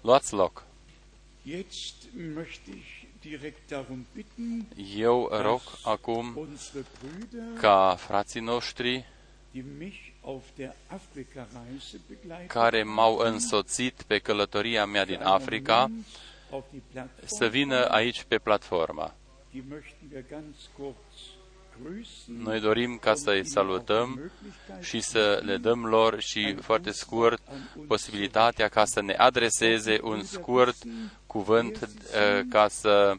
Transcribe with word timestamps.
Luați 0.00 0.32
loc. 0.34 0.66
Jetzt 1.42 1.94
möchte 2.34 2.70
ich 2.70 3.06
direkt 3.20 3.68
darum 3.68 4.06
bitten, 4.14 4.68
Eu 4.96 5.28
rog 5.30 5.60
acum 5.84 6.36
unsere 6.36 6.84
Brüder, 6.98 7.60
ca 7.60 7.94
frații 7.98 8.40
noștri 8.40 9.04
die 9.50 9.64
mich 9.78 10.12
auf 10.20 10.44
der 10.56 10.74
Afrika-Reise 10.86 12.00
begleitet 12.08 12.48
care 12.48 12.82
m-au 12.82 13.16
însoțit 13.16 14.02
pe 14.02 14.18
călătoria 14.18 14.86
mea 14.86 15.04
din 15.04 15.22
Africa 15.22 15.90
auf 16.50 16.64
die 16.70 16.82
Plattform, 16.92 17.26
să 17.26 17.46
vină 17.46 17.84
aici 17.84 18.24
pe 18.24 18.38
platformă. 18.38 19.14
Die 21.78 21.84
möchten 21.84 22.34
wir 22.34 22.38
ganz 22.38 22.38
kurz 22.38 22.38
grüßen. 22.38 22.42
Noi 22.42 22.60
dorim 22.60 22.98
ca 22.98 23.14
să-i 23.14 23.46
salutăm 23.46 24.30
și 24.80 25.00
să 25.00 25.40
le 25.44 25.56
dăm 25.56 25.86
lor 25.86 26.20
și 26.20 26.54
foarte 26.60 26.90
scurt 26.90 27.42
posibilitatea 27.86 28.68
ca 28.68 28.84
să 28.84 29.00
ne 29.00 29.14
adreseze 29.14 29.98
un 30.02 30.22
scurt 30.22 30.76
cuvânt 31.26 31.88
eh, 32.14 32.42
ca 32.48 32.68
să, 32.68 33.14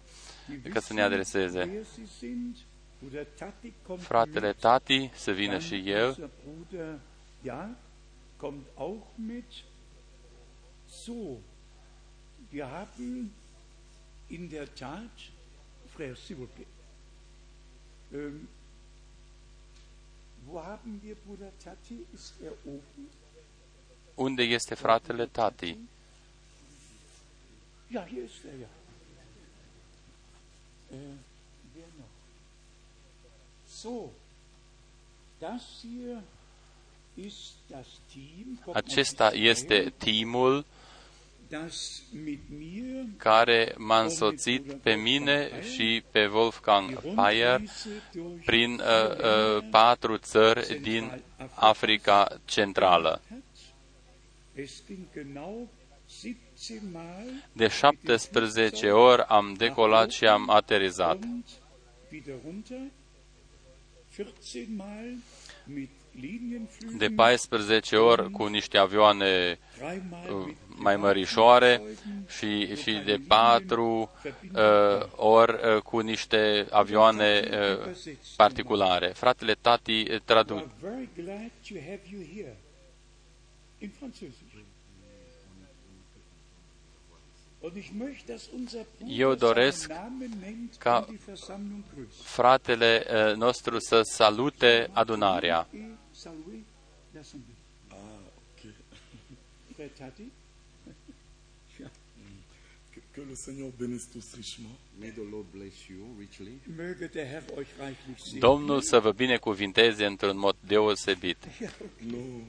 ca 0.73 0.79
să 0.79 0.93
ne 0.93 1.01
adreseze. 1.01 1.59
Wer 1.59 1.83
sie 1.95 2.05
sind. 2.17 2.55
Bruder 2.99 3.25
Tati 3.37 3.73
kommt 3.87 4.01
Fratele 4.01 4.47
mit. 4.47 4.59
Tati 4.59 5.09
să 5.13 5.31
vină 5.31 5.51
Dann 5.51 5.61
și 5.61 5.89
el. 5.89 6.07
unser 6.07 6.29
Bruder, 6.43 6.99
ja, 7.43 7.69
kommt 8.37 8.65
auch 8.75 9.03
mit. 9.15 9.51
So, 10.89 11.13
wir 12.51 12.65
haben 12.65 13.31
in 14.27 14.49
der 14.49 14.67
Tat, 14.67 15.11
Frère, 15.95 16.15
s'il 16.15 16.35
vous 16.35 16.49
plaît, 16.55 16.67
ähm, 16.67 16.67
wo 16.67 16.67
haben 16.67 16.67
wir 16.67 16.67
Bruder 16.67 16.67
Tati? 16.67 16.67
Ist 16.67 16.67
er 16.67 17.87
oben? 17.87 17.98
Unde 24.15 24.43
este 24.43 24.75
fratele 24.75 25.27
Tati? 25.27 25.77
Ja, 27.89 28.05
hier 28.05 28.25
ist 28.25 28.45
er 28.45 28.55
ja. 28.55 28.67
Äh, 30.91 31.17
wer 31.73 31.87
noch? 31.97 32.09
So, 33.67 34.11
das 35.39 35.79
hier 35.81 36.23
ist 37.15 37.55
das 37.69 37.87
Team. 38.11 38.57
Kommt 38.63 38.75
mal 38.75 38.83
Acesta 38.83 39.29
bitte 39.29 39.49
este 39.49 39.75
her, 39.75 39.91
care 43.17 43.73
m-a 43.77 44.01
însoțit 44.01 44.73
pe 44.73 44.93
mine 44.93 45.49
și 45.73 46.03
pe 46.11 46.25
Wolfgang 46.25 46.99
die 46.99 47.11
Payer 47.15 47.57
Rundreise 47.57 48.01
durch 48.13 48.45
prin 48.45 48.71
uh, 48.73 48.79
uh, 49.57 49.67
patru 49.71 50.17
țări 50.17 50.79
din 50.81 51.21
Africa 51.53 52.39
Centrală. 52.45 53.21
hat. 53.29 53.43
Es 54.53 54.83
ging 54.85 55.07
genau 55.13 55.67
17 56.09 56.81
Mal 56.91 57.25
De 57.53 57.67
17 57.67 58.91
ori 58.91 59.21
am 59.27 59.53
decolat 59.53 60.11
și 60.11 60.25
am 60.27 60.49
aterizat. 60.49 61.19
Und 66.13 66.23
wieder 66.23 66.57
runter. 66.57 66.89
14 66.89 66.89
Mal 66.89 66.89
mit 66.89 66.91
Linienflügen. 66.93 66.97
De 66.97 67.09
14 67.09 67.97
ori 67.97 68.31
cu 68.31 68.45
niște 68.45 68.77
avioane 68.77 69.59
dreimal 69.77 70.29
uh, 70.29 70.45
mit 70.45 70.57
mai 70.79 70.95
mărișoare 70.95 71.81
și, 72.27 72.75
și 72.75 73.01
de 73.05 73.19
patru 73.27 74.11
uh, 74.53 75.05
ori 75.15 75.53
uh, 75.53 75.81
cu 75.81 75.99
niște 75.99 76.67
avioane 76.69 77.49
uh, 77.51 77.95
particulare. 78.35 79.07
Fratele 79.07 79.53
Tati 79.53 80.05
uh, 80.09 80.19
Eu 87.61 89.29
Bruder 89.29 89.37
doresc 89.37 89.87
seinen 89.87 90.03
Namen 90.03 90.39
nennt 90.39 90.77
ca 90.79 90.97
und 90.99 91.09
die 91.09 91.17
Versammlung 91.17 91.83
grüßt. 91.93 92.21
fratele 92.23 93.05
uh, 93.31 93.37
nostru 93.37 93.79
să 93.79 94.01
salute 94.03 94.89
adunarea. 94.93 95.67
Et 95.73 95.81
saluer 96.11 96.63
l'Assemblée. 97.13 97.55
Frère 99.75 99.89
Tati? 99.97 100.31
Que, 102.93 102.99
que 103.11 103.21
le 103.29 103.35
Seigneur 103.35 103.69
bénisse 103.77 104.09
tous 104.11 104.35
richement. 104.35 104.77
May 104.99 105.11
the 105.11 105.23
Lord 105.31 105.45
bless 105.51 105.87
you 105.89 105.99
richly. 106.19 106.59
Möge 106.75 107.07
der 107.13 107.25
Herr 107.25 107.43
euch 107.57 107.67
reichlich 107.77 108.19
segnen. 108.19 108.39
Domnul 108.39 108.81
să 108.81 108.99
vă 108.99 109.11
binecuvinteze 109.11 110.05
într-un 110.05 110.37
mod 110.37 110.55
deosebit. 110.67 111.37
Nous, 111.97 112.41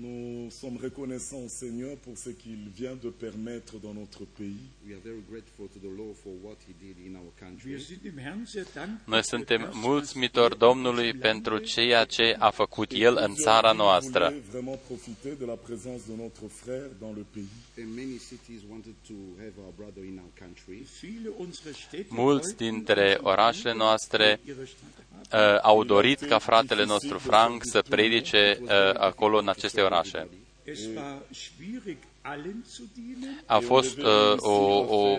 nous 0.00 0.50
sommes 0.60 0.78
reconnaissants 0.82 1.42
au 1.44 1.48
Seigneur 1.48 1.96
pour 2.04 2.16
ce 2.16 2.30
qu'il 2.30 2.68
vient 2.80 2.96
de 3.02 3.10
permettre 3.10 3.74
dans 3.82 3.94
notre 3.94 4.24
pays. 4.38 4.62
We 4.86 4.94
are 4.94 5.00
very 5.04 5.22
grateful 5.30 5.66
to 5.74 5.78
the 5.86 5.92
Lord 6.00 6.14
for 6.22 6.32
what 6.44 6.56
He 6.68 6.74
did 6.86 6.96
in 7.06 7.16
our 7.16 7.30
Wir 7.34 7.48
country. 7.48 7.80
sind 7.80 8.02
dem 8.02 8.18
Herrn 8.18 8.44
sehr 8.46 8.64
dankbar. 8.74 9.06
Noi 9.06 9.20
für 9.22 9.28
suntem 9.28 9.60
das, 9.60 9.74
was 9.74 9.82
mulțumitori 9.84 10.52
er 10.52 10.58
Domnului 10.58 11.10
uns 11.10 11.20
pentru 11.20 11.52
Lande 11.54 11.66
ceea 11.68 12.04
ce 12.04 12.36
a 12.38 12.50
făcut 12.50 12.90
El 12.92 13.16
în 13.26 13.34
țara 13.34 13.72
noastră. 13.72 14.24
voulait 14.24 14.44
vraiment 14.50 14.78
profiter 14.86 15.32
de 15.38 15.44
la 15.44 15.52
présence 15.66 16.02
de 16.10 16.14
notre 16.22 16.46
frère 16.60 16.88
dans 17.00 17.14
le 17.16 17.24
pays. 17.34 17.54
And 17.80 17.88
many 17.96 18.16
cities 18.30 18.60
wanted 18.70 18.94
to 19.10 19.14
have 19.42 19.52
our 19.64 19.72
brother 19.76 20.02
in 20.12 20.16
our 20.24 20.32
country. 20.44 20.86
Viele 21.00 21.28
unserer 21.38 21.74
Städte 21.74 22.06
Mulți 22.08 22.46
wollten 22.46 22.66
dintre 22.66 23.00
unsere 23.02 23.18
orașele 23.22 23.72
Brüder 23.72 23.82
noastre 23.84 24.40
in 24.44 24.52
ihre 24.52 24.64
Stadt 24.64 24.96
haben. 25.30 25.54
uh, 25.54 25.58
au 25.62 25.84
dorit 25.84 26.20
ca 26.20 26.38
fratele 26.38 26.84
nostru 26.84 27.18
Frank 27.18 27.62
să 27.64 27.82
predice 27.88 28.58
uh, 28.62 28.68
acolo 28.94 29.38
în 29.38 29.48
aceste 29.48 29.80
orașe. 29.88 30.28
Es 30.64 30.80
war 30.94 31.16
schwierig, 31.30 31.96
allen 32.20 32.64
zu 32.66 32.82
dienen. 32.94 33.42
A 33.46 33.58
fost 33.58 33.98
uh, 33.98 34.04
o, 34.36 34.52
o 34.96 35.18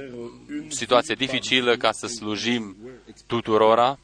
situație 0.67 1.15
dificilă 1.15 1.77
ca 1.77 1.91
să 1.91 2.07
slujim 2.07 2.75
tuturora. 3.27 3.99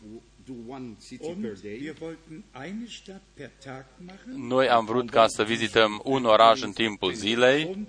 Do 0.45 0.53
one 0.67 0.95
city 1.07 1.27
per 1.27 1.51
Und 1.51 1.61
day. 1.61 1.77
wir 1.81 1.95
wollten 2.01 2.43
eine 2.63 2.85
Stadt 2.89 3.21
per 3.33 3.49
Tag 3.63 3.85
machen 4.05 4.47
Noi 4.47 4.67
am 4.69 4.85
vrut 4.85 5.09
ca 5.09 5.27
să 5.27 5.43
vizităm 5.43 6.01
un 6.03 6.25
oraș 6.25 6.61
în 6.61 6.71
timpul 6.71 7.13
zilei 7.13 7.87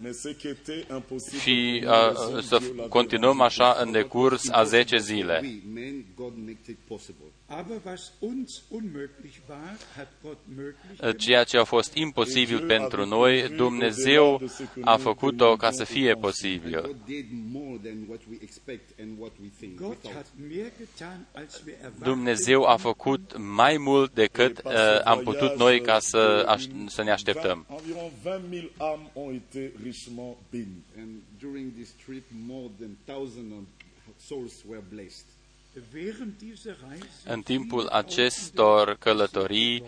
und 0.00 0.04
während 0.04 0.14
der 0.14 0.14
zehn 0.14 0.14
Tage. 0.14 0.14
Mais 0.14 0.22
ce 0.22 0.28
qui 0.34 0.48
était 0.48 0.86
impossible 0.90 1.38
și 1.40 1.80
pour 1.82 1.90
nous, 1.90 2.08
uh, 2.08 2.14
raison 2.16 2.40
să 2.42 2.58
Dieu 2.58 2.72
l'avait 2.74 2.88
continuăm 2.88 3.40
așa 3.40 3.76
în 3.80 3.92
decurs 3.92 4.48
a 4.50 4.62
10 4.64 4.96
zile. 4.98 5.40
We 5.42 5.80
men, 5.80 6.04
God 6.16 6.32
makes 6.36 6.66
it 6.66 6.78
possible. 6.86 7.24
Aber 7.50 7.80
was 7.84 8.12
uns 8.18 8.62
unmöglich 8.68 9.36
war, 9.48 9.76
hat 9.96 10.08
Gott 10.22 10.38
möglich 10.56 10.92
Uh, 10.92 10.98
gemacht. 11.00 11.18
Ceea 11.18 11.44
ce 11.44 11.58
a 11.58 11.64
fost 11.64 11.94
imposibil 11.94 12.66
pentru 12.66 13.06
noi, 13.06 13.48
Dumnezeu 13.56 14.40
a 14.80 14.96
făcut-o 14.96 15.56
ca 15.56 15.70
să 15.70 15.84
fie 15.84 16.14
posibil. 16.14 16.80
God 16.80 16.96
did 17.06 17.26
more 17.52 17.78
than 17.82 17.96
what 18.08 18.20
we 18.30 18.36
expect 18.42 19.00
and 19.00 19.10
what 19.18 19.32
we 19.42 19.48
think. 19.58 19.80
We 19.80 19.86
Gott 19.86 20.00
thought. 20.00 20.16
hat 20.16 20.26
mehr 20.48 20.72
getan, 20.78 21.26
als 21.34 21.62
wir 21.66 21.74
erwartet 21.74 22.02
Dumnezeu 22.02 22.62
a 22.62 22.76
făcut 22.76 23.38
mai 23.38 23.76
mult 23.76 24.14
decât 24.14 24.60
uh, 24.64 24.72
am 25.04 25.18
putut 25.18 25.56
noi 25.58 25.80
ca 25.80 25.98
să, 25.98 26.44
aș, 26.48 26.64
să 26.86 27.02
ne 27.02 27.10
așteptăm. 27.10 27.66
Turismo 29.88 30.36
bin. 30.50 30.84
And 30.98 31.22
during 31.40 31.72
this 31.74 31.94
trip, 32.04 32.24
more 32.30 32.70
than 32.78 32.96
1,000 33.06 33.66
souls 34.18 34.62
were 34.68 34.82
blessed. 34.90 35.24
În 37.24 37.42
timpul 37.42 37.86
acestor 37.86 38.96
călătorii, 38.98 39.82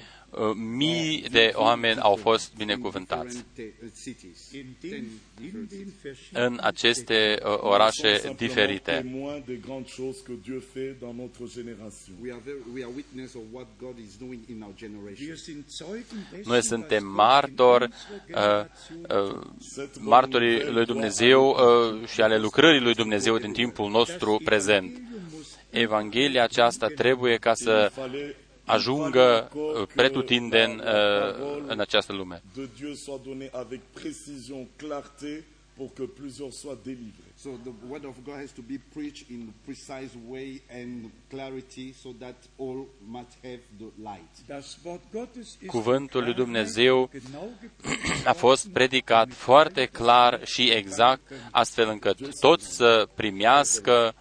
mii 0.54 1.24
de 1.30 1.52
oameni 1.54 1.98
au 2.00 2.14
fost 2.16 2.52
binecuvântați 2.56 3.36
Different 3.54 3.82
uh, 3.82 3.88
cities. 4.02 4.50
in 4.52 4.66
Ten 4.80 4.91
den, 4.91 4.98
in 4.98 5.10
different 5.41 5.68
den 5.68 5.78
cities. 5.78 6.02
verschiedenen 6.02 6.52
în 6.52 6.58
aceste 6.62 7.38
uh, 7.38 7.44
Nous 7.44 7.58
sommes 7.58 7.72
orașe 7.74 8.08
simplement 8.14 8.38
diferite. 8.38 8.92
témoins 9.02 9.42
des 9.46 9.58
grandes 9.66 9.91
choses 9.92 10.18
que 10.26 10.32
Dieu 10.44 10.62
fait 10.72 10.92
dans 11.00 11.14
notre 11.22 11.44
génération. 11.56 12.12
We 12.22 12.30
are, 12.32 12.41
very, 12.44 12.58
we 12.74 12.80
are 12.86 12.92
witness 13.00 13.34
of 13.34 13.42
what 13.52 13.66
God 13.80 13.96
is 14.06 14.12
doing 14.24 14.41
in 14.54 14.58
our 14.62 14.74
Wir 14.80 14.88
generation. 14.88 15.36
sind 15.36 15.62
Zeugen 15.68 16.21
dessen, 16.30 16.44
Noi 16.47 16.56
was 16.56 16.66
suntem 16.66 17.03
Gott 17.04 17.15
martori, 17.16 17.84
in 17.84 17.91
unserer 17.91 18.60
uh, 18.60 18.66
Generation 18.88 19.28
uh, 19.28 19.47
Cette 19.74 19.91
bonne 19.98 20.09
martorii 20.15 20.48
nouvelle 20.50 20.71
lui 20.76 20.84
doit 20.84 20.86
Dumnezeu 20.86 21.42
aller 21.56 21.92
uh, 22.03 22.06
și 22.09 22.21
ale 22.21 22.38
lucrării 22.38 22.80
lui 22.80 22.94
Dumnezeu 22.94 23.38
din 23.38 23.53
timpul 23.53 23.91
nostru 23.91 24.30
Das 24.30 24.44
prezent. 24.44 24.84
Evangelium 24.91 25.28
muss 25.34 25.56
Evanghelia 25.71 26.42
aceasta 26.42 26.86
trebuie 26.86 27.36
ca 27.36 27.54
să 27.54 27.91
Il 27.94 28.03
fallait- 28.03 28.36
ajungă 28.71 29.49
il 29.53 29.59
fallait 29.59 29.65
uh, 29.65 29.71
encore 29.71 29.87
que 29.87 29.95
pretutindeni 29.95 30.77
la- 30.77 30.84
la 30.84 31.27
uh, 31.28 31.34
parole 31.37 31.63
în 31.72 31.81
această 31.81 32.13
lume. 32.13 32.43
de 32.55 32.69
Dieu 32.77 32.95
soit 32.95 33.21
donnée 33.27 33.51
avec 33.53 33.81
précision, 33.93 34.67
clarté, 34.77 35.45
pour 35.77 35.93
que 35.95 36.03
plusieurs 36.03 36.53
soient 36.53 36.78
délivrés. 36.84 37.33
So 37.37 37.49
the 37.65 37.72
word 37.89 38.05
of 38.05 38.15
God 38.25 38.34
has 38.34 38.51
to 38.53 38.63
be 38.63 38.78
preached 38.95 39.31
in 39.31 39.41
a 39.49 39.53
precise 39.65 40.13
way 40.28 40.61
and 40.81 41.11
clarity 41.28 41.95
so 42.03 42.09
that 42.19 42.34
all 42.59 42.87
must 43.07 43.33
have 43.43 43.61
the 43.78 43.91
light. 44.03 44.33
Das 44.47 44.77
Wort 44.84 45.01
Gottes 45.13 45.47
ist 45.61 45.67
Cuvântul 45.67 46.21
lui 46.21 46.28
mit 46.28 46.37
Dumnezeu 46.37 47.07
Klarheit 47.07 47.31
genau 47.33 47.49
gepredigt 47.61 48.27
a 48.27 48.33
fost 48.33 48.69
predicat 48.69 49.33
foarte 49.33 49.87
clar 49.87 50.41
și 50.45 50.71
exact, 50.71 51.33
astfel 51.51 51.89
încât 51.89 52.41
toți 52.41 52.75
să 52.77 53.09
primească 53.15 54.15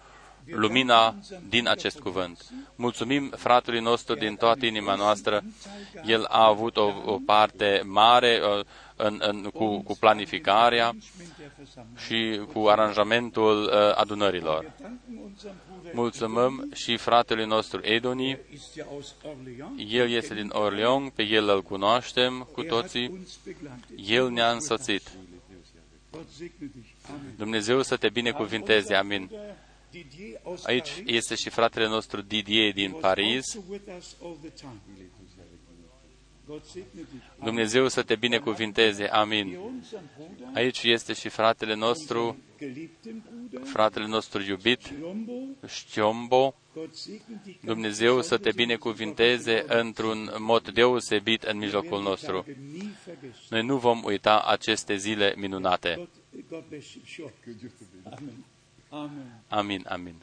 lumina 0.50 1.14
din 1.48 1.68
acest 1.68 1.98
cuvânt. 1.98 2.46
Mulțumim 2.76 3.32
fratelui 3.36 3.80
nostru 3.80 4.14
din 4.14 4.36
toată 4.36 4.66
inima 4.66 4.94
noastră. 4.94 5.42
El 6.06 6.24
a 6.24 6.46
avut 6.46 6.76
o, 6.76 6.92
o 7.04 7.18
parte 7.26 7.82
mare 7.84 8.40
uh, 8.58 8.64
în, 8.96 9.20
în, 9.22 9.42
cu, 9.42 9.82
cu 9.82 9.96
planificarea 10.00 10.96
și 12.06 12.40
cu 12.52 12.66
aranjamentul 12.66 13.62
uh, 13.62 13.94
adunărilor. 13.94 14.72
Mulțumim 15.92 16.70
și 16.74 16.96
fratelui 16.96 17.46
nostru 17.46 17.80
Edoni. 17.82 18.38
El 19.76 20.10
este 20.10 20.34
din 20.34 20.50
Orleans, 20.52 21.12
pe 21.14 21.22
el 21.22 21.48
îl 21.48 21.62
cunoaștem 21.62 22.48
cu 22.52 22.62
toții. 22.62 23.26
El 24.06 24.30
ne-a 24.30 24.50
însoțit. 24.50 25.10
Dumnezeu 27.36 27.82
să 27.82 27.96
te 27.96 28.08
binecuvinteze. 28.08 28.94
Amin. 28.94 29.30
Aici 30.62 31.02
este 31.06 31.34
și 31.34 31.50
fratele 31.50 31.86
nostru 31.86 32.20
Didier 32.20 32.72
din 32.72 32.92
Paris. 32.92 33.58
Dumnezeu 37.44 37.88
să 37.88 38.02
te 38.02 38.16
binecuvinteze. 38.16 39.04
Amin. 39.04 39.58
Aici 40.54 40.82
este 40.82 41.12
și 41.12 41.28
fratele 41.28 41.74
nostru, 41.74 42.36
fratele 43.64 44.06
nostru 44.06 44.42
iubit, 44.42 44.80
Știombo. 45.66 46.54
Dumnezeu 47.60 48.22
să 48.22 48.38
te 48.38 48.52
binecuvinteze 48.52 49.64
într-un 49.68 50.30
mod 50.38 50.70
deosebit 50.70 51.42
în 51.42 51.58
mijlocul 51.58 52.02
nostru. 52.02 52.46
Noi 53.48 53.62
nu 53.62 53.78
vom 53.78 54.02
uita 54.04 54.42
aceste 54.46 54.96
zile 54.96 55.34
minunate. 55.36 56.08
Amin, 58.04 58.44
amin. 59.48 60.22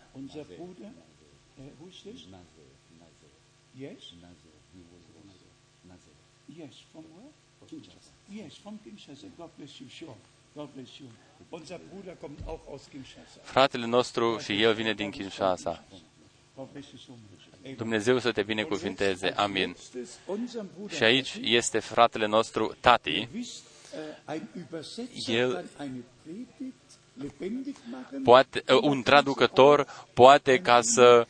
Yes? 3.74 4.14
Yes, 6.58 6.74
from 6.92 7.04
where? 7.16 7.31
Kinshasa. 7.69 8.12
Yes, 8.30 8.58
from 8.58 8.80
Kinshasa. 8.84 9.28
God 9.38 9.50
bless 9.58 9.80
you, 9.80 9.88
sure. 9.90 10.16
God 10.56 10.69
bless 10.74 11.00
you. 11.00 11.08
Unser 11.50 11.80
Bruder 11.92 12.16
kommt 12.16 12.40
auch 12.48 12.62
aus 12.68 12.88
Kinshasa. 12.92 13.40
Fratele 13.42 13.86
nostru 13.86 14.38
și 14.38 14.62
el 14.62 14.74
vine 14.74 14.94
din 14.94 15.12
Kinshasa. 15.12 15.84
God 16.56 16.68
bless 16.72 16.88
you 16.88 16.98
so 17.06 17.12
much. 17.12 17.75
Dumnezeu 17.78 18.19
să 18.19 18.31
te 18.31 18.44
binecuvinteze. 18.44 19.30
Amin. 19.30 19.75
Și 20.96 21.04
aici 21.04 21.40
este 21.42 21.80
fratele 21.80 22.25
nostru 22.25 22.75
Tati. 22.80 23.28
El 25.28 25.69
poate, 28.24 28.64
un 28.81 29.02
traducător 29.02 30.06
poate 30.14 30.60
ca 30.60 30.80
să 30.81 31.28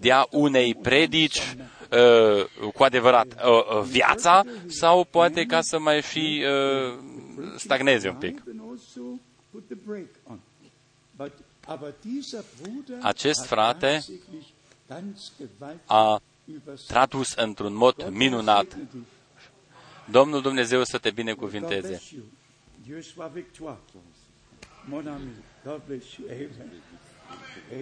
dea 0.00 0.26
unei 0.30 0.74
predici 0.74 1.56
uh, 1.90 2.70
cu 2.74 2.82
adevărat 2.82 3.26
uh, 3.26 3.76
uh, 3.76 3.82
viața 3.82 4.44
sau 4.66 5.04
poate 5.04 5.44
ca 5.46 5.60
să 5.60 5.78
mai 5.78 6.02
fi 6.02 6.44
uh, 6.44 6.98
stagneze 7.56 8.08
un 8.08 8.14
pic. 8.16 8.42
Acest 13.00 13.44
frate 13.44 14.04
a 15.86 16.20
tradus 16.86 17.32
într-un 17.34 17.74
mod 17.74 18.08
minunat. 18.10 18.76
Domnul 20.10 20.42
Dumnezeu 20.42 20.84
să 20.84 20.98
te 20.98 21.10
binecuvinteze. 21.10 22.02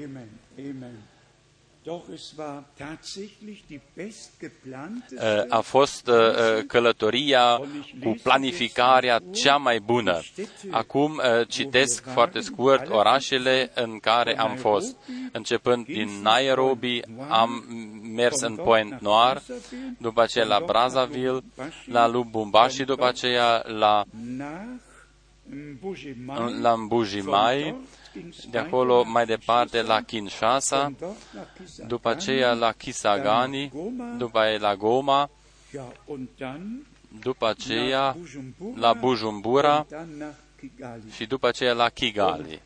Amen. 0.04 0.28
Amen. 0.58 0.96
A 5.48 5.60
fost 5.60 6.10
călătoria 6.66 7.60
cu 8.02 8.16
planificarea 8.22 9.20
cea 9.32 9.56
mai 9.56 9.78
bună. 9.81 10.20
Acum 10.70 11.20
citesc 11.48 12.04
foarte 12.06 12.40
scurt 12.40 12.88
orașele 12.90 13.70
în 13.75 13.98
care 13.98 14.38
am 14.38 14.56
fost. 14.56 14.96
Începând 15.32 15.84
din 15.84 16.08
Nairobi, 16.22 17.00
am 17.28 17.64
mers 18.14 18.40
în 18.40 18.54
Point 18.54 19.00
Noir, 19.00 19.43
după 19.98 20.22
aceea 20.22 20.44
la 20.44 20.62
Brazzaville, 20.66 21.40
la 21.87 22.06
Lubumbashi, 22.06 22.84
după 22.84 23.06
aceea 23.06 23.62
la 23.66 24.04
la 26.60 26.75
Mbujimai, 26.75 27.75
de 28.50 28.58
acolo 28.58 29.04
mai 29.04 29.26
departe 29.26 29.82
la 29.82 30.02
Kinshasa, 30.02 30.93
după 31.87 32.08
aceea 32.08 32.52
la 32.52 32.72
Kisagani, 32.72 33.72
după 34.19 34.38
aceea 34.38 34.58
la 34.58 34.76
Goma, 34.76 35.31
după 37.22 37.46
aceea 37.48 38.16
la 38.75 38.93
Bujumbura 38.93 39.87
și 41.14 41.26
după 41.26 41.46
aceea 41.48 41.72
la 41.72 41.88
Kigali. 41.88 42.62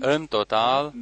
În 0.00 0.26
total, 0.26 0.94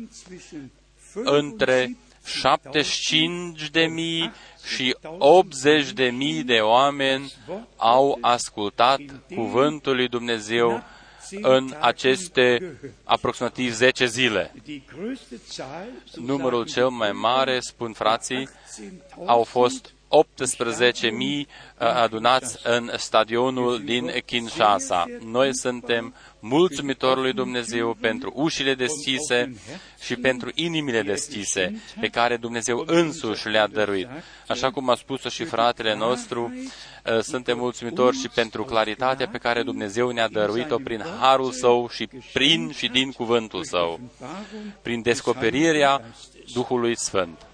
între 1.15 1.97
75 2.25 3.71
de 3.71 3.87
mii 3.87 4.33
și 4.65 4.97
80 5.19 5.93
de 5.93 6.05
mii 6.05 6.43
de 6.43 6.59
oameni 6.59 7.33
au 7.77 8.19
ascultat 8.21 9.01
cuvântul 9.35 9.97
lui 9.97 10.09
Dumnezeu 10.09 10.83
în 11.31 11.77
aceste 11.81 12.77
aproximativ 13.05 13.75
10 13.75 14.07
zile. 14.07 14.53
Numărul 16.15 16.65
cel 16.65 16.89
mai 16.89 17.13
mare, 17.13 17.61
spun 17.61 17.93
frații, 17.93 18.49
au 19.27 19.43
fost 19.43 19.95
18.000 20.15 21.47
adunați 21.79 22.59
în 22.63 22.91
stadionul 22.97 23.83
din 23.85 24.13
Kinshasa. 24.27 25.05
Noi 25.25 25.57
suntem 25.57 26.15
mulțumitori 26.41 27.21
lui 27.21 27.33
Dumnezeu 27.33 27.97
pentru 28.01 28.33
ușile 28.35 28.75
deschise 28.75 29.55
și 30.01 30.17
pentru 30.17 30.51
inimile 30.55 31.03
deschise 31.03 31.83
pe 32.01 32.09
care 32.09 32.37
Dumnezeu 32.37 32.85
însuși 32.87 33.49
le-a 33.49 33.67
dăruit. 33.67 34.09
Așa 34.49 34.71
cum 34.71 34.91
a 34.91 34.95
spus 34.95 35.21
și 35.21 35.45
fratele 35.45 35.95
nostru, 35.95 36.53
suntem 37.21 37.59
mulțumitori 37.59 38.17
și 38.17 38.29
pentru 38.29 38.65
claritatea 38.65 39.29
pe 39.29 39.39
care 39.39 39.63
Dumnezeu 39.63 40.11
ne-a 40.11 40.29
dăruit-o 40.29 40.77
prin 40.77 41.05
harul 41.21 41.53
său 41.53 41.89
și 41.89 42.09
prin 42.33 42.71
și 42.71 42.89
din 42.89 43.13
cuvântul 43.13 43.65
său, 43.65 44.01
prin 44.83 45.03
descoperirea 45.03 46.03
Duhului 46.53 46.97
Sfânt. 46.97 47.47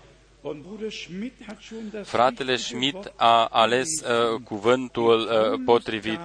Fratele 2.02 2.56
Schmidt 2.56 3.12
a 3.16 3.44
ales 3.44 3.88
uh, 4.00 4.40
cuvântul 4.44 5.20
uh, 5.20 5.60
potrivit. 5.64 6.20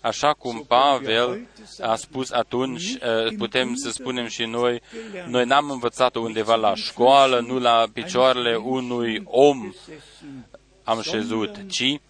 Așa 0.00 0.32
cum 0.32 0.64
Pavel 0.68 1.46
a 1.80 1.94
spus 1.94 2.30
atunci, 2.30 2.84
uh, 2.84 3.34
putem 3.38 3.74
să 3.74 3.90
spunem 3.90 4.26
și 4.26 4.44
noi, 4.44 4.80
noi 5.26 5.44
n-am 5.44 5.70
învățat 5.70 6.14
undeva 6.14 6.54
la 6.54 6.74
școală, 6.74 7.40
nu 7.40 7.58
la 7.58 7.86
picioarele 7.92 8.56
unui 8.56 9.22
om 9.24 9.72
am 10.84 11.00
șezut, 11.00 11.56
ci 11.68 12.00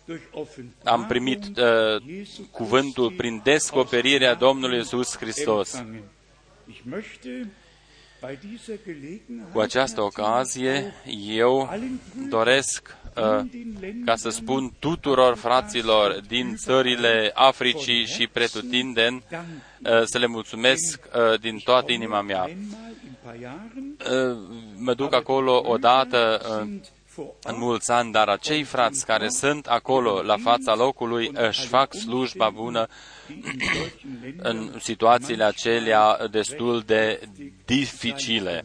am 0.85 1.07
primit 1.07 1.45
uh, 1.45 2.03
cuvântul 2.51 3.13
prin 3.13 3.41
descoperirea 3.45 4.35
Domnului 4.35 4.77
Iisus 4.77 5.17
Hristos. 5.17 5.85
Cu 9.52 9.61
această 9.61 10.02
ocazie, 10.02 10.95
eu 11.26 11.71
doresc 12.28 12.97
uh, 13.16 13.45
ca 14.04 14.16
să 14.16 14.28
spun 14.28 14.73
tuturor 14.78 15.37
fraților 15.37 16.21
din 16.28 16.54
țările 16.57 17.31
Africii 17.35 18.04
și 18.04 18.26
pretutindeni 18.26 19.25
uh, 19.31 20.02
să 20.04 20.19
le 20.19 20.26
mulțumesc 20.26 21.00
uh, 21.14 21.40
din 21.40 21.59
toată 21.59 21.93
inima 21.93 22.21
mea. 22.21 22.50
Uh, 24.11 24.37
mă 24.76 24.95
duc 24.95 25.14
acolo 25.14 25.62
odată 25.66 26.40
uh, 26.50 26.78
în 27.43 27.59
mulți 27.59 27.90
ani, 27.90 28.12
dar 28.12 28.28
acei 28.28 28.62
frați 28.62 29.07
care 29.07 29.28
sunt 29.28 29.66
acolo 29.66 30.23
la 30.23 30.37
fața 30.37 30.75
locului 30.75 31.31
își 31.33 31.66
fac 31.66 31.95
slujba 31.95 32.50
bună 32.50 32.88
în 34.37 34.73
situațiile 34.81 35.45
acelea 35.45 36.26
destul 36.31 36.81
de 36.81 37.21
dificile. 37.64 38.64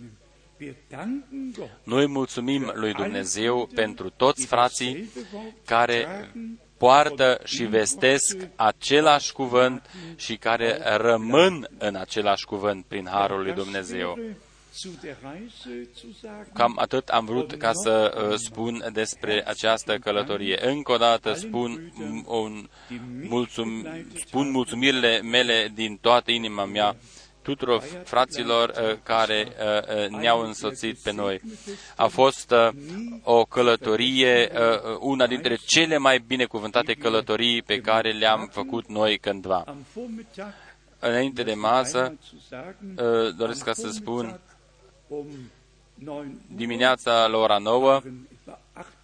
Noi 1.83 2.07
mulțumim 2.07 2.71
lui 2.73 2.93
Dumnezeu 2.93 3.69
pentru 3.73 4.09
toți 4.09 4.45
frații 4.45 5.09
care 5.65 6.31
poartă 6.77 7.39
și 7.43 7.63
vestesc 7.63 8.37
același 8.55 9.33
cuvânt 9.33 9.89
și 10.15 10.35
care 10.35 10.79
rămân 10.97 11.67
în 11.77 11.95
același 11.95 12.45
cuvânt 12.45 12.85
prin 12.85 13.07
Harul 13.11 13.43
lui 13.43 13.53
Dumnezeu. 13.53 14.19
Cam 16.53 16.77
atât 16.79 17.07
am 17.07 17.25
vrut 17.25 17.53
ca 17.53 17.71
să 17.74 18.25
uh, 18.29 18.38
spun 18.38 18.89
despre 18.93 19.43
această 19.48 19.98
călătorie. 19.98 20.67
Încă 20.67 20.91
o 20.91 20.98
dată 20.98 21.33
spun, 21.33 21.93
un 22.25 22.69
mulțum, 23.29 23.88
spun 24.25 24.51
mulțumirile 24.51 25.21
mele 25.21 25.71
din 25.74 25.98
toată 26.01 26.31
inima 26.31 26.65
mea 26.65 26.95
tuturor 27.41 27.83
fraților 28.03 28.69
uh, 28.69 28.98
care 29.03 29.48
uh, 29.48 30.03
uh, 30.03 30.19
ne-au 30.19 30.41
însoțit 30.41 30.98
pe 30.98 31.12
noi. 31.12 31.41
A 31.95 32.07
fost 32.07 32.51
uh, 32.51 32.69
o 33.24 33.43
călătorie, 33.43 34.51
uh, 34.53 34.98
una 35.00 35.27
dintre 35.27 35.55
cele 35.55 35.98
mai 35.98 36.19
binecuvântate 36.27 36.93
călătorii 36.93 37.62
pe 37.62 37.79
care 37.81 38.12
le-am 38.12 38.50
făcut 38.51 38.88
noi 38.88 39.17
cândva. 39.17 39.63
Am 39.67 39.86
Vormittag 39.93 40.53
Înainte 41.01 41.43
de 41.43 41.53
masă, 41.53 41.98
einmal 41.98 42.17
zu 42.29 42.38
sagen, 42.50 42.98
uh, 42.98 43.36
doresc 43.38 43.63
ca 43.63 43.74
să 43.74 43.89
spun, 43.89 44.25
um 44.25 44.27
9 44.27 44.38
dimineața 46.55 47.27
la 47.27 47.37
ora 47.37 47.57
9 47.57 47.77
waren 47.77 48.27
etwa 48.31 48.59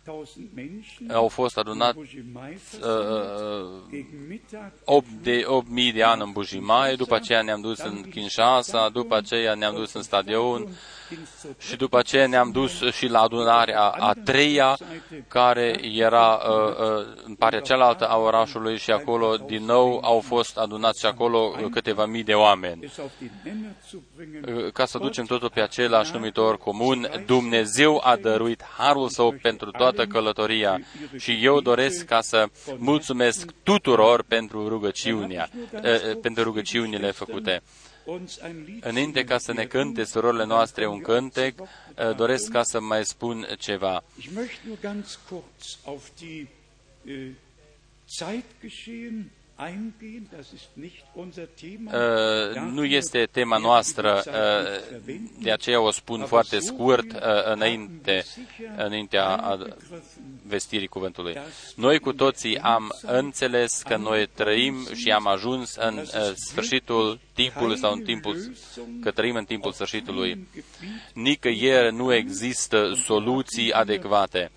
8000 0.07 0.49
Menschen 0.55 1.09
au 1.11 1.27
fost 1.27 1.57
adunat 1.57 1.93
Bujimai 1.93 2.57
uh, 2.81 2.89
gegen 3.89 4.27
Mittag 4.27 4.71
8 4.85 5.05
de 5.23 5.43
8000 5.45 5.91
de 5.91 6.03
ani 6.03 6.21
în 6.21 6.31
Bujimaie, 6.31 6.95
după 6.95 7.15
aceea 7.15 7.41
ne-am 7.41 7.61
dus 7.61 7.79
în 7.79 8.09
Kinshasa, 8.09 8.89
după 8.89 9.15
aceea 9.15 9.53
ne-am 9.53 9.75
dus 9.75 9.93
în 9.93 10.01
stadion. 10.01 10.61
ging's 10.63 10.67
zur 10.67 10.75
și 11.57 11.75
după 11.75 11.97
aceea 11.97 12.27
ne-am 12.27 12.51
dus 12.51 12.81
și 12.91 13.07
la 13.07 13.19
adunarea 13.19 13.81
a 13.81 14.13
treia, 14.23 14.77
care 15.27 15.79
era 15.81 16.33
uh, 16.33 16.67
uh, 16.67 17.05
în 17.25 17.35
partea 17.35 17.59
cealaltă 17.59 18.07
a 18.07 18.17
orașului 18.17 18.77
și 18.77 18.91
acolo 18.91 19.35
din 19.35 19.65
nou 19.65 19.99
au 20.03 20.19
fost 20.19 20.57
adunați 20.57 20.99
și 20.99 21.05
acolo 21.05 21.55
câteva 21.71 22.05
mii 22.05 22.23
de 22.23 22.33
oameni. 22.33 22.83
es 22.83 22.97
auf 22.97 23.11
den 23.19 23.31
Nenner 23.43 23.71
zu 23.89 24.03
bringen. 24.15 24.65
Uh, 24.65 24.71
Ca 24.71 24.85
să 24.85 24.97
ducem 24.97 25.25
totul 25.25 25.49
pe 25.49 25.61
același 25.61 26.11
numitor 26.13 26.57
comun, 26.57 27.09
Dumnezeu 27.25 28.01
a 28.03 28.15
dăruit 28.15 28.63
harul 28.77 29.09
său 29.09 29.35
pentru 29.41 29.71
toată 29.71 30.05
călătoria 30.05 30.79
și 31.17 31.39
eu 31.41 31.61
doresc 31.61 32.05
ca 32.05 32.21
să 32.21 32.45
mulțumesc 32.77 33.51
tuturor 33.63 34.23
pentru 34.27 34.67
rugăciunea, 34.67 35.49
uh, 35.73 35.81
uh, 35.81 36.17
pentru 36.21 36.43
rugăciunile 36.43 37.11
făcute. 37.11 37.61
Uns 38.05 38.39
ein 38.41 38.63
Lied 38.65 38.85
Înainte 38.85 39.23
ca 39.23 39.37
să 39.37 39.53
ne 39.53 39.65
cânte 39.65 40.03
surorile 40.03 40.45
noastre 40.45 40.87
un 40.87 41.01
cântec, 41.01 41.59
uh, 41.59 41.67
doresc 42.15 42.51
ca 42.51 42.63
să 42.63 42.79
mai 42.79 43.05
spun 43.05 43.47
ceva. 43.59 44.03
Ich 44.17 44.29
möchte 44.33 44.59
nur 44.65 44.77
ganz 44.81 45.19
kurz 45.29 45.77
auf 45.85 46.09
die 46.17 46.47
äh, 47.05 47.31
Zeitgeschehen 48.05 49.31
eingehen. 49.59 50.27
Das 50.37 50.51
ist 50.53 50.69
nicht 50.73 51.03
unser 51.13 51.47
Thema. 51.61 51.91
Uh, 51.91 52.71
nu 52.71 52.85
este 52.85 53.27
tema 53.31 53.57
noastră, 53.57 54.23
uh, 54.27 55.01
de 55.41 55.51
aceea 55.51 55.81
o 55.81 55.91
spun 55.91 56.25
foarte 56.25 56.59
scurt 56.59 57.11
uh, 57.11 57.19
înainte, 57.53 58.23
înaintea 58.77 59.25
a- 59.25 59.67
vestirii 60.47 60.87
cuvântului. 60.87 61.37
Noi 61.75 61.99
cu 61.99 62.13
toții 62.13 62.57
am 62.57 62.93
înțeles 63.01 63.81
că 63.81 63.95
noi 63.97 64.27
trăim 64.33 64.87
și 64.93 65.11
am 65.11 65.27
ajuns 65.27 65.75
în 65.75 65.97
uh, 65.97 66.31
sfârșitul 66.35 67.19
timpului 67.33 67.77
sau 67.77 67.91
în 67.93 68.01
timpul, 68.01 68.37
că 69.01 69.11
trăim 69.11 69.35
în 69.35 69.45
timpul 69.45 69.71
sfârșitului. 69.71 70.47
Nicăieri 71.13 71.95
nu 71.95 72.13
există 72.13 72.93
soluții 73.05 73.71
adecvate. 73.71 74.51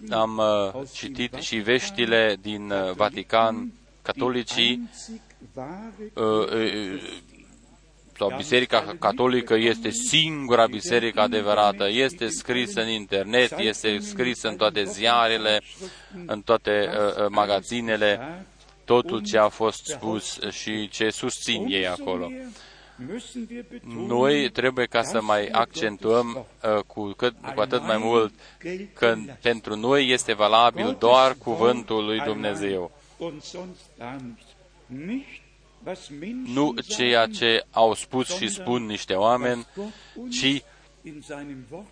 Besonders 0.00 0.08
die 0.08 0.08
Nachrichten 0.08 0.10
Am 0.10 0.38
uh, 0.38 0.88
citit 0.92 1.34
și 1.34 1.56
veștile 1.56 2.36
din 2.40 2.70
uh, 2.70 2.92
Vatican, 2.94 3.72
catolicii, 4.02 4.68
einzig 4.68 5.20
wahre 5.54 6.12
uh, 6.14 6.94
uh, 6.94 7.02
sau 8.20 8.32
Biserica 8.36 8.96
Catolică 8.98 9.54
este 9.54 9.90
singura 9.90 10.66
biserică 10.66 11.20
adevărată. 11.20 11.88
Este 11.88 12.28
scris 12.28 12.74
în 12.74 12.88
internet, 12.88 13.58
este 13.58 13.98
scris 13.98 14.42
în 14.42 14.56
toate 14.56 14.84
ziarele, 14.84 15.60
în 16.26 16.40
toate 16.42 16.70
uh, 16.70 17.22
uh, 17.22 17.28
magazinele, 17.28 18.44
totul 18.84 19.22
ce 19.22 19.38
a 19.38 19.48
fost 19.48 19.84
spus 19.84 20.38
și 20.50 20.88
ce 20.88 21.10
susțin 21.10 21.66
ei 21.68 21.88
acolo. 21.88 22.30
Müssen 23.08 23.46
wir 23.50 23.64
betonen, 23.70 24.06
Noi 24.06 24.50
trebuie 24.50 24.86
ca 24.86 25.02
să 25.02 25.20
mai 25.22 25.46
accentuăm 25.46 26.46
uh, 26.76 26.82
cu, 26.86 27.12
cât, 27.16 27.34
cu 27.54 27.60
atât 27.60 27.82
mai 27.82 27.96
mult 27.98 28.32
că 28.92 29.16
pentru 29.42 29.76
noi 29.76 30.08
este 30.08 30.32
valabil 30.32 30.96
doar 30.98 31.34
cuvântul 31.34 32.04
lui 32.04 32.20
Dumnezeu. 32.20 32.90
und 33.18 33.42
sonst 33.42 33.80
gar 33.98 34.16
nichts. 34.20 34.44
Nicht, 34.86 35.40
was 35.84 36.08
Menschen 36.08 36.52
Nu 36.52 36.74
ceea 36.88 37.20
sagen, 37.20 37.32
ce 37.34 37.64
au 37.70 37.94
spus 37.94 38.36
și 38.36 38.48
spun 38.48 38.86
niște 38.86 39.14
oameni, 39.14 39.66
was 39.76 39.86
Gott 39.86 39.94
uns 40.14 40.38
ci 40.40 40.42
in 40.42 40.50
seinem 40.50 40.62
Wort 40.62 40.79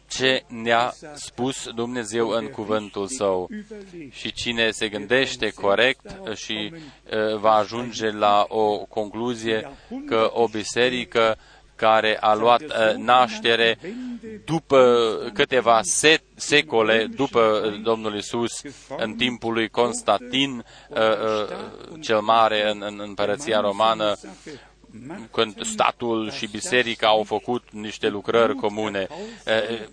ce 0.08 0.44
ne-a 0.46 0.94
spus 1.14 1.68
Dumnezeu 1.74 2.28
în 2.28 2.46
cuvântul 2.48 3.06
său. 3.06 3.48
überlegt. 3.50 4.14
Și 4.14 4.32
cine 4.32 4.70
se 4.70 4.88
gândește 4.88 5.50
corect 5.50 6.34
și 6.34 6.72
uh, 6.72 7.36
va 7.38 7.52
ajunge 7.52 8.10
la 8.10 8.44
o 8.48 8.78
concluzie 8.78 9.70
că 10.06 10.30
o 10.34 10.48
biserică 10.48 11.36
care 11.78 12.18
a 12.20 12.34
luat 12.34 12.62
uh, 12.62 12.94
naștere 12.96 13.78
după 14.44 14.80
câteva 15.34 15.80
se- 15.82 16.22
secole 16.34 17.06
după 17.16 17.72
Domnul 17.82 18.16
Isus, 18.16 18.62
în 18.96 19.14
timpul 19.14 19.52
lui 19.52 19.68
Constantin 19.68 20.64
uh, 20.88 20.98
uh, 20.98 22.00
cel 22.00 22.20
Mare 22.20 22.70
în, 22.70 22.82
în 22.86 23.00
împărăția 23.02 23.60
romană, 23.60 24.16
când 25.30 25.64
statul 25.64 26.30
și 26.30 26.46
biserica 26.46 27.06
au 27.06 27.22
făcut 27.22 27.62
niște 27.70 28.08
lucrări 28.08 28.54
comune. 28.54 29.06
Uh, 29.10 29.86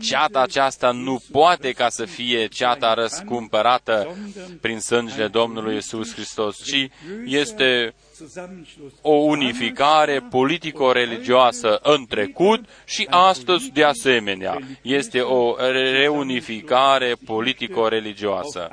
ceata 0.00 0.40
aceasta 0.40 0.90
nu 0.90 1.22
poate 1.30 1.72
ca 1.72 1.88
să 1.88 2.04
fie 2.04 2.46
ceata 2.46 2.94
răscumpărată 2.94 4.16
prin 4.60 4.80
sângele 4.80 5.26
Domnului 5.28 5.76
Isus 5.76 6.12
Hristos, 6.12 6.62
ci 6.64 6.88
este 7.24 7.94
o 9.00 9.12
unificare 9.14 10.20
politico-religioasă 10.30 11.78
în 11.82 12.06
trecut 12.06 12.64
și 12.84 13.06
astăzi 13.10 13.70
de 13.70 13.84
asemenea. 13.84 14.58
Este 14.82 15.20
o 15.20 15.56
reunificare 15.92 17.14
politico-religioasă. 17.24 18.70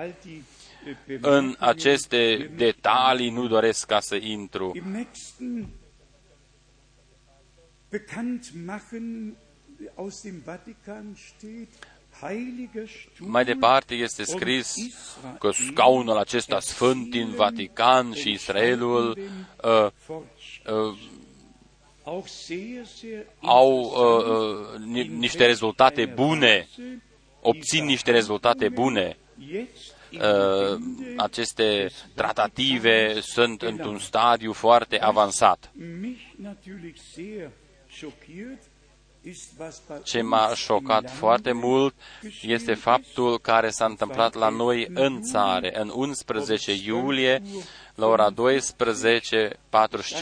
În 1.21 1.55
aceste 1.59 2.51
detalii 2.55 3.29
nu 3.29 3.47
doresc 3.47 3.85
ca 3.85 3.99
să 3.99 4.15
intru. 4.15 4.71
Im 4.75 4.91
nächsten 4.91 5.67
Bekanntmachen 7.89 9.35
aus 9.95 10.21
dem 10.21 10.41
Vatikan 10.45 11.15
steht, 11.15 11.67
Heiliger 12.21 12.87
Stuhl 12.87 13.29
Mai 13.29 13.43
departe 13.45 13.95
este 13.95 14.23
scris 14.23 14.75
că 15.39 15.51
scaunul 15.51 16.17
acesta 16.17 16.59
sfânt 16.59 17.09
din 17.09 17.29
Vatican 17.35 18.13
și 18.13 18.31
Israelul 18.31 19.17
uh, 19.63 19.87
uh, 20.65 20.97
auch 22.03 22.27
sehr, 22.27 22.85
sehr 22.85 23.25
au 23.41 23.79
uh, 23.79 24.25
uh, 24.25 24.79
ni- 24.85 25.07
niște 25.17 25.45
rezultate 25.45 26.05
bune, 26.05 26.67
obțin 27.41 27.85
niște 27.85 28.11
rezultate 28.11 28.69
bune. 28.69 29.17
Jetzt 30.13 30.25
in 30.25 31.05
Uh, 31.13 31.13
aceste 31.17 31.89
tratative 32.13 33.19
sunt 33.21 33.61
într-un 33.61 33.99
stadiu 33.99 34.53
foarte 34.53 35.01
avansat. 35.01 35.71
mich 36.01 36.21
natürlich 36.35 36.97
sehr 37.13 37.49
schockiert 37.97 38.61
ist, 39.21 39.51
was 39.59 39.81
bei 39.87 39.97
Ce 40.03 40.21
m-a 40.21 40.47
uns 40.49 40.57
șocat 40.57 41.01
im 41.03 41.09
foarte 41.09 41.49
Lande 41.51 41.67
mult 41.67 41.93
geschehen 42.21 42.53
este 42.55 42.71
ist. 42.71 42.81
faptul 42.81 43.39
care 43.39 43.69
s-a 43.69 43.85
întâmplat 43.85 44.33
la 44.33 44.49
noi 44.49 44.87
în 44.93 45.21
țară, 45.21 45.69
în 45.73 45.91
11 45.95 46.73
iulie, 46.85 47.41
la 47.95 48.05
ora 48.07 48.31
12.45. 48.31 48.31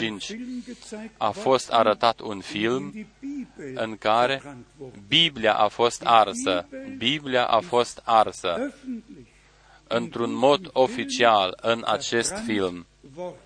Ein 0.00 0.18
Film 0.18 0.62
gezeigt 0.66 1.14
A 1.16 1.30
fost 1.30 1.70
arătat 1.70 2.20
un 2.20 2.40
film 2.40 2.90
die 2.92 3.06
Bibel 3.20 3.82
în 3.84 3.96
care 3.96 4.32
verbrannt 4.34 4.66
wurde. 4.78 4.98
Biblia 5.08 5.54
a 5.54 5.68
fost 5.68 6.02
arsă. 6.04 6.66
Biblia 6.98 7.44
a 7.46 7.60
fost 7.60 8.00
arsă 8.04 8.54
Öffentlich 8.58 9.31
într-un 9.92 10.34
mod 10.34 10.70
oficial 10.72 11.58
în 11.62 11.82
acest 11.86 12.32
film. 12.46 12.86
worden. 13.16 13.40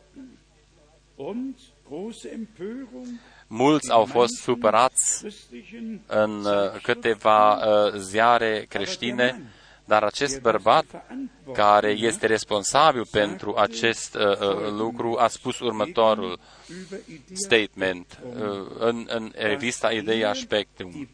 Und 1.16 1.54
große 1.88 2.28
Empörung 2.28 3.06
Mulți 3.48 3.90
au 3.90 4.04
fost 4.04 4.34
supărați 4.34 5.18
christlichen 5.20 6.00
în 6.06 6.44
uh, 6.44 6.80
câteva 6.82 7.54
uh, 7.54 7.92
ziare 7.98 8.66
creștine, 8.68 9.42
dar 9.84 10.02
acest 10.02 10.40
bărbat 10.40 11.06
care 11.52 11.90
este 11.90 12.26
responsabil 12.26 13.06
pentru 13.10 13.54
acest 13.54 14.14
uh, 14.14 14.22
uh, 14.22 14.70
lucru 14.70 15.16
a 15.18 15.28
spus 15.28 15.60
următorul 15.60 16.38
über 16.68 16.98
Idee 17.08 17.36
statement 17.36 18.20
uh, 18.36 18.42
în, 18.78 19.06
în 19.08 19.32
revista 19.34 19.92
Ideea 19.92 20.32
Spectrum. 20.32 21.08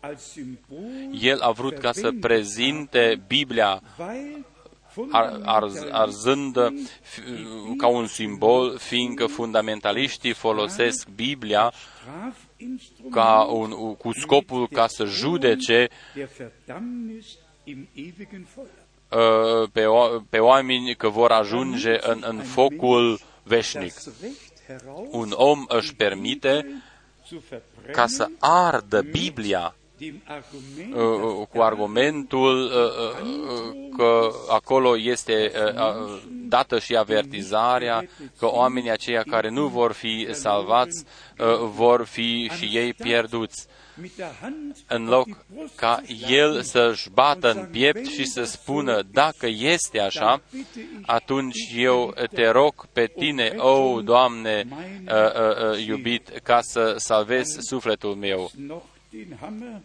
Die 0.00 0.08
brennende 0.08 0.08
Bibel 0.08 0.10
als 0.10 0.22
Symbol 0.32 1.22
El 1.22 1.40
a 1.40 1.50
vrut 1.50 1.78
ca 1.78 1.92
să 1.92 2.10
prezinte 2.20 3.20
Biblia 3.26 3.82
weil 3.98 4.44
ar, 5.10 5.40
ar, 5.44 5.70
arzând 5.90 6.56
fi- 7.02 7.22
ca 7.76 7.86
un 7.86 8.06
simbol, 8.06 8.76
fiindcă 8.78 9.26
fundamentaliștii 9.26 10.32
folosesc 10.32 11.08
Biblia 11.14 11.72
Strafinstrument 12.00 13.12
ca 13.14 13.42
un, 13.42 13.94
cu 13.94 14.12
scopul 14.12 14.68
ca 14.68 14.86
să 14.86 15.04
judece 15.04 15.88
der 16.14 16.28
Verdammnis 16.38 17.26
im 17.64 17.88
ewigen 17.94 18.46
Feuer. 18.54 18.68
uh, 19.62 19.68
pe, 19.72 19.84
o- 19.86 20.20
pe 20.30 20.38
oameni 20.38 20.94
că 20.96 21.08
vor 21.08 21.30
ajunge 21.30 21.96
în, 22.00 22.22
în 22.26 22.38
focul 22.38 23.20
veșnic. 23.42 23.94
das 23.94 24.08
Recht 24.20 24.52
heraus, 24.66 25.08
Un 25.10 25.30
om 25.34 25.64
își 25.68 25.94
permite 25.94 26.82
zu 27.28 27.42
verbrennen, 27.48 27.92
ca 27.92 28.06
să 28.06 28.28
ardă 28.38 29.00
Biblia 29.02 29.10
dem 29.10 29.18
Argument, 29.20 29.66
uh, 29.66 29.79
cu 31.52 31.60
argumentul 31.60 32.64
uh, 32.64 32.70
uh, 32.70 33.90
că 33.96 34.30
acolo 34.48 34.98
este 34.98 35.52
uh, 35.54 35.74
uh, 35.74 36.22
dată 36.48 36.78
și 36.78 36.96
avertizarea 36.96 38.08
că 38.38 38.46
oamenii 38.46 38.90
aceia 38.90 39.22
care 39.22 39.48
nu 39.48 39.66
vor 39.66 39.92
fi 39.92 40.28
salvați 40.30 41.04
uh, 41.38 41.46
vor 41.74 42.04
fi 42.04 42.50
și 42.58 42.64
ei 42.72 42.94
pierduți. 42.94 43.66
mit 44.00 44.16
der 44.16 44.34
Hand 44.40 44.76
În 44.86 45.02
auf 45.02 45.10
loc 45.10 45.24
die 45.24 45.36
Brust 45.54 45.74
ca 45.74 46.02
zu 46.06 46.32
el 46.32 46.62
schlagen 46.62 46.62
să-și 46.62 47.10
bată 47.10 47.46
und 47.46 47.56
în 47.56 47.62
sagen, 47.62 47.70
piept 47.70 47.96
wenn 47.96 48.10
și 48.10 48.24
să 48.24 48.40
das 48.40 48.50
spună, 48.50 48.94
so 48.94 49.08
dacă 49.12 49.46
este 49.46 50.00
așa, 50.00 50.20
dann 50.20 50.42
bitte 50.52 50.80
ich 50.80 51.02
atunci 51.06 51.54
dich, 51.54 51.82
eu 51.82 52.00
geliebter, 52.00 52.28
te 52.28 52.50
rog 52.50 52.86
pe 52.92 53.10
um 53.14 53.22
tine, 53.22 53.42
Rettung 53.42 53.64
o, 53.64 54.00
Doamne, 54.00 54.66
meiner 54.68 55.12
uh, 55.12 55.40
uh, 55.40 55.68
uh, 55.68 55.74
Seele. 55.74 55.90
iubit, 55.90 56.28
ca 56.42 56.60
să 56.60 56.94
salvezi 56.96 57.56
sufletul 57.60 58.14
meu. 58.14 58.50
Noch 59.12 59.18
den 59.18 59.40
Hammer 59.40 59.82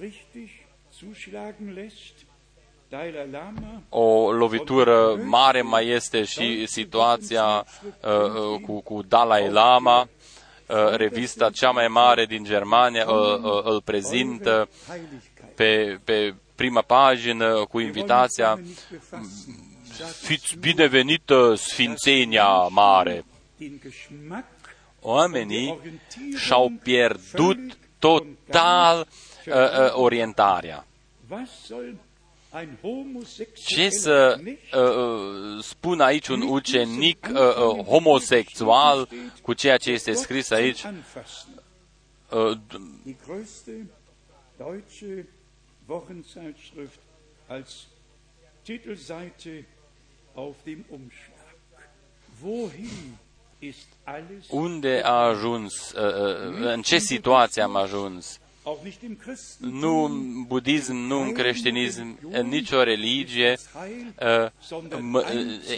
richtig 0.00 0.50
zuschlagen 0.90 1.74
lässt. 1.74 2.26
Dalai 2.90 3.26
Lama 3.30 3.82
O 3.90 4.32
lovitură 4.32 5.16
mare 5.24 5.62
mai 5.62 5.88
este 5.88 6.24
și 6.24 6.66
situația 6.66 7.66
uh, 8.02 8.10
uh, 8.10 8.60
cu, 8.60 8.80
cu 8.80 9.02
Dalai 9.02 9.50
Lama. 9.50 10.08
Uh, 10.66 10.94
revista 10.96 11.50
cea 11.50 11.70
mai 11.70 11.88
mare 11.88 12.26
din 12.26 12.44
Germania 12.44 13.06
uh, 13.10 13.38
uh, 13.42 13.64
îl 13.64 13.82
prezintă 13.82 14.50
eure 14.50 14.68
Heiligkeit. 14.88 15.54
pe, 15.54 16.00
pe 16.04 16.34
prima 16.54 16.82
pagină 16.82 17.64
cu 17.64 17.78
invitația 17.78 18.60
Fiți 20.20 20.56
binevenită 20.58 21.54
Sfințenia 21.54 22.48
Mare. 22.70 23.24
Den 23.56 23.80
Geschmack 23.82 24.46
Oamenii 25.00 25.78
și-au 26.36 26.72
pierdut 26.82 27.76
total 27.98 29.06
uh, 29.46 29.54
uh, 29.54 29.90
orientarea. 29.92 30.86
Was 31.30 31.48
soll 31.66 31.94
ein 32.52 32.78
Ce 32.80 32.86
homosexueller 32.88 33.90
să 33.90 34.36
Knecht 34.40 34.74
uh, 34.74 34.96
uh, 34.96 35.62
spun 35.62 36.00
aici 36.00 36.28
un 36.28 36.40
ucenic 36.42 37.26
uh, 37.30 37.36
uh, 37.38 37.84
homosexual 37.84 39.08
cu 39.42 39.52
ceea 39.52 39.76
ce 39.76 39.90
este 39.90 40.12
scris 40.12 40.50
aici? 40.50 40.84
anfassen? 40.84 41.62
Uh, 42.32 42.56
d- 42.68 42.80
Die 43.04 43.16
größte 43.26 43.86
deutsche 44.58 45.26
Wochenzeitschrift 45.86 46.98
als 47.46 47.86
Titelseite 48.62 49.64
auf 50.34 50.56
dem 50.64 50.84
Umschlag. 50.90 51.54
Wohin 52.40 52.80
ist 52.84 52.86
alles? 52.88 53.27
Unde 54.48 55.00
a 55.04 55.12
ajuns? 55.12 55.92
Uh, 55.92 56.02
uh, 56.02 56.72
în 56.74 56.82
ce 56.82 56.98
situație 56.98 57.62
am 57.62 57.76
ajuns? 57.76 58.38
Auch 58.62 58.84
nicht 58.84 59.02
im 59.02 59.16
Christentum. 59.16 59.78
Nu 59.78 60.04
în 60.04 60.42
budism, 60.42 60.94
nu 60.94 61.20
în 61.20 61.32
creștinism, 61.32 62.18
în 62.30 62.46
nicio 62.48 62.82
religie 62.82 63.56
uh, 64.20 64.50
m- 64.98 65.12
uh, 65.12 65.24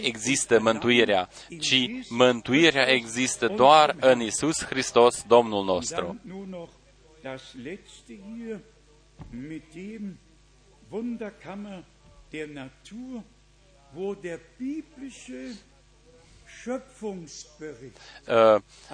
există 0.01 0.59
mântuirea, 0.59 1.29
ci 1.59 1.89
mântuirea 2.09 2.89
există 2.89 3.47
doar 3.47 3.95
în 3.99 4.21
Isus 4.21 4.65
Hristos, 4.65 5.23
Domnul 5.27 5.65
nostru. 5.65 6.19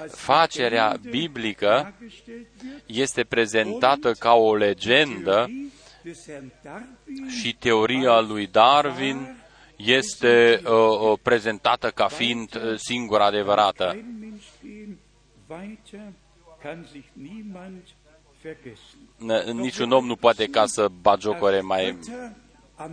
Facerea 0.07 0.87
Legende 0.87 1.09
biblică 1.09 1.67
dargestellt 1.67 2.47
wird 2.63 2.81
este 2.85 3.23
prezentată 3.23 4.11
ca 4.11 4.33
o 4.33 4.55
legendă 4.55 5.33
Theorie 5.33 5.71
des 6.03 6.25
Herrn 6.25 6.51
Darwin 6.63 7.29
și 7.29 7.55
teoria 7.55 8.19
lui 8.19 8.47
Darwin 8.47 9.41
este 9.75 10.61
uh, 10.65 10.71
uh, 10.71 11.19
prezentată 11.21 11.89
ca 11.89 12.07
fiind 12.07 12.55
uh, 12.55 12.75
singura 12.77 13.25
adevărată. 13.25 13.89
Kein 13.91 14.17
Mensch 14.19 14.45
gehen, 14.61 14.97
weiter 15.49 15.99
kann 16.61 16.87
sich 16.91 17.05
niemand 17.13 17.83
vergessen. 18.41 18.99
N- 19.19 19.51
Niciun 19.61 19.91
om 19.91 20.05
nu 20.05 20.15
poate 20.15 20.45
ca 20.45 20.65
să 20.65 20.87
bagiocore 21.01 21.61
mai, 21.61 21.83
Götter 21.85 22.13
am 22.23 22.35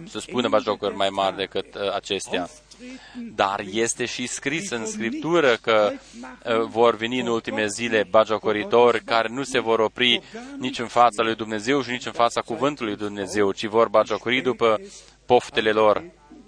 să 0.08 0.18
spună 0.18 0.44
Ende 0.44 0.56
bagiocori 0.56 0.90
der 0.90 0.98
mai 0.98 1.08
mari 1.08 1.36
Tage 1.36 1.46
decât 1.46 1.74
uh, 1.74 1.94
acestea. 1.94 2.40
auftreten 2.40 3.32
Dar 3.34 3.60
este 3.70 4.04
și 4.04 4.26
scris 4.26 4.70
în 4.70 4.86
Scriptură 4.86 5.56
că 5.56 5.90
uh, 5.92 6.60
vor 6.60 6.96
veni 6.96 7.20
în 7.20 7.26
ultime 7.26 7.66
zile 7.66 8.06
bagiocoritori 8.10 9.00
care 9.04 9.28
nu 9.28 9.42
se 9.42 9.58
vor 9.58 9.78
opri 9.78 10.22
nici 10.58 10.78
în 10.78 10.86
fața 10.86 11.22
lui 11.22 11.34
Dumnezeu 11.34 11.82
și 11.82 11.90
nici 11.90 12.06
în 12.06 12.12
fața 12.12 12.40
cuvântului 12.40 12.94
lui 12.94 13.06
Dumnezeu, 13.06 13.52
ci 13.52 13.66
vor 13.66 13.88
bagiocori 13.88 14.40
după 14.40 14.80
poftele 15.26 15.70
lor. 15.70 15.96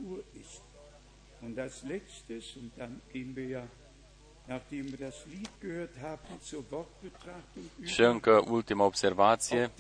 Uhr 0.09 0.18
ist. 0.40 0.61
Und 1.44 1.59
als 1.59 1.75
letztes, 1.88 2.44
und 2.55 2.70
dann 2.77 3.01
gehen 3.12 3.33
wir 3.37 3.49
ja, 3.49 3.62
nachdem 4.46 4.85
wir 4.90 4.99
das 5.09 5.14
Lied 5.33 5.51
gehört 5.61 5.94
haben, 6.03 6.38
zur 6.44 6.62
Wortbetrachtung 6.70 7.64
Și 7.85 8.01
über. 8.01 8.11
încă 8.12 8.44
ultima 8.49 8.85
observație. 8.85 9.70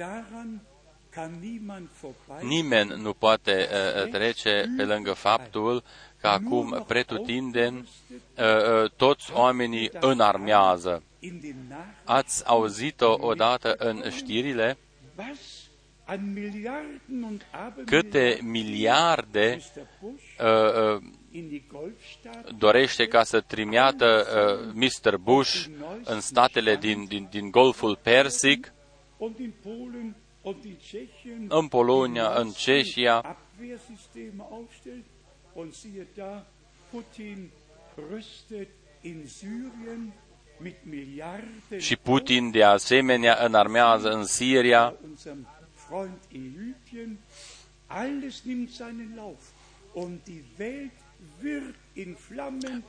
Auch 1.16 1.22
daran 1.22 1.30
kann 1.30 1.40
niemand 1.40 1.88
vorbei. 2.00 2.44
Nimeni 2.44 3.02
nu 3.02 3.12
poate 3.12 3.68
uh, 3.70 4.10
trece 4.10 4.64
pe 4.76 4.84
lângă 4.84 5.12
faptul 5.12 5.82
că 6.20 6.26
acum 6.28 6.84
pretutindeni 6.86 7.88
uh, 8.08 8.82
uh, 8.82 8.90
toți 8.96 9.32
oamenii 9.32 9.90
înarmează. 10.00 11.02
in 11.20 11.40
den 11.40 11.56
Nachrichten, 11.68 12.02
Ați 12.04 12.46
auzit-o 12.46 13.16
odată 13.20 13.74
în 13.78 14.10
știrile 14.10 14.76
was 15.16 15.64
an 16.04 16.32
Milliarden 16.32 17.22
und 17.22 17.46
câte 17.84 18.18
Abermilliarden 18.18 18.50
miliarde 18.50 19.58
Mr. 19.58 19.86
Bush 20.00 20.22
uh, 20.40 20.94
uh, 20.94 21.02
in 21.30 21.48
die 21.48 21.64
Golfstaaten 21.72 22.56
dorește 22.58 23.06
ca 23.06 23.22
să 23.22 23.40
trimiată 23.40 24.26
uh, 24.74 24.88
Mr. 25.04 25.16
Bush 25.16 25.66
în 26.04 26.20
statele 26.20 26.76
din, 26.76 27.04
din, 27.04 27.26
din 27.30 27.50
Golful 27.50 27.98
Persic, 28.02 28.72
und 31.48 31.70
Bologna 31.70 32.40
und 32.40 32.54
Tschechia. 32.54 33.36
Și 41.78 41.96
Putin, 41.96 42.50
de 42.50 42.64
asemenea, 42.64 43.44
înarmează 43.44 44.08
în 44.08 44.24
Siria. 44.24 44.94
Alles 47.86 48.42
nimmt 48.42 48.70
seinen 48.70 49.12
Lauf 49.16 49.42
und 49.92 50.24
die 50.24 50.44
Welt 50.58 50.92
wird 51.42 51.74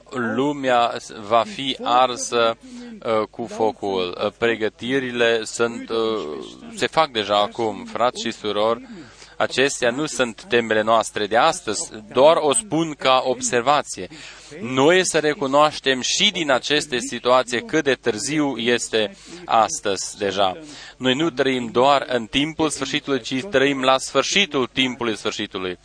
Lumea 0.10 0.98
va 1.28 1.43
fi 1.43 1.78
arsă 1.84 2.58
uh, 3.06 3.28
cu 3.30 3.46
focul. 3.46 4.17
Uh, 4.24 4.32
pregătirile 4.38 5.43
sunt, 5.43 5.89
uh, 5.89 5.98
se 6.76 6.88
fac 6.88 7.12
deja 7.12 7.41
acum, 7.41 7.86
frați 7.86 8.22
și 8.22 8.32
surori. 8.32 8.88
Acestea 9.38 9.91
nu 9.91 10.06
sunt 10.06 10.43
temele 10.43 10.82
noastre 10.82 11.28
de 11.28 11.38
astăzi, 11.38 11.91
doar 12.13 12.38
o 12.39 12.54
spun 12.54 12.93
ca 12.93 13.22
observație. 13.26 14.08
Noi 14.62 15.06
să 15.06 15.20
recunoaștem 15.20 16.02
și 16.02 16.32
din 16.32 16.52
aceste 16.52 16.98
situații 17.00 17.66
cât 17.66 17.84
de 17.84 17.94
târziu 17.94 18.58
este 18.58 19.16
astăzi 19.46 20.18
deja. 20.18 20.58
Noi 20.98 21.14
nu 21.14 21.30
trăim 21.30 21.70
doar 21.72 22.06
în 22.08 22.26
timpul 22.26 22.70
sfârșitului, 22.70 23.22
ci 23.22 23.44
trăim 23.50 23.82
la 23.82 23.98
sfârșitul 23.98 24.70
timpului 24.74 25.18
sfârșitului. 25.18 25.78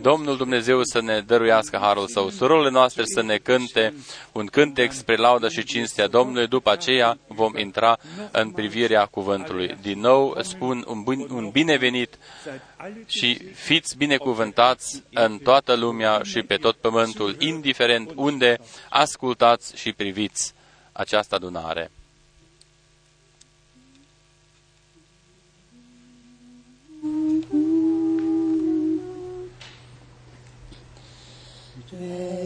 Domnul 0.00 0.36
Dumnezeu 0.36 0.82
să 0.82 1.00
ne 1.00 1.20
dăruiască 1.20 1.78
harul 1.80 2.06
său. 2.06 2.30
Surorile 2.30 2.70
noastre 2.70 3.02
să 3.04 3.22
ne 3.22 3.36
cânte 3.36 3.94
un 4.32 4.46
cântec 4.46 4.92
spre 4.92 5.16
laudă 5.16 5.48
și 5.48 5.64
cinstea 5.64 6.06
Domnului. 6.06 6.46
După 6.46 6.70
aceea 6.70 7.18
vom 7.26 7.56
intra 7.56 7.98
în 8.30 8.50
privirea 8.50 9.04
cuvântului. 9.04 9.76
Din 9.82 10.00
nou 10.00 10.38
spun 10.40 10.84
un, 10.88 11.02
bun, 11.02 11.26
un 11.30 11.48
binevenit 11.48 12.18
seit 12.44 12.60
alle 12.76 13.04
și 13.06 13.38
fiți 13.54 13.96
binecuvântați 13.96 15.02
în 15.12 15.38
toată 15.38 15.74
lumea 15.74 16.20
și 16.22 16.42
pe 16.42 16.56
tot 16.56 16.76
pământul, 16.76 17.36
indiferent 17.38 17.89
unde 18.14 18.58
ascultați 18.88 19.76
și 19.76 19.92
priviți 19.92 20.54
această 20.92 21.34
adunare. 21.34 21.90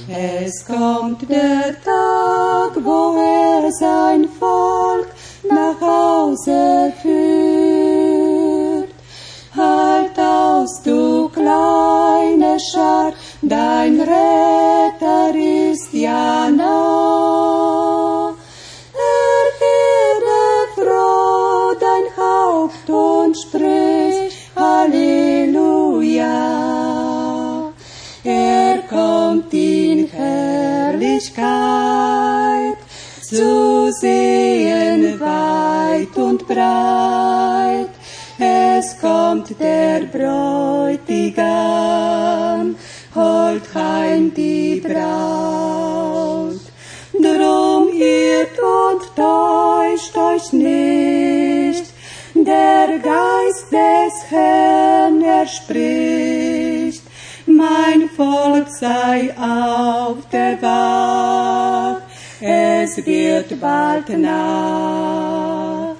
Es 0.07 0.65
kommt 0.65 1.27
der 1.27 1.75
Tag, 1.83 2.75
wo 2.86 3.15
er 3.17 3.71
sein 3.71 4.29
Volk 4.39 5.07
nach 5.49 5.82
Hause 5.82 6.93
führt. 7.01 7.53
Christus, 10.63 10.82
du 10.84 11.29
kleine 11.29 12.60
Schar, 12.60 13.13
dein 13.41 13.99
Retter 13.99 15.34
ist 15.36 15.91
ja 15.93 16.49
nah. 16.49 18.34
Erhebe 18.93 20.67
froh 20.75 21.73
dein 21.79 22.15
Haupt 22.17 22.89
und 22.89 23.38
sprich 23.38 24.49
Halleluja. 24.56 26.32
Er 28.23 28.77
kommt 28.89 29.53
in 29.53 30.08
Herrlichkeit 30.08 32.33
zu 33.34 33.91
sehen 33.91 35.19
weit 35.19 36.15
und 36.15 36.48
breit. 36.48 37.89
Es 38.38 39.00
kommt 39.00 39.60
der 39.60 40.02
Bräutigam, 40.12 41.06
holt 43.15 43.74
heim 43.74 44.34
die 44.34 44.82
Braut. 44.86 46.62
Drum 47.13 47.89
irrt 47.93 48.60
und 48.60 49.02
täuscht 49.15 50.15
euch 50.17 50.54
nicht, 50.54 51.86
der 52.36 53.00
Geist 53.00 53.72
des 53.72 54.13
Herrn, 54.30 55.22
er 55.22 55.48
spricht, 55.48 57.04
mein 57.46 58.10
Volk 58.15 58.67
sei 58.69 59.34
auf 59.38 60.17
der 60.32 60.62
Wacht, 60.62 61.72
es 62.84 62.98
wird 63.06 63.60
bald 63.62 64.10
Nacht. 64.10 65.96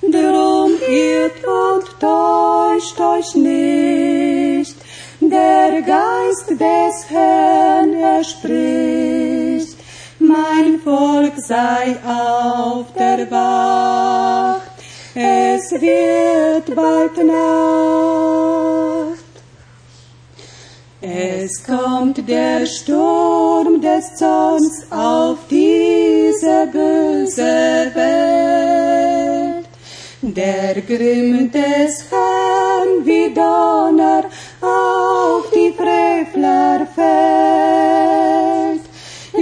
Drum 0.00 0.72
irrt 0.88 1.44
und 1.60 1.84
täuscht 2.00 2.98
euch 3.00 3.34
nicht, 3.34 4.76
der 5.20 5.82
Geist 5.82 6.50
des 6.50 7.10
Herrn, 7.10 7.94
er 7.94 8.24
spricht, 8.24 9.78
mein 10.18 10.80
Volk 10.82 11.34
sei 11.36 11.96
auf 12.04 12.86
der 12.98 13.30
Wacht, 13.30 14.72
es 15.14 15.70
wird 15.80 16.74
bald 16.74 17.16
Nacht. 17.24 18.42
Es 21.04 21.64
kommt 21.64 22.28
der 22.28 22.64
Sturm 22.64 23.80
des 23.80 24.14
Zorns 24.14 24.86
auf 24.90 25.48
diese 26.42 26.66
böse 26.66 27.92
Welt. 27.94 29.66
Der 30.22 30.74
Grimm 30.82 31.50
des 31.50 32.04
Herrn 32.10 33.04
wie 33.04 33.32
Donner 33.32 34.24
auf 34.60 35.50
die 35.54 35.72
Frevler 35.72 36.86
fällt. 36.94 38.82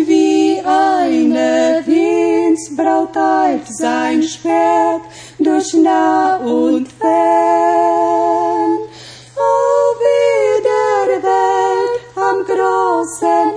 Wie 0.09 0.61
eine 0.61 1.83
Windsbraut 1.87 3.17
eilt 3.17 3.67
sein 3.67 4.23
Schwert 4.23 5.03
durch 5.39 5.73
nah 5.75 6.37
und 6.37 6.87
fern. 6.93 8.79
Oh, 9.37 9.95
wie 10.03 10.63
der 10.69 11.23
Welt 11.23 12.01
am 12.17 12.45
großen 12.45 13.53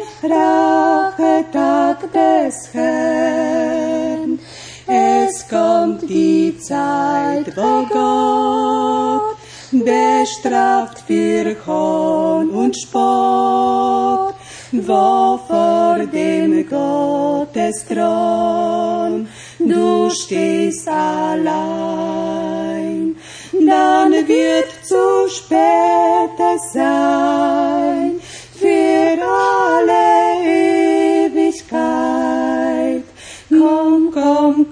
Rachetag 1.18 2.12
des 2.12 2.74
Herrn. 2.74 4.40
Es 4.88 5.48
kommt 5.48 6.02
die 6.10 6.58
Zeit, 6.60 7.56
wo 7.56 7.86
Gott 7.90 9.38
bestraft 9.72 11.04
für 11.08 11.56
Hohn 11.66 12.50
und 12.50 12.78
Spott, 12.78 14.36
wo 14.72 15.40
vor 15.48 16.00
dem 16.12 16.68
Gottesthron 16.68 19.30
du 19.60 20.10
stehst 20.10 20.88
allein. 20.88 23.16
Dann 23.52 24.12
wird 24.12 24.72
zu 24.84 25.30
spät 25.30 26.40
es 26.56 26.74
sein 26.74 28.03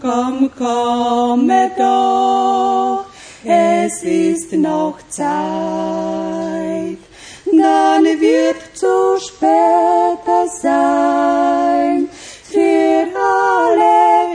komm, 0.02 0.50
komm, 0.58 1.32
komme 1.38 1.72
doch, 1.78 3.06
es 3.44 4.04
ist 4.04 4.54
noch 4.54 4.98
Zeit. 5.10 6.98
Dann 7.46 8.04
wird 8.04 8.58
zu 8.74 9.20
spät 9.20 10.26
sein 10.62 12.10
für 12.44 13.08
alle 13.16 14.34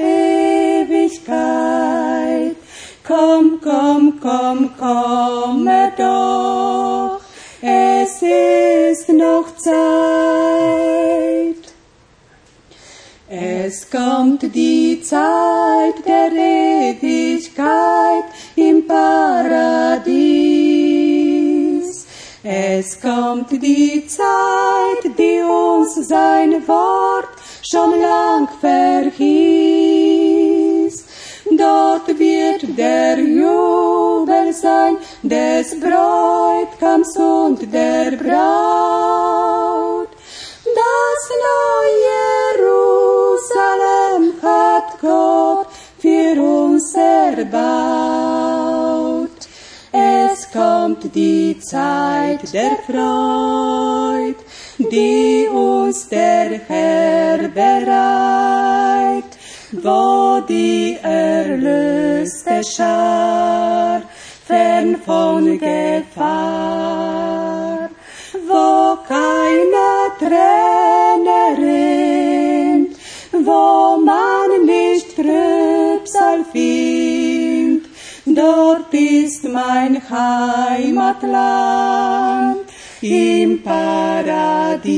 Ewigkeit. 0.82 2.56
Komm, 3.06 3.60
komm, 3.62 4.20
komm, 4.20 4.70
komme 4.78 5.92
doch, 5.96 7.20
es 7.60 8.22
ist 8.22 9.08
noch 9.08 9.56
Zeit. 9.56 9.76
Es 13.28 13.90
kommt 13.90 14.42
die 14.54 14.85
Zeit 15.08 16.04
der 16.04 16.32
Ewigkeit 16.32 18.24
im 18.56 18.86
Paradies. 18.86 20.06
Es 22.42 23.00
kommt 23.00 23.50
die 23.50 24.06
Zeit, 24.06 25.04
die 25.18 25.42
uns 25.42 25.94
sein 26.08 26.66
Wort 26.68 27.28
schon 27.68 28.00
lang 28.00 28.48
verhieß. 28.60 29.86
Dort 31.58 32.08
wird 32.18 32.76
der 32.76 33.18
Jubel 33.18 34.52
sein 34.52 34.96
des 35.22 35.80
Bräutigams 35.80 37.16
und 37.16 37.72
der 37.72 38.10
Braut. 38.16 40.08
Das 40.64 41.30
neue 41.46 41.96
Jerusalem 42.58 44.24
hat 44.42 44.75
Gott 45.06 45.68
für 45.98 46.40
uns 46.42 46.94
erbaut. 46.94 47.56
Es 49.92 50.50
kommt 50.50 51.14
die 51.14 51.58
Zeit 51.60 52.52
der 52.52 52.76
Freud, 52.86 54.34
die 54.78 55.48
uns 55.48 56.08
der 56.08 56.60
Herr 56.68 57.48
bereit, 57.48 59.32
wo 59.72 60.40
die 60.48 60.98
erlöste 61.02 62.62
Schar 62.64 64.02
fern 64.46 64.96
von 65.04 65.58
Gefahr, 65.58 66.68
wo 68.48 68.96
keine 69.08 70.12
Träne 70.18 71.05
Trübsal 76.44 77.84
dort 78.26 78.92
ist 78.92 79.44
mein 79.44 80.02
Heimatland 80.10 81.36
im 83.00 83.62
Paradies, 83.62 84.90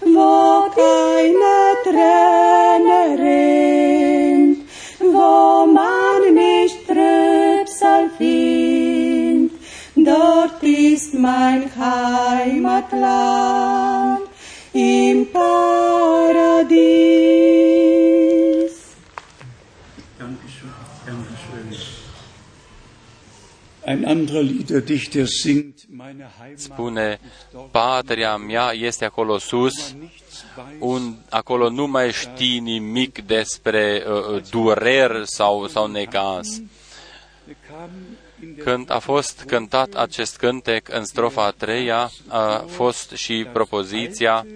wo 0.00 0.66
keine 0.74 1.76
Träne 1.84 3.18
rinnt, 3.18 4.58
wo 5.00 5.66
man 5.66 6.34
nicht 6.34 6.86
Trübsal 6.86 8.10
findet, 8.18 9.52
dort 9.96 10.62
ist 10.62 11.14
mein 11.14 11.70
Heimatland 11.76 13.59
Spune, 26.54 27.18
ist 27.20 27.52
dort, 27.52 27.70
patria 27.70 28.36
mea 28.36 28.72
este 28.72 29.04
acolo 29.04 29.38
sus, 29.38 29.74
wo 29.90 29.96
man 29.96 30.00
nichts 30.00 30.44
weiß, 30.56 30.76
un, 30.78 31.14
acolo 31.28 31.68
nu 31.68 31.86
mai 31.86 32.12
știi 32.12 32.58
nimic 32.58 33.26
despre 33.26 34.02
uh, 34.06 34.42
durer 34.50 35.22
sau, 35.24 35.66
sau 35.66 35.86
necaz. 35.86 36.60
kam 37.68 37.90
in 38.42 38.54
der 38.54 38.64
Când 38.64 38.90
a 38.90 38.98
fost 38.98 39.44
cântat 39.46 39.94
acest 39.94 40.36
cântec 40.36 40.88
în 40.88 41.04
strofa 41.04 41.44
a 41.44 41.50
treia, 41.50 42.10
a 42.28 42.64
fost 42.68 43.10
și 43.10 43.46
propoziția 43.52 44.46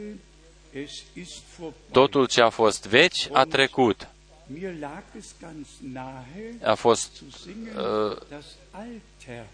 es 0.75 1.05
ist 1.15 1.43
vorbei. 1.57 1.79
Totul 1.93 2.27
ce 2.27 2.41
a 2.41 2.49
fost 2.49 2.87
veci 2.87 3.29
a 3.33 3.45
trecut. 3.45 4.09
Mir 4.47 4.75
lag 4.81 5.03
es 5.19 5.35
ganz 5.41 5.67
nahe, 5.81 6.59
A 6.63 6.75
fost 6.75 7.17
zu 7.17 7.31
singen, 7.31 7.77
uh, 7.77 8.17
das 8.29 8.45
Alter 8.71 9.45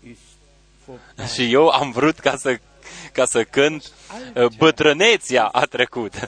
ist 0.00 0.18
vorbei. 0.84 1.26
Și 1.26 1.52
eu 1.52 1.68
am 1.68 1.90
vrut 1.90 2.18
ca 2.18 2.36
să, 2.36 2.58
ca 3.12 3.24
să 3.24 3.44
cânt 3.44 3.92
uh, 4.34 4.46
Bătrâneția 4.56 5.44
a 5.44 5.64
trecut. 5.64 6.18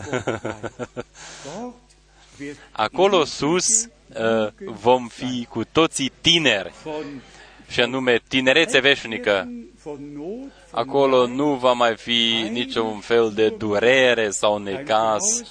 Dort 1.45 1.75
wird 2.39 2.57
Acolo 2.73 3.25
sus 3.25 3.67
uh, 3.85 4.53
vom 4.65 5.09
fi 5.09 5.47
cu 5.49 5.65
toții 5.65 6.13
tineri, 6.21 6.73
von 6.83 7.23
și 7.69 7.81
anume 7.81 8.23
tinerețe 8.29 8.79
veșnică. 8.79 9.49
Von 9.85 10.13
Not, 10.15 10.25
von 10.25 10.51
Acolo 10.71 11.27
nu 11.27 11.55
va 11.55 11.73
mai 11.73 11.97
fi 11.97 12.49
niciun 12.51 13.01
fel 13.01 13.31
de 13.35 13.49
durere 13.49 14.31
sau 14.31 14.59
necaz, 14.59 15.43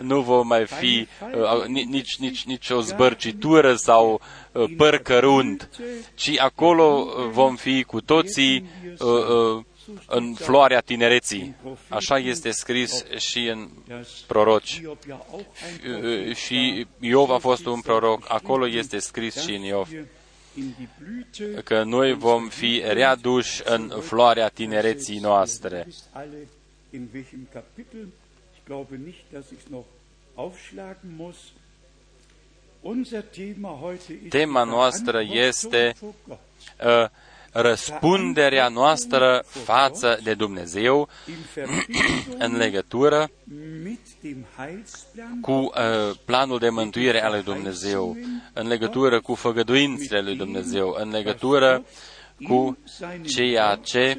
nu 0.00 0.20
va 0.20 0.42
mai 0.42 0.66
fi 0.66 1.06
uh, 1.34 1.64
ni- 1.66 1.84
nici, 1.84 2.16
nici, 2.16 2.44
nici 2.44 2.70
o 2.70 2.80
zbărcitură 2.80 3.74
sau 3.74 4.20
uh, 4.52 4.64
păr 4.76 4.98
cărunt, 4.98 5.70
ci 6.14 6.38
acolo 6.38 6.84
uh, 6.84 7.28
vom 7.30 7.56
fi 7.56 7.82
cu 7.82 8.00
toții 8.00 8.68
uh, 8.98 9.08
uh, 9.08 9.64
în 10.06 10.34
floarea 10.34 10.80
tinereții. 10.80 11.54
Așa 11.88 12.18
este 12.18 12.50
scris 12.50 13.04
și 13.16 13.38
în 13.48 13.68
das 13.88 14.08
proroci. 14.26 14.80
Hiob 14.80 14.98
ja 15.08 15.26
auch 15.32 15.44
ein 15.84 16.04
Uh, 16.28 16.34
Și 16.34 16.86
Iov 17.00 17.30
a 17.30 17.38
fost 17.38 17.66
un 17.66 17.80
proroc, 17.80 18.24
acolo 18.28 18.68
este 18.68 18.98
scris 18.98 19.42
și 19.42 19.54
în 19.54 19.62
Iov 19.62 19.88
wir 20.56 20.64
in 20.64 20.74
die 20.78 20.88
Blüte 20.98 21.62
că 21.64 21.82
noi 21.82 22.12
vom 22.14 22.48
fi 22.48 22.82
readuși 22.86 23.62
în 23.64 23.92
floarea 24.00 24.48
tinereții 24.48 25.18
noastre. 25.18 25.82
wisst 25.86 26.04
alle 26.12 26.48
in 26.90 27.08
welchem 27.14 27.46
Kapitel. 27.52 28.08
Ich 28.54 28.64
glaube 28.66 29.00
nicht, 29.04 29.22
dass 29.32 29.44
ich 29.50 29.58
es 29.64 29.70
noch 29.70 29.84
aufschlagen 30.34 31.14
muss. 31.16 31.36
Unser 32.80 33.22
Thema 33.22 33.78
heute 33.82 34.12
ist 34.12 34.30
Tema 34.30 34.62
die 34.62 34.72
noastră 34.72 35.10
Verantwortung 35.12 35.46
este 35.46 35.94
vor 36.00 36.14
Gott. 36.28 36.40
uh, 36.84 37.08
răspunderea 37.52 38.68
noastră 38.68 39.44
față 39.48 40.20
de 40.22 40.34
Dumnezeu 40.34 41.08
in 41.28 41.34
Verbindung 41.54 42.42
în 42.44 42.56
legătură 42.56 43.30
mit 43.82 44.00
dem 44.00 44.06
Heilsplan 44.06 44.15
cu 45.40 45.52
uh, 45.52 45.70
planul 46.24 46.58
de 46.58 46.68
mântuire 46.68 47.22
al 47.22 47.32
lui 47.32 47.42
Dumnezeu, 47.42 48.16
în 48.52 48.66
legătură 48.66 49.20
cu 49.20 49.34
făgăduințele 49.34 50.20
lui 50.20 50.36
Dumnezeu, 50.36 50.96
în 50.98 51.10
legătură 51.10 51.84
cu 52.42 52.78
ceea 53.26 53.74
ce 53.82 54.18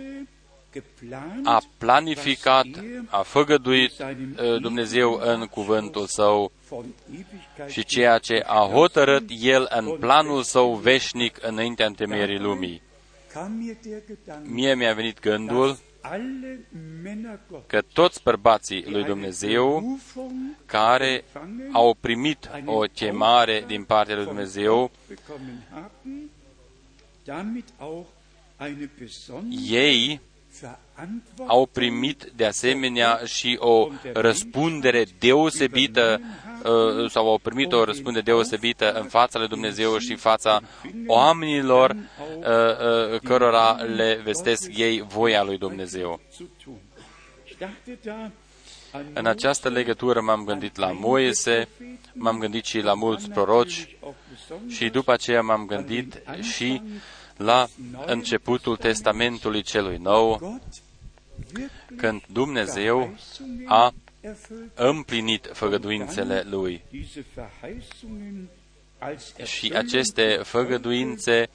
geplant 0.73 1.47
a 1.47 1.61
planificat, 1.77 2.65
a 3.09 3.21
făgăduit 3.21 3.91
uh, 3.99 4.61
Dumnezeu 4.61 5.19
în 5.23 5.45
cuvântul 5.45 6.05
său 6.05 6.51
von 6.69 6.85
Ewigkeit 7.11 7.69
și 7.69 7.85
ceea 7.85 8.17
ce 8.17 8.43
a 8.45 8.69
hotărât 8.71 9.23
El 9.41 9.67
în 9.69 9.97
planul 9.99 10.43
său 10.43 10.73
veșnic 10.73 11.37
înaintea 11.41 11.85
întemeierii 11.85 12.39
lumii. 12.39 12.81
kam 13.33 13.51
mir 13.51 13.75
der 13.83 14.01
Gedanke, 14.07 14.49
Mie 14.49 14.75
mi-a 14.75 14.93
venit 14.93 15.19
gândul 15.19 15.77
dass 16.07 16.19
alle 16.19 16.59
Männer 17.01 17.39
Gottes 17.49 17.67
că 17.67 17.81
toți 17.93 18.23
bărbații 18.23 18.83
lui 18.83 18.93
eine 18.93 19.07
Dumnezeu 19.07 19.79
Berufung 19.79 20.55
care 20.65 21.23
au 21.71 21.93
primit 21.99 22.49
o 22.65 22.79
chemare 22.79 23.63
din 23.67 23.83
partea 23.83 24.15
lui 24.15 24.25
Dumnezeu, 24.25 24.91
bekommen 25.07 25.67
haben, 25.71 26.29
damit 27.23 27.65
auch 27.79 28.05
eine 28.57 28.89
besondere 28.99 29.61
ei 29.71 30.05
Verantwortung 30.05 30.36
au 31.45 31.65
primit 31.65 32.31
de 32.35 32.45
asemenea 32.45 33.19
și 33.25 33.57
o 33.59 33.87
răspundere 34.13 35.05
deosebită 35.19 36.21
uh, 36.63 37.09
sau 37.09 37.29
au 37.29 37.37
primit 37.37 37.71
o 37.71 37.83
răspundere 37.83 38.23
deosebită 38.23 38.91
în 38.91 39.03
fața 39.03 39.39
lui 39.39 39.47
Dumnezeu 39.47 39.97
și 39.97 40.11
în 40.11 40.17
fața 40.17 40.61
oamenilor 41.07 41.89
uh, 41.89 42.45
uh, 43.13 43.19
cărora 43.19 43.71
le 43.71 44.21
vestesc 44.23 44.77
ei 44.77 45.01
voia 45.07 45.43
lui 45.43 45.57
Dumnezeu. 45.57 46.19
zu 46.35 46.43
tun. 46.63 46.73
Ich 47.45 47.57
dachte 47.57 47.97
da 48.03 48.31
an 48.91 49.05
În 49.13 49.25
această 49.25 49.69
legătură 49.69 50.21
m-am 50.21 50.43
gândit 50.43 50.75
la 50.75 50.91
Moise, 50.91 51.67
m-am 52.13 52.37
gândit 52.37 52.65
și 52.65 52.79
la 52.79 52.93
mulți 52.93 53.29
proroci 53.29 53.97
auch 54.01 54.15
besonders 54.29 54.75
și 54.75 54.89
după 54.89 55.11
aceea 55.11 55.41
m-am 55.41 55.65
gândit 55.65 56.21
și 56.41 56.81
la 57.37 57.67
începutul 58.05 58.77
Testamentului 58.77 59.61
celui 59.61 59.97
nou, 59.97 60.37
Gott 60.37 60.63
wirklich 60.63 60.86
când 61.97 62.21
Dumnezeu 62.31 63.15
a 63.65 63.93
erfüllt 64.19 64.71
împlinit 64.75 65.49
făgăduințele 65.53 66.43
Lui. 66.49 66.83
diese 66.91 67.25
Verheißungen 67.35 68.49
als 68.99 69.35
Și 69.35 69.67
Erfüllung 69.67 69.85
aceste 69.85 70.39
făgăduințe 70.43 71.49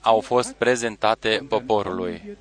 au 0.00 0.20
fost 0.20 0.52
prezentate 0.52 1.46
poporului. 1.48 2.36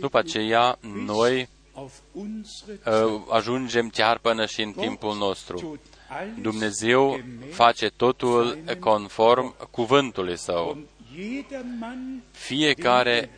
După 0.00 0.18
aceea, 0.18 0.78
noi 0.80 1.48
auf 1.72 1.92
unsere 2.12 3.04
uh, 3.04 3.22
ajungem 3.28 3.88
chiar 3.88 4.18
până 4.18 4.46
și 4.46 4.62
în 4.62 4.72
timpul 4.72 5.16
nostru. 5.16 5.58
tut 5.58 5.80
alles 6.08 6.34
Dumnezeu 6.40 7.16
gemäß 7.16 7.54
face 7.54 7.88
totul 7.88 8.58
conform 8.78 9.54
cuvântului 9.70 10.38
Său. 10.38 10.78
Und 11.18 11.24
jeder 11.24 11.64
Mann 11.64 12.22
Fiecare 12.32 13.28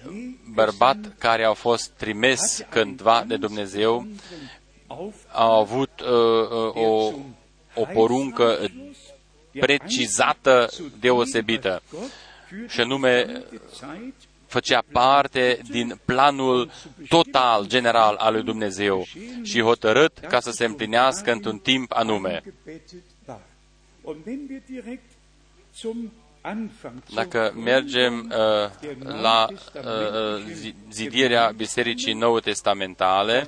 bărbat 0.54 1.18
care 1.18 1.44
a 1.44 1.52
fost 1.52 1.92
trimis 1.96 2.64
cândva 2.70 3.24
de 3.26 3.36
Dumnezeu 3.36 4.06
auf 4.86 5.14
a 5.28 5.56
avut 5.58 6.00
uh, 6.00 6.08
uh, 6.08 6.74
o, 6.74 7.12
o 7.74 7.84
poruncă 7.92 8.58
precizată, 9.60 10.68
deosebită, 11.00 11.82
și 12.68 12.80
anume 12.80 13.42
făcea 14.46 14.82
parte 14.92 15.60
din 15.70 16.00
planul 16.04 16.70
total, 17.08 17.66
general 17.66 18.16
al 18.16 18.32
lui 18.32 18.42
Dumnezeu 18.42 19.04
și 19.42 19.60
hotărât 19.60 20.18
ca 20.18 20.40
să 20.40 20.50
se 20.50 20.64
împlinească 20.64 21.32
într-un 21.32 21.58
timp 21.58 21.92
anume. 21.92 22.42
Dacă 27.14 27.52
mergem 27.56 28.32
uh, 28.32 28.88
la 29.22 29.46
uh, 29.74 30.42
zi- 30.52 30.74
zidirea 30.90 31.52
Bisericii 31.56 32.12
Nou 32.12 32.38
Testamentale, 32.38 33.46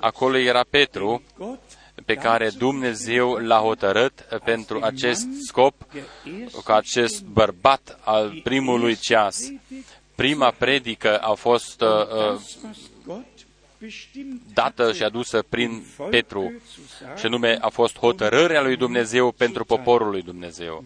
acolo 0.00 0.36
era 0.36 0.64
Petru, 0.70 1.22
pe 2.04 2.14
care 2.14 2.50
Dumnezeu 2.58 3.32
l-a 3.32 3.58
hotărât 3.58 4.20
pentru 4.44 4.80
acest 4.82 5.26
scop, 5.46 5.74
ca 6.64 6.74
acest 6.76 7.22
bărbat 7.24 7.98
al 8.04 8.40
primului 8.42 8.96
ceas. 8.96 9.38
Prima 10.14 10.50
predică 10.58 11.18
a 11.18 11.34
fost 11.34 11.80
uh, 11.80 11.88
uh, 11.88 12.40
dată 14.54 14.92
și 14.92 15.02
adusă 15.02 15.42
prin 15.48 15.84
Petru, 16.10 16.52
și 17.16 17.26
nume 17.26 17.58
a 17.60 17.68
fost 17.68 17.98
hotărârea 17.98 18.62
lui 18.62 18.76
Dumnezeu 18.76 19.32
pentru 19.32 19.64
poporul 19.64 20.10
lui 20.10 20.22
Dumnezeu. 20.22 20.84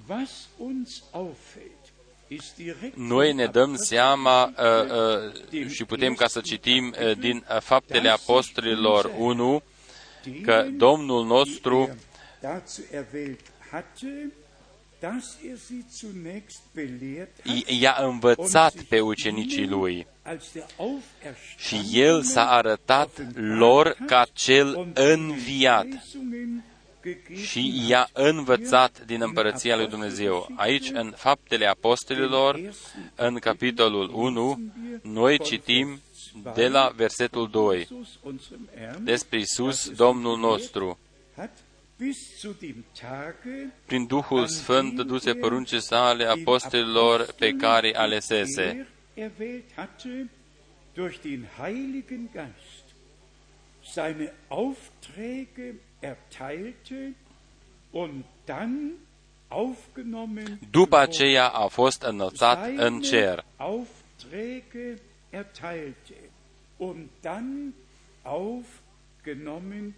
Noi 2.95 3.33
ne 3.33 3.47
dăm 3.47 3.77
seama 3.77 4.45
uh, 4.45 5.61
uh, 5.61 5.69
și 5.69 5.85
putem 5.85 6.15
ca 6.15 6.27
să 6.27 6.41
citim 6.41 6.95
uh, 7.01 7.19
din 7.19 7.45
uh, 7.51 7.61
Faptele 7.61 8.09
Apostolilor 8.09 9.11
1 9.19 9.63
că 10.43 10.67
Domnul 10.77 11.27
nostru 11.27 11.97
i-a 17.67 17.97
învățat 18.01 18.75
pe 18.89 19.01
ucenicii 19.01 19.67
lui 19.67 20.07
als 20.23 20.53
der 20.53 20.65
și 20.67 20.77
Auferstandene 20.77 22.07
el 22.07 22.23
s-a 22.23 22.51
arătat 22.51 23.11
lor 23.35 23.97
ca 24.07 24.27
cel 24.33 24.91
înviat 24.95 25.85
Weisungen 25.85 26.65
gegeben 27.03 27.45
și 27.45 27.89
i-a 27.89 28.09
învățat 28.13 29.05
din 29.07 29.23
împărăția 29.23 29.77
lui 29.77 29.89
Dumnezeu. 29.89 30.49
Aici, 30.57 30.91
în 30.93 31.13
Faptele 31.17 31.67
Apostolilor, 31.67 32.61
în 33.15 33.35
capitolul 33.35 34.11
1, 34.15 34.61
noi 35.03 35.39
citim 35.39 36.01
de 36.55 36.69
la 36.69 36.93
versetul 36.97 37.49
2 37.51 37.79
Jesus, 37.79 38.09
unserem 38.23 38.69
Herrn, 38.77 39.05
despre 39.05 39.39
Isus, 39.39 39.91
Domnul 39.91 40.39
nostru. 40.39 40.99
Hat 41.99 42.07
bis 42.07 42.41
zu 42.41 42.55
dem 42.55 42.85
Tage 42.95 43.71
Prin 43.87 44.09
Duhul 44.09 44.49
Sfânt 44.49 44.99
duse 44.99 45.35
porunce 45.35 45.81
sale 45.81 46.29
apostolilor 46.29 47.27
pe 47.39 47.57
care 47.57 47.95
alesese. 47.97 48.87
erwählt 49.17 49.65
hatte, 49.77 50.29
durch 50.95 51.21
den 51.21 51.47
Heiligen 51.59 52.31
Geist 52.33 52.85
seine 53.83 54.31
Aufträge 54.49 55.75
erteilte 56.01 57.15
und 57.93 58.25
dann 58.47 58.93
aufgenommen 59.49 60.59
După 60.71 60.97
aceea 60.97 61.49
a 61.49 61.69
fost 61.69 62.03
înălțat 62.03 62.69
în 62.77 63.01
cer. 63.01 63.45
Aufträge 63.57 64.99
erteilte 65.31 66.15
und 66.77 67.09
dann 67.21 67.75
aufgenommen 68.23 69.95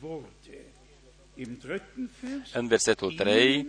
wurde. 0.00 0.71
Im 1.34 1.58
dritten 1.60 2.10
Vers 2.20 2.52
În 2.52 2.66
versetul 2.66 3.12
3, 3.12 3.66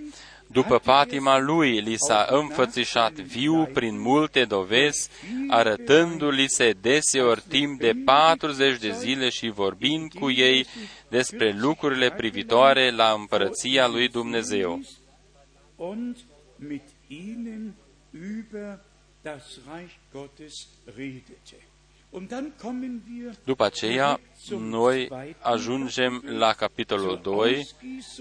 după 0.47 0.79
patima 0.79 1.39
lui 1.39 1.81
li 1.81 1.95
s-a 1.95 2.27
înfățișat 2.29 3.13
viu 3.13 3.65
prin 3.65 3.99
multe 3.99 4.45
dovezi, 4.45 5.09
arătându-li 5.47 6.47
se 6.47 6.71
deseori 6.81 7.43
timp 7.47 7.79
de 7.79 7.93
40 8.05 8.79
de 8.79 8.91
zile 8.91 9.29
și 9.29 9.49
vorbind 9.49 10.13
cu 10.13 10.29
ei 10.29 10.65
despre 11.07 11.55
lucrurile 11.57 12.11
privitoare 12.11 12.91
la 12.91 13.11
împărăția 13.11 13.87
lui 13.87 14.07
Dumnezeu. 14.07 14.81
und 15.75 16.17
mit 16.57 16.83
ihnen 17.07 17.75
über 18.13 18.79
das 19.21 19.59
Reich 19.67 19.95
Gottes 20.11 20.67
redete. 20.95 21.62
După 23.43 23.63
aceea, 23.63 24.19
noi 24.59 25.09
ajungem 25.39 26.23
la 26.25 26.53
capitolul 26.53 27.19
2, 27.21 27.67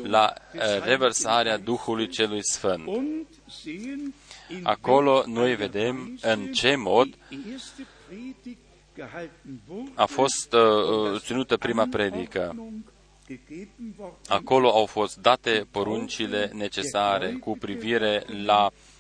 la 0.02 0.33
eh, 0.52 0.61
revărsarea 0.85 1.59
Duhului 1.59 2.09
Celui 2.09 2.44
Sfânt. 2.44 2.87
und 2.87 3.26
sehen, 3.62 4.14
in 4.48 4.61
Acolo 4.62 5.22
noi 5.26 5.57
vedem 5.57 6.18
în 6.20 6.52
ce 6.52 6.76
mod 6.76 7.09
die 7.28 7.52
erste 7.52 7.87
Predigt 8.09 8.59
gehalten 8.94 9.61
wurde, 9.68 9.90
a 9.94 10.07
fost 10.07 10.52
uh, 10.52 11.20
ținută 11.20 11.57
prima 11.57 11.87
predică. 11.90 12.40
Anordnung 12.40 12.92
gegeben 13.26 13.94
worden 13.98 14.18
Acolo 14.28 14.68
au 14.70 14.87
fost 14.87 15.18
date 15.18 15.66
poruncile 15.70 16.50
necesare 16.52 17.33
cu 17.33 17.57
privire 17.59 18.24
la 18.44 18.66
uh, 18.66 18.72
uh, 18.72 18.91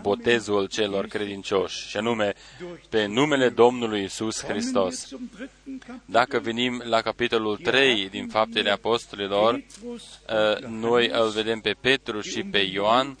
botezul 0.00 0.66
celor 0.66 1.06
credincioși, 1.06 1.88
și 1.88 1.96
anume 1.96 2.32
pe 2.88 3.06
numele 3.06 3.48
Domnului 3.48 4.02
Isus 4.02 4.40
Kommen 4.40 4.56
wir 4.56 4.62
Hristos. 4.62 5.08
zum 5.08 5.30
dritten 5.34 5.78
Kapitel. 5.78 6.02
Dacă 6.04 6.38
venim 6.38 6.82
la 6.84 7.00
capitolul 7.00 7.56
3 7.56 8.08
din 8.08 8.28
Faptele 8.28 8.70
Apostolilor, 8.70 9.52
Petrus 9.52 10.02
uh, 10.02 10.68
noi 10.68 11.10
îl 11.12 11.30
vedem 11.30 11.60
pe 11.60 11.76
Petru 11.80 12.20
și 12.20 12.42
pe 12.42 12.58
Ioan, 12.58 13.18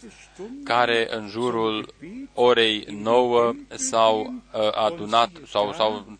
care 0.64 1.08
în 1.10 1.28
jurul 1.28 1.94
orei 2.34 2.86
nouă 2.90 3.54
s-au 3.68 4.20
uh, 4.20 4.72
adunat 4.72 5.30
sau 5.46 5.72
s-au 5.72 6.18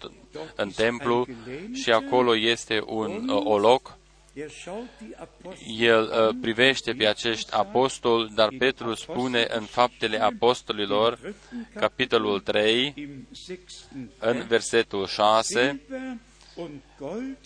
în 0.55 0.71
templu 0.71 1.27
și 1.73 1.93
acolo 1.93 2.37
este 2.37 2.83
un 2.87 3.29
uh, 3.29 3.45
o 3.45 3.59
loc 3.59 3.99
Er 4.39 4.51
schaut 4.51 4.89
die 4.99 5.15
Apostel 5.17 5.81
el 5.81 6.03
uh, 6.03 6.37
privește 6.41 6.93
pe 6.93 7.07
acești 7.07 7.53
apostoli, 7.53 8.33
dar 8.35 8.49
Petru 8.59 8.95
spune 8.95 9.47
în 9.51 9.65
Faptele 9.65 10.23
Apostolilor, 10.23 11.35
capitolul 11.75 12.41
3, 12.41 12.93
im 12.97 13.27
sechsten 13.31 14.11
în 14.19 14.47
versetul 14.49 15.07
6, 15.07 15.43
Silber 15.43 16.17
und 16.55 16.81
Gold 16.99 17.37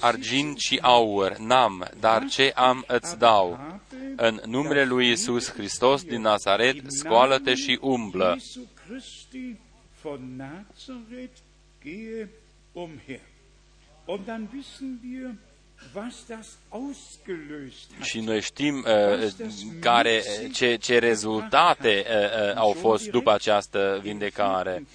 Argint 0.00 0.58
și 0.58 0.78
aur 0.82 1.36
n-am, 1.36 1.88
dar 2.00 2.26
ce 2.26 2.52
am 2.54 2.84
îți 2.86 3.18
dau. 3.18 3.80
În 4.16 4.40
numele 4.46 4.84
lui 4.84 5.10
Isus 5.10 5.52
Hristos 5.52 6.02
din 6.02 6.20
Nazaret, 6.20 6.76
scoală-te 6.86 7.54
și 7.54 7.78
umblă. 7.80 8.36
Jesu 8.38 8.68
Christi 8.86 9.56
von 10.02 10.36
Nazareth 10.36 11.38
gehe 11.82 12.28
umher. 12.72 13.20
Und 14.04 14.24
dann 14.24 14.48
wissen 14.54 15.00
wir, 15.04 15.34
was 15.94 16.24
das 16.28 16.58
ausgelöst 16.68 17.90
hat. 17.98 18.06
Și 18.06 18.20
noi 18.20 18.40
știm 18.40 18.84
uh, 18.86 19.28
care, 19.80 20.22
ce, 20.52 20.76
ce 20.76 20.98
rezultate 20.98 22.04
uh, 22.08 22.50
uh, 22.50 22.56
au 22.56 22.72
fost 22.72 23.08
după 23.08 23.32
această 23.32 24.00
vindecare. 24.02 24.86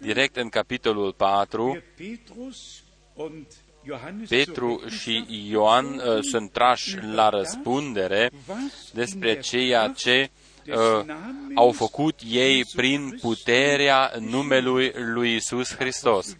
Direct 0.00 0.36
în 0.36 0.48
capitolul 0.48 1.12
4, 1.12 1.70
Der 1.72 1.82
Petrus 1.96 2.82
und 3.14 3.46
Johannes 3.86 4.28
Petru 4.28 4.80
zur 4.80 4.90
și 4.90 5.26
Ioan 5.48 5.86
uh, 5.86 6.18
sunt 6.22 6.50
trași 6.52 6.96
la 7.12 7.28
răspundere 7.28 8.30
was 8.48 8.58
despre 8.92 9.28
in 9.28 9.34
der 9.34 9.42
ceea 9.42 9.82
Kraft 9.82 9.98
ce 9.98 10.30
des 10.64 10.76
uh, 10.76 11.04
Namens 11.06 11.52
au 11.54 11.72
făcut 11.72 12.20
ei 12.30 12.56
Jesu 12.56 12.76
prin 12.76 13.08
Christi 13.08 13.26
puterea 13.26 14.12
numelui 14.18 14.92
lui 14.94 15.34
Isus 15.34 15.74
Hristos. 15.74 16.36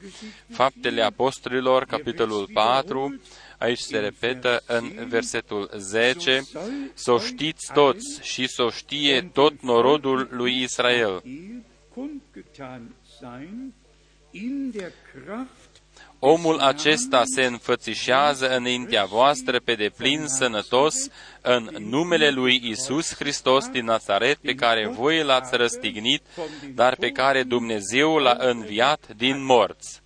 Faptele 0.52 1.02
Apostolilor, 1.02 1.84
capitolul 1.84 2.48
4, 2.52 3.20
aici 3.60 3.78
se 3.78 3.98
repetă 3.98 4.62
în 4.66 5.06
versetul 5.08 5.70
10, 5.76 6.42
să 6.94 7.12
o 7.12 7.18
știți 7.18 7.72
toți 7.72 8.20
și 8.22 8.46
să 8.48 8.62
o 8.62 8.70
știe 8.70 9.30
tot 9.32 9.62
norodul 9.62 10.28
lui 10.30 10.62
Israel. 10.62 11.22
Israel 11.24 11.68
kundgetan 11.94 12.94
sein 13.18 13.74
in 14.32 14.70
der 14.70 14.92
Kraft 15.12 15.70
Omul 16.22 16.58
acesta 16.58 17.22
se 17.24 17.44
înfățișează 17.44 18.56
înaintea 18.56 19.04
voastră 19.04 19.60
pe 19.60 19.74
deplin 19.74 20.26
sănătos 20.26 20.94
în 21.40 21.70
numele 21.78 22.30
lui 22.30 22.60
Isus 22.62 23.14
Hristos 23.14 23.68
din 23.68 23.84
Nazaret, 23.84 24.36
pe 24.36 24.54
care 24.54 24.88
voi 24.88 25.22
l-ați 25.22 25.56
răstignit, 25.56 26.22
dar 26.74 26.96
pe 26.96 27.10
care 27.10 27.42
Dumnezeu 27.42 28.16
l-a 28.16 28.36
înviat 28.38 29.08
din 29.16 29.44
morți. 29.44 30.02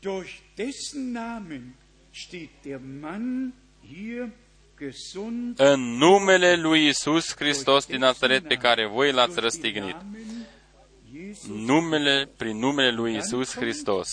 Durch 0.00 0.41
dessen 0.64 1.12
Namen 1.12 1.74
steht 2.12 2.50
der 2.64 2.78
Mann 2.78 3.52
hier 3.82 4.30
gesund. 4.78 5.60
În 5.60 5.80
numele 5.80 6.56
lui 6.56 6.86
Isus 6.86 7.34
Hristos 7.36 7.86
din 7.86 7.98
Nazaret, 7.98 8.48
pe 8.48 8.54
care 8.54 8.88
voi 8.88 9.12
l-ați 9.12 9.40
răstignit. 9.40 9.96
Numele, 11.48 12.28
prin 12.36 12.56
numele 12.56 12.90
lui 12.90 13.16
Isus 13.16 13.54
Hristos. 13.54 14.08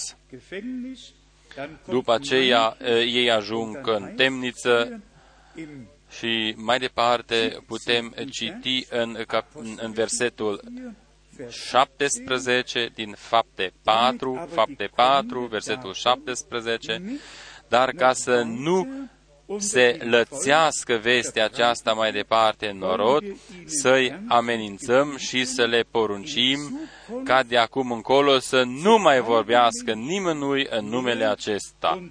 După 1.87 2.13
aceea, 2.13 2.77
ei 3.05 3.31
ajung 3.31 3.79
în 3.83 4.13
temniță 4.15 5.01
și 6.09 6.53
mai 6.57 6.79
departe 6.79 7.63
putem 7.67 8.15
citi 8.29 8.85
în, 8.89 9.23
cap, 9.27 9.45
în 9.75 9.91
versetul 9.91 10.63
17 11.49 12.91
din 12.93 13.13
fapte 13.17 13.71
4, 13.83 14.47
fapte 14.51 14.89
4, 14.95 15.39
versetul 15.45 15.93
17, 15.93 17.19
dar 17.67 17.91
ca 17.91 18.13
să 18.13 18.41
nu 18.41 18.87
se 19.57 19.97
lățească 20.01 20.99
vestea 21.01 21.45
aceasta 21.45 21.93
mai 21.93 22.11
departe 22.11 22.67
în 22.67 22.77
norod, 22.77 23.23
să-i 23.65 24.23
amenințăm 24.27 25.17
și 25.17 25.45
să 25.45 25.65
le 25.65 25.85
poruncim 25.91 26.79
ca 27.23 27.43
de 27.43 27.57
acum 27.57 27.91
încolo 27.91 28.39
să 28.39 28.63
nu 28.63 28.97
mai 28.97 29.21
vorbească 29.21 29.93
nimănui 29.93 30.67
în 30.69 30.85
numele 30.85 31.25
acesta. 31.25 32.09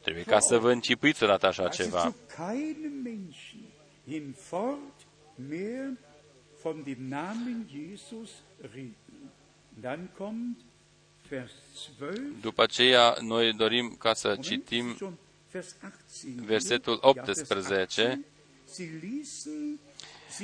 Trebuie 0.00 0.24
ca 0.24 0.38
să 0.38 0.58
vă 0.58 0.72
încipuiți 0.72 1.22
odată 1.22 1.46
așa 1.46 1.68
ceva. 1.68 2.14
von 6.62 6.82
dem 6.82 7.08
Namen 7.08 7.68
Jesus 7.70 8.30
reden. 8.60 8.94
Dann 9.80 10.10
kommt 10.16 10.56
Vers 11.28 11.52
12. 11.98 12.40
După 12.40 12.62
aceea, 12.62 13.16
noi 13.20 13.52
dorim 13.52 13.96
ca 13.98 14.14
să 14.14 14.36
citim 14.40 14.96
versetul 16.46 16.98
18. 17.00 18.24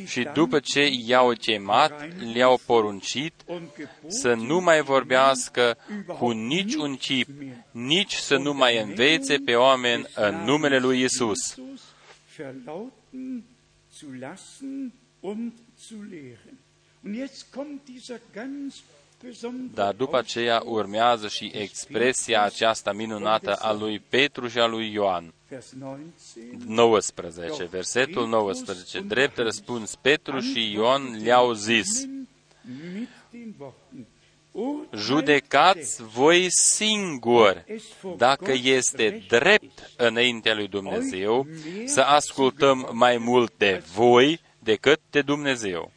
Și 0.06 0.28
după 0.34 0.60
ce 0.60 0.90
i-au 1.06 1.32
chemat, 1.32 2.08
le-au 2.32 2.60
poruncit 2.66 3.34
să 4.06 4.34
nu 4.34 4.60
mai 4.60 4.80
vorbească 4.82 5.76
cu 6.18 6.30
nici 6.30 6.74
un 6.74 6.96
chip, 6.96 7.28
nici 7.70 8.14
să 8.14 8.36
nu 8.36 8.52
mai 8.52 8.80
învețe 8.80 9.36
pe 9.36 9.54
oameni 9.54 10.06
în 10.14 10.44
numele 10.44 10.78
lui 10.78 11.02
Isus. 11.02 11.56
Und 17.04 17.16
jetzt 17.16 17.46
kommt 17.50 17.84
dieser 17.84 18.20
ganz 18.32 18.82
dar 19.74 19.94
după 19.94 20.16
aceea 20.16 20.62
urmează 20.64 21.28
și 21.28 21.50
expresia 21.54 22.42
aceasta 22.42 22.92
minunată 22.92 23.54
a 23.54 23.72
lui 23.72 23.98
Petru 23.98 24.48
și 24.48 24.58
a 24.58 24.66
lui 24.66 24.92
Ioan. 24.92 25.32
19, 26.66 27.64
versetul 27.64 28.28
19. 28.28 29.00
Drept 29.00 29.36
răspuns, 29.36 29.94
Petru 29.94 30.38
și 30.38 30.72
Ioan 30.72 31.22
le-au 31.22 31.52
zis, 31.52 32.06
Judecați 34.96 36.02
voi 36.02 36.46
singuri 36.48 37.64
dacă 38.16 38.52
este 38.52 39.24
drept 39.28 39.90
înaintea 39.96 40.54
lui 40.54 40.68
Dumnezeu 40.68 41.46
să 41.84 42.00
ascultăm 42.00 42.90
mai 42.92 43.18
mult 43.18 43.52
de 43.56 43.82
voi 43.94 44.40
decât 44.58 45.00
de 45.10 45.22
Dumnezeu. 45.22 45.92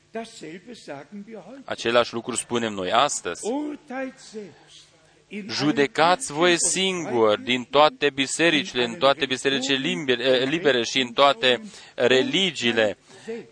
Același 1.66 2.14
lucru 2.14 2.36
spunem 2.36 2.74
noi 2.74 2.92
astăzi. 2.92 3.42
Judecați 5.50 6.32
voi 6.32 6.56
singuri 6.60 7.44
din 7.44 7.64
toate 7.64 8.10
bisericile, 8.10 8.84
în 8.84 8.96
toate 8.96 9.26
bisericile 9.26 9.78
libere 10.44 10.84
și 10.84 11.00
în 11.02 11.14
toate 11.14 11.62
religiile. 11.96 12.98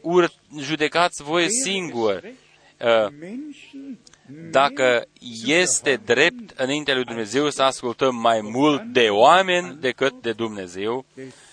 Ur, 0.01 0.31
judecați 0.59 1.23
voi 1.23 1.47
singuri. 1.63 2.33
uh, 2.79 3.07
Menschen 3.19 3.99
dacă 4.51 5.07
este 5.45 6.01
drept 6.05 6.59
înaintea 6.59 6.95
lui 6.95 7.03
Dumnezeu 7.03 7.49
să 7.49 7.63
ascultăm 7.63 8.15
mai 8.15 8.41
mult 8.41 8.81
de 8.83 9.07
oameni 9.09 9.77
decât 9.79 10.21
de 10.21 10.31
Dumnezeu, 10.31 11.05
des 11.13 11.25
Apostels 11.25 11.44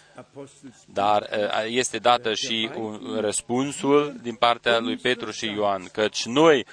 dar 0.93 1.29
uh, 1.33 1.65
este 1.69 1.99
dată 1.99 2.35
și 2.35 2.71
un 2.77 3.19
răspunsul 3.21 4.15
din 4.23 4.35
partea 4.35 4.79
lui 4.79 4.97
Petru 4.97 5.31
și 5.31 5.47
Ioan, 5.47 5.89
căci 5.93 6.25
noi 6.25 6.67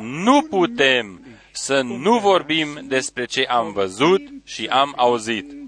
nu 0.00 0.42
putem 0.42 1.26
să 1.52 1.80
nu 1.80 2.18
vorbim 2.18 2.84
despre 2.88 3.24
ce 3.24 3.42
am 3.42 3.72
văzut 3.72 4.22
și 4.44 4.66
am 4.66 4.92
auzit. 4.96 5.66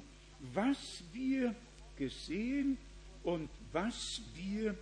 was 0.55 1.03
wir 1.15 1.55
gesehen 1.97 2.79
und 3.23 3.49
was 3.73 4.21
wir 4.37 4.75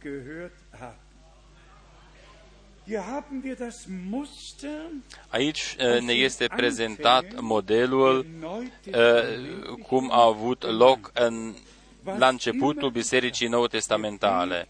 gehört 0.00 0.52
haben. 0.70 0.98
Hier 2.86 3.00
haben 3.00 3.42
wir 3.42 3.56
das 3.56 3.86
Muster 3.88 4.90
Aici 5.30 5.76
uh, 5.80 6.00
ne 6.00 6.12
este 6.12 6.46
prezentat 6.46 7.40
modelul 7.40 8.26
der 8.84 9.28
uh, 9.68 9.76
cum 9.86 10.10
a 10.12 10.24
avut 10.24 10.62
loc 10.62 11.10
în, 11.14 11.54
la 12.18 12.28
începutul 12.28 12.90
Bisericii 12.90 13.48
Nou 13.48 13.66
Testamentale. 13.66 14.68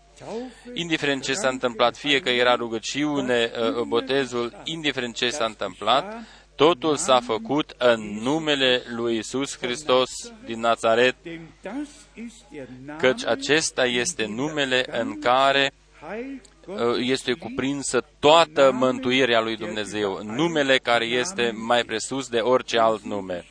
Indiferent 0.74 1.22
ce 1.22 1.34
s-a 1.34 1.48
întâmplat, 1.48 1.96
fie 1.96 2.20
că 2.20 2.30
era 2.30 2.54
rugăciune, 2.54 3.50
uh, 3.76 3.82
botezul, 3.82 4.60
indiferent 4.64 5.14
ce 5.14 5.30
s-a 5.30 5.44
întâmplat, 5.44 6.14
totul 6.56 6.96
s-a 6.96 7.20
făcut 7.20 7.74
în 7.78 8.00
numele 8.22 8.82
lui 8.94 9.16
Isus 9.16 9.58
Hristos 9.58 10.10
din 10.44 10.60
Nazaret, 10.60 11.14
denn 11.22 11.40
das 11.62 11.88
ist 12.14 12.44
der 12.52 12.68
Name, 12.84 12.98
căci 12.98 13.24
acesta 13.26 13.84
este 13.86 14.26
numele 14.26 15.00
în 15.00 15.18
care 15.18 15.72
Heil 16.08 16.40
uh, 16.66 16.76
Gott, 16.76 16.98
este 17.00 17.32
cuprinsă 17.32 18.04
toată 18.18 18.72
mântuirea 18.72 19.40
lui 19.40 19.56
Dumnezeu, 19.56 20.22
numele 20.22 20.78
care 20.78 21.04
este 21.04 21.50
mai 21.54 21.84
presus 21.84 22.28
de 22.28 22.38
orice 22.38 22.78
alt 22.78 23.02
nume. 23.02 23.44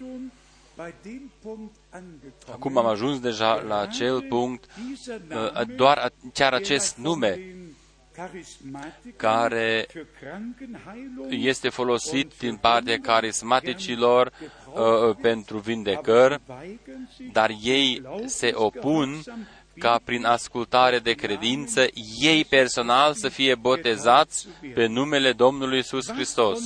Schon 1.93 2.19
bei 2.21 2.29
dem 2.29 2.31
Punkt 2.41 2.47
angekommen. 2.47 2.55
Acum 2.55 2.77
am 2.77 2.85
ajuns 2.85 3.19
deja 3.21 3.61
la 3.61 3.79
acel 3.79 4.21
punct, 4.29 4.65
Dieser 4.75 5.15
uh, 5.17 5.27
Name, 5.29 5.75
doar 5.75 5.97
a- 5.97 6.11
chiar 6.33 6.51
der 6.51 6.59
acest 6.61 6.95
von 6.95 7.03
nume 7.03 7.29
den 7.29 7.63
Charismatikern 8.15 9.17
care 9.17 9.85
für 9.89 10.05
Krankenheilung 10.19 11.31
este 11.31 11.69
folosit 11.69 12.37
din 12.39 12.55
partea 12.57 12.99
carismaticilor 12.99 14.31
uh, 14.73 15.15
pentru 15.21 15.57
vindecări, 15.57 16.39
weigern 16.47 17.09
sich, 17.17 17.31
dar 17.31 17.49
ei 17.63 18.01
se 18.25 18.51
opun 18.53 19.23
ca 19.79 19.99
prin 20.03 20.25
ascultare 20.25 20.99
de 20.99 21.13
credință, 21.13 21.85
ei 22.19 22.45
personal 22.45 23.13
să 23.13 23.29
fie 23.29 23.55
botezați 23.55 24.47
pe 24.73 24.85
numele 24.85 25.31
Domnului 25.31 25.79
Isus 25.79 26.07
was 26.07 26.15
Hristos. 26.15 26.59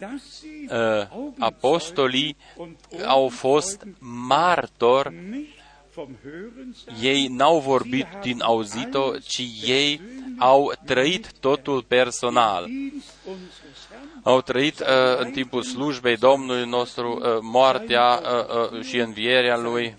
Von 0.00 0.20
den 0.20 0.22
Aposteln 0.22 0.40
einfach 0.40 0.40
so 0.40 0.40
gewaltig 0.40 0.40
überzeugt 0.40 0.40
ist, 0.40 0.40
dass 0.40 0.40
sie 0.40 0.50
Uh, 0.70 0.72
Augenzeugen 0.72 1.42
apostolii 1.42 2.36
und 2.56 2.76
au 3.06 3.30
fost 3.30 3.82
Ohrenzeugen 3.82 3.96
martori, 4.00 5.14
nicht 5.14 5.60
vom 5.90 6.16
Hören 6.22 6.74
sagen, 6.74 7.02
ei 7.02 7.28
n-au 7.28 7.60
vorbit 7.60 8.06
din 8.22 8.40
auzit-o, 8.42 9.18
ci 9.18 9.42
ei 9.64 10.00
au 10.38 10.72
trăit 10.84 11.32
totul 11.40 11.82
personal. 11.82 12.64
Dienst 12.64 13.12
unseres 13.24 13.88
Herrn 13.90 14.20
Au 14.22 14.40
trăit 14.40 14.80
uh, 14.80 14.86
în 15.18 15.30
timpul 15.30 15.62
slujbei 15.62 16.16
Domnului 16.16 16.68
nostru 16.68 17.20
uh, 17.22 17.38
moartea 17.40 18.20
uh, 18.22 18.70
uh, 18.72 18.84
și 18.84 18.96
învierea 18.96 19.56
Lui, 19.56 19.96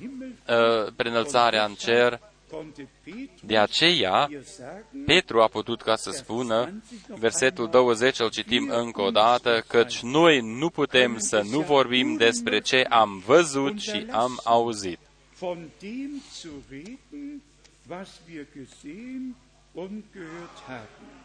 uh, 0.47 0.91
prenălțarea 0.95 1.65
în 1.65 1.73
cer. 1.73 2.19
Konnte 2.51 2.87
Petrus 3.03 3.41
De 3.43 3.57
aceea, 3.57 4.25
hier 4.29 4.43
sagen, 4.43 5.03
Petru 5.05 5.41
a 5.41 5.47
putut 5.47 5.81
ca 5.81 5.95
să 5.95 6.11
spună, 6.11 6.81
versetul 7.07 7.69
20 7.69 8.19
îl 8.19 8.29
citim 8.29 8.69
încă 8.69 9.01
o 9.01 9.11
dată, 9.11 9.63
căci 9.67 9.99
noi 10.01 10.39
nu 10.39 10.69
putem 10.69 11.17
să 11.17 11.41
nu 11.49 11.59
vorbim 11.59 12.15
despre 12.15 12.59
ce 12.59 12.85
am 12.89 13.23
văzut 13.25 13.79
și 13.79 14.05
am 14.11 14.39
auzit. 14.43 14.99
von 15.41 15.71
dem 15.81 16.21
zu 16.31 16.61
reden, 16.69 17.41
was 17.87 18.21
wir 18.27 18.45
gesehen 18.53 19.35
und 19.73 20.03
gehört 20.13 20.67
haben. 20.67 21.20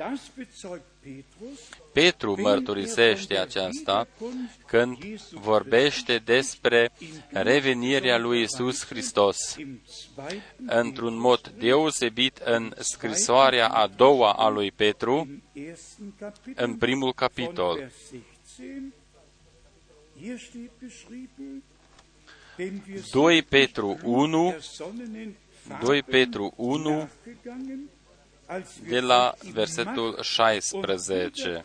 Das 0.00 0.30
bezeugt 0.34 0.82
Petrus, 1.02 1.58
Petru 1.92 2.40
mărturisește 2.40 3.38
aceasta 3.38 4.08
când 4.66 4.96
vorbește 5.30 6.18
despre 6.18 6.90
revenirea 7.28 8.18
lui 8.18 8.42
Isus 8.42 8.86
Hristos. 8.86 9.56
im 9.56 9.80
zweiten 9.86 10.66
Într-un 10.66 11.18
mod 11.18 11.48
deosebit 11.48 12.36
în 12.36 12.72
scrisoarea 12.78 13.68
a 13.68 13.86
doua 13.86 14.32
a 14.32 14.48
lui 14.48 14.72
Petru, 14.72 15.28
im 15.28 15.42
ersten 15.52 16.12
Kapitel 16.18 16.64
în 16.66 16.76
primul 16.76 17.00
von 17.00 17.12
capitol. 17.12 17.76
Vers 17.76 17.92
16. 18.56 18.92
Hier 20.20 20.38
steht 20.38 20.70
beschrieben, 20.78 21.62
denn 22.56 22.82
wir 22.86 22.96
sind 22.96 23.10
2 23.10 23.42
Petru 23.42 23.98
durch 24.02 24.34
1, 24.34 24.52
ersonnenen 24.52 25.36
2 25.66 25.78
Fabeln 25.78 26.04
Petru 26.04 26.52
1, 26.56 26.84
nachgegangen, 26.84 27.08
als 27.48 27.68
wir 27.68 27.99
de 28.88 29.00
la 29.00 29.34
euch 29.34 29.44
in 29.44 29.54
versetul 29.54 30.16
Macht 30.16 30.72
und 30.74 31.00
16. 31.00 31.62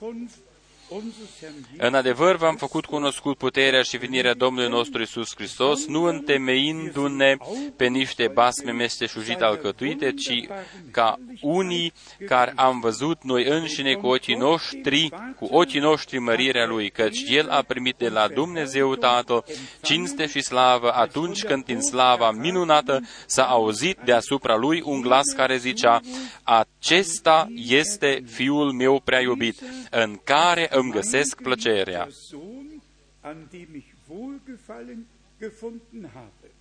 Wiederkunft 0.90 1.18
unseres 1.20 1.56
Herrn 1.78 1.88
În 1.88 1.94
adevăr 1.94 2.36
v-am 2.36 2.56
făcut 2.56 2.86
cunoscut 2.86 3.38
puterea 3.38 3.82
și 3.82 3.98
venirea 3.98 4.34
Domnului 4.34 4.70
nostru 4.70 5.02
Isus 5.02 5.36
Hristos, 5.36 5.86
nu 5.86 6.04
întemeindu-ne 6.04 7.38
pe 7.76 7.88
niște 7.88 8.28
basme 8.34 8.72
mesteșugite 8.72 9.44
alcătuite, 9.44 10.12
ci 10.12 10.48
ca 10.92 11.20
unii 11.42 11.94
care 12.26 12.54
am 12.56 12.80
văzut 12.80 13.24
noi 13.24 13.46
înșine 13.46 13.94
cu 13.94 14.08
ochii 14.08 14.36
noștri, 14.36 15.10
cu 15.40 15.46
ochii 15.46 15.80
noștri 15.80 16.20
mărirea 16.20 16.66
Lui, 16.66 16.90
căci 16.90 17.24
El 17.28 17.50
a 17.50 17.62
primit 17.62 17.96
de 17.98 18.10
la 18.10 18.28
Dumnezeu 18.28 18.96
Tatăl 18.96 19.46
cinste 19.82 20.28
și 20.28 20.42
slavă 20.42 20.92
atunci 20.92 21.44
când 21.44 21.66
din 21.66 21.82
slava 21.82 22.32
minunată 22.32 23.02
s-a 23.26 23.44
auzit 23.44 23.98
deasupra 24.04 24.56
Lui 24.56 24.82
un 24.86 25.02
glas 25.02 25.26
care 25.36 25.58
zicea, 25.58 26.02
Acesta 26.44 27.48
este 27.56 28.24
Fiul 28.32 28.72
meu 28.72 29.02
prea 29.04 29.22
iubit, 29.22 29.62
în 29.90 30.20
care 30.24 30.70
îmi 30.76 30.92
găsesc 30.92 31.42
plăcerea. 31.42 32.04
Der 32.04 32.12
Sohn, 32.12 32.82
an 33.22 33.38
dem 33.52 33.76
ich 33.76 33.96
Wohlgefallen 34.08 35.06
gefunden 35.40 36.10
habe. 36.14 36.52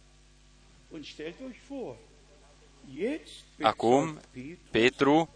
Und 0.91 1.05
stellt 1.05 1.35
euch 1.47 1.61
vor, 1.69 1.97
jetzt 2.95 3.45
Acum, 3.63 4.05
bezeugt 4.05 4.59
Petrus 4.71 4.71
Petru 4.71 5.29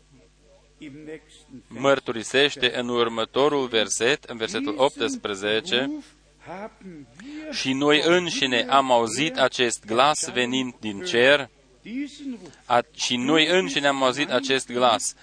im 0.79 0.93
nächsten 0.93 1.63
Vers, 1.69 1.81
mărturisește 1.81 2.79
în 2.79 2.89
următorul 2.89 3.67
verset, 3.67 4.25
în 4.25 4.37
versetul 4.37 4.75
18, 4.77 5.61
Diesen 5.61 5.91
Ruf 5.95 6.05
haben 6.47 7.07
wir 7.25 7.55
și 7.55 7.73
noi 7.73 8.03
înșine 8.05 8.67
am 8.69 8.93
auzit 8.93 9.39
acest 9.39 9.85
glas 9.87 10.31
venind 10.31 10.75
din 10.81 11.01
cer, 11.01 11.51
diesen 11.83 12.39
Ruf 12.43 12.53
a, 12.65 12.81
și 12.95 13.17
noi 13.17 13.47
înșine 13.47 13.87
am 13.87 14.03
auzit 14.03 14.31
acest 14.31 14.73
glas. 14.73 15.15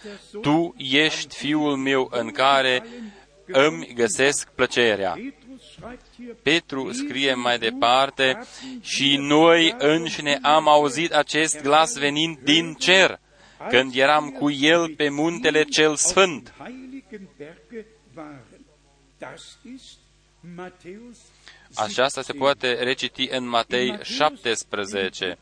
Tu 0.41 0.75
ești 0.77 1.35
fiul 1.35 1.75
meu 1.75 2.09
în 2.11 2.31
care 2.31 2.83
îmi 3.47 3.93
găsesc 3.93 4.49
plăcerea. 4.49 5.11
Petrus 5.11 5.71
schreibt 5.71 6.05
hier, 6.15 6.35
Petru 6.41 6.91
scrie 6.91 7.33
mai 7.33 7.57
departe, 7.57 8.39
și 8.81 9.17
noi 9.19 9.75
înșine 9.77 10.39
am 10.41 10.67
auzit 10.67 11.13
acest 11.13 11.61
glas 11.61 11.97
venind 11.97 12.37
din 12.37 12.73
cer, 12.73 13.19
când 13.69 13.95
eram 13.95 14.29
cu 14.29 14.51
el 14.51 14.95
pe 14.95 15.09
muntele 15.09 15.63
cel 15.63 15.95
sfânt. 15.95 16.53
auf 16.57 16.67
dem 16.67 16.75
heiligen 16.75 17.29
Berge 17.37 17.85
waren. 18.15 18.43
Das 19.17 19.57
ist 19.75 19.97
Matthäus 20.55 21.17
Aceasta 21.75 22.21
se 22.21 22.33
poate 22.33 22.73
reciti 22.73 23.27
în 23.31 23.47
Matei 23.47 23.97
17, 24.01 25.37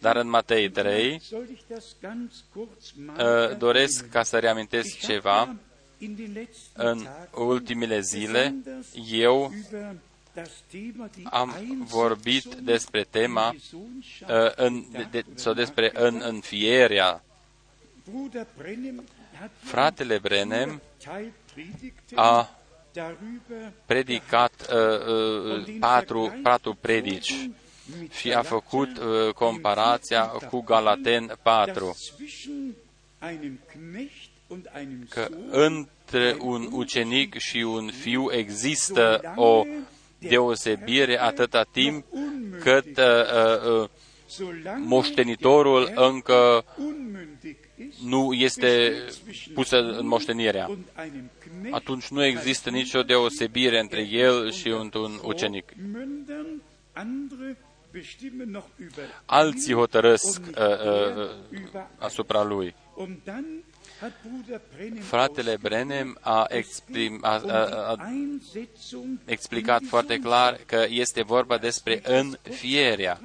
dar 0.00 0.16
în 0.16 0.28
Matei 0.28 0.70
3 0.70 1.20
Soll 1.20 1.48
ich 1.52 1.60
das 1.68 1.96
ganz 2.00 2.44
kurz 2.52 2.90
uh, 2.90 3.04
mal 3.16 3.56
doresc 3.58 4.08
ca 4.08 4.22
să 4.22 4.38
reamintesc 4.38 4.88
Ich 4.88 5.00
habe 5.00 5.12
ceva. 5.12 5.56
Ja 6.00 6.06
in 6.06 6.16
den 6.16 6.32
letzten 6.32 6.86
În 6.86 7.02
Tagen 7.02 7.28
ultimele 7.46 8.00
zile, 8.00 8.54
besonders 8.64 8.86
eu 9.10 9.52
über 9.68 9.94
das 10.34 10.50
Thema 10.70 11.08
die 11.14 11.26
am 11.30 11.48
Einsetzung 11.50 11.86
vorbit 11.86 12.54
despre 12.54 13.04
tema 13.10 13.50
in 13.52 13.58
die 13.58 13.60
Sohnschaft 13.70 14.58
uh, 14.58 14.64
în, 14.66 14.84
de, 14.90 15.06
de, 15.10 15.24
sau 15.34 15.52
despre 15.52 15.90
în 15.94 16.20
înfierea. 16.24 17.22
Bruder 18.10 18.46
Brennem 18.56 19.04
hat 19.40 19.50
Fratele 19.58 20.18
Brenem 20.18 20.80
Teil 21.04 21.32
predigte 21.54 22.14
a 22.14 22.48
darüber 22.92 23.72
predicat 23.86 24.52
uh, 24.72 25.66
uh, 25.66 25.76
patru, 25.80 26.38
patru 26.42 26.74
predici 26.74 27.50
mit 27.98 28.12
și 28.12 28.32
a 28.32 28.42
făcut 28.42 28.98
uh, 28.98 29.32
comparația 29.34 30.22
cu 30.26 30.60
Galaten 30.60 31.38
4, 31.42 31.96
dass 34.50 34.58
zwischen 34.58 34.66
einem 34.66 34.66
Knecht 34.66 34.66
und 34.66 34.66
einem 34.74 35.06
că 35.08 35.28
Sohn 35.30 35.88
între 36.10 36.36
un 36.40 36.68
ucenic 36.72 37.38
și 37.38 37.56
un 37.56 37.90
fiu 37.90 38.32
există 38.32 39.20
o 39.36 39.64
deosebire 40.18 41.20
atâta 41.20 41.62
timp 41.72 42.04
cât 42.60 42.98
uh, 42.98 43.04
uh, 43.04 43.82
uh, 43.82 43.88
moștenitorul 44.78 45.92
încă 45.94 46.64
unmündig 46.78 47.56
ist, 47.88 48.00
nu 48.02 48.32
este 48.32 48.92
pusă 49.54 49.76
în 49.76 50.06
moștenirea. 50.06 50.66
und 50.68 50.84
einem 50.96 51.30
Knecht 51.38 51.74
Atunci 51.74 52.08
nu 52.08 52.24
există 52.24 52.70
nicio 52.70 53.02
deosebire 53.02 53.80
între 53.80 54.08
el 54.10 54.52
și 54.52 54.68
un, 54.68 54.90
un 54.94 55.18
ucenic. 55.22 55.72
Mündern, 55.72 56.62
andere 56.92 57.56
bestimmen 57.92 58.50
noch 58.50 58.66
über 58.78 59.04
Alții 59.26 59.74
hotărăsc 59.74 60.38
und 60.38 60.46
nicht 60.46 60.58
uh, 60.58 60.64
uh, 60.64 61.18
er 61.18 61.28
über 61.50 61.86
asupra 61.98 62.44
lui. 62.44 62.74
Und 64.02 64.12
dann 64.12 64.12
hat 64.12 64.22
Bruder 64.22 64.60
Brennem 64.76 65.02
Fratele 65.02 65.58
Brenem 65.58 66.16
a, 66.22 66.46
exprim, 66.48 67.20
a, 67.22 67.36
a, 67.36 67.92
a 67.92 68.08
Einsetzung 68.08 69.18
explicat 69.26 69.82
foarte 69.88 70.18
clar 70.18 70.60
că 70.66 70.86
este 70.88 71.22
vorba 71.22 71.58
despre 71.58 72.00
înfierea. 72.04 73.20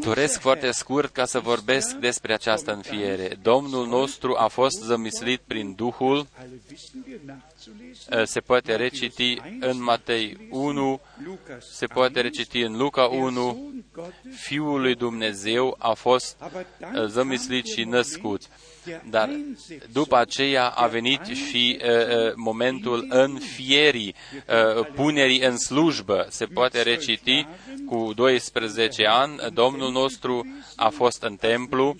Doresc 0.00 0.40
foarte 0.40 0.70
scurt 0.70 1.12
ca 1.12 1.24
să 1.24 1.40
vorbesc 1.40 1.94
despre 1.96 2.32
această 2.32 2.72
înfiere. 2.72 3.38
Domnul 3.42 3.86
nostru 3.86 4.34
a 4.38 4.46
fost 4.48 4.82
zămislit 4.82 5.40
prin 5.46 5.74
Duhul, 5.74 6.26
Alle 6.38 6.60
wissen 6.70 7.04
wir 7.08 7.18
nachzulesen. 7.24 8.18
eh, 8.20 8.26
se 8.26 8.40
poate 8.40 8.76
reciti 8.76 9.40
în 9.60 9.82
Matei 9.82 10.48
1, 10.50 11.00
Lukas 11.24 11.66
se 11.70 11.86
poate 11.86 12.20
reciti 12.20 12.60
în 12.60 12.76
Luca 12.76 13.02
1, 13.04 13.30
Sohn 13.30 13.84
Gottes, 13.92 14.36
Fiul 14.40 14.80
lui 14.80 14.94
Dumnezeu 14.94 15.76
a 15.78 15.92
fost 15.92 16.36
aber 16.38 16.60
eh, 16.60 16.66
dann 16.92 17.08
zămislit 17.08 17.64
kam 17.64 17.72
și 17.72 17.82
der 17.84 17.92
născut. 17.92 18.42
Moment 18.88 19.10
der 19.10 19.10
Dar 19.10 19.28
Einsetzung. 19.28 19.92
după 19.92 20.16
aceea 20.16 20.66
a 20.66 20.86
venit 20.86 21.24
și 21.24 21.78
uh, 21.82 21.88
uh, 21.88 22.32
momentul 22.34 23.06
înfierii, 23.08 24.14
uh, 24.78 24.86
punerii 24.94 25.40
în 25.40 25.56
slujbă. 25.58 26.26
Se 26.30 26.46
poate 26.46 26.82
reciti 26.82 27.46
cu 27.86 28.12
12 28.14 29.06
ani, 29.06 29.36
Domnul 29.52 29.92
nostru 29.92 30.46
a 30.76 30.88
fost 30.88 31.22
în 31.22 31.36
templu 31.36 31.96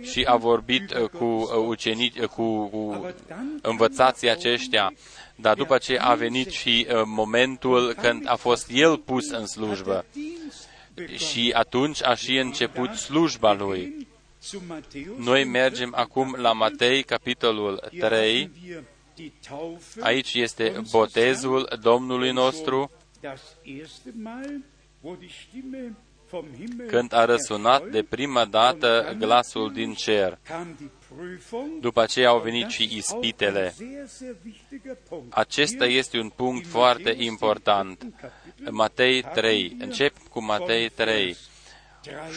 și 0.00 0.24
a 0.28 0.36
vorbit 0.36 0.94
uh, 0.94 1.08
cu 1.08 1.24
uh, 1.24 1.66
ucenici, 1.66 2.18
uh, 2.18 2.28
cu, 2.28 2.66
cu 2.66 3.14
învățații 3.62 4.30
aceștia. 4.30 4.92
Dar 5.36 5.54
după 5.54 5.74
aceea 5.74 6.04
a 6.04 6.14
venit 6.14 6.50
și 6.50 6.86
uh, 6.88 7.02
momentul 7.04 7.94
când 8.00 8.28
a 8.28 8.34
fost 8.36 8.70
el 8.72 8.98
pus 8.98 9.30
în 9.30 9.46
slujbă. 9.46 10.04
Dienst 10.12 10.68
begonnen. 10.96 11.18
Și 11.18 11.52
atunci 11.54 12.04
a 12.04 12.14
și 12.14 12.36
început 12.36 12.94
slujba 12.94 13.52
lui. 13.52 14.06
Zu 14.48 14.62
Matthäus 14.66 15.24
Noi 15.24 15.44
mergem 15.44 15.92
acum 15.94 16.34
la 16.38 16.52
Matei, 16.52 17.02
capitolul 17.02 17.80
Hier 17.90 18.00
3. 18.08 18.40
haben 18.42 18.52
wir 18.64 18.82
die 19.14 19.32
Taufe 19.48 20.00
Aici 20.02 20.34
este 20.40 20.64
unseres 20.68 20.90
botezul 20.90 21.68
Domnului 21.82 22.32
nostru, 22.32 22.90
Das 23.20 23.40
erste 23.62 24.12
Mal, 24.22 24.64
wo 25.00 25.14
die 25.18 25.28
Stimme 25.28 25.96
vom 26.30 26.44
Himmel 26.58 26.86
când 26.86 27.12
a 27.12 27.24
răsunat 27.24 27.80
de 27.80 27.86
erfolgt, 27.86 28.08
prima 28.08 28.44
dată 28.44 29.14
glasul 29.18 29.72
din 29.72 29.94
cer. 29.94 30.38
kam 30.48 30.74
die 30.78 30.90
Prüfung, 31.16 31.80
După 31.80 32.00
aceea 32.00 32.28
au 32.28 32.36
und 32.36 32.44
venit 32.44 32.62
das 32.62 32.72
și 32.72 32.82
ist 32.96 33.10
auch 33.12 33.22
ispitele. 33.24 33.64
ein 33.64 33.72
sehr, 33.72 34.06
sehr 34.06 34.34
wichtiger 34.44 34.96
Punkt. 35.08 35.32
Acesta 35.32 35.84
Hier 35.86 35.98
este 35.98 36.18
un 36.18 36.28
punct 36.28 36.64
in 36.64 36.70
foarte 36.70 37.02
Matthäus, 37.10 37.26
important. 37.26 38.02
im 38.02 38.14
Kapitel, 38.20 38.72
Matei 38.72 39.22
haben 39.22 39.34
3. 39.40 39.68
wir 39.68 39.86
Încep 39.86 40.14
cu 40.30 40.40
Matei 40.42 40.88
3. 40.94 41.36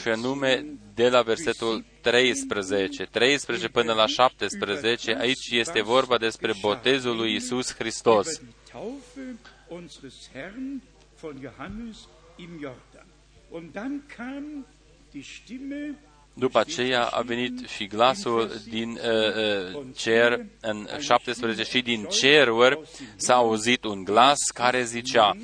Și 0.02 0.08
anume 0.08 0.66
de 0.94 1.10
la 1.10 1.22
versetul 1.22 1.86
13, 2.02 3.04
13 3.04 3.68
până 3.68 3.94
la 3.94 4.06
17, 4.06 5.16
aici 5.20 5.50
este 5.52 5.82
vorba 5.82 6.18
despre 6.18 6.54
botezul 6.62 7.16
lui 7.16 7.36
Isus 7.36 7.74
Hristos. 7.74 8.28
über 8.28 8.40
die 8.40 8.72
Taufe 8.72 9.36
unseres 9.68 10.30
Herrn 10.34 10.82
von 11.22 11.36
Johannes 11.42 11.98
im 12.36 12.50
Jordan. 12.62 13.06
Und 13.50 13.72
dann 13.74 14.04
kam 14.16 14.66
die 15.12 15.24
Stimme 15.24 15.98
După 16.34 16.60
aceea 16.60 17.04
a 17.04 17.22
venit 17.22 17.68
și 17.68 17.88
glasul 17.88 18.52
din 18.70 18.90
uh, 18.90 19.76
uh, 19.76 19.82
cer 19.96 20.46
în 20.62 20.88
17 21.00 21.64
și 21.64 21.82
din 21.82 22.04
ceruri 22.04 22.80
s-a 23.16 23.34
auzit 23.36 23.84
un 23.84 24.04
glas 24.04 24.38
care 24.54 24.84
zicea, 24.84 25.38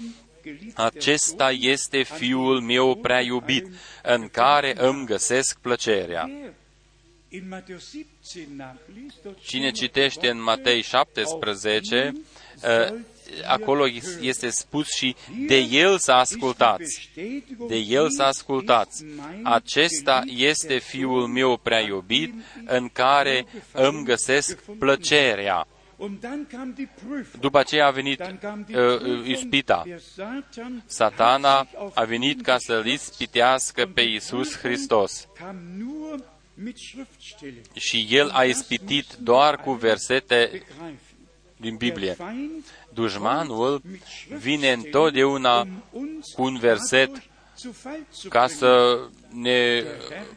acesta 0.73 1.51
este 1.51 2.03
fiul 2.03 2.61
meu 2.61 2.95
prea 2.95 3.21
iubit, 3.21 3.67
în 4.03 4.29
care 4.31 4.73
îmi 4.77 5.05
găsesc 5.05 5.57
plăcerea. 5.59 6.29
in 7.35 7.47
Matthäus 7.47 7.91
17 7.91 8.47
nachliest, 8.55 9.21
dort 9.23 9.37
Cine 9.41 9.69
steht, 9.69 9.75
citește 9.75 10.29
în 10.29 10.41
Matei 10.41 10.81
17, 10.81 12.13
uh, 12.63 12.99
acolo 13.47 13.85
este 14.21 14.49
spus 14.49 14.87
și 14.87 15.15
de 15.47 15.57
el 15.57 15.97
să 15.97 16.11
ascultați. 16.11 17.09
De 17.67 17.75
el 17.75 18.09
să 18.09 18.23
ascultați. 18.23 19.05
Acesta 19.43 20.23
este 20.25 20.77
fiul 20.77 21.27
meu 21.27 21.57
prea 21.57 21.79
iubit, 21.79 22.33
în 22.65 22.89
care 22.89 23.45
îmi 23.71 24.03
găsesc 24.03 24.63
plăcerea. 24.79 25.67
Und 25.97 26.19
dann 26.21 26.47
kam 26.51 26.73
die 26.73 26.87
Prüfung. 27.07 27.41
După 27.41 27.57
aceea 27.59 27.85
a 27.87 27.91
venit 27.91 28.17
Dann 28.17 28.39
kam 28.39 28.63
die 28.67 28.75
uh, 28.75 28.97
Prüfung. 28.97 29.25
ispita. 29.27 29.83
Der 29.85 29.99
Satan 29.99 30.83
Satana 30.87 31.49
hat 31.49 31.67
sich 31.69 31.77
auf 31.79 31.97
a 31.97 32.03
venit 32.03 32.41
ca 32.41 32.57
să-l 32.57 32.85
ispitească 32.85 33.85
pe 33.93 34.01
Iisus 34.01 34.57
Hristos. 34.57 35.27
kam 35.39 35.55
nur 35.77 36.19
mit 36.53 36.77
Schriftstellen. 36.77 37.61
Și 37.73 38.07
el 38.09 38.29
a 38.29 38.43
ispitit 38.43 39.13
doar 39.13 39.55
cu 39.57 39.71
versete 39.71 40.49
Begreifen. 40.51 40.97
din 41.57 41.77
Der 41.77 41.89
Biblie. 41.89 42.13
Feind 42.13 42.63
Dușmanul 42.93 43.81
mit 43.91 44.01
vine 44.01 44.37
Schriftstellen, 44.39 44.79
întotdeauna 44.85 45.61
um 45.61 45.83
uns 45.91 46.33
cu 46.33 46.43
un 46.43 46.57
verset 46.57 47.05
dadurch 47.07 47.23
zu 47.57 47.71
Fall 47.71 47.99
zu 48.13 48.27
ca 48.29 48.43
bringen. 48.45 48.57
să 48.57 48.99
ne 49.33 49.83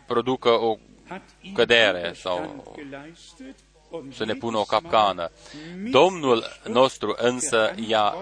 producă 0.06 0.48
o 0.48 0.78
Hat 1.08 1.22
ihm 1.40 1.52
cădere 1.54 1.96
Widerstand 1.98 2.16
sau 2.16 2.74
geleistet 2.76 3.46
und 3.46 3.67
să 4.16 4.24
ne 4.24 4.34
pună 4.34 4.56
o 4.56 4.64
jedes 4.64 4.80
capcană. 4.80 5.30
Mal 5.30 5.82
mit 5.82 5.92
Domnul 5.92 6.44
nostru 6.64 7.14
însă 7.18 7.74
i-a 7.88 8.14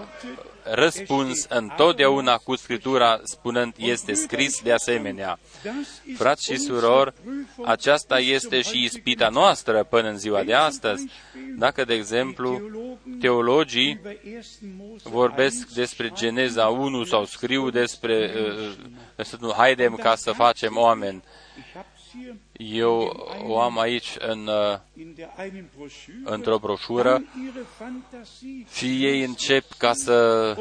răspuns 0.63 1.45
întotdeauna 1.49 2.37
cu 2.37 2.55
Scriptura, 2.55 3.19
spunând, 3.23 3.73
este 3.77 4.13
scris 4.13 4.61
de 4.61 4.71
asemenea. 4.71 5.39
Frați 6.17 6.43
și 6.43 6.57
surori, 6.57 7.13
aceasta 7.65 8.19
este 8.19 8.61
și 8.61 8.83
ispita 8.83 9.29
noastră 9.29 9.83
până 9.83 10.09
în 10.09 10.17
ziua 10.17 10.43
de 10.43 10.53
astăzi. 10.53 11.05
Dacă, 11.57 11.85
de 11.85 11.93
exemplu, 11.93 12.61
teologii 13.19 14.01
vorbesc 15.03 15.73
despre 15.73 16.11
Geneza 16.13 16.67
1 16.67 17.03
sau 17.03 17.25
scriu 17.25 17.69
despre 17.69 18.31
uh, 19.17 19.37
uh, 19.41 19.53
haidem 19.53 19.95
ca 19.95 20.15
să 20.15 20.31
facem 20.31 20.77
oameni. 20.77 21.23
Eu 22.57 23.27
o 23.47 23.59
am 23.59 23.79
aici 23.79 24.15
în, 24.19 24.47
uh, 24.47 24.79
într-o 26.23 26.57
broșură 26.57 27.23
și 28.73 29.05
ei 29.05 29.23
încep 29.23 29.63
ca 29.77 29.93
să 29.93 30.55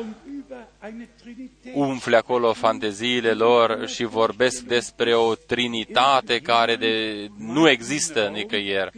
umfle 1.75 2.17
acolo 2.17 2.53
fanteziile 2.53 3.33
lor 3.33 3.89
și 3.89 4.05
vorbesc 4.05 4.61
despre 4.63 5.15
o 5.15 5.35
trinitate 5.35 6.41
care 6.41 6.77
de, 6.77 7.27
nu 7.39 7.69
există 7.69 8.29
nicăieri. 8.29 8.91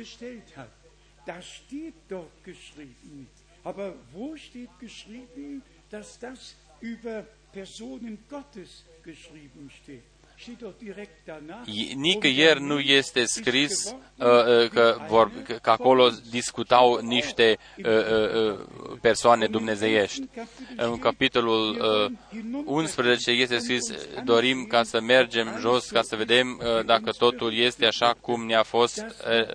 Da 1.25 1.39
steht 1.41 1.95
dort 2.09 2.31
geschrieben. 2.45 3.29
Aber 3.63 3.93
wo 4.15 4.37
steht 4.37 4.71
geschrieben, 4.81 5.63
dass 5.91 6.19
das 6.19 6.55
über 6.81 7.25
Personen 7.53 8.19
Gottes 8.29 8.71
geschrieben 9.05 9.71
steht? 9.83 10.18
Steht 10.41 10.61
doch 10.61 10.75
direkt 10.79 11.27
danach. 11.27 11.67
Nicăieri 11.95 12.63
nu 12.63 12.79
este 12.79 13.25
scris 13.25 13.95
uh, 14.17 14.27
uh, 14.27 14.69
că, 14.71 14.97
vor, 15.09 15.31
că 15.63 15.71
acolo 15.71 16.11
discutau 16.31 16.99
niște 17.03 17.59
uh, 17.77 17.87
uh, 17.87 18.59
persoane 19.01 19.47
dumnezeiești. 19.47 20.29
În 20.77 20.99
capitolul 20.99 21.81
uh, 22.03 22.65
11 22.65 23.31
este 23.31 23.59
scris, 23.59 23.93
dorim 24.25 24.65
ca 24.65 24.83
să 24.83 25.01
mergem 25.01 25.57
jos, 25.61 25.91
ca 25.91 26.03
să 26.03 26.17
vedem 26.17 26.61
uh, 26.63 26.85
dacă 26.85 27.11
totul 27.11 27.55
este 27.55 27.87
așa 27.87 28.17
cum 28.21 28.47
ne-a 28.47 28.63
fost 28.63 28.99
uh, 28.99 29.55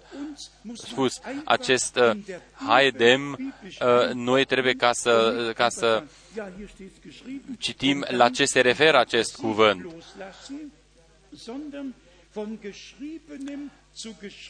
spus. 0.74 1.20
Acest 1.44 1.96
uh, 1.96 2.12
haidem, 2.54 3.54
uh, 3.64 4.14
noi 4.14 4.46
trebuie 4.46 4.74
ca 4.74 4.94
să, 4.94 5.52
ca 5.56 5.70
să 5.70 6.04
citim 7.58 8.06
la 8.10 8.30
ce 8.30 8.46
se 8.46 8.62
referă 8.62 9.00
acest 9.00 9.36
cuvânt. 9.36 9.86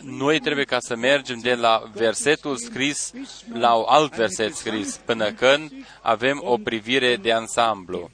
Noi 0.01 0.39
trebuie 0.39 0.66
ca 0.66 0.78
să 0.80 0.95
mergem 0.95 1.39
de 1.39 1.55
la 1.55 1.91
versetul 1.93 2.57
scris 2.57 3.14
la 3.53 3.74
un 3.74 3.86
alt 3.88 4.16
verset 4.16 4.53
scris, 4.53 4.97
până 5.05 5.32
când 5.32 5.72
avem 6.01 6.41
o 6.43 6.57
privire 6.57 7.16
de 7.16 7.32
ansamblu. 7.32 8.11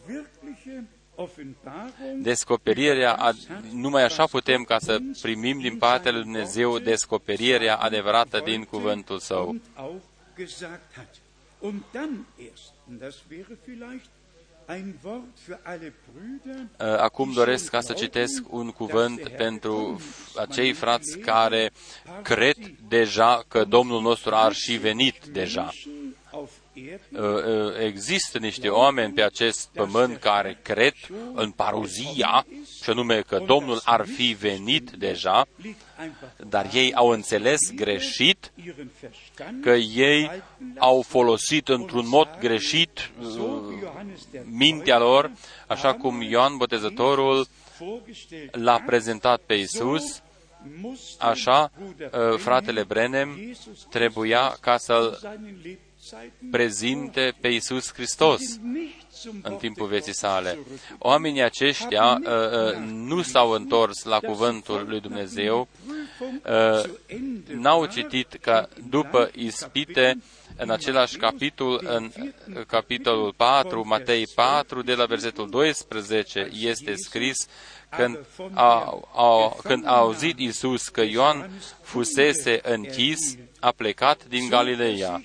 Descoperirea, 2.22 3.34
numai 3.74 4.04
așa 4.04 4.26
putem 4.26 4.64
ca 4.64 4.80
să 4.80 5.00
primim 5.22 5.60
din 5.60 5.78
partea 5.78 6.12
lui 6.12 6.22
Dumnezeu 6.22 6.80
descoperirea 6.80 7.76
adevărată 7.76 8.42
din 8.46 8.64
cuvântul 8.64 9.20
Său. 9.20 9.56
ein 14.70 15.00
Wort 15.04 15.38
für 15.46 15.58
alle 15.64 15.92
Brüder, 16.06 16.68
Uh, 16.80 16.98
Acum 16.98 17.32
doresc 17.34 17.70
ca 17.70 17.82
să 17.82 17.94
citesc 17.94 18.54
un 18.54 18.72
cuvânt 18.72 19.28
pentru 19.28 20.02
acei 20.36 20.74
frați 20.74 21.18
care 21.18 21.72
cred 22.24 22.56
deja 22.88 23.44
că 23.48 23.64
Domnul 23.64 24.02
nostru 24.02 24.36
ar 24.36 24.54
și 24.54 24.78
venit 24.78 25.26
deja. 25.26 25.70
Există 27.80 28.38
niște 28.38 28.70
oameni 28.70 29.14
pe 29.14 29.22
acest 29.24 29.70
pământ 29.74 30.18
care 30.18 30.60
cred 30.62 30.94
în 31.34 31.52
paruzia, 31.52 32.46
și 32.84 32.90
anume 32.90 33.22
că 33.22 33.44
Domnul 33.46 33.82
ar 33.84 34.06
fi 34.06 34.36
venit 34.40 34.92
deja, 34.92 35.48
liegt 35.62 35.82
einfach 36.00 36.48
dar 36.50 36.70
ei 36.74 36.94
au 36.94 37.10
înțeles 37.10 37.72
greșit 37.76 38.52
ihren 38.56 38.92
Verstand 39.00 39.64
că 39.64 39.70
ei 39.96 40.32
au 40.78 41.02
folosit 41.02 41.68
într-un 41.68 42.08
mod 42.08 42.28
greșit 42.40 43.12
so 43.22 43.42
uh, 43.42 43.68
wie 43.68 43.80
Johannes 43.80 44.28
der 44.32 44.42
mintea 44.46 44.98
lor, 44.98 45.32
așa 45.68 45.94
cum 45.94 46.22
Ioan 46.22 46.58
Botezătorul 46.58 47.48
vorgestellt 47.80 48.56
l-a 48.56 48.72
hat, 48.72 48.86
prezentat 48.86 49.42
pe 49.46 49.54
Isus, 49.54 50.22
așa 51.20 51.72
uh, 51.78 52.38
fratele 52.38 52.84
Brenem 52.84 53.58
trebuia 53.90 54.58
ca 54.62 54.78
să-l 54.78 55.20
prezinte 56.52 57.34
pe 57.42 57.48
Isus 57.48 57.94
Hristos 57.94 58.42
în 59.42 59.56
timpul 59.56 59.88
vieții 59.88 60.16
sale. 60.16 60.58
Oamenii 60.98 61.42
aceștia 61.42 62.22
uh, 62.24 62.28
uh, 62.28 62.76
nu 62.92 63.22
s-au 63.22 63.52
întors 63.52 64.04
la 64.04 64.20
cuvântul 64.20 64.86
lui 64.88 65.00
Dumnezeu, 65.00 65.68
uh, 66.46 66.84
n-au 67.56 67.86
citit 67.86 68.38
că 68.42 68.68
după 68.90 69.30
ispite, 69.36 70.22
în 70.58 70.70
același 70.70 71.18
capitol, 71.18 71.82
în 71.84 72.12
capitolul 72.68 73.34
4, 73.38 73.88
Matei 73.88 74.28
4, 74.36 74.82
de 74.82 74.94
la 74.94 75.06
versetul 75.06 75.50
12, 75.50 76.50
este 76.54 76.94
scris 76.96 77.48
când 77.90 78.20
a, 78.54 79.00
a, 79.16 79.56
când 79.64 79.86
a 79.86 79.98
auzit 79.98 80.40
Isus 80.40 80.88
că 80.88 81.02
Ioan 81.02 81.50
fusese 81.82 82.60
închis, 82.64 83.36
a 83.60 83.72
plecat 83.72 84.26
din 84.26 84.50
Galileea. 84.50 85.24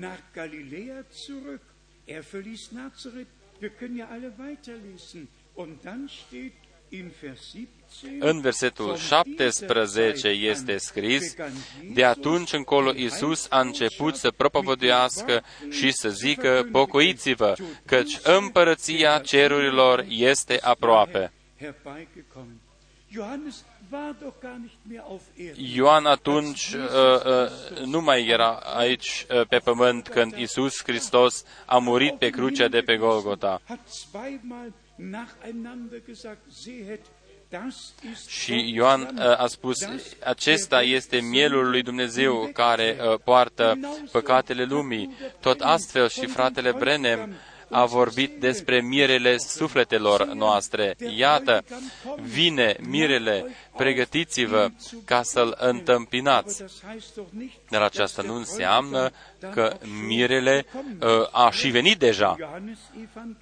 Nach 0.00 0.22
Galiläa 0.34 1.04
zurück. 1.10 1.62
Er 2.06 2.22
verließ 2.22 2.72
Nazareth. 2.72 3.28
Wir 3.60 3.70
können 3.70 3.96
ja 3.96 4.08
alle 4.08 4.30
weiterlesen. 4.38 5.28
Und 5.54 5.84
dann 5.84 6.08
steht 6.08 6.52
in 6.90 7.10
Vers 7.20 7.52
17, 7.52 8.16
În 8.18 8.40
versetul 8.40 8.96
17 8.96 10.28
este 10.28 10.76
scris, 10.76 11.34
de 11.92 12.04
atunci 12.04 12.52
încolo 12.52 12.92
Isus 12.94 13.46
a 13.50 13.60
început 13.60 14.14
să 14.14 14.30
propovăduiască 14.30 15.42
și 15.70 15.92
să 15.92 16.08
zică, 16.08 16.68
pocăiți-vă, 16.72 17.54
căci 17.84 18.18
împărăția 18.22 19.18
cerurilor 19.18 20.04
este 20.08 20.58
aproape. 20.60 21.32
Herbeigekommen. 23.86 23.86
Johannes 23.86 23.90
war 23.90 24.14
doch 24.14 24.40
gar 24.40 24.58
nicht 24.58 24.86
mehr 24.86 25.04
auf 25.04 25.22
Erden. 25.36 25.64
Ioan 25.64 26.06
atunci 26.06 26.74
uh, 26.74 26.80
uh, 26.80 27.86
nu 27.86 28.00
mai 28.00 28.26
era 28.26 28.54
aici 28.54 29.26
uh, 29.30 29.46
pe 29.48 29.58
pământ 29.58 30.08
când 30.08 30.36
Isus 30.36 30.82
Hristos 30.82 31.44
a 31.66 31.78
murit 31.78 32.14
pe 32.18 32.30
crucea 32.30 32.68
de 32.68 32.80
pe 32.80 32.96
Golgota. 32.96 33.60
Hat 33.64 33.78
zweimal 33.88 34.72
nacheinander 34.96 36.00
gesagt, 36.06 36.40
sehet, 36.50 37.00
das 37.48 37.94
ist 38.12 38.28
Și 38.28 38.72
Ioan 38.74 39.00
uh, 39.00 39.40
a 39.40 39.46
spus, 39.46 39.76
acesta 40.24 40.82
este 40.82 41.20
mielul 41.20 41.70
lui 41.70 41.82
Dumnezeu 41.82 42.50
care 42.52 42.96
uh, 43.00 43.18
poartă 43.24 43.78
păcatele 44.12 44.64
lumii. 44.64 45.16
Tot 45.40 45.60
astfel 45.60 46.08
și 46.08 46.26
fratele 46.26 46.72
Brenem 46.72 47.36
a 47.70 47.84
vorbit 47.84 48.40
despre 48.40 48.80
mirele 48.80 49.36
sufletelor 49.36 50.26
noastre. 50.26 50.96
Iată, 51.16 51.64
vine 52.22 52.76
mirele, 52.88 53.46
pregătiți-vă 53.76 54.68
ca 55.04 55.22
să-l 55.22 55.56
întâmpinați. 55.58 56.60
das 56.60 56.82
heißt 56.82 57.14
doch 57.14 57.30
nicht, 57.30 57.56
Dar 57.70 57.82
aceasta 57.82 58.22
nu 58.22 58.34
înseamnă 58.34 59.10
că 59.52 59.76
mirele 60.06 60.66
uh, 61.00 61.08
a 61.30 61.50
și 61.50 61.68
venit 61.68 61.98
deja. 61.98 62.36
Johannes 62.38 62.78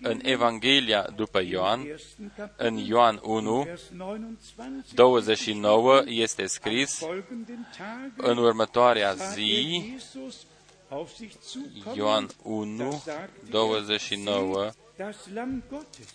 În 0.01 0.21
Evangelium, 0.23 0.55
Evanghelia 0.55 1.07
după 1.17 1.41
Ioan, 1.43 1.87
ersten 1.87 2.33
Kapitel, 2.37 2.67
în 2.67 2.77
Ioan 2.77 3.21
1, 3.23 3.63
Vers 3.63 3.83
29, 4.95 5.21
29, 5.21 6.03
este 6.07 6.47
scris, 6.47 6.99
folgenden 6.99 7.69
Tagen 7.77 8.13
în 8.17 8.37
următoarea 8.37 9.15
sah 9.15 9.27
er 9.27 9.33
zi, 9.33 9.95
Jesus 10.95 11.01
auf 11.01 11.17
sich 11.17 11.41
zukommen, 11.41 11.97
Ioan 11.97 12.29
1, 12.45 13.07
29, 13.51 14.73
das 14.97 15.17
Lamm 15.31 15.63
Gottes, 15.69 16.07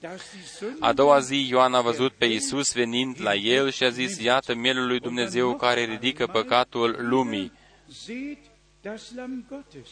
das 0.00 0.22
die 0.32 0.42
Sünde 0.42 0.82
a 0.82 0.92
doua 0.92 1.20
zi 1.20 1.48
Ioan 1.48 1.74
a 1.74 1.80
văzut 1.80 2.12
pe 2.12 2.26
Isus 2.26 2.72
venind 2.72 3.20
la 3.20 3.34
el 3.34 3.70
și 3.70 3.84
a 3.84 3.90
zis, 3.90 4.18
iată 4.20 4.54
mielul 4.54 4.86
lui 4.86 5.00
Dumnezeu 5.00 5.56
care 5.56 5.84
ridică 5.84 6.26
păcatul 6.26 6.96
lumii. 6.98 7.52
Seht 7.88 8.38
das 8.82 9.12
Lamm 9.14 9.44
Gottes. 9.48 9.88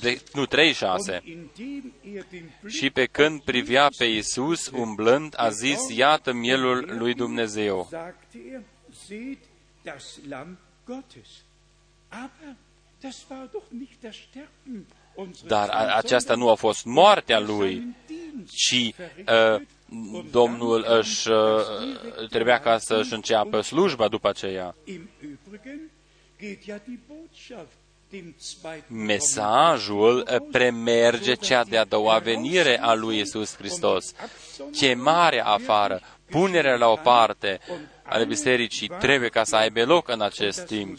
De, 0.02 0.22
nu, 0.34 0.46
36, 0.46 1.12
Und 1.12 1.24
indem 1.26 1.94
er 2.16 2.26
den 2.32 2.50
Blick 2.62 2.76
și 2.78 2.90
pe 2.90 3.06
când 3.06 3.42
privea 3.42 3.88
pe 3.98 4.06
Isus 4.06 4.68
umblând, 4.74 5.34
a 5.38 5.50
zis, 5.50 5.90
iată 5.96 6.34
mielul 6.34 6.86
lui 6.98 7.14
Dumnezeu. 7.14 7.88
sagte 7.90 8.38
er, 8.52 8.62
seht 9.08 9.38
das 9.84 10.20
Lamm 10.30 10.58
Gottes. 10.86 11.28
Aber 12.10 12.56
das 13.02 13.26
war 13.30 13.50
doch 13.52 13.64
nicht 13.70 14.02
das 14.02 14.16
Sterben 14.16 14.86
unseres 15.16 15.48
Dar 15.48 15.70
a- 15.70 15.78
Herrn, 15.78 15.98
aceasta 15.98 16.34
sondern 16.34 16.40
nu 16.40 16.50
a 16.50 16.56
fost 16.56 16.86
moartea 16.86 17.40
lui, 17.40 17.70
seinen 17.74 17.96
Dienst 18.08 18.54
ci 18.56 18.94
verrichtet. 18.96 19.68
uh, 19.90 20.30
Domnul 20.32 20.86
își, 21.00 21.30
uh, 21.30 22.28
trebuia 22.30 22.60
ca 22.60 22.78
să 22.78 22.96
își 22.96 23.14
înceapă 23.14 23.62
slujba 23.62 24.08
după 24.08 24.28
aceea. 24.30 24.76
Im 28.12 28.18
Übrigen 28.18 28.36
geht 28.36 28.64
ja 28.64 28.72
die 28.72 28.82
Botschaft 28.82 28.92
dem 28.92 28.92
zweiten 28.92 29.06
Mesajul 29.06 30.26
uh, 30.28 30.52
premerge 30.52 31.38
cea 31.38 31.64
de-a 31.64 31.86
doua 31.86 32.20
venire 32.20 32.78
a 32.78 32.94
lui 32.94 33.20
Isus 33.20 33.56
Hristos. 33.56 34.14
Chemarea 34.72 35.46
afară, 35.46 36.02
punerea 36.30 36.76
la 36.76 36.88
o 36.88 36.96
parte 36.96 37.60
ale 38.04 38.26
bisericii 38.26 38.88
trebuie 39.00 39.30
ca 39.30 39.44
să 39.44 39.56
aibă 39.56 39.86
loc 39.86 40.10
în 40.10 40.22
acest 40.22 40.66
timp. 40.66 40.98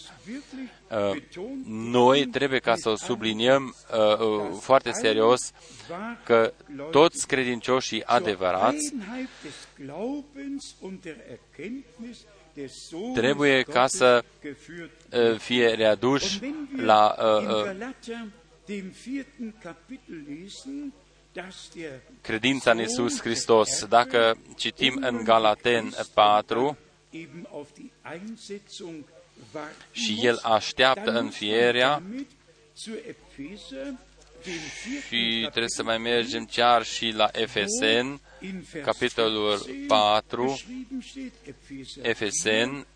Uh, 0.91 1.23
Noi 1.67 2.27
trebuie 2.27 2.59
ca 2.59 2.75
să 2.77 2.89
o 2.89 2.97
subliniem 2.97 3.75
uh, 3.93 4.19
uh, 4.19 4.59
foarte 4.61 4.93
serios 4.93 5.53
că 6.25 6.53
toți 6.91 7.27
credincioșii 7.27 8.05
adevărați 8.05 8.95
trebuie 13.15 13.63
ca 13.63 13.87
să 13.87 14.25
uh, 14.45 15.39
fie 15.39 15.69
readuși 15.69 16.41
la 16.77 17.15
uh, 17.19 17.47
uh, 17.49 17.87
credința 22.21 22.71
în 22.71 22.81
Isus 22.81 23.21
Hristos. 23.21 23.85
Dacă 23.85 24.37
citim 24.57 24.99
în 25.01 25.25
Galaten 25.25 25.93
4, 26.15 26.77
și 29.93 30.19
el 30.23 30.39
așteaptă 30.43 31.11
înfierea 31.11 32.03
și 35.07 35.41
trebuie 35.41 35.69
să 35.69 35.83
mai 35.83 35.99
mergem 35.99 36.45
chiar 36.45 36.85
și 36.85 37.13
la 37.17 37.29
Efesen, 37.33 38.21
capitolul 38.83 39.67
4, 39.87 40.61
Efesen 42.03 42.87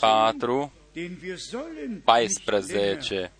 4, 0.00 0.72
14. 2.04 3.32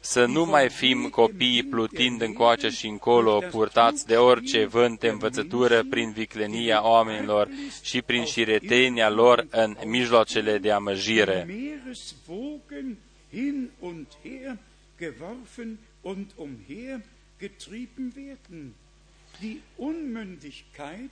Să 0.00 0.24
nu 0.24 0.44
mai 0.44 0.68
fim 0.68 1.08
copii 1.08 1.62
plutind 1.62 2.20
încoace 2.22 2.68
și 2.68 2.86
încolo, 2.86 3.42
purtați 3.50 4.06
de 4.06 4.16
orice 4.16 4.64
vânt 4.64 5.00
de 5.00 5.08
învățătură 5.08 5.84
prin 5.90 6.12
viclenia 6.12 6.88
oamenilor 6.88 7.48
și 7.82 8.02
prin 8.02 8.24
șiretenia 8.24 9.10
lor 9.10 9.46
în 9.50 9.76
mijloacele 9.84 10.58
de 10.58 10.70
amăjire. 10.70 11.46
Meereswogen 13.30 13.40
hin 13.40 13.70
und 13.80 14.06
her 14.22 14.58
geworfen 14.98 15.78
und 16.02 16.36
umher 16.36 17.00
getrieben 17.38 18.14
werden. 18.14 18.74
Die 19.40 19.62
Unmündigkeit, 19.76 21.10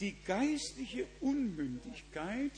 die 0.00 0.16
geistliche 0.26 1.06
Unmündigkeit 1.20 2.52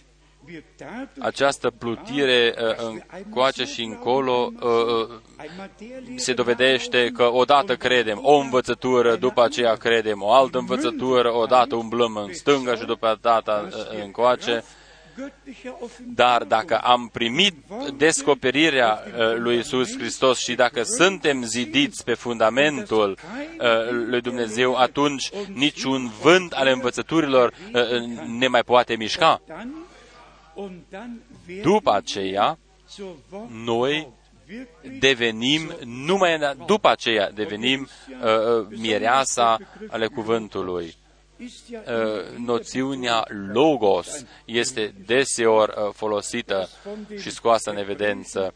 wird 0.47 0.65
dadurch 0.79 1.27
Această 1.27 1.71
plutire 1.71 2.55
uh, 2.59 3.03
încoace 3.25 3.65
și 3.65 3.83
încolo 3.83 4.53
uh, 4.61 4.71
uh, 5.09 6.17
se 6.17 6.33
dovedește 6.33 7.11
că 7.15 7.33
odată 7.33 7.77
credem 7.77 8.19
o 8.23 8.35
învățătură, 8.35 9.17
după 9.17 9.43
aceea 9.43 9.75
credem 9.75 10.23
o 10.23 10.33
altă 10.33 10.59
învățătură, 10.59 11.33
odată 11.33 11.75
umblăm 11.75 12.17
în 12.17 12.35
stânga 12.35 12.75
și 12.75 12.85
după 12.85 13.19
data 13.21 13.69
uh, 13.69 14.03
încoace. 14.03 14.65
Dar 16.15 16.45
dacă 16.45 16.79
am 16.79 17.09
primit 17.13 17.55
descoperirea 17.97 19.03
uh, 19.07 19.37
lui 19.37 19.59
Isus 19.59 19.97
Hristos 19.97 20.39
și 20.39 20.55
dacă 20.55 20.83
suntem 20.83 21.43
zidiți 21.43 22.05
pe 22.05 22.15
fundamentul 22.15 23.11
uh, 23.11 23.91
lui 23.91 24.21
Dumnezeu, 24.21 24.75
atunci 24.75 25.31
niciun 25.55 26.11
vânt 26.23 26.53
al 26.53 26.67
învățăturilor 26.67 27.53
uh, 27.75 27.83
ne 28.39 28.47
mai 28.47 28.63
poate 28.63 28.97
mișca. 28.97 29.41
După 31.63 31.93
aceea, 31.93 32.59
noi 33.65 34.09
devenim, 34.99 35.77
numai 35.85 36.57
după 36.67 36.89
aceea 36.89 37.31
devenim 37.31 37.89
uh, 38.23 38.67
mireasa 38.69 39.59
ale 39.89 40.07
cuvântului. 40.07 40.95
Uh, 41.43 42.37
noțiunea 42.37 43.25
logos 43.53 44.25
este 44.45 44.95
deseori 45.07 45.73
uh, 45.77 45.93
folosită 45.95 46.69
și 47.19 47.31
scoasă 47.31 47.71
în 47.71 47.77
evidență. 47.77 48.55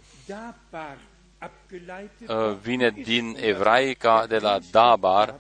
Uh, 2.28 2.56
vine 2.62 2.90
din 2.90 3.36
evraica 3.40 4.26
de 4.26 4.38
la 4.38 4.58
dabar 4.70 5.34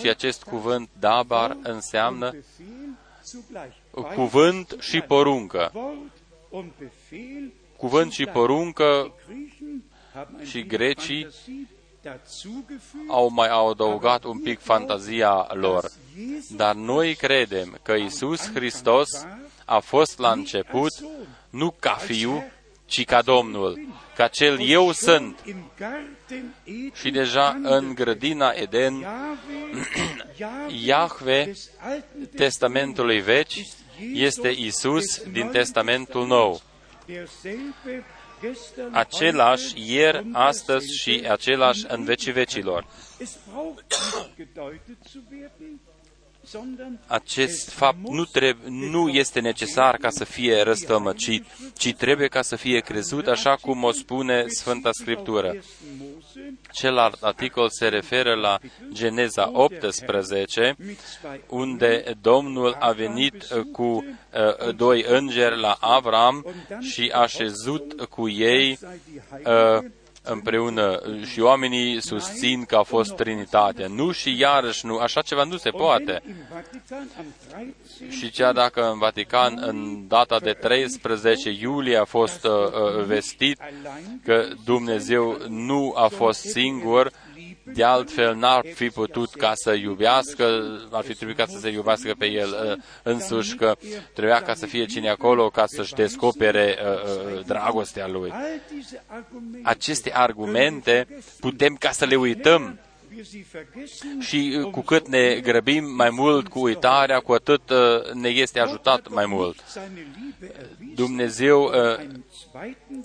și 0.00 0.08
acest 0.08 0.42
cuvânt 0.42 0.88
dabar 0.98 1.56
înseamnă 1.62 2.34
cuvânt 3.90 4.76
și 4.80 5.00
poruncă. 5.00 5.72
Cuvânt 7.76 8.12
și 8.12 8.24
poruncă 8.24 9.12
și 10.44 10.66
grecii 10.66 11.26
au 13.08 13.28
mai 13.28 13.48
adăugat 13.48 14.24
un 14.24 14.38
pic 14.38 14.60
fantazia 14.60 15.48
lor. 15.52 15.90
Dar 16.50 16.74
noi 16.74 17.14
credem 17.14 17.78
că 17.82 17.92
Isus 17.92 18.52
Hristos 18.52 19.26
a 19.64 19.78
fost 19.78 20.18
la 20.18 20.30
început 20.30 20.92
nu 21.50 21.74
ca 21.80 21.92
fiu, 21.92 22.44
ci 22.86 23.04
ca 23.04 23.22
Domnul, 23.22 23.80
ca 24.16 24.28
cel 24.28 24.60
eu 24.60 24.92
sunt. 24.92 25.38
Și 26.94 27.10
deja 27.10 27.60
în 27.62 27.94
grădina 27.94 28.50
Eden, 28.50 29.06
Iahve, 30.84 31.52
Testamentului 32.36 33.20
vechi, 33.20 33.52
este 34.12 34.48
Isus 34.48 35.22
din 35.22 35.48
Testamentul 35.48 36.26
nou 36.26 36.60
același 38.92 39.92
ieri, 39.92 40.26
astăzi 40.32 40.96
și 40.96 41.26
același 41.30 41.84
în 41.88 42.04
vecii 42.04 42.32
vecilor. 42.32 42.86
Acest 47.06 47.70
fapt 47.70 48.08
nu, 48.08 48.24
trebuie, 48.24 48.70
nu 48.70 49.08
este 49.08 49.40
necesar 49.40 49.96
ca 49.96 50.10
să 50.10 50.24
fie 50.24 50.62
răstămăcit, 50.62 51.44
ci 51.76 51.94
trebuie 51.94 52.28
ca 52.28 52.42
să 52.42 52.56
fie 52.56 52.80
crezut 52.80 53.26
așa 53.26 53.56
cum 53.60 53.82
o 53.82 53.90
spune 53.90 54.44
Sfânta 54.46 54.90
Scriptură. 54.92 55.54
Celălalt 56.72 57.22
articol 57.22 57.68
se 57.68 57.88
referă 57.88 58.34
la 58.34 58.58
Geneza 58.92 59.50
18, 59.52 60.76
unde 61.48 62.16
Domnul 62.20 62.76
a 62.80 62.90
venit 62.90 63.46
cu 63.72 63.82
uh, 63.82 64.74
doi 64.76 65.04
îngeri 65.08 65.60
la 65.60 65.76
Avram 65.80 66.46
și 66.80 67.10
a 67.14 67.26
șezut 67.26 68.06
cu 68.08 68.28
ei 68.28 68.78
uh, 69.44 69.84
împreună 70.26 71.00
și 71.30 71.40
oamenii 71.40 72.02
susțin 72.02 72.64
că 72.64 72.76
a 72.76 72.82
fost 72.82 73.14
Trinitatea. 73.14 73.86
Nu 73.86 74.10
și 74.10 74.38
iarăși 74.38 74.86
nu, 74.86 74.98
așa 74.98 75.20
ceva 75.20 75.44
nu 75.44 75.56
se 75.56 75.70
poate. 75.70 76.22
Și 78.10 78.30
chiar 78.30 78.52
dacă 78.52 78.90
în 78.90 78.98
Vatican, 78.98 79.58
în 79.66 80.08
data 80.08 80.38
de 80.38 80.52
13 80.52 81.50
iulie, 81.50 81.96
a 81.96 82.04
fost 82.04 82.44
uh, 82.44 82.52
uh, 82.52 83.04
vestit 83.04 83.60
că 84.24 84.48
Dumnezeu 84.64 85.38
nu 85.48 85.92
a 85.96 86.08
fost 86.08 86.40
singur, 86.40 87.12
de 87.76 87.84
altfel 87.84 88.34
n-ar 88.34 88.64
fi 88.74 88.88
putut 88.88 89.34
ca 89.34 89.52
să 89.54 89.72
iubească, 89.72 90.44
ar 90.90 91.04
fi 91.04 91.14
trebuit 91.14 91.36
ca 91.36 91.46
să 91.46 91.58
se 91.58 91.68
iubească 91.68 92.14
pe 92.18 92.26
el 92.26 92.48
uh, 92.48 92.82
însuși, 93.02 93.54
că 93.56 93.76
trebuia 94.12 94.42
ca 94.42 94.54
să 94.54 94.66
fie 94.66 94.84
cine 94.84 95.08
acolo 95.08 95.50
ca 95.50 95.66
să-și 95.66 95.94
descopere 95.94 96.78
uh, 96.78 97.36
uh, 97.36 97.44
dragostea 97.46 98.06
lui. 98.08 98.32
Aceste 99.62 100.12
argumente 100.14 101.06
putem 101.40 101.74
ca 101.74 101.90
să 101.90 102.04
le 102.04 102.16
uităm 102.16 102.78
și 104.20 104.68
cu 104.70 104.80
cât 104.80 105.08
ne 105.08 105.40
grăbim 105.42 105.84
mai 105.94 106.10
mult 106.10 106.48
cu 106.48 106.60
uitarea, 106.60 107.20
cu 107.20 107.32
atât 107.32 107.62
ne 108.12 108.28
este 108.28 108.60
ajutat 108.60 109.08
mai 109.08 109.26
mult. 109.26 109.56
Dumnezeu 110.94 111.70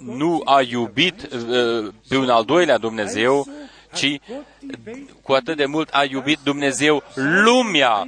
nu 0.05 0.41
a 0.45 0.61
iubit 0.61 1.27
pe 2.07 2.17
un 2.17 2.29
al 2.29 2.45
doilea 2.45 2.77
Dumnezeu, 2.77 3.47
ci 3.93 4.19
cu 5.21 5.33
atât 5.33 5.57
de 5.57 5.65
mult 5.65 5.89
a 5.89 6.03
iubit 6.03 6.39
Dumnezeu 6.43 7.03
lumea, 7.15 8.07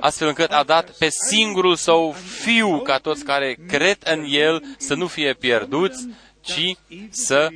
astfel 0.00 0.28
încât 0.28 0.50
a 0.50 0.62
dat 0.62 0.90
pe 0.90 1.08
singurul 1.28 1.76
său 1.76 2.12
fiu 2.12 2.80
ca 2.80 2.98
toți 2.98 3.24
care 3.24 3.56
cred 3.68 3.98
în 4.04 4.24
el 4.28 4.62
să 4.78 4.94
nu 4.94 5.06
fie 5.06 5.34
pierduți, 5.34 6.08
ci 6.40 6.76
să 7.10 7.48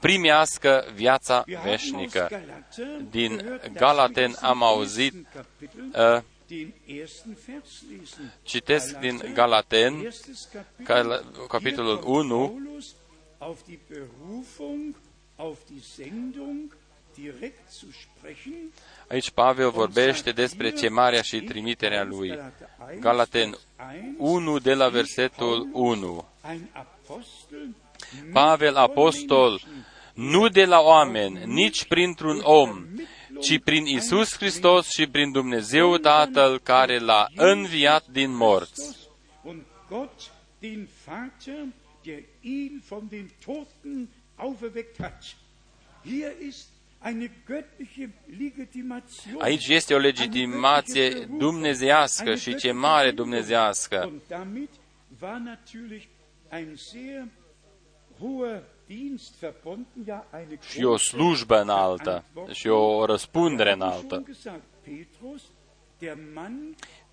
primească 0.00 0.84
viața 0.94 1.44
veșnică. 1.64 2.28
Din 3.10 3.60
Galaten 3.72 4.36
am 4.40 4.62
auzit, 4.62 5.14
uh, 5.94 6.22
citesc 8.42 8.98
din 8.98 9.30
Galaten, 9.34 10.08
capitolul 11.48 12.02
1, 12.04 12.60
Aici 19.08 19.30
Pavel 19.30 19.70
vorbește 19.70 20.32
despre 20.32 20.70
chemarea 20.70 21.22
și 21.22 21.40
trimiterea 21.40 22.04
lui. 22.04 22.38
Galaten 23.00 23.58
1 24.16 24.58
de 24.58 24.74
la 24.74 24.88
versetul 24.88 25.68
1. 25.72 26.24
Pavel, 28.32 28.76
apostol, 28.76 29.60
nu 30.14 30.48
de 30.48 30.64
la 30.64 30.80
oameni, 30.80 31.42
nici 31.44 31.84
printr-un 31.84 32.40
om, 32.42 32.86
ci 33.40 33.60
prin 33.64 33.84
Isus 33.86 34.36
Hristos 34.36 34.88
și 34.88 35.06
prin 35.06 35.32
Dumnezeu 35.32 35.96
Tatăl 35.96 36.58
care 36.58 36.98
l-a 36.98 37.26
înviat 37.34 38.06
din 38.06 38.36
morți. 38.36 39.08
Aici 49.38 49.66
este 49.68 49.94
o 49.94 49.98
legitimație 49.98 51.10
dumnezească 51.24 52.34
și 52.34 52.54
ce 52.54 52.72
mare 52.72 53.10
dumnezească. 53.10 54.12
Și 60.60 60.84
o 60.84 60.96
slujbă 60.96 61.60
înaltă 61.60 62.24
și 62.50 62.68
o 62.68 63.04
răspundere 63.04 63.72
înaltă. 63.72 64.24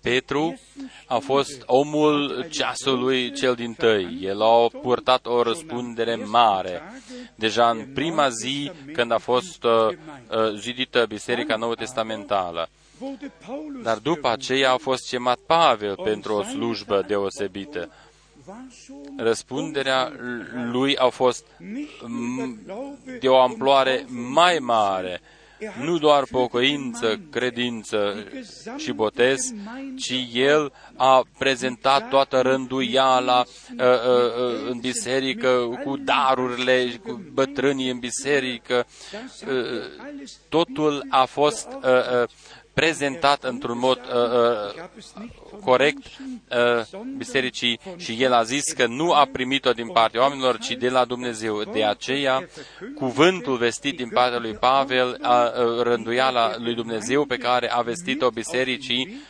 Petru 0.04 0.60
a 1.06 1.18
fost 1.18 1.62
omul 1.66 2.46
ceasului 2.50 3.32
cel 3.32 3.54
din 3.54 3.72
tăi. 3.72 4.18
El 4.20 4.42
a 4.42 4.68
purtat 4.82 5.26
o 5.26 5.42
răspundere 5.42 6.14
mare. 6.14 6.82
Deja 7.34 7.70
în 7.70 7.86
prima 7.94 8.28
zi, 8.28 8.70
când 8.92 9.12
a 9.12 9.18
fost 9.18 9.64
uh, 9.64 9.72
uh, 9.88 10.58
zidită 10.58 11.04
Biserica 11.08 11.56
Nouă 11.56 11.74
Testamentală. 11.74 12.68
Dar 13.82 13.96
după 13.96 14.28
aceea 14.28 14.72
a 14.72 14.76
fost 14.76 15.08
chemat 15.08 15.38
Pavel 15.46 15.94
pentru 16.04 16.34
o 16.34 16.42
slujbă 16.42 17.04
deosebită. 17.06 17.88
Răspunderea 19.16 20.12
lui 20.70 20.96
a 20.96 21.08
fost 21.08 21.44
de 23.20 23.28
o 23.28 23.40
amploare 23.40 24.06
mai 24.10 24.58
mare 24.58 25.20
nu 25.82 25.98
doar 25.98 26.24
pocăință, 26.30 27.20
credință 27.30 28.24
și 28.76 28.92
botez, 28.92 29.52
ci 29.98 30.14
el 30.32 30.72
a 30.96 31.22
prezentat 31.38 32.08
toată 32.08 32.40
rânduiala 32.40 33.44
uh, 33.78 33.84
uh, 33.84 33.86
uh, 33.86 34.70
în 34.70 34.78
biserică, 34.78 35.80
cu 35.84 35.96
darurile, 35.96 37.00
cu 37.06 37.22
bătrânii 37.32 37.90
în 37.90 37.98
biserică. 37.98 38.86
Uh, 39.46 39.54
totul 40.48 41.06
a 41.08 41.24
fost 41.24 41.68
uh, 41.82 42.22
uh, 42.22 42.28
prezentat 42.74 43.44
într-un 43.44 43.78
mod 43.78 43.98
uh, 43.98 44.74
uh, 44.74 45.60
corect 45.64 46.06
uh, 46.06 47.00
bisericii 47.16 47.80
și 47.96 48.22
el 48.22 48.32
a 48.32 48.42
zis 48.42 48.72
că 48.72 48.86
nu 48.86 49.12
a 49.12 49.28
primit-o 49.32 49.72
din 49.72 49.88
partea 49.88 50.20
oamenilor, 50.20 50.58
ci 50.58 50.70
de 50.70 50.88
la 50.88 51.04
Dumnezeu. 51.04 51.62
De 51.62 51.84
aceea, 51.84 52.48
cuvântul 52.94 53.56
vestit 53.56 53.96
din 53.96 54.08
partea 54.08 54.38
lui 54.38 54.52
Pavel, 54.52 55.18
a, 55.22 55.44
uh, 55.44 55.82
rânduiala 55.82 56.56
lui 56.58 56.74
Dumnezeu 56.74 57.24
pe 57.24 57.36
care 57.36 57.70
a 57.70 57.80
vestit-o 57.80 58.30
bisericii, 58.30 59.22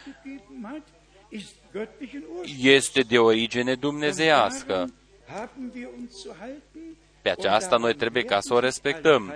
este 2.61 3.01
de 3.01 3.19
origine 3.19 3.75
dumnezeiască. 3.75 4.73
Daran 4.75 5.05
haben 5.27 5.73
wir 5.75 5.89
uns 5.99 6.23
zu 6.23 6.35
halten. 6.39 6.97
Pe 7.23 7.31
aceasta 7.31 7.77
noi 7.77 7.95
trebuie 7.95 8.23
ca 8.23 8.41
să 8.41 8.55
o 8.55 8.59
respectăm. 8.59 9.33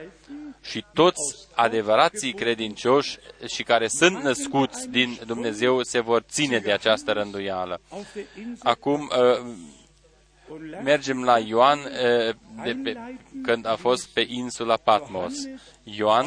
Și 0.62 0.84
toți 0.94 1.48
adevărații 1.54 2.32
credincioși 2.32 3.18
și 3.46 3.62
care 3.62 3.88
sunt 3.88 4.22
născuți 4.22 4.88
din 4.88 5.18
Dumnezeu 5.26 5.82
se 5.82 6.00
vor 6.00 6.24
ține 6.28 6.58
de 6.58 6.72
această 6.72 7.12
rânduială. 7.12 7.80
Auf 7.88 8.12
der 8.14 8.24
Insel 8.36 8.70
Acum 8.70 9.00
uh, 9.00 9.54
und 10.48 10.70
lasst 10.70 10.84
mergem 10.84 11.24
la 11.24 11.38
Ioan 11.38 11.78
uh, 11.78 12.34
de 12.64 12.76
pe, 12.82 12.96
când 13.42 13.66
a 13.66 13.76
fost 13.76 14.08
pe 14.08 14.26
insula 14.28 14.76
Patmos. 14.76 15.34
Ioan, 15.82 16.26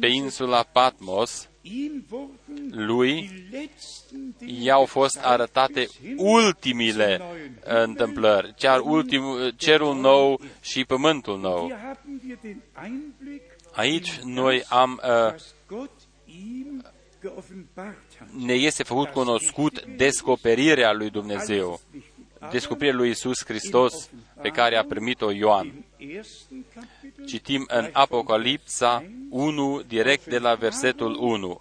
pe 0.00 0.06
insula 0.06 0.62
Patmos, 0.62 1.48
ihm 1.62 2.04
wurden 2.10 2.86
lui 2.86 3.28
die 3.28 3.58
letzten 3.58 4.34
Dinge 4.38 4.62
i-au 4.62 4.84
fost 4.84 5.18
arătate 5.22 5.86
ultimile 6.16 7.20
întâmplări, 7.64 8.54
chiar 8.58 8.80
ultimul, 8.80 9.54
cerul 9.56 9.94
nou 9.94 10.40
și 10.60 10.84
pământul 10.84 11.38
nou. 11.38 11.72
Aici 13.78 14.18
noi 14.24 14.64
am, 14.68 15.00
uh, 15.02 15.08
was 15.08 15.54
Gott 15.66 15.90
ihm 16.26 16.84
geoffenbart 17.20 18.16
hat. 18.18 18.28
ne 18.36 18.52
este 18.52 18.82
făcut 18.82 19.08
cunoscut 19.08 19.84
descoperirea 19.84 20.92
lui 20.92 21.10
Dumnezeu, 21.10 21.66
Alles 21.66 21.80
wichtig. 21.92 22.12
Aber 22.38 22.52
descoperirea 22.52 22.98
lui 22.98 23.10
Isus 23.10 23.44
Hristos 23.44 24.10
pe 24.42 24.48
care 24.48 24.76
a 24.76 24.84
primit-o 24.84 25.30
Ioan. 25.30 25.66
im 25.96 26.16
ersten 26.16 26.64
Kapitel 26.74 27.26
Citim 27.26 27.64
în 27.68 27.90
Apocalipsa 27.92 29.04
1, 29.30 29.82
direct 29.86 30.26
de 30.26 30.38
la 30.38 30.54
versetul 30.54 31.16
1. 31.20 31.60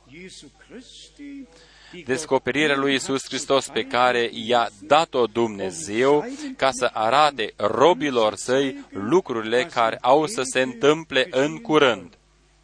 Jesu 1.98 2.04
Christi, 2.04 2.04
die 2.04 2.04
Descoperirea 2.04 2.76
lui 2.76 2.94
Isus 2.94 3.26
Hristos 3.26 3.68
pe 3.68 3.84
care 3.84 4.30
i-a 4.34 4.70
dat-o 4.82 5.26
Dumnezeu 5.26 6.26
ca 6.56 6.72
să 6.72 6.90
arate 6.94 7.54
robilor 7.58 8.36
săi 8.36 8.86
lucrurile 8.90 9.64
care 9.66 9.98
au 10.02 10.26
să 10.26 10.42
se 10.44 10.62
întâmple 10.62 11.28
în 11.32 11.58
curând. 11.58 12.18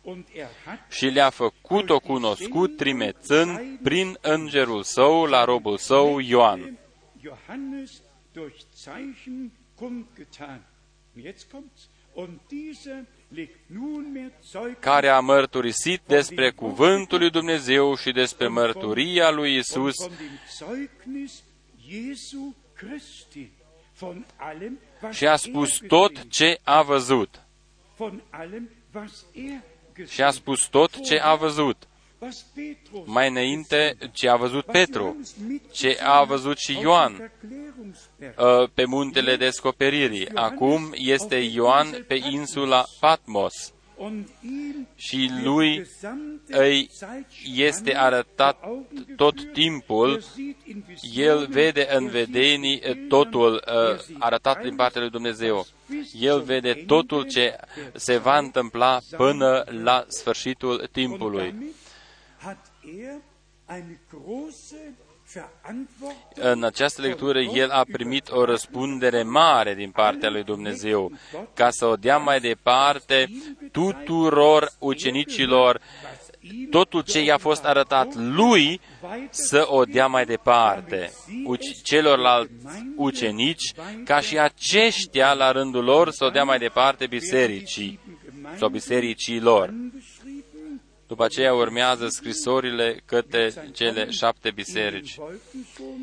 und 0.06 0.26
er 0.34 0.50
hat 0.66 0.92
și 0.92 1.06
le-a 1.06 1.30
făcut-o 1.30 2.00
cunoscut 2.00 2.78
trimețând 2.78 3.80
prin 3.84 4.18
îngerul 4.22 4.84
său 4.84 5.26
la 5.26 5.44
robul 5.44 5.78
său 5.78 6.20
Ioan. 6.20 6.78
Johannes 7.22 8.02
durch 8.34 8.56
Zeichen 8.76 9.52
kundgetan. 9.76 10.62
Und 11.16 11.24
Jetzt 11.26 11.48
kommt's. 11.48 11.90
Und 12.14 12.40
dieser 12.48 13.06
legt 13.23 13.23
nunmehr 13.23 13.23
Zeugnis 13.23 13.23
care 14.80 15.08
a 15.08 15.20
mărturisit 15.20 16.02
despre 16.06 16.52
cuvântul 16.52 17.20
lui 17.20 17.30
Dumnezeu 17.30 17.96
și 17.96 18.12
despre 18.12 18.48
mărturia 18.48 19.30
lui 19.30 19.50
und 19.50 19.60
Isus 19.60 19.96
von 19.98 20.12
dem 20.18 20.40
Zeugnis 20.58 21.44
Jesu 21.90 22.56
Christi. 22.74 23.52
Von 23.98 24.26
allem, 24.36 24.80
was 25.02 25.16
și 25.16 25.28
a 25.28 25.36
spus 25.36 25.82
er 25.82 25.88
tot 25.88 26.12
gesehen, 26.12 26.30
ce 26.30 26.60
a 26.64 26.82
văzut. 26.82 27.42
von 27.96 28.22
allem, 28.30 28.70
was 28.94 29.26
er 29.34 29.62
Și 30.08 30.22
a 30.22 30.32
spus 30.32 30.68
tot 30.68 31.06
ce 31.06 31.20
a 31.20 31.36
văzut. 31.36 31.88
Was 32.24 32.46
Petrus 32.56 33.02
Mai 33.06 33.30
înainte 33.30 33.98
ce 34.12 34.30
a 34.30 34.36
văzut 34.36 34.66
was 34.68 34.76
Petru, 34.76 35.02
Johannes 35.04 35.34
mit 35.48 35.72
ce 35.72 35.98
a 36.04 36.24
văzut 36.24 36.58
și 36.58 36.78
Ioan 36.82 37.12
auf 37.12 37.18
dem 37.18 37.30
Verklärungsberg. 37.40 38.62
uh, 38.64 38.70
pe 38.74 38.86
muntele 38.86 39.36
descoperirii. 39.36 40.30
Acum 40.34 40.92
este 40.94 41.36
Ioan 41.36 42.04
pe 42.08 42.20
insula 42.32 42.86
Patmos 43.00 43.54
Und 43.98 44.28
ihm 44.44 44.88
și 44.96 45.16
wird 45.32 45.46
lui 45.46 45.76
gesamte 45.76 46.58
îi 46.58 46.90
Zeitspanne 46.92 47.26
este 47.66 47.96
arătat 47.98 48.58
vor 48.62 48.70
Augen 48.70 49.16
tot 49.16 49.36
geführt. 49.36 49.54
timpul 49.54 50.14
Er 50.14 50.22
sieht 50.22 50.56
in 50.68 50.84
Visionen, 50.88 51.30
El 51.40 51.48
vede 51.50 51.88
în 51.96 52.04
er 52.06 52.10
sieht 52.12 52.28
vedenii 52.28 52.74
in 52.74 52.80
Bildern, 52.82 53.08
totul 53.08 53.64
er 53.66 53.94
uh, 53.94 54.00
sieht 54.00 54.16
arătat 54.20 54.56
din 54.56 54.64
alles, 54.66 54.76
partea 54.78 55.02
lui 55.02 55.10
Dumnezeu. 55.10 55.56
was 55.56 55.74
bis 55.90 56.14
El 56.22 56.38
zum 56.38 56.46
vede 56.46 56.70
Ende 56.70 56.84
totul 56.88 57.24
ce 57.24 57.56
der 57.76 57.92
se 57.96 58.18
va 58.18 58.32
Zeit 58.34 58.44
întâmpla 58.44 59.00
sein 59.00 59.18
până 59.20 59.64
wird. 59.68 59.84
la 59.84 60.06
sfârșitul 60.08 60.78
Und 60.80 60.88
timpului. 60.92 61.54
În 66.36 66.64
această 66.64 67.02
lectură, 67.02 67.40
el 67.40 67.70
a 67.70 67.84
primit 67.92 68.30
o 68.32 68.46
răspundere 68.46 69.24
mare 69.24 69.74
din 69.76 69.92
partea 69.92 70.30
lui 70.30 70.44
Dumnezeu, 70.44 71.12
ca 71.54 71.70
să 71.70 71.86
o 71.86 71.96
dea 71.96 72.18
mai 72.18 72.40
departe 72.40 73.30
tuturor 73.72 74.72
ucenicilor, 74.80 75.82
totul 76.70 77.02
ce 77.02 77.20
i-a 77.24 77.38
fost 77.38 77.66
arătat 77.66 78.16
lui, 78.16 78.82
să 79.30 79.66
o 79.68 79.84
dea 79.84 80.08
mai 80.08 80.26
departe 80.26 81.12
uci- 81.46 81.82
celorlalți 81.84 82.52
ucenici, 82.96 83.74
ca 84.06 84.20
și 84.20 84.40
aceștia, 84.40 85.34
la 85.34 85.52
rândul 85.52 85.84
lor, 85.84 86.10
să 86.12 86.26
o 86.26 86.30
dea 86.30 86.44
mai 86.44 86.58
departe 86.60 87.08
bisericii 87.08 88.00
sau 88.58 88.70
bisericilor. 88.70 89.74
După 91.14 91.26
aceea 91.26 91.54
urmează 91.54 92.08
scrisorile 92.08 93.02
către 93.06 93.54
cele 93.74 94.10
șapte 94.10 94.52
biserici. 94.52 95.18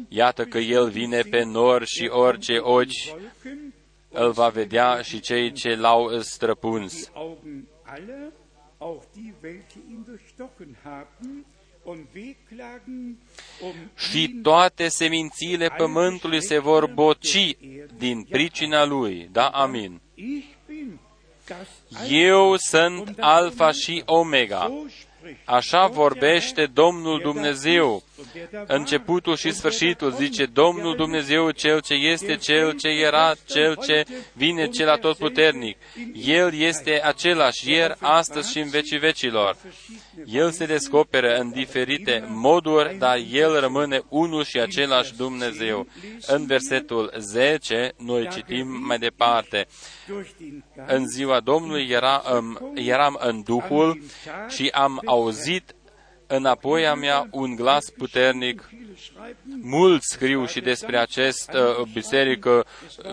Iată 0.09 0.45
că 0.45 0.59
El 0.59 0.89
vine 0.89 1.21
pe 1.21 1.43
nor 1.43 1.85
și 1.85 2.09
orice 2.13 2.59
ochi 2.59 3.17
îl 4.09 4.31
va 4.31 4.49
vedea 4.49 5.01
și 5.03 5.21
cei 5.21 5.53
ce 5.53 5.75
l-au 5.75 6.19
străpuns. 6.21 6.93
die 6.93 7.11
Augen 7.15 7.69
aller, 7.83 8.33
auch 8.79 9.03
die, 9.15 9.35
welche 9.43 9.79
ihn 9.91 10.05
durchstochen 10.07 10.77
haben 10.83 11.47
und 11.83 12.07
wehklagen 12.15 13.19
um 13.63 13.91
Și 13.97 14.23
ihn 14.23 14.43
toate 14.43 14.89
semințiile 14.89 15.69
pământului 15.77 16.43
se 16.43 16.59
vor 16.59 16.87
boci 16.87 17.57
din 17.97 18.23
pricina 18.23 18.85
lui. 18.85 19.29
Da, 19.33 19.47
amin. 19.47 20.01
Ich 21.51 21.57
bin 21.57 21.99
das 21.99 22.11
Eu 22.11 22.57
sunt 22.57 23.17
Alfa 23.21 23.73
și 23.73 24.03
Omega. 24.07 24.71
So 25.21 25.27
spricht 25.27 25.41
Așa 25.45 25.87
vorbește 25.87 26.67
Domnul 26.67 27.21
Dumnezeu. 27.21 28.03
Începutul 28.67 29.37
și 29.37 29.53
sfârșitul, 29.53 30.11
zice 30.13 30.45
Domnul 30.45 30.97
Dumnezeu, 30.97 31.51
Cel 31.51 31.81
ce 31.81 31.95
este, 31.95 32.37
Cel 32.37 32.73
ce 32.73 32.89
era, 32.89 33.35
Cel 33.47 33.77
ce 33.77 34.05
vine, 34.33 34.69
Cel 34.69 34.89
atotputernic. 34.89 35.77
El 36.15 36.55
este 36.55 37.01
același 37.05 37.71
ieri, 37.71 37.95
astăzi 37.99 38.51
și 38.51 38.59
în 38.59 38.69
vecii 38.69 38.99
vecilor. 38.99 39.57
El 40.27 40.51
se 40.51 40.67
descoperă 40.67 41.37
în 41.37 41.51
diferite 41.51 42.25
moduri, 42.29 42.97
dar 42.99 43.19
El 43.33 43.61
rămâne 43.61 44.03
unul 44.09 44.45
și 44.45 44.61
același 44.61 45.17
Dumnezeu. 45.17 45.87
În 46.27 46.47
versetul 46.47 47.13
10, 47.19 47.93
noi 47.97 48.29
citim 48.29 48.67
mai 48.87 48.99
departe. 48.99 49.67
durch 50.11 50.31
den 50.39 50.63
În 50.87 51.07
ziua 51.07 51.41
Domnului 51.41 51.87
era, 51.91 52.23
um, 52.37 52.73
eram 52.75 53.19
în 53.21 53.43
Duhul 53.43 54.03
și 54.49 54.69
am 54.73 55.01
auzit 55.11 55.75
înapoi 56.27 56.87
a 56.87 56.95
mea 56.95 57.29
un 57.31 57.55
glas 57.55 57.85
puternic. 57.97 58.69
viele 58.71 58.95
schreiben, 58.97 59.61
Mulți 59.63 60.07
scriu 60.13 60.47
și 60.47 60.61
despre 60.61 60.99
acest 60.99 61.51
uh, 61.53 61.87
biserică, 61.93 62.67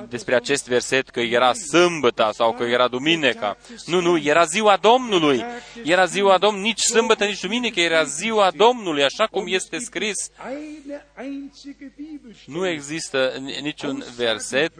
despre 0.09 0.35
acest 0.35 0.67
verset 0.67 1.09
că 1.09 1.19
era 1.19 1.53
sâmbătă 1.53 2.29
sau 2.33 2.53
că 2.53 2.63
era 2.63 2.87
duminica. 2.87 3.57
Nu, 3.85 4.01
nu, 4.01 4.17
era 4.17 4.43
ziua 4.43 4.77
Domnului. 4.81 5.43
Era 5.83 6.05
ziua 6.05 6.37
Domnului, 6.37 6.67
nici 6.67 6.79
sâmbătă, 6.79 7.25
nici 7.25 7.41
duminică, 7.41 7.79
era 7.79 8.03
ziua 8.03 8.51
Domnului, 8.55 9.03
așa 9.03 9.25
cum 9.25 9.43
este 9.47 9.77
scris. 9.77 10.29
eine 10.49 11.05
einzige 11.17 11.93
Bibelstelle. 11.95 12.57
Nu 12.57 12.67
există 12.67 13.33
ni- 13.39 13.59
niciun 13.61 14.03
verset 14.15 14.71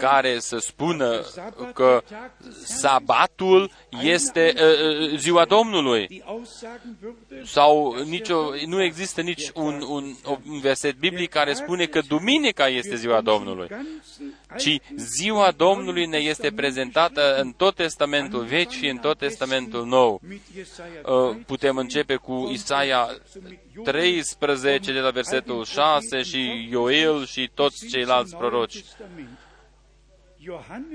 care 0.00 0.38
să 0.38 0.58
spună 0.58 1.24
că 1.74 2.02
sabatul 2.64 3.70
este 4.02 4.54
uh, 4.56 5.10
uh, 5.12 5.18
ziua 5.18 5.44
Domnului. 5.44 6.06
Die 6.06 6.22
Aussagen 6.26 6.96
würde 7.02 7.44
Sau 7.44 7.94
nicio, 8.04 8.50
nu 8.66 8.82
există 8.82 9.20
nici 9.20 9.50
un, 9.54 9.82
un, 9.88 10.14
un 10.24 10.60
verset 10.60 10.96
biblic 10.96 11.30
care 11.30 11.52
spune 11.52 11.84
că 11.84 12.00
duminica 12.08 12.68
este 12.68 12.96
ziua 12.96 13.20
Domnului, 13.20 13.68
ci 14.58 14.80
ziua 14.96 15.50
Domnului 15.50 16.06
ne 16.06 16.18
este 16.18 16.50
prezentată 16.50 17.36
în 17.40 17.52
tot 17.52 17.74
Testamentul 17.74 18.44
Vechi 18.44 18.70
și 18.70 18.88
în 18.88 18.96
tot 18.96 19.18
Testamentul 19.18 19.86
Nou. 19.86 20.20
mit 20.28 20.42
Jesaja 20.54 20.88
Uh, 21.04 21.36
Putem 21.46 21.76
începe 21.76 22.14
cu 22.14 22.48
Isaia 22.52 23.08
13 23.84 24.92
de 24.92 24.98
la 24.98 25.10
versetul 25.10 25.64
6 25.64 26.22
și 26.22 26.68
Ioel 26.70 27.26
și 27.26 27.50
toți 27.54 27.86
ceilalți 27.86 28.36
proroci. 28.36 28.84
Ioan 30.40 30.86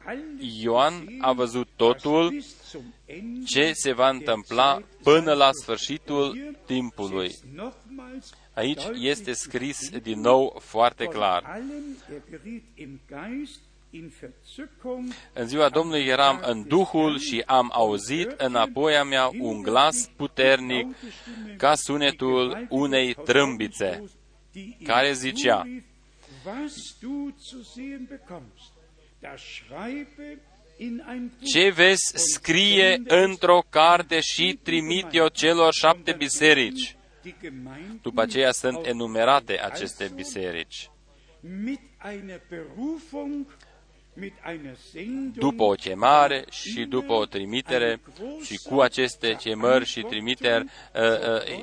gesehen, 0.00 1.18
a 1.20 1.32
văzut 1.32 1.68
was 1.68 1.76
totul 1.76 2.28
bis 2.28 2.70
zum 2.70 2.94
Ende 3.06 3.44
ce 3.44 3.72
se 3.72 3.92
va 3.92 4.10
der 4.10 4.14
întâmpla 4.14 4.72
Zeit 4.72 4.84
până 5.02 5.32
la 5.32 5.50
sein 5.52 5.62
sfârșitul 5.62 6.22
wird. 6.22 6.34
Hier 6.34 6.54
timpului. 6.66 7.30
steht 7.30 7.54
nochmals 7.54 8.32
Aici 8.54 8.82
deutlich 8.82 9.08
este 9.10 9.32
scris 9.32 9.78
geschrieben, 9.78 10.02
din 10.02 10.20
nou 10.20 10.58
foarte 10.60 11.04
von 11.04 11.12
clar. 11.14 11.42
allem 11.44 11.96
er 12.12 12.20
geriet 12.30 12.62
im 12.74 13.00
Geist 13.08 13.60
in 13.90 14.12
Verzückung, 14.20 15.12
În 15.32 15.46
ziua 15.46 15.68
Domnului 15.68 16.06
eram 16.06 16.40
în 16.46 16.62
Duhul 16.68 17.18
și 17.18 17.42
am 17.46 17.70
auzit 17.72 18.30
înapoi 18.30 18.96
a 18.96 19.04
mea 19.04 19.30
un 19.38 19.62
glas 19.62 20.10
puternic 20.16 20.96
ca 21.56 21.74
sunetul 21.74 22.66
unei 22.68 23.14
trâmbițe. 23.14 24.02
die 24.52 24.62
ihm 24.62 24.86
care 24.86 25.12
zicea, 25.12 25.66
Ce 31.44 31.70
vezi 31.70 32.12
und 32.14 32.22
scrie 32.22 32.90
sende 32.92 33.14
es 33.14 33.22
într-o 33.22 33.62
carte 33.70 34.20
și 34.20 34.58
trimit 34.62 35.06
eu 35.12 35.28
celor 35.28 35.72
șapte 35.72 36.12
biserici. 36.12 36.96
die 37.22 37.34
Gemeinden 37.42 37.98
După 38.02 38.20
aceea 38.20 38.52
sunt 38.52 38.74
auf 38.74 38.86
enumerate 38.86 39.60
aceste 39.60 40.10
biserici. 40.14 40.90
mit 41.40 41.80
einer 41.98 42.40
Berufung, 42.48 43.46
mit 44.14 44.34
einer 44.44 44.76
Sendung, 44.92 45.38
După 45.38 45.62
o 45.62 45.72
chemare 45.72 46.44
și 46.50 46.84
după 46.84 47.12
o 47.12 47.24
trimitere 47.24 48.00
și 48.42 48.56
cu 48.56 48.80
aceste 48.80 49.36
chemări 49.36 49.84
și 49.84 50.00
trimiteri 50.00 50.64
uh, 50.64 51.02
uh, 51.02 51.62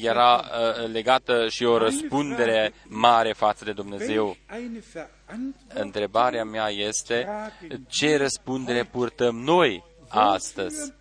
era 0.00 0.44
uh, 0.44 0.88
legată 0.92 1.48
și 1.48 1.64
o 1.64 1.78
răspundere 1.78 2.72
mare 2.88 3.32
față 3.32 3.64
de 3.64 3.72
Dumnezeu. 3.72 4.24
welch 4.24 4.38
eine 4.48 4.82
Verantwortung 4.92 5.54
Întrebarea 5.84 6.44
mea 6.44 6.68
este 6.68 7.28
ce 7.88 8.16
răspundere 8.16 8.84
purtăm 8.84 9.36
noi 9.36 9.84
astăzi? 10.08 10.76
Wofür 10.76 10.94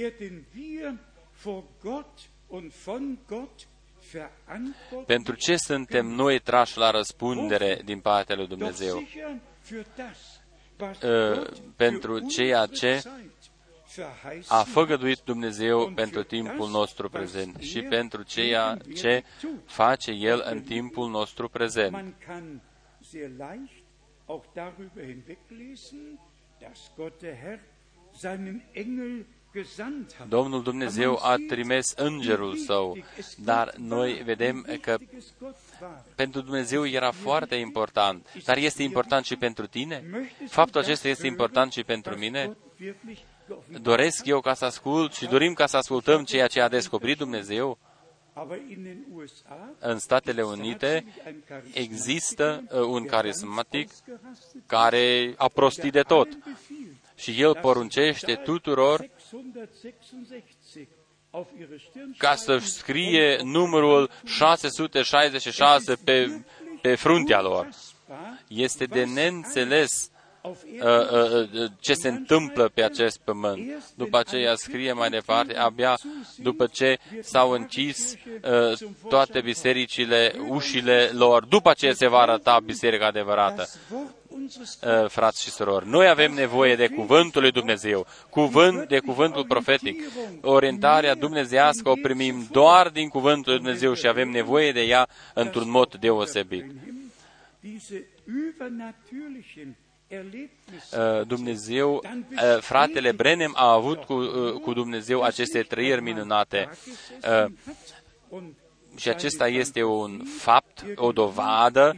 werden 0.00 0.44
wir 0.56 0.94
vor 1.42 1.62
Gott 1.82 2.18
und 2.46 2.72
von 2.84 3.18
Gott 3.28 3.66
verantwortlich? 4.12 5.06
Pentru 5.06 5.34
ce 5.34 5.56
suntem 5.56 6.06
noi 6.06 6.38
trași 6.38 6.78
la 6.78 6.90
răspundere 6.90 7.80
din 7.84 8.00
partea 8.00 8.34
lui 8.36 8.46
Doch 8.46 8.58
Dumnezeu? 8.58 8.96
sicher 9.06 9.36
für 9.70 9.84
das, 9.96 10.40
was 10.80 10.96
Uh, 11.02 11.34
Gott 11.34 11.58
pentru 11.76 12.18
für 12.18 12.26
ceea 12.36 12.60
unsere 12.60 12.94
ce 12.94 13.00
Zeit 13.00 13.02
verheißen 13.02 13.33
A 14.02 14.56
hat. 14.56 14.66
făgăduit 14.66 15.18
Dumnezeu 15.24 15.92
pentru 15.94 16.22
timpul 16.22 16.68
nostru 16.70 17.08
prezent 17.08 17.60
și 17.60 17.82
pentru 17.82 18.22
ceea 18.22 18.76
ce 18.94 19.24
face 19.64 20.10
El 20.10 20.44
în 20.50 20.62
timpul 20.62 21.10
nostru 21.10 21.48
prezent. 21.48 21.92
Man 21.92 22.14
kann 22.26 22.60
sehr 23.10 23.28
leicht 23.38 23.84
auch 24.26 24.44
darüber 24.54 25.04
hinweglesen, 25.04 26.18
dass 26.60 26.90
Gott 26.96 27.20
der 27.20 27.36
Herr 27.36 27.58
seinen 28.16 28.62
Engel 28.72 29.26
gesandt 29.54 30.14
hat. 30.18 30.28
Domnul 30.28 30.62
Dumnezeu 30.62 31.18
a 31.22 31.36
trimis 31.48 31.92
îngerul 31.96 32.56
său, 32.56 32.96
dar 33.38 33.74
noi 33.76 34.12
vedem 34.12 34.66
că 34.80 34.98
pentru 36.14 36.40
Dumnezeu 36.40 36.86
era 36.86 37.10
foarte 37.10 37.54
important, 37.54 38.42
dar 38.44 38.56
este 38.56 38.82
important 38.82 39.24
și 39.24 39.36
pentru 39.36 39.66
tine? 39.66 40.04
Faptul 40.48 40.80
acesta 40.80 41.08
este 41.08 41.26
important 41.26 41.72
și 41.72 41.84
pentru 41.84 42.16
mine? 42.16 42.56
Doresc 43.80 44.26
eu 44.26 44.40
ca 44.40 44.54
să 44.54 44.64
ascult 44.64 45.14
și 45.14 45.26
dorim 45.26 45.52
ca 45.52 45.66
să 45.66 45.76
ascultăm 45.76 46.24
ceea 46.24 46.46
ce 46.46 46.60
a 46.60 46.68
descoperit 46.68 47.18
Dumnezeu? 47.18 47.78
În 49.78 49.98
Statele 49.98 50.42
Unite 50.42 51.04
există 51.72 52.64
uh, 52.70 52.80
un 52.80 53.06
carismatic 53.06 53.90
care 54.66 55.34
a 55.36 55.48
prostit 55.48 55.92
de 55.92 56.00
tot 56.00 56.28
și 57.16 57.40
el 57.40 57.58
poruncește 57.60 58.34
tuturor 58.34 59.10
ca 62.16 62.34
să 62.34 62.58
scrie 62.58 63.40
numărul 63.42 64.10
666 64.24 65.94
pe, 66.04 66.44
pe 66.80 66.94
fruntea 66.94 67.40
lor. 67.40 67.68
Este 68.48 68.84
de 68.84 69.04
neînțeles 69.04 69.90
uh, 69.92 70.08
uh, 70.08 70.10
uh, 70.10 70.13
ce 71.80 71.94
se 71.94 72.08
întâmplă 72.08 72.70
pe 72.74 72.82
acest 72.82 73.18
pământ. 73.24 73.92
După 73.94 74.18
aceea 74.18 74.54
scrie 74.54 74.92
mai 74.92 75.10
departe, 75.10 75.56
abia 75.56 75.98
după 76.36 76.66
ce 76.66 76.98
s-au 77.20 77.50
închis 77.50 78.14
uh, 78.14 78.88
toate 79.08 79.40
bisericile, 79.40 80.34
ușile 80.48 81.10
lor, 81.12 81.44
după 81.44 81.72
ce 81.72 81.92
se 81.92 82.06
va 82.06 82.18
arăta 82.18 82.60
biserica 82.64 83.06
adevărată. 83.06 83.68
Uh, 84.30 85.08
frați 85.08 85.42
și 85.42 85.50
surori, 85.50 85.88
noi 85.88 86.08
avem 86.08 86.32
nevoie 86.32 86.76
de 86.76 86.88
cuvântul 86.88 87.42
lui 87.42 87.50
Dumnezeu, 87.50 88.06
cuvânt 88.30 88.88
de 88.88 88.98
cuvântul 88.98 89.44
profetic. 89.46 90.02
Orientarea 90.40 91.14
dumnezească 91.14 91.88
o 91.88 91.94
primim 92.02 92.46
doar 92.50 92.88
din 92.88 93.08
cuvântul 93.08 93.52
lui 93.52 93.60
Dumnezeu 93.60 93.94
și 93.94 94.06
avem 94.06 94.28
nevoie 94.30 94.72
de 94.72 94.80
ea 94.80 95.08
într-un 95.34 95.70
mod 95.70 95.94
deosebit. 95.94 96.64
Uh, 100.20 101.26
Dumnezeu, 101.26 101.94
uh, 101.94 102.60
fratele 102.60 103.12
Brenem 103.12 103.52
a 103.56 103.72
avut 103.72 104.04
cu, 104.04 104.12
uh, 104.12 104.52
cu 104.52 104.72
Dumnezeu 104.72 105.22
aceste 105.22 105.62
trăiri 105.62 106.02
minunate. 106.02 106.70
Și 108.96 109.08
acesta 109.08 109.48
este 109.48 109.82
un 109.82 110.22
fapt, 110.38 110.84
o 110.94 111.12
dovadă 111.12 111.96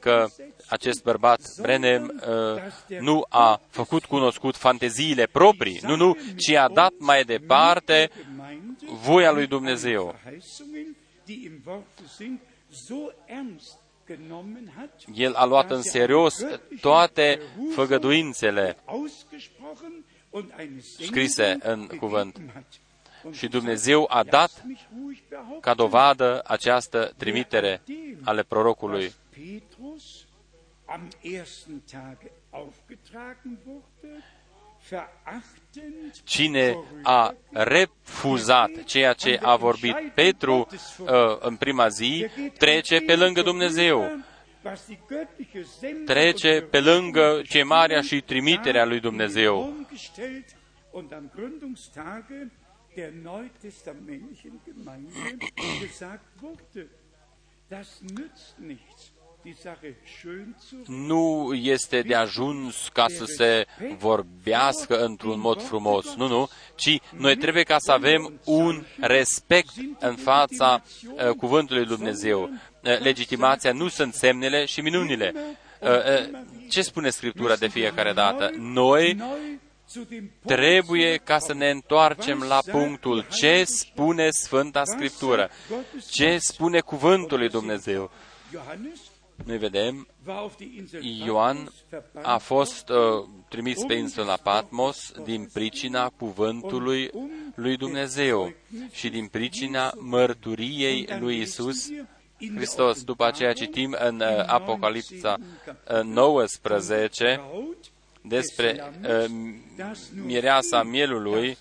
că 0.00 0.26
acest 0.68 1.02
bărbat 1.02 1.40
Brenem 1.60 2.22
nu 3.00 3.26
a 3.28 3.60
făcut 3.70 4.04
cunoscut 4.04 4.56
fanteziile 4.56 5.26
proprii, 5.26 5.80
nu, 5.82 5.96
nu, 5.96 6.16
ci 6.36 6.50
a 6.50 6.68
dat 6.68 6.92
mai 6.98 7.24
departe 7.24 8.10
voia 8.86 9.32
lui 9.32 9.46
Dumnezeu. 9.46 10.14
El 15.14 15.34
a 15.34 15.44
luat 15.44 15.70
în 15.70 15.82
serios 15.82 16.44
toate 16.80 17.40
făgăduințele 17.74 18.76
scrise 20.80 21.58
în 21.62 21.86
cuvânt. 21.86 22.40
Și 23.30 23.48
Dumnezeu 23.48 24.06
a 24.10 24.22
dat 24.22 24.64
ca 25.60 25.74
dovadă 25.74 26.42
această 26.46 27.12
trimitere 27.16 27.82
ale 28.24 28.42
prorocului. 28.42 29.12
Cine 36.24 36.76
a 37.02 37.34
refuzat 37.50 38.84
ceea 38.84 39.12
ce 39.12 39.38
a 39.42 39.56
vorbit 39.56 39.96
Petru 40.14 40.66
uh, 40.98 41.08
în 41.40 41.56
prima 41.56 41.88
zi, 41.88 42.26
trece 42.58 43.00
pe 43.00 43.16
lângă 43.16 43.42
Dumnezeu. 43.42 44.24
Trece 46.04 46.60
pe 46.70 46.80
lângă 46.80 47.42
chemarea 47.48 48.00
și 48.00 48.20
trimiterea 48.20 48.84
lui 48.84 49.00
Dumnezeu. 49.00 49.74
Der 59.44 59.52
neutestamentlichen 59.52 59.54
Gemeinde 59.54 59.54
gesagt 59.54 59.82
wurde. 59.82 60.44
Das 60.52 60.72
nützt 60.72 60.72
nichts. 60.72 60.88
Nu 60.88 61.54
este 61.54 62.02
de 62.02 62.14
ajuns 62.14 62.88
ca 62.92 63.06
să 63.08 63.24
se 63.24 63.66
vorbească 63.98 65.04
într-un 65.04 65.40
mod 65.40 65.62
frumos, 65.62 66.14
nu, 66.14 66.28
nu, 66.28 66.48
ci 66.74 67.00
noi 67.16 67.36
trebuie 67.36 67.62
ca 67.62 67.76
să 67.78 67.92
avem 67.92 68.40
un 68.44 68.84
respect 69.00 69.72
în 69.98 70.16
fața 70.16 70.82
uh, 71.14 71.28
cuvântului 71.28 71.86
Dumnezeu. 71.86 72.42
Uh, 72.42 72.98
legitimația 73.00 73.72
nu 73.72 73.88
sunt 73.88 74.14
semnele 74.14 74.64
și 74.64 74.80
minunile. 74.80 75.34
Uh, 75.80 75.88
uh, 75.88 76.30
ce 76.68 76.82
spune 76.82 77.10
Scriptura 77.10 77.56
de 77.56 77.68
fiecare 77.68 78.12
dată? 78.12 78.50
Noi 78.58 79.16
trebuie 80.46 81.16
ca 81.16 81.38
să 81.38 81.54
ne 81.54 81.70
întoarcem 81.70 82.44
la 82.48 82.58
punctul 82.70 83.26
ce 83.30 83.64
spune 83.64 84.28
Sfânta 84.30 84.84
Scriptură, 84.84 85.50
ce 86.10 86.38
spune 86.40 86.80
Cuvântul 86.80 87.38
lui 87.38 87.48
Dumnezeu. 87.48 88.10
Noi 89.44 89.58
vedem, 89.58 90.08
Ioan 91.24 91.72
a 92.22 92.38
fost 92.38 92.88
uh, 92.88 93.28
trimis 93.48 93.84
pe 93.84 93.94
insula 93.94 94.36
Patmos 94.36 95.12
din 95.24 95.48
pricina 95.52 96.08
cuvântului 96.08 97.10
lui 97.54 97.76
Dumnezeu 97.76 98.54
și 98.90 99.08
din 99.08 99.26
pricina 99.26 99.92
mărturiei 99.96 101.08
lui 101.18 101.40
Isus 101.40 101.88
Hristos. 102.54 103.04
După 103.04 103.24
aceea 103.24 103.52
citim 103.52 103.96
în 103.98 104.20
uh, 104.20 104.44
Apocalipsa 104.46 105.36
uh, 105.38 106.02
19 106.02 107.40
despre 108.22 108.92
uh, 109.02 109.24
mireasa 110.24 110.82
mielului, 110.82 111.58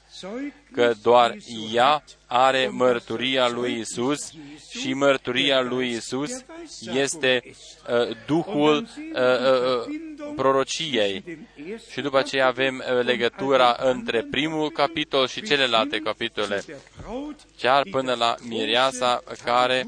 că 0.71 0.93
doar 1.01 1.35
ea 1.73 2.03
are 2.27 2.67
mărturia 2.71 3.49
lui 3.49 3.79
Isus 3.79 4.31
și 4.79 4.93
mărturia 4.93 5.61
lui 5.61 5.89
Isus 5.89 6.31
este 6.93 7.41
uh, 7.45 8.17
Duhul 8.25 8.75
uh, 8.77 9.19
uh, 9.19 10.33
prorociei. 10.35 11.47
Și 11.91 12.01
după 12.01 12.17
aceea 12.17 12.47
avem 12.47 12.83
uh, 12.87 13.03
legătura 13.03 13.75
între 13.79 14.27
primul 14.31 14.69
capitol 14.69 15.27
și 15.27 15.41
celelalte 15.41 15.97
capitole, 15.97 16.63
chiar 17.57 17.83
până 17.91 18.13
la 18.13 18.35
mireasa 18.47 19.23
care 19.43 19.85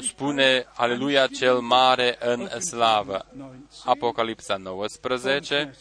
spune 0.00 0.66
Aleluia 0.74 1.26
cel 1.26 1.58
mare 1.58 2.16
în 2.20 2.60
slavă. 2.60 3.26
Apocalipsa 3.84 4.56
19, 4.56 5.74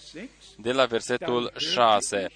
de 0.58 0.72
la 0.72 0.86
versetul 0.86 1.51
6. 1.58 2.28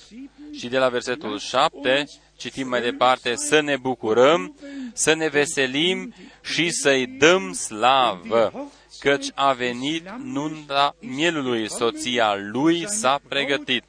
Și 0.54 0.68
de 0.68 0.78
la 0.78 0.90
versetul 0.90 1.40
7 1.40 2.06
citim 2.38 2.68
mai 2.68 2.82
departe, 2.82 3.36
să 3.36 3.60
ne 3.60 3.78
bucurăm, 3.78 4.60
să 4.94 5.14
ne 5.14 5.28
veselim 5.28 6.14
și 6.42 6.70
să-i 6.70 7.08
dăm 7.08 7.54
slavă, 7.54 8.72
căci 9.00 9.28
a 9.34 9.54
venit 9.54 10.10
nunta 10.10 10.96
mielului, 11.00 11.70
soția 11.70 12.36
lui 12.36 12.90
s-a 12.90 13.22
pregătit. 13.28 13.84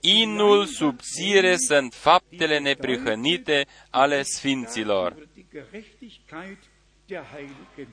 Inul 0.00 0.66
subțire 0.66 1.56
sunt 1.56 1.94
faptele 1.94 2.58
neprihănite 2.58 3.66
ale 3.90 4.22
sfinților. 4.22 5.12
über 5.12 5.28
die 5.34 5.46
Gerechtigkeit 5.52 6.58
der 7.06 7.24
Heiligen. 7.32 7.88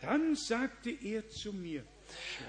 Dann 0.00 0.34
sagte 0.34 0.98
er 1.14 1.22
zu 1.30 1.54
mir, 1.62 1.82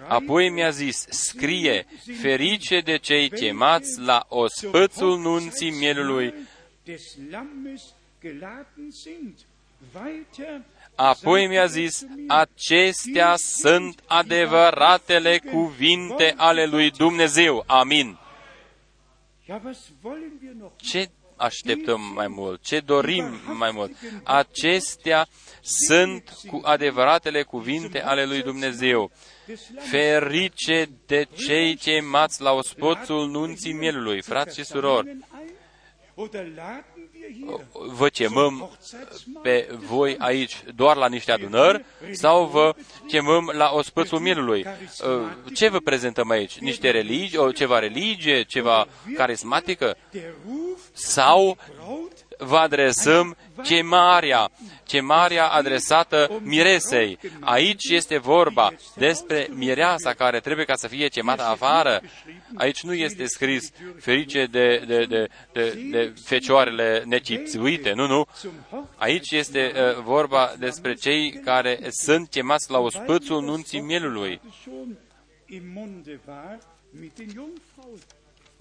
Apoi 0.08 0.50
mi-a 0.50 0.70
zis, 0.70 1.06
scrie, 1.10 1.86
ferice 2.22 2.80
de 2.80 2.98
cei 2.98 3.30
chemați 3.30 4.00
la 4.00 4.26
ospățul 4.28 5.20
nunții 5.20 5.72
mielului. 5.72 6.34
Des 10.98 11.24
Lammes 11.24 11.34
geladen 11.34 11.38
sind. 11.38 11.42
Weiter 11.44 11.44
Apoi 11.44 11.48
mi-a 11.48 11.66
zis, 11.66 12.06
acestea 12.28 13.36
sunt 13.36 14.04
adevăratele 14.08 15.38
cuvinte 15.38 16.34
ale 16.38 16.66
lui 16.66 16.92
Dumnezeu. 16.92 17.64
Amin. 17.68 18.18
Ja, 19.46 19.62
was 19.64 19.92
wollen 20.02 20.40
wir 20.42 20.54
noch? 20.54 20.72
Ce 20.78 21.10
așteptăm 21.36 22.02
mai 22.14 22.28
mult? 22.28 22.62
Ce 22.62 22.80
dorim 22.80 23.40
mai 23.58 23.72
mult? 23.72 23.92
Acestea 24.24 25.28
sunt 25.62 26.30
cu 26.48 26.62
adevăratele 26.64 27.44
cuvinte 27.44 28.02
ale 28.02 28.26
lui 28.26 28.42
Dumnezeu. 28.42 29.12
Ferice 29.78 30.90
de 31.06 31.28
cei 31.36 31.76
chemați 31.76 32.42
la 32.42 32.52
ospățul 32.52 33.30
nunții 33.30 33.74
mielului, 33.74 34.22
frați 34.22 34.58
și 34.58 34.66
surori. 34.66 35.18
Oder 37.24 37.32
laden 37.32 37.48
wir 37.48 37.58
hier 37.58 37.64
vă 37.96 38.08
chemăm 38.08 38.70
pe 39.42 39.68
voi 39.88 40.16
aici 40.18 40.64
doar 40.76 40.96
la 40.96 41.08
niște 41.08 41.32
adunări 41.32 41.86
sau 42.12 42.46
vă 42.46 42.76
chemăm 43.08 43.52
la 43.54 43.72
ospățul 43.74 44.20
mielului? 44.20 44.66
Uh, 44.66 45.54
Ce 45.54 45.70
vă 45.70 45.80
prezentăm 45.80 46.30
aici? 46.30 46.58
Niște 46.58 46.92
religii, 46.92 47.38
o, 47.38 47.52
ceva 47.52 47.80
religie, 47.80 48.44
ceva 48.44 48.88
carismatică? 49.16 49.98
der 50.12 50.34
Ruf 50.46 50.80
Sau 50.94 51.58
Braut 51.76 52.12
vă 52.46 52.58
adresăm 52.58 53.38
chemarea, 53.64 54.52
chemarea 54.86 55.48
adresată 55.48 56.42
miresei. 56.42 57.20
Aici 57.40 57.90
este 57.90 58.18
vorba 58.18 58.74
despre 58.96 59.48
mireasa 59.52 60.14
care 60.14 60.40
trebuie 60.40 60.66
ca 60.66 60.76
să 60.76 60.88
fie 60.88 61.08
chemată 61.08 61.44
afară. 61.44 62.02
Aici 62.56 62.84
nu 62.84 62.94
este 62.94 63.26
scris 63.26 63.72
ferice 64.00 64.46
de, 64.46 64.84
de, 64.88 65.06
de, 65.06 65.28
de, 65.52 65.88
de 65.92 66.14
fecioarele 66.24 67.04
necipțuite, 67.06 67.92
nu, 67.94 68.08
nu. 68.08 68.26
Aici 68.96 69.32
este 69.32 69.72
uh, 69.76 70.04
vorba 70.04 70.54
despre 70.60 70.94
cei 70.94 71.32
care 71.32 71.80
sunt 71.90 72.30
chemați 72.30 72.72
la 72.72 72.80
ospățul 72.80 73.42
nunții 73.42 73.82
mielului. 73.82 74.42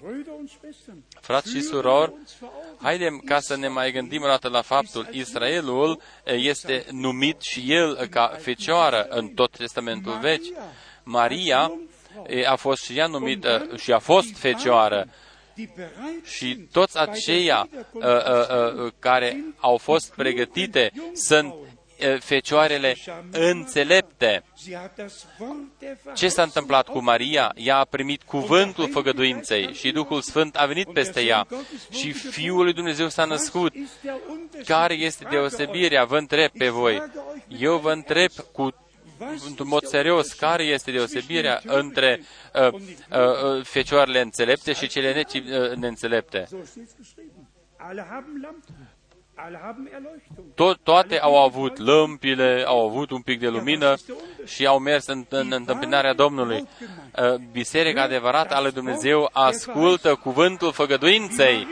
Schon 0.02 0.10
im 0.10 0.18
Munde 0.18 0.26
war 0.26 0.26
mit 0.26 0.26
den 0.26 0.32
Jungfrauen. 0.32 0.32
Brüder 0.32 0.34
und 0.34 0.50
Schwestern, 0.50 1.02
Frați 1.20 1.48
și 1.48 1.58
führen 1.58 1.68
surori, 1.68 2.10
wir 2.10 2.18
uns 2.18 2.34
vor 2.40 2.48
Augen. 2.54 2.78
haidem 2.82 3.18
ca 3.24 3.40
să 3.40 3.56
ne 3.56 3.68
mai 3.68 3.92
gândim 3.92 4.22
o 4.22 4.26
dată 4.26 4.48
la 4.48 4.62
faptul, 4.62 5.08
Israelul 5.10 6.00
eh, 6.24 6.34
este 6.38 6.84
numit 6.90 7.40
și 7.40 7.72
el 7.72 8.06
ca 8.10 8.36
fecioară 8.38 9.06
în 9.08 9.28
tot 9.28 9.56
Testamentul 9.56 10.18
Vechi. 10.20 10.56
Maria 11.02 11.72
eh, 12.26 12.50
a 12.50 12.56
fost 12.56 12.82
și 12.82 12.98
ea 12.98 13.06
numită 13.06 13.68
și 13.76 13.92
a 13.92 13.98
fost 13.98 14.36
fecioară 14.36 15.08
Die 15.54 15.72
bereit 15.76 16.26
și 16.26 16.52
sind, 16.52 16.68
toți 16.70 16.94
bei 16.94 17.04
der 17.04 17.14
aceia 17.14 17.68
uh, 17.70 18.02
Wiederkunft 18.02 18.50
uh, 18.78 18.84
uh, 18.84 18.92
care 18.98 19.44
au 19.60 19.76
fost 19.76 20.14
pregătite 20.14 20.92
sunt 21.14 21.52
uh, 21.52 21.58
fecioarele 22.20 22.96
înțelepte. 23.30 24.44
Sie 24.54 24.76
hat 24.76 24.96
das 24.96 25.26
Wort 25.38 25.56
der 25.78 25.96
Ce 26.14 26.28
s-a 26.28 26.42
întâmplat 26.42 26.88
cu 26.88 27.02
Maria? 27.02 27.52
Ea 27.54 27.76
a 27.76 27.84
primit 27.84 28.22
cuvântul 28.22 28.90
făgăduinței 28.90 29.74
și 29.74 29.90
Duhul 29.90 30.20
Sfânt 30.20 30.56
a 30.56 30.66
venit 30.66 30.92
peste 30.92 31.20
ea 31.20 31.46
și 31.90 32.12
Fiul 32.12 32.64
lui 32.64 32.72
Dumnezeu 32.72 33.08
s-a 33.08 33.24
născut. 33.24 33.72
Care 34.64 34.94
este 34.94 35.26
deosebirea? 35.30 36.04
Vă 36.04 36.18
întreb 36.18 36.50
pe 36.58 36.68
voi. 36.68 37.02
Eu 37.48 37.78
vă 37.78 37.92
întreb 37.92 38.30
cu 38.52 38.74
într-un 39.46 39.68
mod 39.68 39.84
serios, 39.84 40.32
care 40.32 40.62
este 40.62 40.90
deosebirea 40.90 41.60
între 41.66 42.20
uh, 42.54 42.72
uh, 42.72 42.78
uh, 42.78 43.64
fecioarele 43.64 44.20
înțelepte 44.20 44.72
și 44.72 44.86
cele 44.86 45.12
neci, 45.12 45.34
uh, 45.34 45.76
neînțelepte? 45.76 46.48
So 49.36 49.38
steht 49.38 49.44
geschrieben. 49.44 49.44
Alle 49.44 49.58
haben 49.58 49.84
Lampen, 49.84 49.94
alle 49.94 50.06
haben 50.06 50.06
Erleuchtung. 50.06 50.54
To- 50.54 50.74
toate 50.82 51.18
au 51.20 51.44
avut 51.44 51.78
lămpile, 51.78 52.64
au 52.66 52.88
avut 52.88 53.10
un 53.10 53.20
pic 53.20 53.40
de 53.40 53.48
lumină 53.48 53.94
și 54.44 54.66
au 54.66 54.78
mers 54.78 55.06
în, 55.06 55.24
în 55.28 55.52
întâmpinarea 55.52 56.12
Domnului. 56.14 56.68
Uh, 57.22 57.34
Biserica 57.52 58.02
adevărată 58.02 58.54
a 58.54 58.60
lui 58.60 58.72
Dumnezeu 58.72 59.30
ascultă 59.32 60.14
cuvântul 60.14 60.72
făgăduinței. 60.72 61.66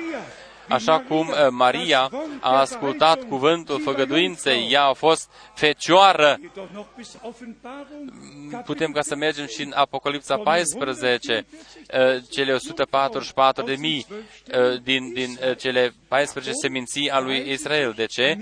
Maria, 0.71 0.93
Așa 0.93 1.05
cum 1.09 1.29
uh, 1.29 1.49
Maria 1.51 2.11
a 2.41 2.59
ascultat 2.59 3.23
cuvântul 3.23 3.81
făgăduinței, 3.81 4.68
ea 4.71 4.85
a 4.85 4.93
fost 4.93 5.31
fecioară. 5.55 6.39
jedoch 6.41 6.68
noch 6.73 6.87
bis 6.97 7.16
Offenbarung, 7.23 8.62
Putem 8.64 8.91
ca 8.91 9.01
să 9.03 9.14
mergem 9.14 9.47
și 9.47 9.62
în 9.62 9.73
Apocalipsa 9.75 10.37
14, 10.37 11.47
uh, 11.95 12.23
cele 12.31 12.53
144 12.53 13.64
de 13.64 13.77
mii 13.79 14.07
uh, 14.11 14.83
din, 14.83 15.12
din 15.12 15.39
uh, 15.49 15.57
cele 15.57 15.95
14 16.09 16.53
seminții 16.53 17.11
a 17.11 17.21
lui 17.21 17.51
Israel. 17.51 17.93
De 17.97 18.05
ce? 18.05 18.39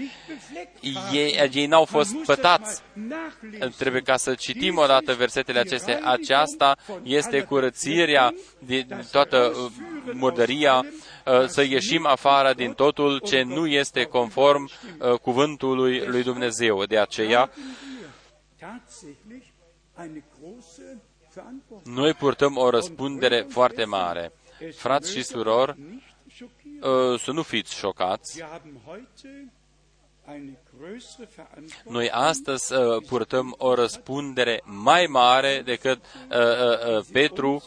Ei, 1.13 1.51
ei 1.53 1.67
n-au 1.67 1.85
fost 1.85 2.17
pătați. 2.25 2.83
Trebuie 3.79 4.03
ca 4.03 4.17
să 4.17 4.35
citim 4.35 4.77
odată 4.77 5.15
versetele 5.15 5.59
acestea. 5.59 6.01
Aceasta 6.03 6.77
este 7.03 7.43
curățirea 7.43 8.35
din 8.59 9.07
toată 9.11 9.53
uh, 9.55 9.71
murdăria, 10.13 10.75
uh, 10.75 10.87
să 11.47 11.63
ieșim 11.63 12.07
afară 12.07 12.53
din 12.53 12.73
totul 12.73 13.19
ce 13.19 13.43
nu 13.43 13.67
este 13.67 14.05
conform 14.05 14.71
uh, 15.01 15.19
cuvântului 15.19 16.07
lui 16.07 16.23
Dumnezeu. 16.23 16.85
De 16.85 16.99
aceea, 16.99 17.51
tatsächlich 18.59 19.47
eine 19.99 20.25
große 20.39 21.03
Verantwortung. 21.35 21.97
noi 21.97 22.15
purtăm 22.15 22.57
o 22.57 22.71
răspundere 22.71 23.47
foarte 23.49 23.85
mare. 23.85 24.33
Frați 24.77 25.13
și 25.13 25.23
surori, 25.23 25.75
Nicht 25.91 26.03
schockieren. 26.35 27.11
uh, 27.13 27.21
să 27.21 27.31
nu 27.33 27.43
fiți 27.43 27.75
șocați. 27.75 28.43
Wir 30.81 30.87
haben 30.87 30.95
heute 30.95 30.99
eine 30.99 30.99
größere 30.99 31.27
Verantwortung. 31.27 31.93
Noi 31.93 32.11
astăzi 32.11 32.75
uh, 32.75 33.03
purtăm 33.09 33.55
o 33.59 33.75
răspundere 33.75 34.61
mai 34.65 35.07
mare 35.07 35.63
decât 35.65 35.99
uh, 36.31 36.37
uh, 36.37 36.97
uh, 36.97 37.05
Petru, 37.13 37.63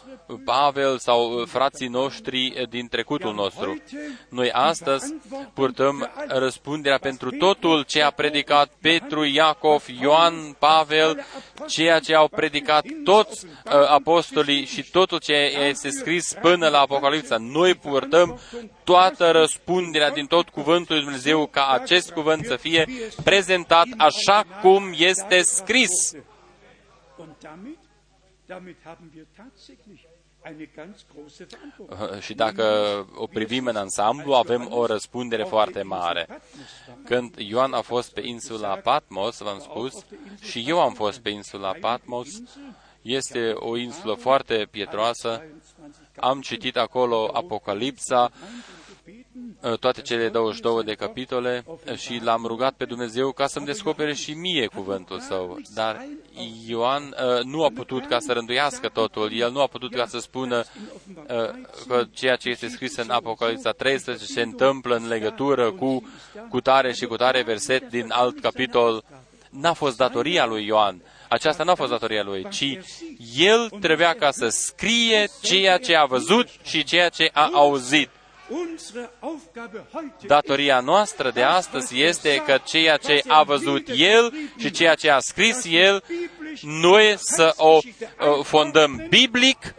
Pavel 0.46 0.98
sau 0.98 1.32
uh, 1.32 1.48
frații 1.48 1.88
noștri 1.88 2.54
uh, 2.58 2.70
din 2.70 2.88
trecutul 2.88 3.34
nostru. 3.34 3.82
Noi 4.30 4.52
astăzi 4.52 5.16
purtăm 5.54 6.12
răspunderea 6.28 6.98
pentru 6.98 7.30
totul 7.32 7.84
ce 7.84 8.02
a 8.02 8.12
predicat 8.12 8.72
Petru, 8.82 9.24
Iacov, 9.24 9.86
Ioan, 10.02 10.56
Pavel, 10.60 11.26
ceea 11.68 12.00
ce 12.00 12.16
au 12.16 12.28
predicat 12.28 12.86
toți 13.04 13.46
uh, 13.46 13.72
apostolii 13.88 14.66
și 14.66 14.90
totul 14.92 15.20
ce 15.20 15.34
este 15.68 15.90
scris 15.90 16.34
până 16.42 16.68
la 16.68 16.80
Apocalipsa. 16.80 17.38
Noi 17.38 17.76
purtăm 17.76 18.40
toată 18.84 19.32
răspunderea 19.32 20.12
din 20.12 20.26
tot 20.26 20.50
cuvântul 20.50 20.96
lui 20.96 21.04
Dumnezeu 21.04 21.46
ca 21.46 21.68
acest 21.68 22.12
cuvânt 22.12 22.46
să 22.46 22.56
fie 22.56 22.88
prezentat 23.24 23.88
așa 23.98 24.46
cum 24.62 24.94
este 24.98 25.42
scris. 25.42 26.14
Und 27.18 27.30
damit, 27.42 27.78
damit 28.46 28.78
haben 28.84 29.12
wir 29.16 29.26
tatsächlich 29.36 30.02
eine 30.44 30.70
ganz 30.76 31.06
große 31.14 31.46
Verantwortung. 31.50 32.22
Și 32.22 32.34
dacă 32.34 32.66
o 33.16 33.28
privim 33.28 33.66
în 33.66 33.76
ansamblu, 33.76 34.34
avem 34.34 34.68
o 34.72 34.86
răspundere 34.86 35.44
foarte 35.44 35.82
mare. 35.82 36.42
Când 37.06 37.36
Ioan 37.38 37.74
a 37.74 37.82
fost 37.82 38.14
pe 38.14 38.22
insula 38.24 38.76
Patmos, 38.76 39.38
v-am 39.38 39.60
spus, 39.60 40.06
și 40.42 40.64
eu 40.68 40.82
am 40.82 40.94
fost 40.94 41.20
pe 41.20 41.30
insula 41.30 41.72
Patmos, 41.80 42.28
este 43.02 43.52
o 43.56 43.78
insulă 43.78 44.14
foarte 44.14 44.68
pietroasă. 44.72 45.44
Am 46.16 46.42
citit 46.42 46.78
acolo 46.78 47.30
Apocalipsa, 47.34 48.32
toate 49.80 50.02
cele 50.02 50.30
22 50.30 50.84
de 50.84 50.94
capitole 50.94 51.66
și 51.96 52.20
l-am 52.24 52.46
rugat 52.46 52.74
pe 52.74 52.86
Dumnezeu 52.86 53.32
ca 53.32 53.48
să-mi 53.48 53.66
descopere 53.66 54.14
și 54.14 54.34
mie 54.34 54.66
cuvântul 54.66 55.20
său. 55.20 55.60
Dar 55.74 56.06
Ioan 56.68 57.04
uh, 57.04 57.44
nu 57.44 57.64
a 57.64 57.70
putut 57.74 58.08
ca 58.08 58.20
să 58.20 58.34
rânduiască 58.34 58.88
totul. 58.88 59.34
El 59.34 59.52
nu 59.52 59.62
a 59.62 59.68
putut 59.68 59.96
ca 59.96 60.06
să 60.06 60.20
spună 60.20 60.64
uh, 61.16 61.26
că 61.88 62.04
ceea 62.14 62.36
ce 62.36 62.50
este 62.50 62.68
scris 62.68 62.96
în 62.96 63.10
Apocalipsa 63.10 63.72
13 63.72 64.26
se 64.26 64.42
întâmplă 64.42 64.96
în 64.96 65.08
legătură 65.08 65.72
cu, 65.72 66.10
cu 66.50 66.62
tare 66.62 66.94
și 66.94 67.06
cu 67.06 67.16
tare 67.16 67.42
verset 67.42 67.90
din 67.90 68.12
alt 68.12 68.40
capitol. 68.40 69.04
N-a 69.50 69.74
fost 69.74 69.98
datoria 69.98 70.46
lui 70.46 70.66
Ioan. 70.66 71.02
Aceasta 71.30 71.64
nu 71.64 71.72
a 71.72 71.76
fost 71.76 71.92
datoria 71.92 72.24
lui, 72.24 72.48
ci 72.50 72.80
el 73.38 73.70
trebuia 73.82 74.14
ca 74.14 74.32
să 74.32 74.48
scrie 74.48 75.30
ceea 75.42 75.78
ce 75.78 75.96
a 75.96 76.06
văzut 76.06 76.48
și 76.64 76.84
ceea 76.84 77.10
ce 77.10 77.30
a 77.34 77.50
auzit. 77.54 78.10
Datoria 80.26 80.80
noastră 80.80 81.32
de 81.32 81.42
astăzi 81.42 82.02
este 82.02 82.44
că 82.46 82.58
ceea 82.66 82.98
ce 82.98 83.22
a 83.28 83.44
văzut 83.44 83.88
El 83.96 84.34
și 84.58 84.72
ceea 84.72 84.96
ce 84.96 85.10
a 85.10 85.20
scris 85.20 85.66
El, 85.70 86.04
noi 86.62 87.16
să 87.18 87.54
o 87.58 87.80
fondăm 88.44 89.06
biblic 89.10 89.76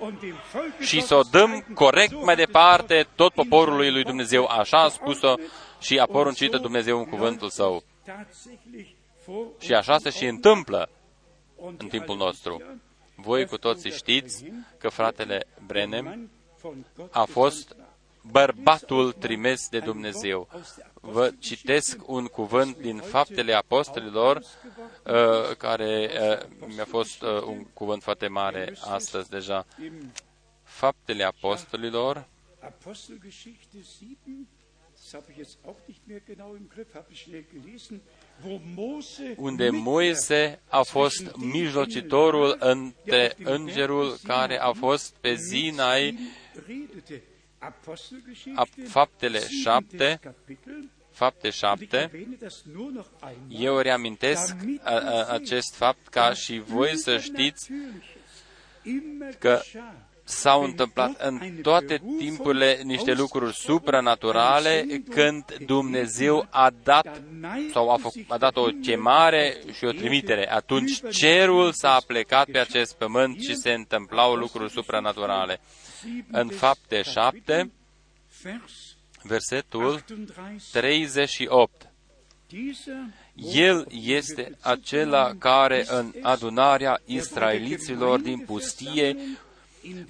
și 0.80 1.00
să 1.00 1.14
o 1.14 1.22
dăm 1.30 1.64
corect 1.74 2.24
mai 2.24 2.36
departe 2.36 3.06
tot 3.14 3.32
poporului 3.32 3.90
lui 3.90 4.04
Dumnezeu. 4.04 4.44
Așa 4.44 4.82
a 4.82 4.88
spus-o 4.88 5.34
și 5.80 5.98
a 5.98 6.06
poruncită 6.06 6.58
Dumnezeu 6.58 6.98
în 6.98 7.04
cuvântul 7.04 7.50
Său. 7.50 7.82
Și 9.58 9.72
așa 9.72 9.98
se 9.98 10.10
și 10.10 10.24
întâmplă 10.26 10.88
în 11.76 11.88
timpul 11.88 12.16
nostru. 12.16 12.62
Voi 13.16 13.46
cu 13.46 13.58
toții 13.58 13.90
știți 13.90 14.44
că 14.78 14.88
fratele 14.88 15.46
Brenem 15.66 16.30
a 17.10 17.24
fost 17.24 17.76
bărbatul 18.22 19.12
trimis 19.12 19.68
de 19.68 19.78
Dumnezeu. 19.78 20.48
Vă 21.00 21.32
citesc 21.38 22.08
un 22.08 22.26
cuvânt 22.26 22.76
din 22.76 22.96
Faptele 22.98 23.52
Apostolilor, 23.52 24.36
uh, 24.36 25.56
care 25.58 26.10
uh, 26.12 26.66
mi-a 26.74 26.84
fost 26.84 27.22
uh, 27.22 27.42
un 27.46 27.64
cuvânt 27.64 28.02
foarte 28.02 28.26
mare 28.26 28.76
astăzi 28.80 29.30
deja. 29.30 29.66
Faptele 30.62 31.24
Apostolilor, 31.24 32.28
unde 39.36 39.70
Moise 39.70 40.60
a 40.68 40.82
fost 40.82 41.36
mijlocitorul 41.36 42.56
între 42.58 43.36
îngerul 43.42 44.16
care 44.22 44.58
a 44.60 44.72
fost 44.72 45.14
pe 45.20 45.36
Sinai 45.36 46.18
Faptele 48.88 49.40
7, 49.62 50.20
fapte 51.10 51.50
7, 51.50 52.10
eu 53.48 53.78
reamintesc 53.78 54.56
a, 54.82 54.92
a, 54.92 55.24
acest 55.24 55.74
fapt 55.74 56.08
ca 56.08 56.32
și 56.32 56.58
voi 56.58 56.96
să 56.96 57.18
știți 57.18 57.70
că 59.38 59.60
s-au 60.24 60.62
întâmplat 60.62 61.20
în 61.20 61.58
toate 61.62 62.02
timpurile 62.18 62.80
niște 62.82 63.12
lucruri 63.12 63.54
supranaturale 63.54 64.86
când 65.10 65.56
Dumnezeu 65.66 66.46
a 66.50 66.70
dat 66.82 67.22
sau 67.72 67.90
a, 67.90 67.96
făcut, 67.96 68.24
a 68.28 68.38
dat 68.38 68.56
o 68.56 68.64
chemare 68.82 69.56
și 69.72 69.84
o 69.84 69.90
trimitere. 69.90 70.50
Atunci 70.50 71.00
cerul 71.10 71.72
s-a 71.72 72.02
plecat 72.06 72.50
pe 72.50 72.58
acest 72.58 72.94
pământ 72.94 73.40
și 73.40 73.54
se 73.54 73.72
întâmplau 73.72 74.34
lucruri 74.34 74.70
supranaturale 74.70 75.60
în 76.30 76.48
fapte 76.48 77.02
7, 77.02 77.70
versetul 79.22 80.04
38. 80.72 81.90
El 83.52 83.86
este 83.90 84.56
acela 84.60 85.34
care 85.38 85.84
în 85.88 86.12
adunarea 86.22 87.00
israeliților 87.04 88.20
din 88.20 88.38
pustie, 88.38 89.16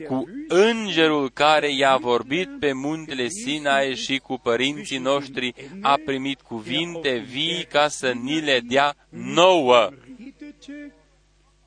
cu 0.07 0.29
îngerul 0.49 1.31
care 1.31 1.75
i-a 1.75 1.97
vorbit 1.97 2.49
pe 2.59 2.73
muntele 2.73 3.29
Sinai 3.29 3.95
și 3.95 4.19
cu 4.19 4.39
părinții 4.39 4.99
noștri, 4.99 5.55
a 5.81 5.99
primit 6.05 6.41
cuvinte 6.41 7.17
vii 7.19 7.65
ca 7.65 7.89
să 7.89 8.13
ni 8.13 8.41
le 8.41 8.61
dea 8.61 8.95
nouă. 9.09 9.91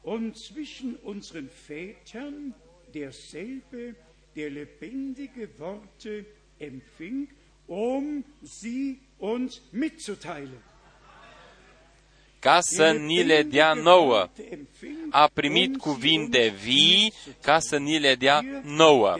Und 0.07 0.35
zwischen 0.35 0.99
unseren 1.03 1.49
Vätern 1.67 2.55
derselbe 2.91 3.95
der 4.35 4.49
lebendige 4.49 5.49
Worte 5.57 6.25
empfing, 6.59 7.27
um 7.67 8.23
sie 8.43 8.99
uns 9.17 9.61
mitzuteilen. 9.71 10.61
Ca 12.39 12.59
să 12.61 12.91
ni 12.91 13.23
le 13.23 13.43
dea 13.43 13.73
nouă. 13.73 14.29
A 15.09 15.27
primit 15.33 15.77
cuvinte 15.77 16.53
vii 16.63 17.13
ca 17.41 17.59
să 17.59 17.77
ni 17.77 17.99
le 17.99 18.15
dea 18.15 18.61
nouă. 18.63 19.15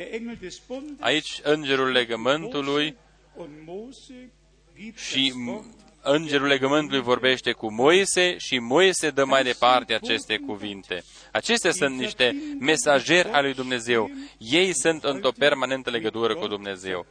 Aici 0.99 1.39
îngerul 1.43 1.91
legământului 1.91 2.95
și 4.95 5.33
îngerul 6.05 6.47
legământului 6.47 7.01
vorbește 7.01 7.51
cu 7.51 7.73
Moise 7.73 8.37
și 8.37 8.59
Moise 8.59 9.09
dă 9.09 9.25
mai 9.25 9.43
departe 9.43 9.93
aceste 9.93 10.37
cuvinte. 10.37 11.03
Acestea 11.31 11.71
sunt 11.71 11.97
niște 11.97 12.55
mesageri 12.59 13.29
al 13.29 13.43
lui 13.43 13.53
Dumnezeu. 13.53 14.09
Ei 14.37 14.73
sunt 14.73 15.03
într-o 15.03 15.31
permanentă 15.31 15.89
legătură 15.89 16.35
cu 16.35 16.47
Dumnezeu. 16.47 17.05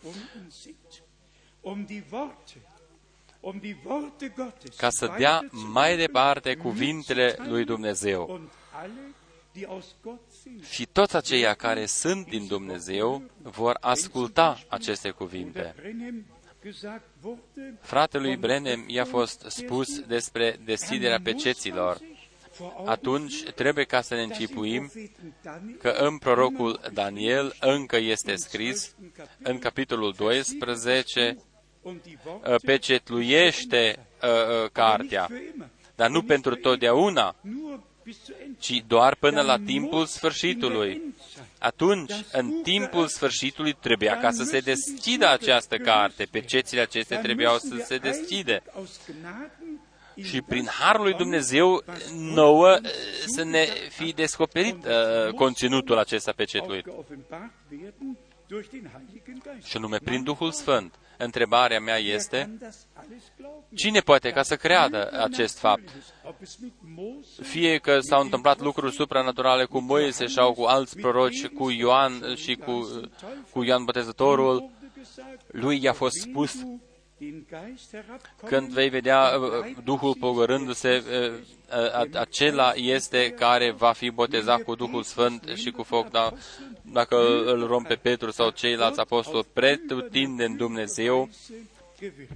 Ca 4.76 4.90
să 4.90 5.14
dea 5.18 5.40
mai 5.72 5.96
departe 5.96 6.54
cuvintele 6.54 7.36
lui 7.38 7.64
Dumnezeu. 7.64 8.40
Și 10.70 10.86
toți 10.86 11.16
aceia 11.16 11.54
care 11.54 11.86
sunt 11.86 12.26
din 12.28 12.46
Dumnezeu 12.46 13.22
vor 13.42 13.76
asculta 13.80 14.60
aceste 14.68 15.10
cuvinte. 15.10 15.74
Fratelui 17.80 18.36
Brenem 18.36 18.84
i-a 18.86 19.04
fost 19.04 19.44
spus 19.48 19.98
despre 20.00 20.60
deschiderea 20.64 21.20
peceților. 21.22 21.98
Atunci 22.84 23.42
trebuie 23.50 23.84
ca 23.84 24.00
să 24.00 24.14
ne 24.14 24.22
închipuim 24.22 24.90
că 25.78 25.88
în 25.88 26.18
prorocul 26.18 26.80
Daniel 26.92 27.56
încă 27.60 27.96
este 27.96 28.34
scris, 28.36 28.94
în 29.42 29.58
capitolul 29.58 30.12
12, 30.16 31.36
pecetluiește 32.64 34.06
uh, 34.22 34.28
uh, 34.28 34.70
cartea, 34.72 35.28
dar 35.94 36.10
nu 36.10 36.22
pentru 36.22 36.54
totdeauna, 36.54 37.36
ci 38.58 38.84
doar 38.86 39.14
până 39.14 39.40
la 39.40 39.58
timpul 39.58 40.06
sfârșitului. 40.06 41.02
Atunci, 41.58 42.12
în 42.32 42.62
timpul 42.62 43.06
sfârșitului, 43.06 43.72
trebuia 43.72 44.18
ca 44.18 44.30
să 44.30 44.42
se 44.42 44.58
deschidă 44.58 45.28
această 45.28 45.76
carte. 45.76 46.24
Pecețile 46.30 46.80
acestea 46.80 47.20
trebuiau 47.20 47.58
să 47.58 47.84
se 47.84 47.96
deschide. 47.96 48.62
Și 50.22 50.42
prin 50.42 50.66
Harul 50.66 51.02
lui 51.02 51.14
Dumnezeu 51.14 51.84
nouă 52.12 52.78
să 53.26 53.44
ne 53.44 53.64
fi 53.88 54.12
descoperit 54.12 54.86
uh, 54.86 55.32
conținutul 55.34 55.98
acesta 55.98 56.32
pecetului. 56.32 56.84
Și 59.64 59.78
nume 59.78 59.98
prin 59.98 60.22
Duhul 60.22 60.52
Sfânt. 60.52 60.94
Întrebarea 61.18 61.80
mea 61.80 61.96
este, 61.96 62.58
cine 63.74 64.00
poate 64.00 64.30
ca 64.30 64.42
să 64.42 64.56
creadă 64.56 65.10
acest 65.22 65.58
fapt? 65.58 65.88
Fie 67.42 67.78
că 67.78 68.00
s-au 68.00 68.20
întâmplat 68.20 68.60
lucruri 68.60 68.94
supranaturale 68.94 69.64
cu 69.64 69.78
Moise 69.78 70.26
sau 70.26 70.52
cu 70.52 70.62
alți 70.62 70.96
proroci, 70.96 71.46
cu 71.46 71.70
Ioan 71.70 72.34
și 72.34 72.54
cu, 72.54 73.02
cu 73.50 73.64
Ioan 73.64 73.84
Botezătorul, 73.84 74.70
lui 75.46 75.82
i-a 75.82 75.92
fost 75.92 76.14
spus 76.20 76.54
când 78.44 78.68
vei 78.68 78.88
vedea 78.88 79.38
uh, 79.38 79.76
Duhul 79.84 80.14
pogorându-se, 80.14 81.02
uh, 81.06 81.32
uh, 82.02 82.14
acela 82.14 82.72
este 82.74 83.30
care 83.30 83.70
va 83.70 83.92
fi 83.92 84.10
botezat 84.10 84.62
cu 84.62 84.74
Duhul 84.74 85.02
Sfânt 85.02 85.50
și 85.54 85.70
cu 85.70 85.82
foc, 85.82 86.10
dar 86.10 86.34
dacă 86.82 87.16
îl 87.44 87.66
rom 87.66 87.82
pe 87.82 87.94
Petru 87.94 88.30
sau 88.30 88.50
ceilalți 88.50 89.00
apostoli, 89.00 89.46
pretutinde 89.52 90.44
în 90.44 90.56
Dumnezeu, 90.56 91.28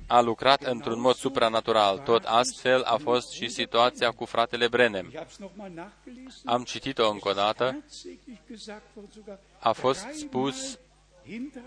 a 0.07 0.21
lucrat 0.21 0.63
într-un 0.63 1.01
mod 1.01 1.15
supranatural. 1.15 1.99
Tot 1.99 2.25
astfel 2.25 2.83
a 2.83 2.97
fost 2.97 3.33
și 3.33 3.49
situația 3.49 4.11
cu 4.11 4.25
fratele 4.25 4.69
Brenem. 4.69 5.07
Ich 5.07 5.17
habe 5.17 5.29
es 5.31 5.37
nochmal 5.37 5.71
nachgelesen. 5.75 6.43
Am 6.45 6.63
citit-o 6.63 7.11
încă 7.11 7.29
o 7.29 7.33
dată. 7.33 7.65
Tatsächlich 7.65 8.39
gesagt 8.49 8.83
worden, 8.95 9.13
sogar 9.15 9.39
A 9.59 9.73
fost 9.73 10.01
dreimal 10.01 10.19
spus 10.19 10.55
hintereinander, 10.55 10.88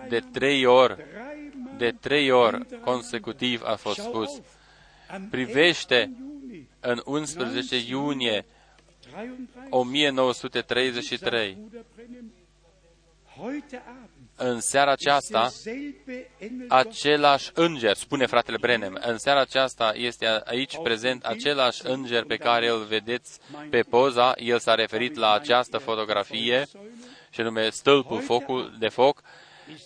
de 0.09 0.19
trei 0.31 0.65
ori, 0.65 0.95
dreimal 0.95 1.77
de 1.77 1.91
trei 1.99 2.31
ori 2.31 2.55
hintereinander. 2.55 2.79
consecutiv 2.79 3.61
a 3.63 3.75
fost 3.75 3.97
Schau 3.97 4.11
spus. 4.11 4.29
auf, 4.29 4.45
am 5.09 5.27
Privește 5.29 6.11
11. 6.11 6.27
Juni 6.27 6.65
în 6.79 7.01
11 7.05 7.75
iunie 7.87 8.45
33 9.65 9.67
1933, 9.69 11.57
Bruder 11.59 11.85
Brennem, 11.95 12.31
heute 13.35 13.83
Abend 13.85 14.21
în 14.43 14.59
seara 14.59 14.91
aceasta, 14.91 15.45
ist 15.45 15.63
derselbe 15.63 16.29
Engel 16.37 16.65
același 16.69 17.51
înger, 17.53 17.95
spune 17.95 18.25
fratele 18.25 18.57
Brenem, 18.57 18.99
în 19.01 19.17
seara 19.17 19.39
aceasta 19.39 19.93
este 19.95 20.41
aici 20.45 20.77
prezent 20.83 21.25
același 21.25 21.81
înger 21.83 22.23
pe 22.23 22.37
care 22.37 22.69
îl 22.69 22.83
vedeți 22.83 23.39
pe 23.69 23.81
poza, 23.81 24.33
el 24.37 24.59
s-a 24.59 24.75
referit 24.75 25.15
la 25.15 25.31
această 25.33 25.77
fotografie, 25.77 26.67
și 27.29 27.41
anume 27.41 27.69
stâlpul 27.69 28.21
focul 28.21 28.75
de 28.79 28.87
foc, 28.87 29.21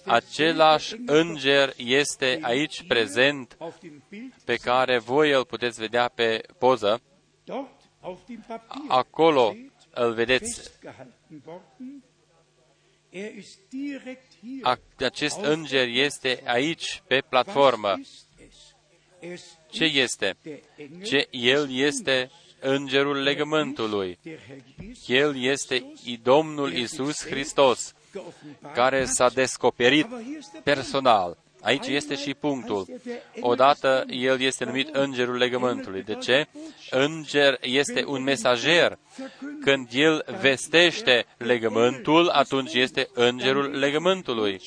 același 0.06 0.96
înger 1.06 1.74
este 1.78 2.40
aici 2.42 2.84
prezent 2.88 3.56
auf 3.60 3.76
dem 3.82 4.04
Bild 4.10 4.34
pe 4.46 4.56
care 4.56 4.98
voi 4.98 5.32
îl 5.32 5.46
puteți 5.46 5.80
vedea 5.80 6.08
pe 6.08 6.42
poză. 6.60 7.02
dort 7.44 7.82
auf 8.02 8.20
dem 8.28 8.44
Papier 8.48 8.84
Acolo 8.88 9.50
steht, 9.52 9.72
îl 9.94 10.14
vedeți. 10.14 10.56
festgehalten 10.56 11.42
worden. 11.46 12.04
Er 13.10 13.36
ist 13.38 13.60
direkt 13.70 14.32
hier. 14.42 14.60
A- 14.66 14.80
Acest 15.06 15.40
înger 15.40 15.88
este 15.88 16.42
aici 16.46 17.02
pe 17.08 17.24
platformă. 17.30 17.88
Was 17.88 18.00
ist 18.00 18.28
es? 18.48 18.56
Es 19.32 19.58
Ce 19.72 19.86
ist 19.86 19.96
este? 19.96 20.36
der 20.42 20.60
Engel 20.78 21.04
Ce 21.08 21.28
el 21.32 21.72
este 21.72 22.32
îngerul 22.60 23.16
legământului. 23.22 24.18
der 24.24 24.40
Herr 24.48 24.60
Jesus 24.82 25.08
El 25.10 25.44
este 25.44 25.76
i- 26.04 26.18
Domnul 26.24 26.74
Isus 26.74 27.26
Hristos, 27.26 27.80
geoffenbart 27.80 27.95
care 28.74 29.00
hat. 29.00 29.08
s-a 29.08 29.30
descoperit 29.30 30.06
Aber 30.06 30.24
hier 30.24 30.38
ist 30.40 30.52
der 30.52 30.62
Punkt. 30.62 30.64
personal. 30.64 31.38
Aici 31.66 31.88
este 31.88 32.16
și 32.16 32.34
punctul. 32.34 32.88
Odată 33.40 34.06
el 34.08 34.42
este 34.42 34.66
numit 34.66 34.96
îngerul 34.96 35.38
legământului. 35.38 36.04
De 36.04 36.16
ce? 36.16 36.48
Înger 36.90 37.58
este 37.62 38.04
un 38.08 38.24
mesager. 38.24 38.98
Când 39.62 39.88
el 39.92 40.26
vestește 40.40 41.26
legământul, 41.38 42.28
atunci 42.28 42.74
este 42.74 43.10
îngerul 43.14 43.78
legământului. 43.78 44.62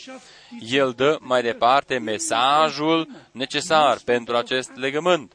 El 0.60 0.92
dă 0.96 1.18
mai 1.20 1.42
departe 1.42 1.98
mesajul 1.98 3.08
necesar 3.32 3.98
pentru 4.04 4.36
acest 4.36 4.70
legământ. 4.74 5.32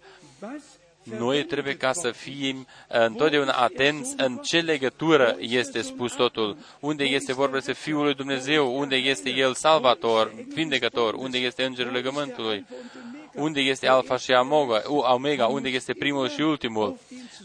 Was 1.09 1.19
Noi 1.19 1.43
trebuie 1.43 1.77
ca 1.77 1.93
să 1.93 2.11
fim 2.11 2.57
uh, 2.57 2.65
întotdeauna 3.05 3.51
atenți 3.51 4.13
în 4.17 4.37
ce 4.37 4.59
legătură 4.59 5.35
este 5.39 5.81
spus 5.81 6.13
totul, 6.13 6.57
unde 6.79 7.03
este 7.03 7.33
vorba 7.33 7.55
despre 7.55 7.73
Fiul 7.73 8.03
lui 8.03 8.13
Dumnezeu, 8.13 8.77
unde 8.77 8.95
este 8.95 9.29
El 9.29 9.53
salvator, 9.53 10.33
vindecător, 10.53 11.13
unde 11.13 11.37
este 11.37 11.63
Îngerul 11.63 11.91
legământului, 11.91 12.65
unde 13.33 13.59
este 13.59 13.87
Alfa 13.87 14.17
și 14.17 14.31
Omega, 14.31 14.81
Omega, 15.13 15.45
unde 15.45 15.69
este 15.69 15.93
primul 15.93 16.29
și 16.29 16.41
ultimul. 16.41 16.97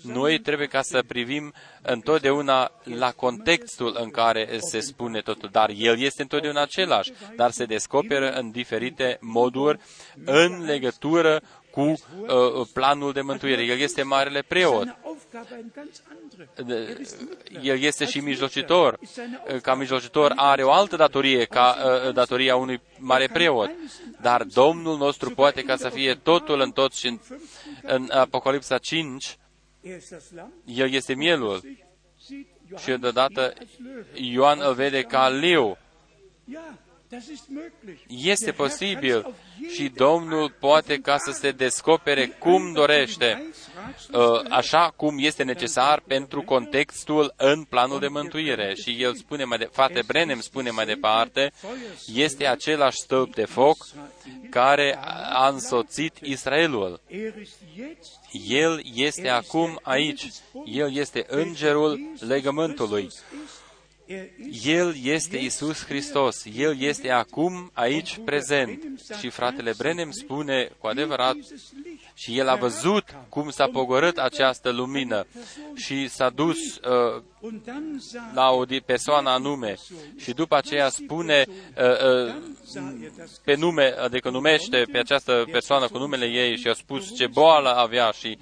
Noi 0.02 0.38
trebuie 0.38 0.66
ca 0.66 0.82
să 0.82 1.02
privim 1.06 1.52
întotdeauna 1.82 2.70
la 2.82 3.10
contextul 3.10 3.96
în 4.00 4.10
care 4.10 4.58
se 4.58 4.80
spune 4.80 5.20
totul, 5.20 5.48
dar 5.52 5.70
El 5.76 6.00
este 6.00 6.22
întotdeauna 6.22 6.62
același, 6.62 7.12
dar 7.36 7.50
se 7.50 7.64
descoperă 7.64 8.30
în 8.30 8.50
diferite 8.50 9.18
moduri 9.20 9.78
în 10.24 10.64
legătură 10.64 11.42
cu 11.78 11.84
uh, 11.84 12.66
planul 12.72 13.12
de 13.12 13.20
mântuire. 13.20 13.62
El 13.62 13.78
este 13.78 14.02
marele 14.02 14.42
preot. 14.42 14.82
seine 14.82 14.98
Aufgabe 15.02 15.54
eine 15.54 15.70
ganz 15.74 16.02
andere. 16.20 16.88
Er 16.88 17.00
ist 17.00 17.20
Mittler. 17.20 17.74
El 17.74 17.82
este 17.82 18.04
și 18.04 18.16
Als 18.16 18.26
mijlocitor. 18.26 18.90
Mittler 18.90 19.08
ist 19.08 19.12
seine 19.12 19.36
Ca 19.46 19.52
Aufgabe. 19.52 19.78
mijlocitor 19.78 20.32
are 20.36 20.62
o 20.62 20.70
altă 20.72 20.96
datorie 20.96 21.44
ca 21.44 21.76
uh, 22.06 22.12
datoria 22.14 22.56
unui 22.56 22.80
mare 22.98 23.26
preot. 23.26 23.70
Dar 24.20 24.42
Domnul 24.42 24.96
nostru 24.96 25.30
poate 25.30 25.62
ca 25.62 25.76
să 25.76 25.88
fie 25.88 26.14
totul 26.14 26.60
în 26.60 26.70
tot 26.70 26.92
și 26.94 27.06
în, 27.06 27.18
în 27.82 28.10
Apocalipsa 28.10 28.78
5, 28.78 29.36
Er 29.80 29.96
ist 29.96 30.10
das 30.10 30.24
Lamm. 30.34 30.52
El 30.64 30.92
este 30.92 31.14
mielul. 31.14 31.58
Sich 31.60 31.78
sieht 32.26 32.46
Și 32.78 32.84
Johannes 32.84 33.00
deodată 33.00 33.40
ihn 33.40 33.60
als 33.60 33.68
Löwe. 33.78 34.32
Ioan 34.32 34.60
îl 34.60 34.74
vede 34.74 35.02
ca 35.02 35.28
leu. 35.28 35.78
Ja, 37.10 37.18
das 37.18 37.28
ist 37.28 37.48
möglich. 37.50 38.00
Este 38.08 38.46
Der 38.46 38.54
Herr 38.54 38.68
posibil 38.68 39.22
kann's 39.22 39.26
auf 39.26 39.34
și 39.72 39.82
jede 39.82 39.94
Domnul 39.96 40.42
Art 40.42 40.54
poate 40.58 40.96
ca 40.96 41.18
să 41.18 41.30
offenbaren. 41.30 41.56
se 41.58 41.64
descopere 41.64 42.26
cum 42.26 42.72
dorește, 42.72 43.46
uh, 44.12 44.40
așa 44.48 44.92
cum 44.96 45.16
este 45.18 45.42
necesar 45.42 46.00
pentru 46.06 46.42
contextul 46.42 47.34
în 47.36 47.64
planul 47.64 48.00
de 48.00 48.08
mântuire. 48.08 48.74
Și 48.74 49.02
el 49.02 49.14
spune 49.14 49.44
mai 49.44 49.58
de, 49.58 49.68
frate 49.72 50.02
Brenem 50.06 50.40
spune 50.40 50.70
mai 50.70 50.86
departe, 50.86 51.52
este 52.14 52.46
același 52.46 52.98
stâlp 52.98 53.34
de 53.34 53.44
foc 53.44 53.86
care 54.50 54.98
a 55.32 55.48
însoțit 55.48 56.16
Israelul. 56.22 57.00
Er 57.06 57.34
ist 57.40 57.56
jetzt 57.76 58.18
El 58.32 58.82
este 58.94 59.28
acum 59.28 59.78
aici. 59.82 60.30
El 60.64 60.96
este 60.96 61.26
îngerul 61.28 62.00
legământului. 62.20 63.08
Er 64.08 64.28
ist 64.38 64.66
El 64.66 64.94
este 65.04 65.36
Isus 65.38 65.84
Hristos. 65.84 66.44
El 66.56 66.80
este 66.80 67.10
acum 67.10 67.70
aici 67.72 68.20
prezent. 68.24 68.82
Și 69.18 69.30
fratele 69.30 69.74
Brenem 69.76 70.10
spune 70.10 70.70
cu 70.78 70.86
adevărat 70.86 71.34
dieses 71.34 71.72
Licht. 71.84 72.07
Și 72.18 72.38
el 72.38 72.48
a 72.48 72.54
văzut 72.54 73.04
cum 73.28 73.50
s-a 73.50 73.66
pogorât 73.66 74.18
această 74.18 74.70
lumină 74.70 75.26
și 75.74 76.08
s-a 76.08 76.30
dus 76.30 76.76
uh, 76.76 77.22
Und 77.40 77.64
dann 77.64 77.98
sah, 78.00 78.22
la 78.34 78.50
o 78.50 78.64
di- 78.64 78.84
persoană 78.84 79.30
anume 79.30 79.76
și 80.16 80.32
după 80.32 80.56
aceea 80.56 80.88
spune 80.88 81.44
uh, 81.48 81.84
uh, 81.84 82.34
sah 82.64 82.82
er 83.02 83.10
das 83.18 83.40
pe 83.44 83.54
nume, 83.54 83.94
adică 83.98 84.30
numește 84.30 84.86
pe 84.92 84.98
această 84.98 85.44
persoană 85.50 85.88
cu 85.88 85.98
numele 85.98 86.26
ei 86.26 86.56
și 86.56 86.68
a 86.68 86.72
spus 86.72 87.14
ce 87.16 87.26
boală 87.26 87.68
avea 87.68 88.10
și 88.10 88.38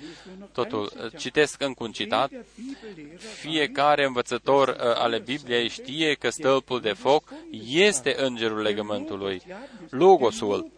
totul. 0.52 1.10
Citesc 1.18 1.62
încă 1.62 1.84
un 1.84 1.92
citat. 1.92 2.30
der 2.30 2.44
Bibellehrer 2.54 3.18
Fiecare 3.18 4.04
învățător 4.04 4.68
uh, 4.68 4.76
ale 4.78 5.18
Bibliei 5.18 5.68
știe 5.68 6.14
că 6.14 6.30
stâlpul 6.30 6.80
de 6.80 6.92
foc 6.92 7.32
este 7.68 8.14
îngerul 8.18 8.60
legământului. 8.60 9.42
Logosul, 9.90 10.70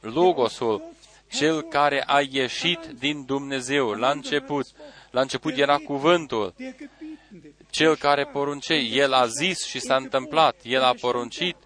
Logosul, 0.00 0.82
cel 1.30 1.62
care 1.62 2.02
a 2.06 2.20
ieșit 2.30 2.78
din 2.98 3.24
Dumnezeu 3.24 3.90
la 3.90 4.10
început. 4.10 4.66
La 5.10 5.20
început 5.20 5.56
era 5.56 5.76
cuvântul, 5.76 6.54
der 6.56 6.74
Gebietende. 6.76 7.54
cel 7.70 7.96
care 7.96 8.24
porunce. 8.24 8.74
El 8.74 9.12
a 9.12 9.26
zis 9.26 9.64
și 9.64 9.78
s-a 9.80 9.96
întâmplat. 9.96 10.56
El 10.62 10.82
a 10.82 10.94
poruncit 11.00 11.56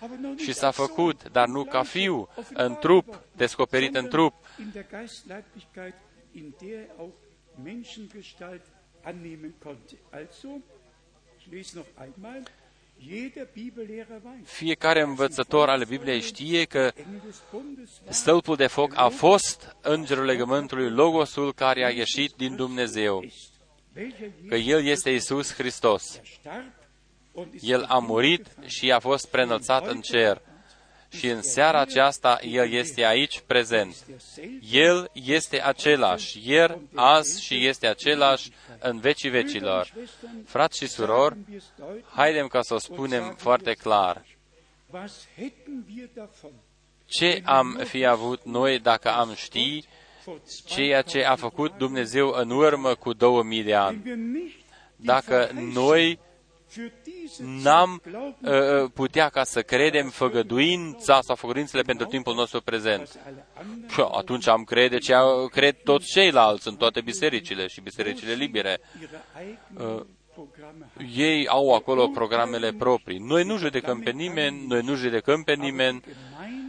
Aber 0.00 0.18
noch 0.18 0.38
și 0.38 0.46
nicht 0.46 0.58
s-a 0.58 0.66
als 0.66 0.76
Sohn, 0.76 0.86
făcut, 0.86 1.30
dar 1.30 1.48
nu 1.48 1.64
ca 1.64 1.82
fiu, 1.82 2.28
în 2.52 2.76
trup, 2.80 3.20
descoperit 3.36 3.94
în 3.94 4.08
trup, 4.08 4.34
in 13.02 13.32
der 13.34 13.46
Geistleiblichkeit, 13.46 13.78
in 13.78 13.88
der 13.88 14.08
er 14.08 14.16
auch 14.16 14.22
Menschengestalt 14.22 14.22
annehmen 14.22 14.22
konnte. 14.22 14.22
Also, 14.22 14.22
ich 14.22 14.22
lese 14.22 14.22
noch 14.22 14.22
einmal, 14.22 14.22
jeder 14.22 14.24
Bibellehrer 14.24 14.24
weiß, 14.24 14.48
Fiecare 14.48 15.00
învățător 15.00 15.68
al 15.68 15.84
Bibliei 15.84 16.20
știe 16.20 16.64
că 16.64 16.92
Engel 16.94 17.20
des 17.24 17.42
Bundes 17.50 17.90
war 18.04 18.12
stâlpul 18.12 18.56
de 18.56 18.66
foc 18.66 18.92
a 18.96 19.08
fost 19.08 19.76
îngerul 19.80 20.24
legământului, 20.24 20.90
Logosul 20.90 21.52
care 21.54 21.84
a 21.84 21.90
ieșit 21.90 22.32
din 22.36 22.56
Dumnezeu, 22.56 23.22
ist, 23.22 23.52
welcher 23.96 24.30
că 24.48 24.54
El 24.54 24.84
este 24.84 25.10
Isus 25.10 25.54
Hristos. 25.54 26.12
Jesus 26.12 26.38
starb 26.40 26.72
und 27.32 27.54
ist 27.54 27.68
El 27.68 27.84
a 27.88 27.98
murit 27.98 28.46
și 28.66 28.92
a 28.92 28.98
fost 28.98 29.26
preînălțat 29.26 29.86
în 29.86 30.00
cer. 30.00 30.40
Și 31.08 31.28
în 31.28 31.42
seara 31.42 31.80
aceasta 31.80 32.38
El 32.42 32.72
este 32.72 33.04
aici 33.04 33.40
prezent. 33.46 34.06
derselbe 34.06 34.58
El 34.70 35.10
este 35.12 35.62
același, 35.62 36.50
ieri, 36.50 36.78
azi 36.94 37.42
și 37.42 37.66
este 37.66 37.86
același 37.86 38.50
în 38.82 38.98
vecii 39.00 39.30
vecilor. 39.30 39.92
Frați 40.46 40.78
și 40.78 40.86
surori, 40.86 41.36
wir 41.48 41.56
es 41.58 41.64
deutlich, 41.78 42.06
haidem 42.14 42.46
ca 42.46 42.62
să 42.62 42.74
o 42.74 42.78
spunem 42.78 43.34
foarte 43.38 43.72
clar. 43.72 44.24
was 44.90 45.26
hätten 45.36 45.84
wir 45.96 46.08
davon, 46.14 46.50
Ce 47.06 47.42
am 47.44 47.80
fi 47.84 48.06
avut 48.06 48.44
noi 48.44 48.78
dacă 48.78 49.10
am 49.12 49.34
ști 49.34 49.84
vor 50.24 50.40
ceea 50.66 51.02
ce 51.02 51.24
a 51.24 51.36
făcut 51.36 51.76
Dumnezeu 51.76 52.28
în 52.28 52.50
urmă 52.50 52.94
cu 52.94 53.12
2000 53.12 53.62
de 53.62 53.74
ani? 53.74 54.02
wenn 54.04 54.32
wir 54.34 54.42
nicht 54.42 54.60
Dacă 54.96 55.50
noi 55.54 56.00
für 56.02 56.16
diese 56.16 56.31
n-am 57.38 58.00
Zeit 58.02 58.12
glauben, 58.12 58.82
uh, 58.84 58.90
putea 58.94 59.28
ca 59.28 59.44
să 59.44 59.62
credem 59.62 60.08
făgăduința 60.08 61.20
sau 61.22 61.36
făgăduințele 61.36 61.82
pentru 61.82 62.06
timpul 62.06 62.34
nostru 62.34 62.60
prezent. 62.60 62.98
was 63.00 63.16
alle 63.26 63.46
anderen 63.58 63.90
Păi, 63.96 64.08
atunci 64.12 64.46
am 64.46 64.64
crede 64.64 64.98
ce 64.98 65.14
au- 65.14 65.48
cred 65.48 65.76
toți 65.84 66.06
ceilalți 66.06 66.68
în 66.68 66.76
toate 66.76 67.00
bisericile 67.00 67.66
și 67.66 67.80
bisericile 67.80 68.32
libere. 68.32 68.80
ihre 69.00 69.20
eigenen 69.40 70.06
Programme 70.34 70.86
haben. 70.96 71.08
Ei 71.16 71.48
au 71.48 71.74
acolo 71.74 72.08
programele 72.08 72.72
proprii. 72.72 73.18
Noi 73.18 73.44
nu 73.44 73.56
judecăm 73.56 74.00
pe 74.00 74.10
nimeni, 74.10 74.66
noi 74.66 74.80
nu 74.82 74.94
judecăm 74.94 75.42
pe 75.42 75.54
nimeni, 75.54 76.02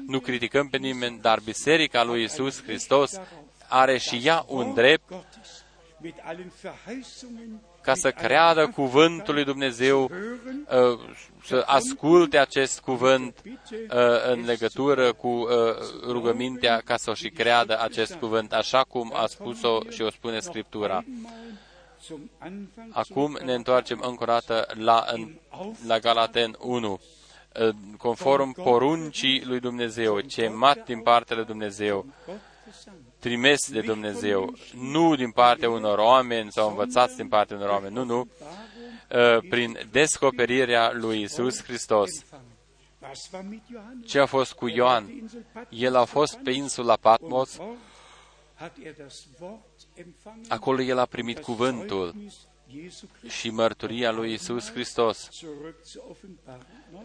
nu 0.07 0.19
criticăm 0.19 0.67
pe 0.67 0.77
nimeni, 0.77 1.19
dar 1.21 1.39
Biserica 1.39 2.03
lui 2.03 2.23
Isus 2.23 2.63
Hristos 2.63 3.19
are 3.67 3.97
și 3.97 4.21
ea 4.23 4.45
un 4.47 4.73
drept 4.73 5.13
ca 7.83 7.93
să 7.93 8.11
creadă 8.11 8.67
cuvântul 8.67 9.33
lui 9.33 9.43
Dumnezeu, 9.43 10.03
uh, 10.03 10.99
să 11.43 11.63
asculte 11.65 12.37
acest 12.37 12.79
cuvânt 12.79 13.41
uh, 13.45 14.31
în 14.31 14.45
legătură 14.45 15.13
cu 15.13 15.27
uh, 15.27 15.47
rugămintea 16.07 16.81
ca 16.85 16.97
să 16.97 17.09
o 17.09 17.13
și 17.13 17.29
creadă 17.29 17.79
acest 17.79 18.13
cuvânt, 18.13 18.53
așa 18.53 18.83
cum 18.83 19.13
a 19.15 19.25
spus-o 19.25 19.79
și 19.89 20.01
o 20.01 20.09
spune 20.09 20.39
Scriptura. 20.39 21.03
Acum 22.91 23.39
ne 23.45 23.53
întoarcem 23.53 24.03
încă 24.07 24.23
o 24.23 24.25
dată 24.25 24.67
la, 24.73 25.05
la 25.87 25.99
Galaten 25.99 26.55
1 26.59 26.99
conform 27.97 28.51
poruncii 28.51 29.43
lui 29.45 29.59
Dumnezeu, 29.59 30.19
mat 30.53 30.85
din 30.85 31.01
partea 31.01 31.35
lui 31.35 31.45
Dumnezeu, 31.45 32.05
trimis 33.23 33.71
de 33.71 33.81
Dumnezeu, 33.81 34.53
nu 34.73 35.15
din 35.15 35.31
partea 35.31 35.69
unor 35.69 35.97
oameni 35.97 36.51
sau 36.51 36.69
învățați 36.69 37.15
din 37.15 37.27
partea 37.27 37.55
unor 37.55 37.69
oameni, 37.69 37.93
nu, 37.93 38.03
nu, 38.03 38.27
prin 39.49 39.87
descoperirea 39.91 40.91
lui 40.93 41.21
Isus 41.21 41.63
Hristos. 41.63 42.09
Ce 44.05 44.19
a 44.19 44.25
fost 44.25 44.53
cu 44.53 44.67
Ioan? 44.67 45.29
El 45.69 45.95
a 45.95 46.05
fost 46.05 46.37
pe 46.43 46.51
insula 46.51 46.95
Patmos, 46.95 47.57
acolo 50.47 50.81
el 50.81 50.97
a 50.97 51.05
primit 51.05 51.39
cuvântul 51.39 52.15
și 53.27 53.49
mărturia 53.49 54.11
lui 54.11 54.33
Isus 54.33 54.71
Hristos. 54.71 55.29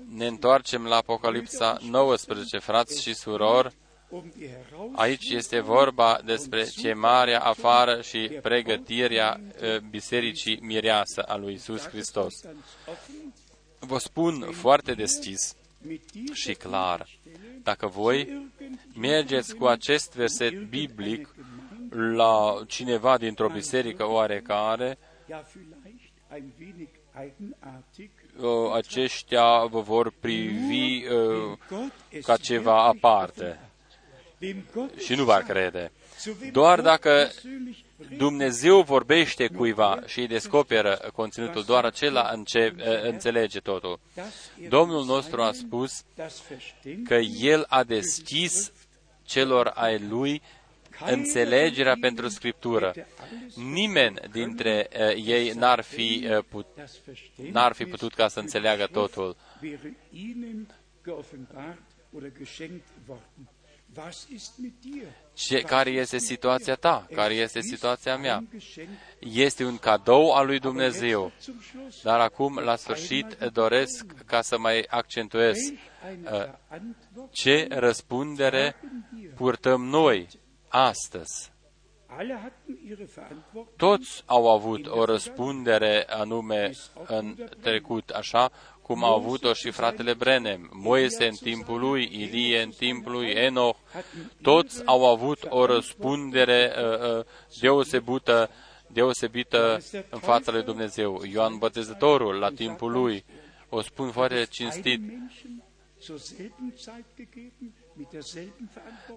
Ne 0.08 0.26
întoarcem 0.26 0.86
la 0.86 0.96
Apocalipsa 0.96 1.78
19, 1.82 2.58
frați 2.58 3.02
și 3.02 3.14
surori, 3.14 3.74
Aici 4.92 5.30
este 5.30 5.60
vorba 5.60 6.20
despre 6.24 6.64
chemarea 6.64 7.40
afară 7.40 8.00
și 8.00 8.38
pregătirea 8.42 9.40
Bisericii 9.90 10.58
Mireasă 10.62 11.22
a 11.22 11.36
lui 11.36 11.52
Isus 11.52 11.88
Hristos. 11.88 12.34
Vă 13.78 13.98
spun 13.98 14.40
foarte 14.52 14.92
deschis 14.92 15.54
și 16.32 16.54
clar, 16.54 17.08
dacă 17.62 17.86
voi 17.86 18.50
mergeți 18.94 19.54
cu 19.54 19.66
acest 19.66 20.14
verset 20.14 20.68
biblic 20.68 21.34
la 21.90 22.62
cineva 22.66 23.18
dintr-o 23.18 23.48
biserică 23.48 24.08
oarecare, 24.08 24.98
aceștia 28.72 29.64
vă 29.64 29.80
vor 29.80 30.12
privi 30.20 31.02
ca 32.22 32.36
ceva 32.36 32.84
aparte 32.84 33.67
și 34.98 35.14
nu 35.14 35.24
va 35.24 35.38
crede. 35.38 35.92
Doar 36.52 36.80
dacă 36.80 37.30
Dumnezeu 38.16 38.82
vorbește 38.82 39.46
cuiva 39.46 40.00
și 40.06 40.20
îi 40.20 40.26
descoperă 40.26 41.10
conținutul, 41.14 41.64
doar 41.64 41.84
acela 41.84 42.30
înce- 42.32 42.74
înțelege 43.02 43.58
totul. 43.60 44.00
Domnul 44.68 45.04
nostru 45.04 45.42
a 45.42 45.52
spus 45.52 46.04
că 47.04 47.14
El 47.40 47.64
a 47.68 47.84
deschis 47.84 48.72
celor 49.24 49.66
ai 49.74 49.98
Lui 50.08 50.42
înțelegerea 51.06 51.96
pentru 52.00 52.28
Scriptură. 52.28 52.94
Nimeni 53.54 54.20
dintre 54.32 54.88
uh, 54.92 55.24
ei 55.26 55.50
n-ar 55.50 55.80
fi, 55.80 56.26
uh, 56.30 56.44
put, 56.48 56.66
n-ar 57.52 57.72
fi 57.72 57.84
putut 57.84 58.14
ca 58.14 58.28
să 58.28 58.40
înțeleagă 58.40 58.88
totul. 58.92 59.36
Ce, 65.32 65.60
care 65.60 65.90
este 65.90 66.18
situația 66.18 66.74
ta? 66.74 67.06
Care 67.14 67.34
este 67.34 67.60
situația 67.60 68.16
mea? 68.16 68.44
Este 69.20 69.64
un 69.64 69.78
cadou 69.78 70.32
al 70.32 70.46
lui 70.46 70.58
Dumnezeu. 70.58 71.32
Dar 72.02 72.20
acum, 72.20 72.58
la 72.58 72.76
sfârșit, 72.76 73.34
doresc 73.52 74.06
ca 74.26 74.40
să 74.42 74.58
mai 74.58 74.86
accentuez 74.88 75.56
uh, 75.56 76.44
ce 77.30 77.66
răspundere 77.70 78.76
purtăm 79.34 79.84
noi 79.84 80.28
astăzi. 80.68 81.52
Toți 83.76 84.22
au 84.26 84.48
avut 84.50 84.86
o 84.86 85.04
răspundere 85.04 86.04
anume 86.08 86.70
în 87.06 87.36
trecut, 87.60 88.08
așa 88.08 88.50
cum 88.88 89.04
a 89.04 89.12
avut-o 89.12 89.52
și 89.52 89.70
fratele 89.70 90.14
Brenem, 90.14 90.70
Moise 90.72 91.26
în 91.26 91.34
timpul 91.34 91.80
lui, 91.80 92.08
Ilie 92.12 92.62
în 92.62 92.70
timpul 92.70 93.12
lui, 93.12 93.30
Enoch, 93.30 93.76
toți 94.42 94.82
au 94.84 95.06
avut 95.06 95.38
o 95.48 95.66
răspundere 95.66 96.72
uh, 96.76 97.18
uh, 97.18 97.24
deosebită, 97.60 98.50
deosebită 98.86 99.78
în 100.10 100.18
fața 100.18 100.52
lui 100.52 100.62
Dumnezeu. 100.62 101.22
Ioan 101.32 101.58
Bătezătorul, 101.58 102.34
la 102.34 102.50
timpul 102.50 102.90
lui, 102.92 103.24
o 103.68 103.80
spun 103.80 104.10
foarte 104.10 104.46
cinstit, 104.50 105.00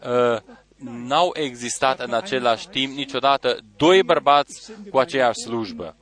uh, 0.01 0.39
n-au 0.77 1.31
existat 1.33 1.99
în 1.99 2.13
același 2.13 2.69
timp 2.69 2.95
niciodată 2.95 3.57
doi 3.77 4.03
bărbați 4.03 4.71
cu 4.89 4.97
aceeași 4.97 5.41
slujbă 5.41 5.95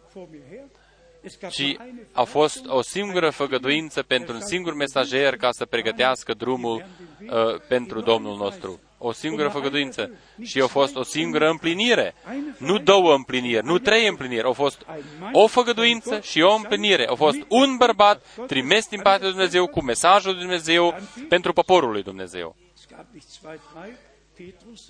ci 1.49 1.77
a 2.11 2.23
fost 2.23 2.65
o 2.67 2.81
singură 2.81 3.29
făgăduință 3.29 4.03
pentru 4.03 4.33
un 4.33 4.41
singur 4.41 4.73
mesager 4.73 5.35
ca 5.35 5.51
să 5.51 5.65
pregătească 5.65 6.33
drumul 6.33 6.85
uh, 7.21 7.61
pentru 7.67 8.01
Domnul 8.01 8.37
nostru. 8.37 8.79
O 8.97 9.11
singură 9.11 9.49
făgăduință. 9.49 10.11
Și 10.43 10.61
a 10.61 10.67
fost 10.67 10.95
o 10.95 11.03
singură 11.03 11.49
împlinire. 11.49 12.15
Nu 12.57 12.77
două 12.77 13.13
împliniri, 13.13 13.65
nu 13.65 13.77
trei 13.77 14.07
împliniri. 14.07 14.47
A 14.47 14.51
fost 14.51 14.85
o 15.31 15.47
făgăduință 15.47 16.19
și 16.19 16.41
o 16.41 16.53
împlinire. 16.53 17.07
A 17.07 17.15
fost 17.15 17.37
un 17.47 17.77
bărbat 17.77 18.25
trimis 18.47 18.87
din 18.87 19.01
partea 19.01 19.27
lui 19.27 19.35
Dumnezeu 19.35 19.67
cu 19.67 19.83
mesajul 19.83 20.31
lui 20.31 20.39
Dumnezeu 20.39 20.95
pentru 21.29 21.53
poporul 21.53 21.91
lui 21.91 22.03
Dumnezeu. 22.03 22.55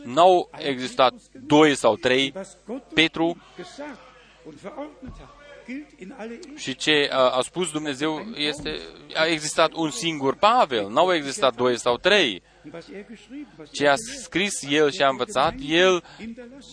N-au 0.03 0.49
existat 0.57 1.14
doi 1.31 1.76
sau 1.76 1.95
trei. 1.95 2.34
Petru 2.93 3.38
și 6.55 6.75
ce 6.75 7.09
a, 7.11 7.29
a 7.29 7.41
spus 7.41 7.71
Dumnezeu 7.71 8.19
este, 8.35 8.79
a 9.15 9.25
existat 9.25 9.73
un 9.73 9.89
singur 9.89 10.35
Pavel, 10.35 10.89
n-au 10.89 11.13
existat 11.13 11.55
doi 11.55 11.79
sau 11.79 11.97
trei. 11.97 12.41
Ce 13.71 13.87
a 13.87 13.95
scris 13.95 14.63
el 14.69 14.91
și 14.91 15.01
a 15.01 15.09
învățat 15.09 15.53
el, 15.59 16.03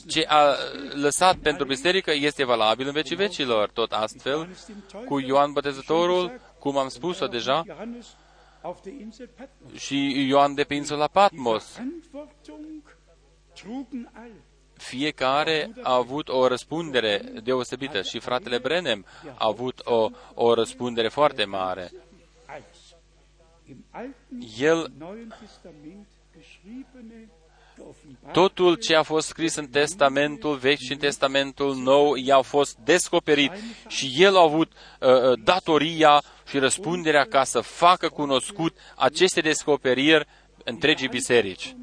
ce 0.07 0.25
a 0.29 0.57
lăsat 0.93 1.37
pentru 1.37 1.67
biserică, 1.67 2.13
este 2.15 2.45
valabil 2.45 2.87
în 2.87 2.93
vecii 2.93 3.17
vecilor. 3.17 3.71
Tot 3.71 3.93
astfel, 3.93 4.49
cu 5.05 5.19
Ioan 5.19 5.53
Botezătorul, 5.53 6.41
cum 6.59 6.79
am 6.79 6.89
spus-o 6.89 7.27
deja, 7.27 7.65
și 9.77 10.27
Ioan 10.29 10.55
de 10.55 10.65
pe 10.65 10.75
insula 10.75 11.07
Patmos 11.07 11.81
fiecare 14.77 15.71
a 15.83 15.95
avut 15.95 16.29
o 16.29 16.47
răspundere 16.47 17.17
deosebită 17.43 18.03
și 18.03 18.19
fratele 18.19 18.59
Brenem 18.59 19.07
a 19.25 19.47
avut 19.47 19.81
o, 19.85 20.11
o 20.35 20.55
răspundere 20.55 21.09
foarte 21.09 21.45
mare. 21.45 21.91
El, 24.59 24.93
totul 28.33 28.75
ce 28.75 28.95
a 28.95 29.03
fost 29.03 29.27
scris 29.27 29.55
în 29.55 29.69
Testamentul 29.69 30.57
Vechi 30.57 30.79
și 30.79 30.93
în 30.93 30.99
Testamentul 30.99 31.77
Nou 31.77 32.15
i-a 32.15 32.41
fost 32.41 32.77
descoperit 32.77 33.53
și 33.89 34.13
el 34.17 34.37
a 34.37 34.43
avut 34.43 34.73
uh, 34.73 35.09
uh, 35.09 35.39
datoria 35.45 36.23
și 36.49 36.59
răspunderea 36.59 37.25
ca 37.25 37.45
să 37.45 37.61
facă 37.61 38.09
cunoscut 38.09 38.77
aceste 38.97 39.41
descoperiri 39.41 40.27
întregii 40.65 41.09
biserici 41.09 41.77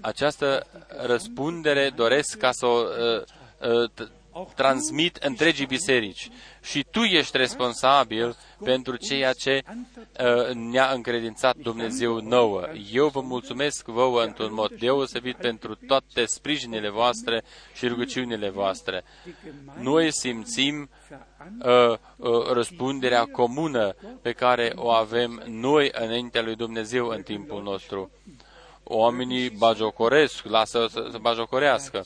această 0.00 0.66
răspundere 1.06 1.92
doresc 1.94 2.36
ca 2.38 2.52
să 2.52 2.66
o 2.66 2.84
uh, 3.60 3.70
uh, 3.70 4.06
transmit 4.54 5.16
întregii 5.16 5.66
biserici. 5.66 6.28
Și 6.62 6.86
tu 6.90 7.00
ești 7.00 7.36
responsabil 7.36 8.36
pentru 8.64 8.96
ceea 8.96 9.32
ce 9.32 9.62
uh, 9.66 10.54
ne-a 10.54 10.90
încredințat 10.90 11.56
Dumnezeu 11.56 12.20
nouă. 12.20 12.62
Eu 12.92 13.08
vă 13.08 13.20
mulțumesc 13.20 13.86
vouă 13.86 14.22
într-un 14.22 14.54
mod 14.54 14.72
deosebit 14.78 15.36
pentru 15.36 15.74
toate 15.86 16.24
sprijinile 16.24 16.90
voastre 16.90 17.42
și 17.74 17.86
rugăciunile 17.86 18.48
voastre. 18.50 19.04
Noi 19.80 20.12
simțim 20.12 20.90
uh, 21.64 21.98
uh, 22.16 22.46
răspunderea 22.52 23.24
comună 23.24 23.94
pe 24.22 24.32
care 24.32 24.72
o 24.74 24.90
avem 24.90 25.42
noi 25.46 25.90
înaintea 25.92 26.42
lui 26.42 26.56
Dumnezeu 26.56 27.06
în 27.06 27.22
timpul 27.22 27.62
nostru 27.62 28.10
oamenii 28.88 29.50
bajocoresc, 29.50 30.44
lasă 30.44 30.86
să, 30.90 31.08
să 31.10 31.18
bajocorească. 31.18 32.04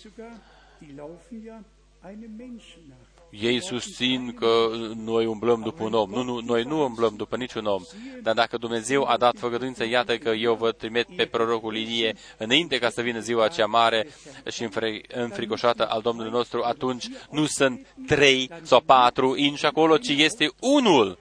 Ei 3.40 3.62
susțin 3.62 4.34
că 4.38 4.70
noi 4.96 5.26
umblăm 5.26 5.60
după 5.60 5.84
un 5.84 5.92
om. 5.92 6.10
Nu, 6.10 6.22
nu, 6.22 6.40
noi 6.40 6.62
nu 6.62 6.84
umblăm 6.84 7.14
după 7.16 7.36
niciun 7.36 7.66
om. 7.66 7.82
Dar 8.22 8.34
dacă 8.34 8.56
Dumnezeu 8.56 9.04
a 9.04 9.16
dat 9.16 9.38
făgăduință, 9.38 9.84
iată 9.84 10.18
că 10.18 10.28
eu 10.28 10.54
vă 10.54 10.72
trimit 10.72 11.06
pe 11.16 11.26
prorocul 11.26 11.76
Ilie 11.76 12.16
înainte 12.36 12.78
ca 12.78 12.90
să 12.90 13.02
vină 13.02 13.18
ziua 13.18 13.48
cea 13.48 13.66
mare 13.66 14.06
și 14.50 14.68
înfricoșată 15.08 15.86
al 15.86 16.00
Domnului 16.00 16.30
nostru, 16.30 16.62
atunci 16.62 17.08
nu 17.30 17.46
sunt 17.46 17.86
trei 18.06 18.50
sau 18.62 18.80
patru 18.80 19.36
inși 19.36 19.66
acolo, 19.66 19.96
ci 19.96 20.08
este 20.08 20.50
unul. 20.60 21.18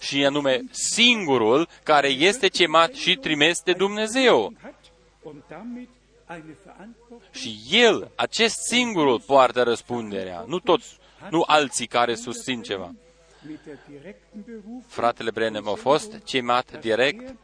Și 0.00 0.24
anume 0.24 0.60
singurul 0.70 1.68
care 1.82 2.08
este 2.08 2.48
chemat 2.48 2.92
și 2.94 3.16
trimis 3.16 3.60
de 3.64 3.72
Dumnezeu. 3.72 4.52
Și 7.30 7.58
el, 7.70 8.10
acest 8.14 8.54
singurul, 8.54 9.20
poartă 9.20 9.62
răspunderea, 9.62 10.44
nu 10.46 10.58
toți, 10.58 11.00
nu 11.30 11.44
alții 11.46 11.86
care 11.86 12.14
susțin 12.14 12.62
ceva. 12.62 12.94
Fratele 14.86 15.30
Brenem 15.30 15.68
a 15.68 15.74
fost 15.74 16.20
chemat 16.24 16.80
direct 16.80 17.34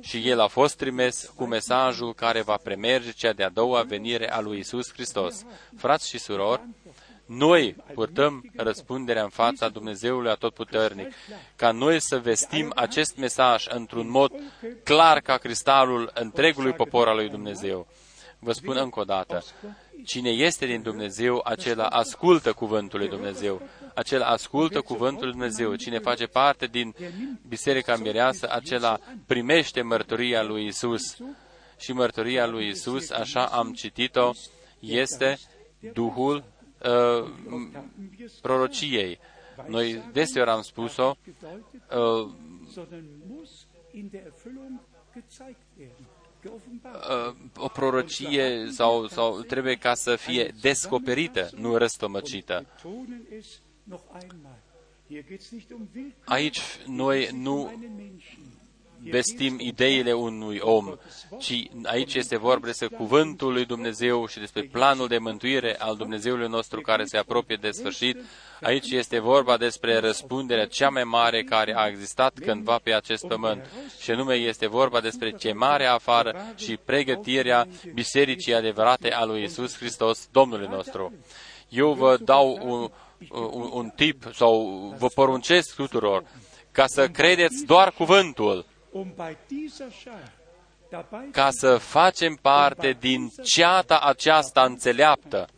și 0.00 0.28
el 0.28 0.40
a 0.40 0.46
fost 0.46 0.76
trimis 0.76 1.32
cu 1.36 1.44
mesajul 1.44 2.14
care 2.14 2.42
va 2.42 2.56
premerge 2.56 3.10
cea 3.10 3.32
de-a 3.32 3.48
doua 3.48 3.82
venire 3.82 4.30
a 4.30 4.40
lui 4.40 4.58
Isus 4.58 4.92
Hristos. 4.92 5.44
Frați 5.76 6.08
și 6.08 6.18
surori, 6.18 6.62
noi 7.26 7.76
purtăm 7.94 8.50
răspunderea 8.56 9.22
în 9.22 9.28
fața 9.28 9.68
Dumnezeului 9.68 10.30
Atotputernic, 10.30 11.12
ca 11.56 11.70
noi 11.70 12.00
să 12.00 12.18
vestim 12.18 12.72
acest 12.74 13.16
mesaj 13.16 13.66
într-un 13.68 14.10
mod 14.10 14.32
clar 14.82 15.20
ca 15.20 15.36
cristalul 15.36 16.10
întregului 16.14 16.72
popor 16.72 17.08
al 17.08 17.16
lui 17.16 17.28
Dumnezeu. 17.28 17.86
Vă 18.44 18.52
spun 18.52 18.76
încă 18.76 19.00
o 19.00 19.04
dată, 19.04 19.42
cine 20.04 20.30
este 20.30 20.66
din 20.66 20.82
Dumnezeu, 20.82 21.40
acela 21.44 21.86
ascultă 21.86 22.52
cuvântul 22.52 22.98
lui 22.98 23.08
Dumnezeu. 23.08 23.62
Acela 23.94 24.26
ascultă 24.26 24.80
cuvântul 24.80 25.22
lui 25.22 25.32
Dumnezeu. 25.32 25.74
Cine 25.74 25.98
face 25.98 26.26
parte 26.26 26.66
din 26.66 26.94
Biserica 27.48 27.96
Mireasă, 27.96 28.48
acela 28.50 28.98
primește 29.26 29.82
mărturia 29.82 30.42
lui 30.42 30.66
Isus. 30.66 31.16
Și 31.78 31.92
mărturia 31.92 32.46
lui 32.46 32.68
Isus, 32.68 33.10
așa 33.10 33.44
am 33.44 33.72
citit-o, 33.72 34.30
este 34.80 35.38
Duhul 35.92 36.44
uh, 36.82 37.30
prorociei. 38.40 39.18
Noi 39.66 40.10
deseori 40.12 40.50
am 40.50 40.62
spus-o, 40.62 41.16
uh, 41.90 41.98
uh, 41.98 42.30
o 47.56 47.68
prorocie 47.68 48.66
sau, 48.70 49.06
sau 49.06 49.40
trebuie 49.40 49.74
ca 49.74 49.94
să 49.94 50.16
fie 50.16 50.54
descoperită, 50.60 51.50
nu 51.56 51.76
răstămăcită. 51.76 52.66
Aici 56.24 56.60
noi 56.86 57.28
nu 57.32 57.72
vestim 59.10 59.56
ideile 59.58 60.12
unui 60.12 60.58
om, 60.62 60.94
ci 61.38 61.66
aici 61.84 62.14
este 62.14 62.36
vorba 62.36 62.66
despre 62.66 62.86
cuvântul 62.86 63.52
lui 63.52 63.64
Dumnezeu 63.64 64.26
și 64.26 64.38
despre 64.38 64.62
planul 64.62 65.08
de 65.08 65.18
mântuire 65.18 65.76
al 65.78 65.96
Dumnezeului 65.96 66.48
nostru 66.48 66.80
care 66.80 67.04
se 67.04 67.16
apropie 67.16 67.58
de 67.60 67.70
sfârșit. 67.70 68.18
Aici 68.62 68.90
este 68.90 69.18
vorba 69.18 69.56
despre 69.56 69.98
răspunderea 69.98 70.66
cea 70.66 70.88
mai 70.88 71.04
mare 71.04 71.42
care 71.42 71.74
a 71.76 71.86
existat 71.86 72.38
cândva 72.40 72.78
pe 72.82 72.94
acest 72.94 73.26
pământ. 73.26 73.66
Și 74.00 74.10
anume 74.10 74.34
este 74.34 74.66
vorba 74.66 75.00
despre 75.00 75.30
ce 75.30 75.52
mare 75.52 75.86
afară 75.86 76.52
și 76.56 76.78
pregătirea 76.84 77.66
bisericii 77.94 78.54
adevărate 78.54 79.12
a 79.12 79.24
lui 79.24 79.42
Isus 79.42 79.76
Hristos, 79.76 80.28
Domnului 80.32 80.68
nostru. 80.70 81.12
Eu 81.68 81.92
vă 81.92 82.16
dau 82.16 82.58
un, 82.62 82.90
un, 83.50 83.70
un 83.72 83.92
tip 83.96 84.24
sau 84.34 84.94
vă 84.98 85.06
poruncesc 85.06 85.74
tuturor 85.74 86.24
ca 86.74 86.86
să 86.86 87.08
credeți 87.08 87.64
doar 87.64 87.92
cuvântul 87.92 88.66
ca 91.30 91.50
să 91.50 91.76
facem 91.76 92.38
parte 92.42 92.96
din 93.00 93.32
ceata 93.42 93.98
aceasta 93.98 94.64
înțeleaptă 94.64 95.48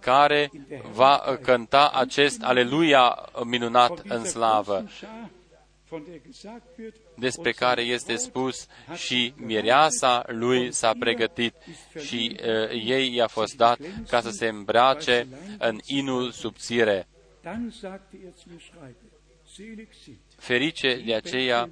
care 0.00 0.50
va 0.92 1.38
cânta 1.42 1.90
acest 1.94 2.42
aleluia 2.42 3.28
minunat 3.44 4.02
în 4.08 4.24
slavă, 4.24 4.84
despre 7.16 7.52
care 7.52 7.82
este 7.82 8.16
spus 8.16 8.66
și 8.94 9.34
mireasa 9.36 10.24
lui 10.26 10.72
s-a 10.72 10.92
pregătit 10.98 11.54
și 12.04 12.36
uh, 12.40 12.70
ei 12.70 13.14
i-a 13.14 13.26
fost 13.26 13.56
dat 13.56 13.78
ca 14.08 14.20
să 14.20 14.30
se 14.30 14.46
îmbrace 14.46 15.26
în 15.58 15.78
inul 15.84 16.30
subțire 16.30 17.06
ferice 20.44 21.02
de 21.06 21.14
aceia 21.14 21.70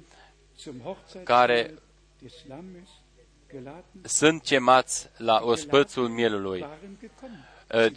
care 1.23 1.73
sunt 4.03 4.41
chemați 4.41 5.09
la 5.17 5.39
ospățul 5.43 6.07
mielului. 6.07 6.65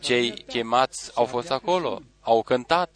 Cei 0.00 0.30
chemați 0.30 1.10
au 1.14 1.24
fost 1.24 1.50
acolo, 1.50 2.02
au 2.26 2.42
cântat. 2.42 2.90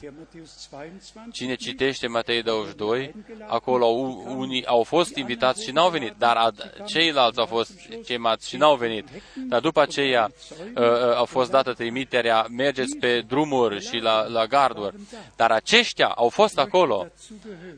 Cine 1.33 1.55
citește 1.55 2.07
Matei 2.07 2.43
22, 2.43 3.15
acolo 3.47 3.87
unii 3.87 4.67
au 4.67 4.83
fost 4.83 5.17
invitați 5.17 5.65
și 5.65 5.71
n-au 5.71 5.91
venit, 5.91 6.15
dar 6.19 6.53
ceilalți 6.87 7.39
au 7.39 7.47
fost 7.47 7.73
chemați 8.05 8.49
și 8.49 8.57
n-au 8.57 8.77
venit. 8.77 9.09
Dar 9.35 9.61
după 9.61 9.81
aceea 9.81 10.31
uh, 10.75 10.83
uh, 10.83 11.21
a 11.21 11.25
fost 11.25 11.51
dată 11.51 11.73
trimiterea, 11.73 12.47
mergeți 12.57 12.97
pe 12.97 13.25
drumuri 13.27 13.87
și 13.89 13.97
la, 13.97 14.27
la 14.27 14.47
garduri. 14.47 14.97
Dar 15.37 15.51
aceștia 15.51 16.07
au 16.07 16.29
fost 16.29 16.59
acolo. 16.59 17.07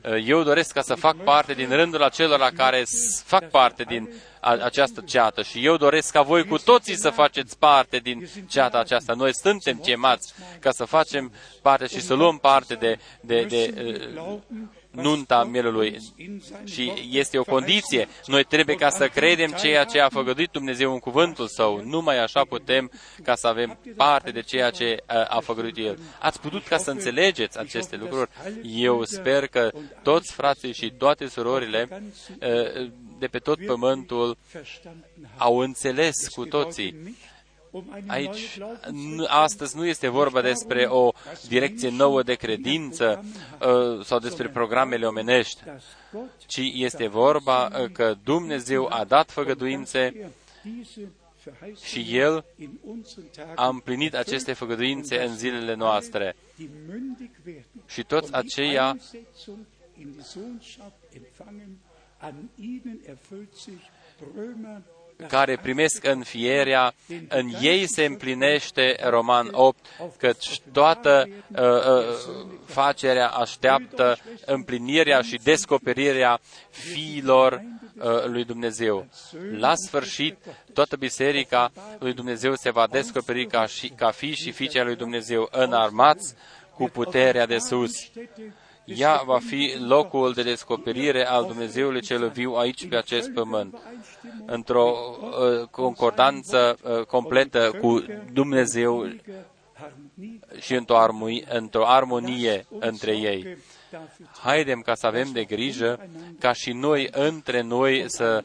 Uh, 0.04 0.24
eu 0.26 0.42
doresc 0.42 0.72
ca 0.72 0.80
să 0.80 0.94
fac 0.94 1.16
parte 1.16 1.52
din 1.52 1.68
rândul 1.68 2.02
acelora 2.02 2.50
care 2.50 2.84
fac 3.24 3.50
parte 3.50 3.82
din 3.82 4.08
această 4.42 5.00
ceată 5.00 5.42
și 5.42 5.64
eu 5.64 5.76
doresc 5.76 6.12
ca 6.12 6.22
voi 6.22 6.44
cu 6.44 6.58
toții 6.58 6.96
să 6.96 7.10
faceți 7.10 7.58
parte 7.58 7.98
din 7.98 8.28
ceata 8.48 8.78
aceasta. 8.78 9.12
Noi 9.12 9.34
suntem 9.34 9.78
chemați 9.78 10.34
ca 10.60 10.70
să 10.70 10.84
facem 10.84 11.32
parte 11.62 11.86
și 11.86 12.00
să 12.00 12.14
luăm 12.14 12.38
parte 12.38 12.74
de, 12.74 12.98
de, 13.20 13.44
de, 13.44 13.66
de 13.66 14.10
nunta 14.92 15.44
mielului. 15.44 15.98
Și 16.64 16.92
este 17.10 17.38
o 17.38 17.44
condiție. 17.44 18.08
Noi 18.26 18.44
trebuie 18.44 18.76
ca 18.76 18.88
să 18.90 19.08
credem 19.08 19.50
ceea 19.50 19.84
ce 19.84 20.00
a 20.00 20.08
făgăduit 20.08 20.50
Dumnezeu 20.50 20.92
în 20.92 20.98
cuvântul 20.98 21.46
Său. 21.46 21.80
Numai 21.84 22.18
așa 22.18 22.44
putem 22.48 22.90
ca 23.22 23.34
să 23.34 23.46
avem 23.46 23.78
parte 23.96 24.30
de 24.30 24.42
ceea 24.42 24.70
ce 24.70 24.96
a 25.06 25.40
făgăduit 25.40 25.76
El. 25.76 25.98
Ați 26.18 26.40
putut 26.40 26.66
ca 26.66 26.76
să 26.76 26.90
înțelegeți 26.90 27.58
aceste 27.58 27.96
lucruri? 27.96 28.30
Eu 28.62 29.04
sper 29.04 29.46
că 29.46 29.70
toți 30.02 30.32
frații 30.32 30.72
și 30.72 30.92
toate 30.98 31.26
surorile 31.26 31.88
de 33.18 33.26
pe 33.26 33.38
tot 33.38 33.66
pământul 33.66 34.36
au 35.36 35.58
înțeles 35.58 36.28
cu 36.28 36.44
toții 36.44 37.16
Aici, 38.06 38.58
astăzi 39.26 39.76
nu 39.76 39.86
este 39.86 40.08
vorba 40.08 40.40
despre 40.40 40.86
o 40.88 41.12
direcție 41.48 41.90
nouă 41.90 42.22
de 42.22 42.34
credință 42.34 43.24
uh, 43.60 44.04
sau 44.04 44.18
despre 44.18 44.48
programele 44.48 45.06
omenești, 45.06 45.62
ci 46.46 46.60
este 46.72 47.06
vorba 47.06 47.66
uh, 47.66 47.90
că 47.92 48.14
Dumnezeu 48.24 48.86
a 48.90 49.04
dat 49.04 49.30
făgăduințe 49.30 50.30
și 51.84 52.16
El 52.16 52.44
a 53.54 53.68
împlinit 53.68 54.14
aceste 54.14 54.52
făgăduințe 54.52 55.22
în 55.22 55.36
zilele 55.36 55.74
noastre. 55.74 56.36
Și 57.86 58.04
toți 58.04 58.34
aceia 58.34 58.96
care 65.28 65.58
primesc 65.62 66.04
înfierea, 66.04 66.94
în 67.28 67.48
ei 67.60 67.86
se 67.86 68.04
împlinește 68.04 68.96
Roman 69.08 69.48
8, 69.52 69.78
căci 70.18 70.60
toată 70.72 71.28
uh, 71.28 71.60
uh, 71.60 72.04
facerea 72.64 73.28
așteaptă 73.28 74.18
împlinirea 74.46 75.20
și 75.20 75.40
descoperirea 75.42 76.40
fiilor 76.70 77.52
uh, 77.94 78.24
lui 78.24 78.44
Dumnezeu. 78.44 79.06
La 79.56 79.72
sfârșit, 79.74 80.36
toată 80.72 80.96
biserica 80.96 81.72
lui 81.98 82.14
Dumnezeu 82.14 82.54
se 82.54 82.70
va 82.70 82.86
descoperi 82.90 83.46
ca, 83.46 83.66
și, 83.66 83.88
ca 83.88 84.10
fi 84.10 84.34
și 84.34 84.50
fiicea 84.50 84.84
lui 84.84 84.96
Dumnezeu 84.96 85.48
înarmați 85.50 86.34
cu 86.74 86.84
puterea 86.84 87.46
de 87.46 87.58
sus 87.58 87.90
ea 88.84 89.22
va 89.24 89.38
fi 89.38 89.76
locul 89.86 90.32
de 90.32 90.42
descoperire 90.42 91.26
al 91.26 91.44
Dumnezeului 91.46 92.00
cel 92.00 92.28
viu 92.28 92.52
aici 92.52 92.88
pe 92.88 92.96
acest 92.96 93.30
pământ, 93.30 93.78
într-o 94.46 95.16
uh, 95.20 95.66
concordanță 95.70 96.76
uh, 96.82 97.04
completă 97.04 97.70
cu 97.80 98.04
Dumnezeu 98.32 99.06
și 100.60 100.74
într-o, 100.74 100.98
armonie, 100.98 101.44
într-o 101.48 101.86
armonie 101.86 102.66
între 102.78 103.16
ei. 103.16 103.56
Haidem 104.42 104.80
ca 104.80 104.94
să 104.94 105.06
avem 105.06 105.30
de 105.32 105.44
grijă 105.44 106.08
ca 106.38 106.52
și 106.52 106.72
noi 106.72 107.08
între 107.10 107.60
noi 107.60 108.04
să 108.06 108.42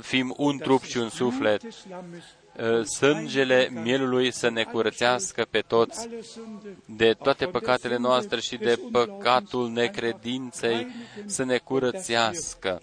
fim 0.00 0.34
un 0.36 0.58
trup 0.58 0.82
și 0.82 0.96
un 0.96 1.08
suflet 1.08 1.62
uh, 1.62 2.84
sângele 2.84 3.68
mielului 3.82 4.30
să 4.32 4.50
ne 4.50 4.64
curățească 4.64 5.46
pe 5.50 5.60
toți 5.60 6.00
alle 6.06 6.22
Sünde, 6.22 6.76
de 6.86 7.12
toate 7.12 7.46
păcatele 7.46 7.96
noastre 7.96 8.40
și 8.40 8.56
de 8.56 8.78
păcatul 8.92 9.70
necredinței 9.70 10.86
să 11.26 11.44
ne 11.44 11.58
curățească, 11.58 12.80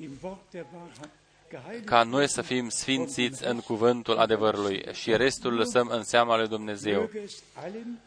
im 1.51 1.57
Wort 1.57 1.57
der 1.57 1.59
Wahrheit 1.59 1.85
geheiligt. 1.85 1.85
ca 1.85 2.03
noi 2.03 2.27
să 2.27 2.41
fim 2.41 2.69
sfințiți 2.69 3.45
în 3.45 3.59
cuvântul 3.59 4.17
adevărului 4.17 4.85
și 4.91 5.15
restul 5.15 5.53
lăsăm 5.53 5.87
în 5.87 6.03
seama 6.03 6.37
lui 6.37 6.47
Dumnezeu. 6.47 7.09
Möge 7.09 7.23
es 7.23 7.43
allen 7.53 7.99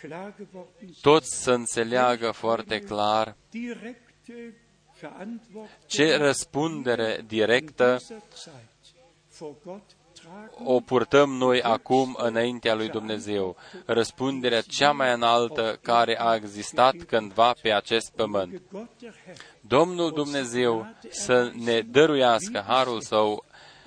klar 0.00 0.34
geworden 0.36 0.74
sein, 0.78 0.94
Toți 1.00 1.42
să 1.42 1.52
înțeleagă 1.52 2.30
foarte 2.30 2.78
clar 2.80 3.36
direkte 3.50 4.54
Verantwortung 5.00 5.68
ce 5.86 6.16
răspundere 6.16 7.22
directă 7.26 7.98
dieser 10.20 10.30
Zeit 10.30 10.50
vor 10.50 10.50
Gott 10.50 10.50
tragen 10.50 10.66
o 10.66 10.80
purtăm 10.80 11.30
noi 11.30 11.62
acum 11.62 12.16
înaintea 12.18 12.74
lui 12.74 12.88
Dumnezeu, 12.88 13.56
răspunderea 13.86 14.60
cea 14.60 14.92
mai 14.92 15.12
înaltă 15.12 15.78
care 15.82 16.20
a 16.20 16.34
existat 16.34 16.94
cândva 17.06 17.54
pe 17.62 17.72
acest 17.72 18.12
pământ. 18.16 18.62
Gott 18.72 18.88
der 19.00 19.14
Herr 19.24 19.38
Domnul 19.60 20.10
Dumnezeu 20.10 20.86
să 21.10 21.52
ne 21.64 21.80
dăruiască 21.80 22.64
harul 22.66 23.00
său 23.00 23.44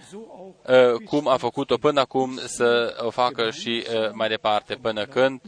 so 0.10 0.18
auch 0.18 0.56
uh, 0.68 1.06
cum 1.06 1.28
a 1.28 1.38
făcut-o 1.38 1.78
până 1.78 2.00
acum, 2.00 2.38
să 2.46 2.98
o 3.06 3.10
facă 3.10 3.50
și 3.50 3.86
uh, 3.88 4.12
mai 4.12 4.28
departe, 4.28 4.76
până 4.76 5.06
când 5.06 5.42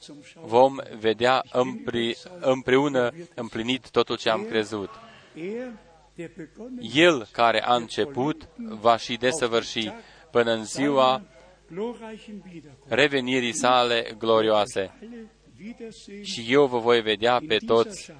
zum 0.00 0.16
Schauen. 0.22 0.48
vom 0.48 0.76
vedea 0.98 1.42
împri, 1.52 2.18
împreună 2.40 3.10
împlinit 3.34 3.90
totul 3.90 4.16
ce 4.16 4.30
am 4.30 4.44
crezut. 4.44 4.90
Er, 5.34 5.72
der 6.14 6.30
begonnen 6.36 6.90
El 6.94 7.26
care 7.32 7.62
a 7.64 7.74
început 7.74 8.48
va 8.56 8.96
și 8.96 9.16
desăvârși 9.16 9.92
până 10.30 10.52
în 10.52 10.64
ziua 10.64 11.22
glorreichen 11.72 12.42
Wiederkunft 12.52 12.92
revenirii 12.92 13.52
sale 13.52 14.14
glorioase. 14.18 14.80
alle 15.02 15.30
wiedersehen 15.60 16.24
Și 16.24 16.46
eu 16.48 16.66
vă 16.66 16.78
voi 16.78 17.00
vedea 17.00 17.36
pe 17.36 17.42
in 17.42 17.48
dieser 17.48 17.66
toți 17.66 18.02
Schar, 18.02 18.16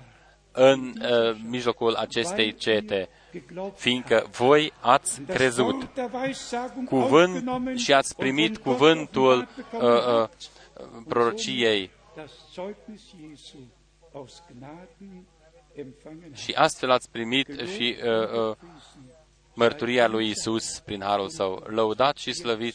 în 0.52 0.94
uh, 1.02 1.36
mijlocul 1.48 1.94
acestei 1.94 2.54
cete, 2.54 3.08
geglaubt 3.32 3.78
fiindcă 3.78 4.26
voi 4.30 4.72
ați 4.80 5.22
das 5.22 5.36
crezut 5.36 5.72
Wort 5.72 5.94
der 5.94 6.10
Weissagung 6.12 6.88
cuvânt 6.88 7.34
aufgenommen 7.34 7.76
și 7.76 7.92
ați 7.92 8.14
und 8.16 8.26
primit 8.26 8.52
von 8.58 8.62
Gott 8.62 8.76
cuvântul 8.76 9.38
offenbart 9.38 9.56
bekommen 9.56 9.96
uh, 9.96 9.98
uh, 9.98 10.28
habt. 10.82 11.08
prorociei 11.08 11.90
das 12.16 12.30
Zeugnis 12.52 13.02
Jesu 13.28 13.58
aus 14.12 14.42
Gnaden 14.52 15.26
empfangen 15.74 16.22
habt. 16.22 16.36
și 16.36 16.52
astfel 16.52 16.90
ați 16.90 17.10
primit 17.10 17.48
și 17.74 17.96
uh, 18.02 18.48
uh, 18.48 18.56
mărturia 19.60 20.06
lui 20.06 20.28
Isus 20.28 20.78
prin 20.84 21.00
harul 21.02 21.28
său. 21.28 21.62
Lăudat 21.66 22.16
și 22.16 22.32
slăvit 22.32 22.74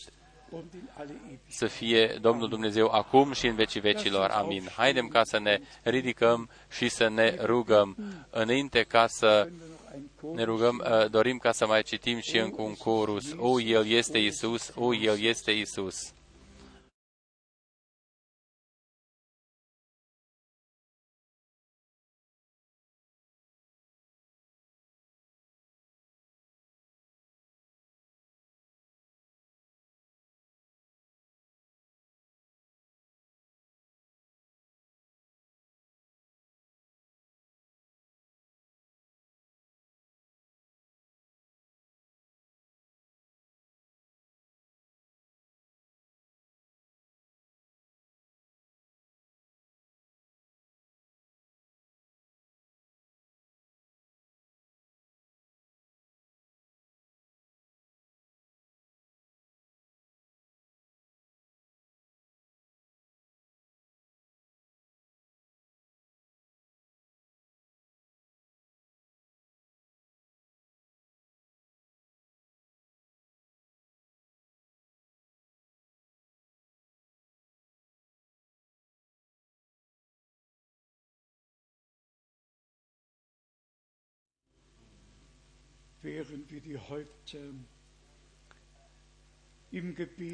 und 0.50 0.74
in 0.74 0.90
alle 0.98 1.12
Ewigkeit. 1.12 1.52
să 1.52 1.68
fie 1.68 2.18
Domnul 2.22 2.50
Dumnezeu 2.50 2.88
acum 2.88 3.32
și 3.32 3.48
în 3.48 3.56
vecii 3.56 3.80
vecilor. 3.80 4.30
Amin. 4.30 4.70
Haidem 4.76 5.08
ca 5.08 5.22
să 5.24 5.40
ne 5.40 5.60
ridicăm 5.84 6.50
și 6.72 6.90
să 6.90 7.08
ne 7.08 7.36
rugăm. 7.42 7.96
Înainte 8.30 8.84
ca 8.84 9.08
să 9.08 9.50
ne 10.34 10.44
rugăm, 10.44 10.84
uh, 10.86 11.10
dorim 11.10 11.38
ca 11.38 11.52
să 11.52 11.68
mai 11.68 11.82
citim 11.84 12.20
și 12.20 12.38
încă 12.38 12.62
un 12.62 12.76
chorus. 12.76 13.34
O, 13.38 13.62
El 13.62 13.88
este 13.88 14.18
Isus, 14.18 14.72
o, 14.76 14.96
El 14.96 15.20
este 15.20 15.52
Isus. 15.52 16.14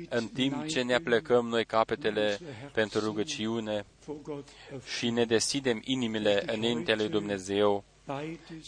În 0.10 0.28
timp 0.28 0.66
ce 0.66 0.82
ne 0.82 0.84
neigen, 0.86 0.92
aplecăm 0.92 1.48
noi 1.48 1.66
capetele 1.66 2.38
pentru 2.74 3.00
rugăciune 3.00 3.86
vor 4.06 4.22
Gott 4.22 4.50
și 4.98 5.10
ne 5.10 5.26
deschidem 5.26 5.82
inimile 5.84 6.44
înaintea 6.56 6.96
lui 6.96 7.10
Dumnezeu, 7.10 7.70
beides 7.72 7.91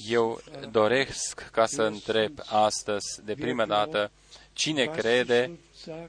eu 0.09 0.41
doresc 0.71 1.49
ca 1.51 1.65
să 1.65 1.81
întreb 1.81 2.31
astăzi, 2.45 3.21
de 3.25 3.33
prima 3.33 3.65
dată, 3.65 4.11
cine 4.53 4.85
crede 4.85 5.51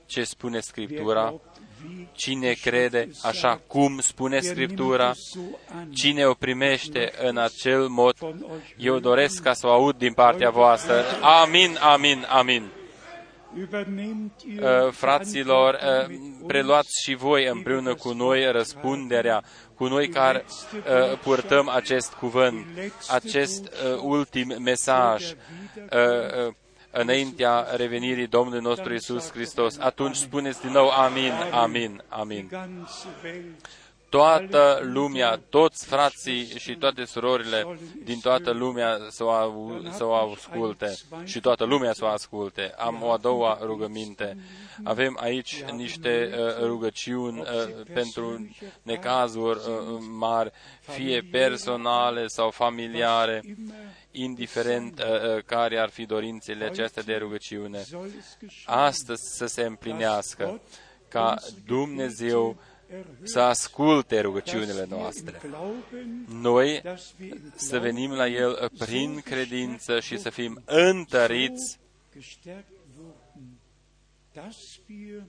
ce 0.06 0.24
spune 0.24 0.60
Scriptura, 0.60 1.34
cine 2.12 2.52
crede 2.52 3.10
așa 3.22 3.60
cum 3.66 4.00
spune 4.00 4.40
Scriptura, 4.40 5.12
cine 5.92 6.26
o 6.26 6.34
primește 6.34 7.12
în 7.22 7.36
acel 7.36 7.88
mod, 7.88 8.16
eu 8.76 8.98
doresc 8.98 9.42
ca 9.42 9.52
să 9.52 9.66
o 9.66 9.70
aud 9.70 9.96
din 9.96 10.12
partea 10.12 10.50
voastră. 10.50 11.04
Amin, 11.20 11.76
amin, 11.80 12.26
amin. 12.28 12.70
Uh, 13.56 14.90
fraților, 14.90 15.74
uh, 15.74 16.16
preluați 16.46 17.02
și 17.04 17.14
voi 17.14 17.46
împreună 17.46 17.94
cu 17.94 18.12
noi 18.12 18.52
răspunderea, 18.52 19.42
cu 19.74 19.86
noi 19.86 20.08
care 20.08 20.44
uh, 20.74 21.18
purtăm 21.18 21.68
acest 21.68 22.12
cuvânt, 22.12 22.66
acest 23.08 23.64
uh, 23.64 23.98
ultim 24.02 24.56
mesaj 24.62 25.30
uh, 25.30 25.36
uh, 26.46 26.52
înaintea 26.90 27.66
revenirii 27.76 28.26
Domnului 28.26 28.60
nostru 28.60 28.94
Isus 28.94 29.30
Hristos. 29.30 29.78
Atunci 29.78 30.16
spuneți 30.16 30.60
din 30.60 30.70
nou 30.70 30.88
amin, 30.88 31.32
amin, 31.50 32.02
amin. 32.08 32.50
Toată 34.14 34.80
lumea, 34.82 35.40
toți 35.48 35.86
frații 35.86 36.58
și 36.58 36.76
toate 36.76 37.04
surorile 37.04 37.78
din 38.04 38.20
toată 38.20 38.50
lumea 38.50 38.98
să 39.08 39.24
o, 39.24 39.30
au, 39.30 39.84
să 39.90 40.04
o 40.04 40.14
asculte 40.14 40.94
și 41.24 41.40
toată 41.40 41.64
lumea 41.64 41.92
să 41.92 42.04
o 42.04 42.08
asculte. 42.08 42.74
Am 42.78 43.02
o 43.02 43.10
a 43.10 43.16
doua 43.16 43.58
rugăminte. 43.62 44.36
Avem 44.82 45.18
aici 45.20 45.62
niște 45.62 46.30
uh, 46.32 46.64
rugăciuni 46.64 47.40
uh, 47.40 47.46
pentru 47.94 48.48
necazuri 48.82 49.58
uh, 49.58 49.98
mari, 50.10 50.50
fie 50.80 51.28
personale 51.30 52.26
sau 52.26 52.50
familiare, 52.50 53.42
indiferent 54.10 55.00
uh, 55.00 55.06
uh, 55.06 55.42
care 55.46 55.78
ar 55.78 55.88
fi 55.88 56.06
dorințele 56.06 56.64
acestea 56.64 57.02
de 57.02 57.14
rugăciune. 57.14 57.84
Astăzi 58.64 59.22
să 59.36 59.46
se 59.46 59.62
împlinească 59.62 60.60
ca 61.08 61.36
Dumnezeu 61.66 62.56
să 63.22 63.40
asculte 63.40 64.20
rugăciunile 64.20 64.86
noastre. 64.88 65.40
Noi 66.28 66.82
să 67.54 67.78
venim 67.78 68.10
la 68.10 68.26
El 68.26 68.70
prin 68.78 69.20
credință 69.24 70.00
și 70.00 70.18
să 70.18 70.30
fim 70.30 70.62
întăriți 70.64 71.78
dass 74.34 74.80
wir 74.88 75.22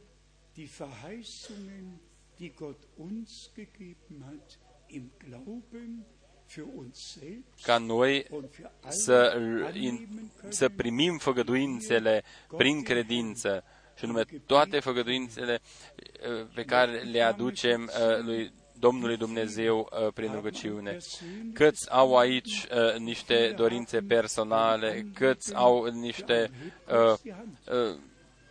die 0.55 0.67
Verheißungen, 0.67 1.99
die 2.39 2.49
Gott 2.49 2.87
uns 2.97 3.51
gegeben 3.55 4.23
hat, 4.25 4.57
im 4.87 5.11
Glauben 5.19 6.05
für 6.47 6.63
uns 6.63 7.13
selbst 7.13 7.65
ca 7.65 7.77
noi 7.77 8.25
und 8.29 8.49
für 8.51 8.71
alle 8.81 8.91
să, 8.91 9.31
annehmen 9.65 10.31
să 10.49 10.65
können, 10.67 10.75
primim 10.75 11.17
făgăduințele 11.17 12.23
prin 12.57 12.83
credință, 12.83 13.63
și 13.97 14.05
nume 14.05 14.23
toate 14.45 14.79
făgăduințele 14.79 15.61
uh, 15.61 16.45
pe 16.53 16.63
care 16.63 16.99
le 16.99 17.21
aducem 17.21 17.81
uh, 17.83 18.23
lui 18.25 18.53
Domnului 18.79 19.17
Dumnezeu 19.17 19.89
uh, 20.05 20.13
prin 20.13 20.31
rugăciune. 20.33 20.97
Câți 21.53 21.91
au 21.91 22.17
aici 22.17 22.67
niște 22.97 23.53
dorințe 23.55 24.01
personale, 24.01 25.05
câți 25.13 25.55
au 25.55 25.85
niște 25.85 26.51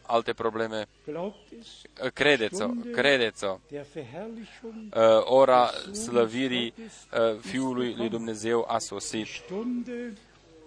alte 0.06 0.32
probleme. 0.32 0.86
Glaubt 1.06 1.52
es, 1.60 1.82
Credeți-o, 2.12 2.68
credeți-o. 2.92 3.58
der 3.70 3.86
Verherrlichung, 3.92 4.92
Uh, 4.96 5.22
ora 5.24 5.70
slăvirii 5.92 6.74
uh, 6.76 7.38
Fiului 7.40 7.94
lui 7.96 8.08
Dumnezeu 8.08 8.64
a 8.68 8.78
sosit. 8.78 9.26
Stunde 9.26 10.12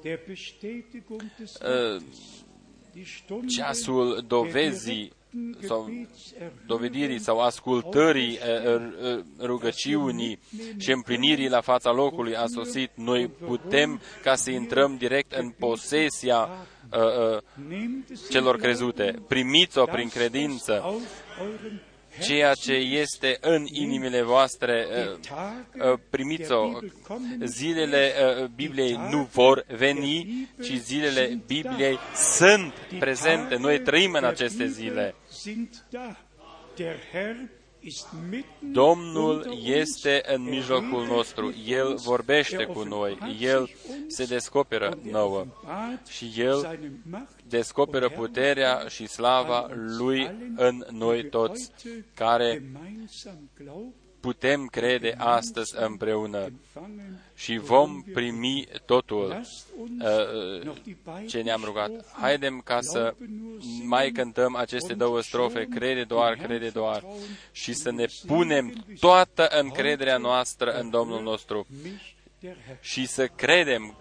der 0.01 0.19
Bestätigung 0.27 1.21
des 1.37 1.53
Uh, 1.53 1.59
Wortes, 1.61 2.01
die 2.01 2.11
Stunde 2.11 2.46
ceasul 3.47 4.23
dovezii 4.27 5.07
der 5.07 5.15
sau 5.67 5.85
direkten 5.85 6.07
Gebetserhörung 6.07 6.65
dovedirii 6.65 7.19
sau 7.19 7.39
ascultării 7.39 8.39
uh, 8.65 8.75
uh, 8.75 9.23
rugăciunii 9.39 10.39
și 10.77 10.91
împlinirii 10.91 11.49
la 11.49 11.61
fața 11.61 11.91
locului 11.91 12.35
a 12.35 12.45
sosit. 12.47 12.91
Noi 12.95 13.27
putem 13.27 14.01
ca 14.23 14.35
să 14.35 14.51
intrăm 14.51 14.97
direct 14.97 15.31
în 15.33 15.49
posesia 15.49 16.49
uh, 16.91 16.99
uh, 16.99 17.41
Nehmt 17.69 18.09
es 18.09 18.29
celor 18.29 18.55
in 18.55 18.61
crezute. 18.61 19.03
Glauben, 19.03 19.23
Primiți-o 19.27 19.83
dass 19.83 19.95
prin 19.95 20.07
es 20.07 20.13
credință. 20.13 20.83
Auf 22.19 22.30
euren 22.30 22.38
Ceea 22.38 22.53
ce 22.53 22.72
Herzen 22.73 22.99
este 23.02 23.38
în 23.41 23.65
inimile 23.72 24.22
voastre, 24.22 24.85
die 24.94 25.03
uh, 25.11 25.19
Tage 25.27 25.91
uh, 25.91 25.99
primiți-o. 26.10 26.61
der 26.61 26.80
Bibel 26.80 26.94
kommen 27.07 27.41
Zilele 27.48 28.11
uh, 28.41 28.45
Bibliei 28.56 28.99
nu 29.10 29.27
vor 29.31 29.65
veni, 29.77 30.48
ci 30.64 30.73
zilele 30.77 31.39
Bibliei 31.48 31.99
sunt 32.15 32.73
Die 32.89 32.98
prezente. 32.99 33.49
Tage 33.49 33.61
Noi 33.61 33.80
trăim 33.81 34.14
în 34.14 34.19
der 34.22 34.30
aceste 34.30 34.57
Bibel 34.57 34.68
zile. 34.68 35.15
Sind 37.91 38.11
da. 38.11 38.27
Der 38.30 38.31
Herr 38.31 38.41
ist 38.41 38.53
mitten 38.61 38.73
Domnul 38.73 39.35
unter 39.35 39.51
uns. 39.51 39.65
este 39.65 40.22
în 40.27 40.45
Er 40.45 40.49
mijlocul 40.49 40.99
redet 40.99 41.15
nostru. 41.15 41.45
mit 41.45 41.68
El 41.68 41.88
uns. 41.88 42.03
vorbește 42.03 42.55
Er 42.59 42.65
cu 42.65 42.84
noi. 42.84 43.11
offenbart 43.11 43.41
El 43.41 43.65
sich 43.65 43.77
uns 43.89 44.15
se 44.15 44.26
descoperă 44.26 44.85
und 44.95 45.05
er 45.05 45.11
nouă. 45.11 45.38
offenbart 45.61 46.07
Și 46.07 46.34
El 46.38 46.59
seine 46.59 46.91
Macht 47.09 47.39
descoperă 47.49 48.05
und 48.05 48.15
puterea 48.15 48.68
Herrlichkeit 48.69 48.91
și 48.91 49.14
slava 49.14 49.57
an 49.59 49.72
uns 49.88 49.97
Lui 49.97 50.19
allen, 50.27 50.53
în 50.57 50.77
die 50.89 50.97
noi 50.97 51.15
wir 51.18 51.30
toți, 51.30 51.72
heute 51.84 52.05
care 52.14 52.53
gemeinsam 52.73 53.49
glauben, 53.57 53.93
putem 54.19 54.65
crede 54.65 55.15
astăzi 55.18 55.73
împreună 55.77 56.38
empfangen. 56.38 57.22
și 57.35 57.57
vom 57.57 58.02
primi 58.14 58.68
totul 58.85 59.27
Lasst 59.27 59.68
uns 59.80 59.89
uh, 60.03 60.64
noch 60.64 60.77
die 60.84 60.98
beiden 61.03 61.27
ce 61.27 61.41
ne-am 61.41 61.61
rugat. 61.64 61.89
Strophen 61.89 62.22
Haidem 62.22 62.61
ca 62.65 62.81
să 62.81 63.14
Glaube 63.18 63.34
nur 63.41 63.61
singen 63.61 63.88
mai 63.88 64.11
cântăm 64.11 64.56
aceste 64.56 64.91
und 64.91 65.02
două 65.02 65.22
strofe, 65.22 65.60
schon 65.61 65.69
crede 65.77 66.03
doar, 66.03 66.34
dem 66.34 66.45
crede 66.45 66.60
Herrn 66.64 66.73
doar, 66.73 66.99
vertrauen 66.99 67.22
și 67.52 67.69
und 67.69 67.77
să 67.80 67.91
ne 67.91 68.07
singen, 68.07 68.38
punem 68.38 68.65
wie 68.88 68.95
toată 68.99 69.41
heute 69.41 69.60
încrederea 69.60 70.18
noastră 70.18 70.72
în 70.72 70.89
Domnul 70.89 71.18
erhört 71.18 71.30
nostru 71.30 71.68
mich 71.84 72.15
der 72.39 72.56
Herr. 72.65 72.77
și 72.81 73.06
să 73.07 73.27
credem 73.27 73.95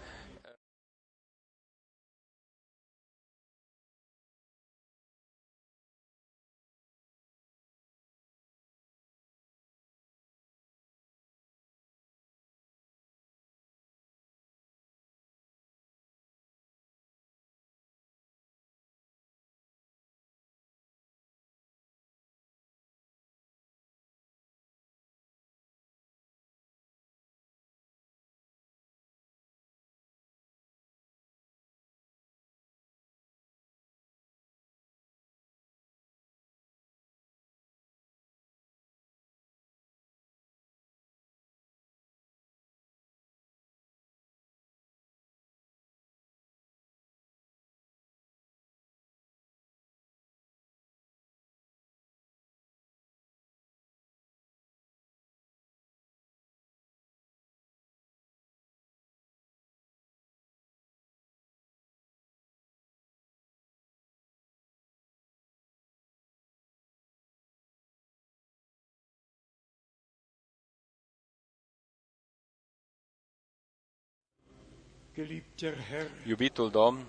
Iubitul 76.27 76.69
Domn, 76.69 76.99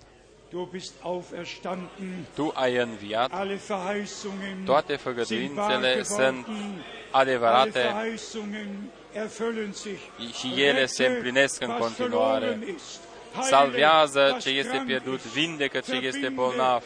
du 0.50 0.68
bist 0.72 0.92
auferstanden. 1.02 2.26
Tu 2.34 2.50
ai 2.54 2.76
înviat, 2.76 3.32
Alle 3.32 3.54
Verheißungen 3.56 4.64
toate 4.64 4.96
sind 4.96 5.06
wahr 5.06 5.26
făgăduințele 5.26 6.02
sunt 6.02 6.44
geworden. 6.46 6.84
Alle 7.10 7.30
adevărate 7.30 7.80
Verheißungen 7.80 8.68
erfüllen 9.12 9.72
sich. 9.72 10.00
și 10.38 10.62
ele 10.62 10.86
se 10.86 11.02
Rette, 11.02 11.14
împlinesc 11.14 11.62
în 11.62 11.68
was 11.70 11.78
continuare. 11.78 12.46
verloren 12.46 12.74
ist. 12.74 13.00
Heile, 13.32 13.48
Salvează 13.48 14.30
was 14.32 14.42
ce 14.42 14.50
este 14.50 14.70
krank 14.72 14.86
pierdut, 14.86 15.20
ist. 15.24 15.32
vindecă 15.32 15.78
ce 15.80 15.92
este 15.94 16.18
Verbinde 16.18 16.28
bolnav, 16.42 16.82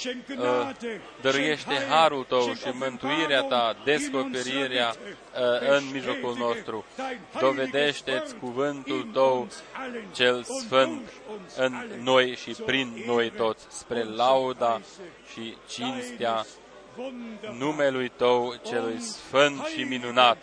alle 0.00 0.22
Verwundeten. 0.26 0.28
Schenk 0.28 0.28
Uh, 0.28 0.36
Gnade, 0.36 1.00
dăruiește 1.20 1.74
schenk 1.74 1.90
harul 1.90 2.24
Tău 2.24 2.38
Heil, 2.40 2.54
și 2.54 2.60
schenk 2.60 2.76
mântuirea 2.76 3.42
Ta, 3.42 3.46
Offenbarung 3.46 3.76
in 3.76 3.84
descoperirea 3.84 4.86
unserer 4.86 5.16
uh, 5.34 5.60
Mitte. 5.60 5.74
în 5.74 5.82
mijlocul 5.92 6.34
nostru. 6.38 6.84
Dein 6.96 7.18
Dovedește-ți 7.40 8.10
heiliges 8.10 8.30
Wort 8.30 8.40
cuvântul 8.40 9.00
in 9.00 9.10
Tău 9.12 9.40
uns 9.40 9.62
allen 9.72 10.04
cel 10.14 10.34
und 10.34 10.44
sfânt 10.44 11.00
durch 11.00 11.12
uns 11.32 11.56
în 11.56 11.74
allen 11.74 12.02
noi 12.02 12.36
și 12.42 12.52
zur 12.52 12.66
prin 12.66 12.92
Ehre 12.96 13.06
noi 13.12 13.30
toți, 13.30 13.66
spre 13.68 14.00
und 14.00 14.08
zur 14.08 14.16
lauda 14.16 14.72
Preise 14.72 15.10
și 15.32 15.56
cinstea 15.68 16.32
deines 16.32 16.58
wunderbaren 16.96 17.58
numelui 17.58 18.08
Tău 18.08 18.54
celui 18.66 18.92
und 18.92 19.00
sfânt 19.02 19.56
și 19.56 19.74
heiligen 19.74 19.88
minunat, 19.88 20.38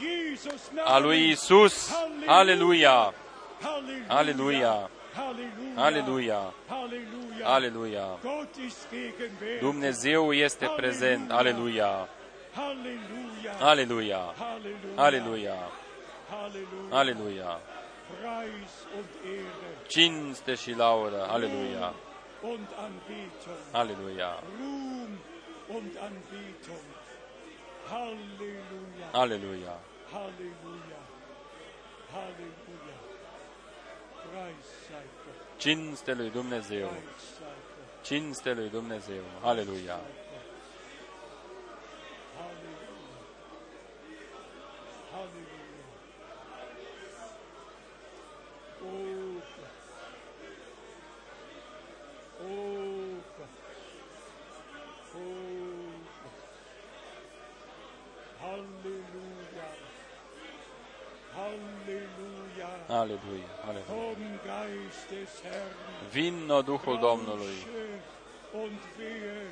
Jesus 0.00 0.70
a 0.84 0.98
lui 0.98 1.16
Namen. 1.18 1.30
Isus. 1.30 1.92
Aleluia! 2.26 3.14
Halleluja! 3.60 4.14
Aleluia! 4.14 4.90
Halleluja! 5.14 5.84
Aleluia! 5.84 6.52
Halleluja! 6.68 7.46
Aleluia! 7.46 8.18
Gott 8.22 8.56
ist 8.56 8.90
gegenwärtig. 8.90 9.60
Dumnezeu 9.60 10.32
este 10.32 10.66
prezent. 10.76 11.30
Aleluia! 11.30 12.08
Halleluja! 12.54 13.52
Aleluia! 13.60 14.34
Halleluja! 14.38 14.96
Aleluia! 14.96 15.70
Halleluja! 16.30 16.98
Aleluia! 16.98 17.60
Preis 18.20 18.86
und 18.96 19.08
Ehre 19.24 19.86
Cinste 19.86 20.54
și 20.54 20.74
laudă. 20.76 21.26
Aleluia! 21.28 21.94
und 22.42 22.68
Anbetung. 22.76 23.60
Aleluia! 23.72 24.42
Ruhm 24.58 25.18
und 25.68 25.96
Anbetung. 25.96 26.86
Halleluja! 27.90 29.08
Aleluia! 29.12 29.76
Cinste 35.58 36.14
lui 36.14 36.30
Dumnezeu. 36.30 36.88
Preis 36.88 37.02
sei 37.38 37.46
Gott. 37.46 38.04
Cinste 38.04 38.54
lui 38.54 38.68
Dumnezeu. 38.68 39.22
Aleluia! 39.42 40.00
Halleluja. 42.38 43.20
Halleluja. 45.12 45.60
Oh 48.82 49.42
Gott. 49.56 49.78
Oh 52.40 53.20
Gott. 53.36 53.56
Oh 55.14 56.00
Gott. 56.22 56.40
Halleluja. 58.40 59.68
Halleluja. 61.34 62.79
Aleluia! 62.90 63.46
Aleluia! 63.62 63.84
Komm, 63.86 64.40
Geist 64.44 65.10
des 65.10 65.42
Herrn. 65.44 65.74
Vino 66.12 66.62
Duhul 66.62 66.98
Domnului. 66.98 67.54
Rausche 67.62 68.00
Und 68.52 68.80
wehe. 68.98 69.50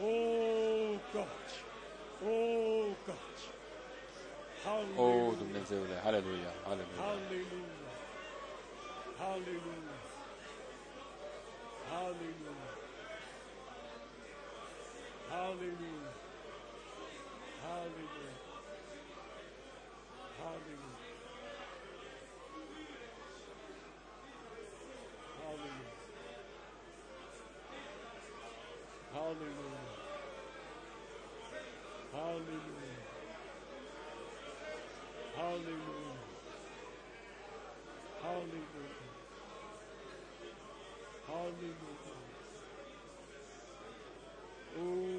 Oh 0.00 0.98
Gott. 1.12 1.48
Oh 2.24 2.94
Gott. 3.06 3.38
O, 4.64 5.02
Halleluja. 5.04 5.38
Dumnezeule, 5.38 6.00
aleluia, 6.04 6.52
aleluia. 6.64 7.00
Halleluja. 7.00 7.84
Halleluja. 9.18 9.96
Halleluja. 11.90 12.54
Halleluja. 20.42 20.93
Hallelujah. 25.44 25.92
Hallelujah. 29.12 29.84
Hallelujah. 32.12 33.04
Hallelujah. 35.36 36.18
Hallelujah. 38.22 39.10
Hallelujah. 41.26 41.76
Oh, 44.76 45.13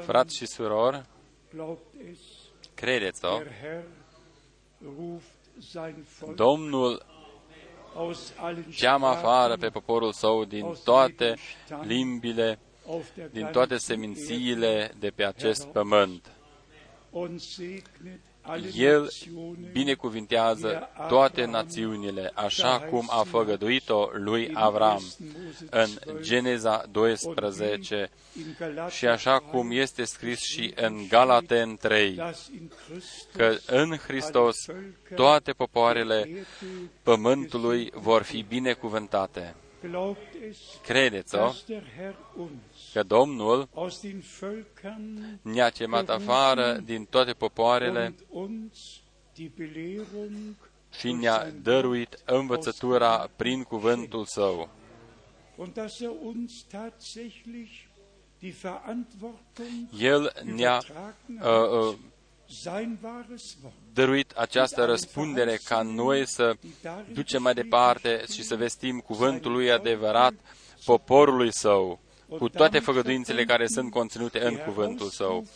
Frați 0.00 0.36
și 0.36 0.46
surori, 0.46 1.02
glaubt 1.54 1.94
es, 2.10 2.18
credeți-o, 2.74 3.38
der 3.38 3.52
Herr 3.60 3.84
ruft 4.82 5.62
sein 5.70 6.06
Volk 6.18 6.36
Domnul 6.36 7.06
aus 7.94 8.32
allen 8.36 8.66
cheamă 8.78 9.06
afară 9.06 9.52
pe 9.52 9.56
Sprachen, 9.56 9.70
poporul 9.70 10.12
său 10.12 10.44
din 10.44 10.74
toate 10.84 11.34
limbile, 11.82 12.58
auf 12.86 13.14
der 13.14 13.28
din 13.28 13.46
toate 13.46 13.68
ganzen 13.68 13.78
semințiile 13.78 14.92
de 14.98 15.10
pe 15.10 15.24
acest 15.24 15.66
pământ. 15.66 16.32
Und 18.54 18.64
segnet 18.64 18.74
alle 18.74 18.84
El 18.84 19.02
Nationen 19.02 19.50
binecuvintează 19.72 20.88
toate 21.08 21.44
națiunile, 21.44 22.30
așa 22.34 22.78
cum 22.90 23.08
a 23.10 23.22
făgăduit-o 23.22 24.08
lui 24.12 24.50
Avram 24.54 25.02
în 25.70 25.88
Geneza 26.20 26.84
12 26.90 28.10
in 28.36 28.56
Galater 28.58 28.92
și 28.92 29.06
așa 29.06 29.38
cum 29.38 29.70
este 29.70 30.04
scris 30.04 30.40
și 30.40 30.72
în 30.74 31.06
Galaten 31.08 31.76
3, 31.76 32.12
dass 32.12 32.48
in 32.48 32.70
Christus 32.86 33.26
că 33.36 33.56
în 33.66 33.96
Hristos 33.96 34.56
toate 35.14 35.52
popoarele 35.52 36.28
pământului 37.02 37.90
vor 37.94 38.22
fi 38.22 38.42
binecuvântate. 38.48 39.54
glaubt 39.82 40.34
es, 40.48 40.58
Credeți-o 40.82 41.52
dass 42.94 43.06
der 43.06 43.16
Herr 43.16 43.24
uns 43.24 43.24
că 43.24 43.24
Domnul 43.24 43.68
aus 43.74 44.00
den 44.00 44.22
Völkern 44.40 45.38
ne-a 45.42 45.70
chemat 45.70 46.08
afară 46.08 46.80
din 46.84 47.04
toate 47.04 47.32
popoarele 47.32 48.14
und 48.28 48.48
uns 48.52 49.00
die 49.34 49.50
Belehrung 49.56 50.54
și 50.98 51.12
ne-a 51.12 51.50
dăruit 51.62 52.18
învățătura 52.24 53.30
prin 53.36 53.62
cuvântul 53.62 54.24
Său. 54.24 54.68
und 55.56 55.72
dass 55.74 56.00
er 56.00 56.10
uns 56.22 56.64
tatsächlich 56.70 57.70
die 58.38 58.54
Verantwortung 58.62 59.88
El 59.98 60.32
ne-a 60.44 60.78
übertragen 60.82 61.36
uh, 61.36 61.40
hat, 61.40 61.70
uh, 61.70 61.94
sein 62.46 62.98
wahres 63.02 63.56
Wort. 63.62 63.74
dăruit 63.92 64.30
această 64.30 64.84
răspundere 64.84 65.58
ca 65.64 65.82
noi 65.82 66.26
să 66.26 66.52
ducem 67.12 67.42
mai 67.42 67.54
departe 67.54 68.24
și 68.32 68.42
să 68.42 68.56
vestim 68.56 68.98
cuvântul 68.98 69.52
lui 69.52 69.70
adevărat 69.70 70.32
poporului 70.84 71.52
său, 71.52 72.00
cu 72.38 72.48
toate 72.48 72.78
făgăduințele 72.78 73.44
care 73.44 73.66
sunt 73.66 73.90
conținute 73.90 74.44
în 74.44 74.56
cuvântul 74.56 75.08
său. 75.08 75.46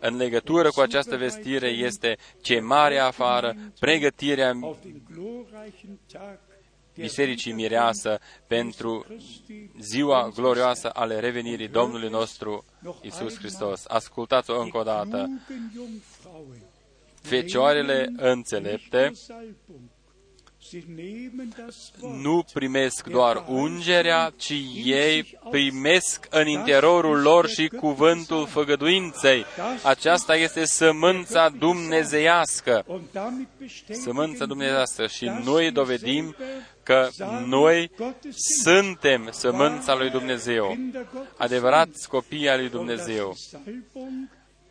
În 0.00 0.16
legătură 0.16 0.70
cu 0.70 0.80
această 0.80 1.16
vestire 1.16 1.68
este 1.68 2.16
chemarea 2.42 3.06
afară, 3.06 3.56
pregătirea 3.80 4.58
auf 4.62 4.76
den 4.82 5.02
glorreichen 5.10 5.98
Tag 6.12 6.38
der 6.94 7.04
Bisericii 7.04 7.52
Mireasă 7.52 8.18
pentru 8.46 9.06
ziua 9.80 10.30
glorioasă 10.34 10.90
ale 10.92 11.20
revenirii 11.20 11.68
Domnului 11.68 12.08
nostru 12.08 12.64
Isus 13.02 13.38
Hristos. 13.38 13.84
Ascultați-o 13.88 14.60
încă 14.60 14.78
o 14.78 14.82
dată. 14.82 15.28
klugen 15.46 15.70
Jungfrauen 15.74 16.62
Fecioarele 17.22 18.12
înțelepte 18.16 19.12
nu 22.22 22.44
primesc 22.52 23.06
doar 23.06 23.44
ungerea, 23.48 24.32
ci 24.36 24.54
ei 24.84 25.38
primesc 25.50 26.26
în 26.30 26.46
interiorul 26.46 27.20
lor 27.20 27.48
și 27.48 27.68
cuvântul 27.68 28.46
făgăduinței. 28.46 29.44
Aceasta 29.82 30.36
este 30.36 30.64
sămânța 30.64 31.48
dumnezeiască. 31.48 32.84
und 32.86 33.02
damit 33.12 33.48
bestätigen 33.58 34.02
Sămânța 34.02 34.38
wir, 34.38 34.46
dumnezeiască 34.48 35.06
și 35.06 35.24
dass 35.24 35.44
noi 35.44 35.62
wir 35.62 35.72
dovedim 35.72 36.34
selber 36.38 36.62
că 36.82 37.08
noi 37.46 37.90
Gottes 37.96 38.34
sind. 38.36 38.76
suntem 38.76 39.28
sămânța 39.30 39.94
lui 39.94 40.10
Dumnezeu, 40.10 40.66
Kinder 40.68 41.06
Gottes 41.12 41.30
adevărați 41.36 42.08
copii 42.08 42.48
al 42.48 42.58
lui 42.58 42.68
sind. 42.68 42.80
Und 42.80 42.88
dass 42.88 43.04
Dumnezeu. 43.04 43.36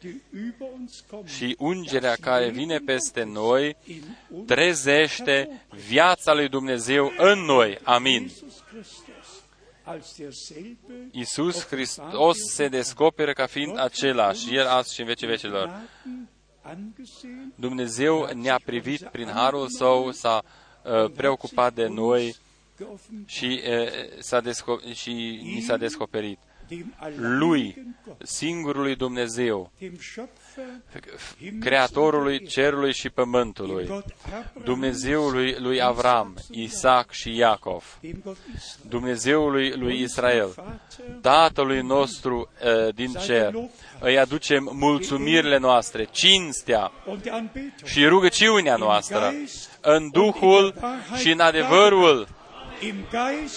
Die 0.03 0.11
Salbung, 0.11 0.21
die 0.31 0.39
über 0.39 0.67
uns 0.79 1.03
kommt, 1.09 1.29
Și 1.29 1.55
ungerea 1.59 2.15
care 2.21 2.49
vine 2.49 2.77
peste 2.77 3.23
noi 3.23 3.75
in 3.85 4.03
uns 4.29 4.47
trezește 4.47 5.65
viața 5.87 6.33
lui 6.33 6.49
Dumnezeu 6.49 7.13
în 7.17 7.39
noi. 7.39 7.77
Amin. 7.83 8.27
Jesus 8.27 8.63
Christus 8.69 9.41
als 9.83 10.15
derselbe 10.17 11.09
Iisus 11.11 11.65
Hristos 11.65 12.37
se 12.53 12.67
descoperă 12.67 13.33
ca 13.33 13.45
fiind 13.45 13.79
același, 13.79 14.55
El 14.55 14.67
azi 14.67 14.93
și 14.93 14.99
în 14.99 15.05
vecii 15.05 15.27
vecilor. 15.27 15.65
Gnaden 15.65 16.29
angesehen 16.61 17.53
Dumnezeu 17.55 18.29
ne-a 18.33 18.59
privit 18.65 19.01
prin 19.11 19.27
harul 19.27 19.67
său, 19.69 20.11
s-a 20.11 20.43
uh, 20.83 21.11
preocupat 21.15 21.73
de 21.73 21.87
noi 21.87 22.35
geoffenbart, 22.77 23.29
și, 23.29 23.61
uh, 23.67 23.87
s-a 24.19 24.41
desco- 24.41 24.93
și 24.93 25.11
ni 25.43 25.61
s-a 25.61 25.77
descoperit. 25.77 26.39
Dem 26.67 26.93
Lui, 27.15 27.59
alleinigen 27.59 27.95
Gott, 28.05 28.27
singurului 28.27 28.95
Dumnezeu, 28.95 29.71
dem 29.79 29.97
Schöpfer, 29.97 31.59
Creatorului 31.59 32.47
cerului 32.47 32.93
și 32.93 33.09
pământului, 33.09 33.85
Gott 33.85 34.15
Abraham, 34.25 34.61
Dumnezeului 34.63 35.55
lui 35.59 35.81
Avram, 35.81 36.35
Isaac 36.51 37.11
și 37.11 37.35
Iacov, 37.35 37.97
dem 38.01 38.21
Gott 38.23 38.37
Israel, 38.55 38.89
Dumnezeului 38.89 39.71
lui 39.75 40.01
Israel, 40.01 40.53
Vater, 40.55 40.79
Tatălui 41.21 41.81
nostru 41.81 42.49
uh, 42.63 42.93
din 42.93 43.11
cer, 43.25 43.53
îi 43.99 44.19
aducem 44.19 44.69
mulțumirile 44.73 45.57
noastre, 45.57 46.07
cinstea 46.11 46.91
und 47.05 47.21
die 47.21 47.31
Anbetung 47.31 47.85
și 47.85 48.05
rugăciunea 48.05 48.75
noastră 48.75 49.33
în 49.81 50.09
Duhul 50.11 50.73
și 51.15 51.31
în 51.31 51.39
adevărul, 51.39 52.11
im 52.11 52.25
Geist 52.25 52.42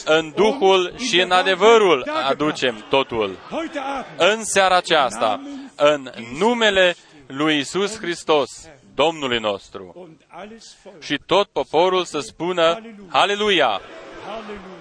în 0.05 0.33
Duhul 0.37 0.85
und 0.91 1.01
in 1.01 1.07
și 1.07 1.17
der 1.17 1.25
în 1.25 1.31
adevărul 1.31 1.89
Wahrheit 1.89 2.05
dargebracht. 2.07 2.41
aducem 2.41 2.85
totul. 2.89 3.37
Heute 3.51 3.79
Abend 3.79 4.33
În 4.39 4.45
seara 4.45 4.77
aceasta, 4.77 5.41
în 5.77 6.11
numele 6.39 6.97
lui 7.27 7.59
Isus 7.59 7.99
Hristos, 7.99 8.69
Domnului 8.95 9.39
nostru, 9.39 9.93
und 9.95 10.17
alles 10.29 10.77
Volk. 10.83 11.03
și 11.03 11.21
tot 11.27 11.49
poporul 11.49 12.05
să 12.05 12.21
spună 12.21 12.63
Haleluia! 13.09 13.81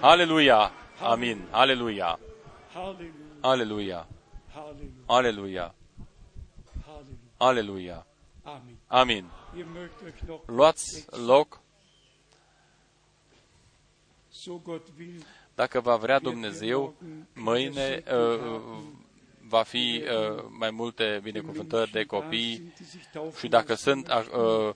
Aleluia! 0.00 0.72
Amin! 1.02 1.44
Aleluia! 1.50 2.18
Halleluja, 2.74 3.08
Aleluia! 3.40 4.06
Halleluja, 4.54 5.04
Aleluia! 5.06 5.74
Halleluja. 6.84 7.36
Aleluia! 7.38 8.06
Amen. 8.44 8.76
Amin! 8.88 9.24
Ihr 9.56 9.64
mögt 9.64 10.02
euch 10.06 10.20
noch 10.28 10.40
Luați 10.46 11.04
loc, 11.26 11.46
so 11.48 11.48
Gott 11.48 11.52
will, 11.52 11.65
dacă 15.54 15.80
va 15.80 15.96
vrea 15.96 16.18
Dumnezeu, 16.18 16.94
mâine 17.34 18.02
uh, 18.12 18.60
va 19.48 19.62
fi 19.62 20.02
uh, 20.02 20.44
mai 20.58 20.70
multe 20.70 21.20
binecuvântări 21.22 21.90
de 21.90 22.04
copii 22.04 22.72
și 23.38 23.48
dacă 23.48 23.74
sunt 23.74 24.08
uh, 24.08 24.74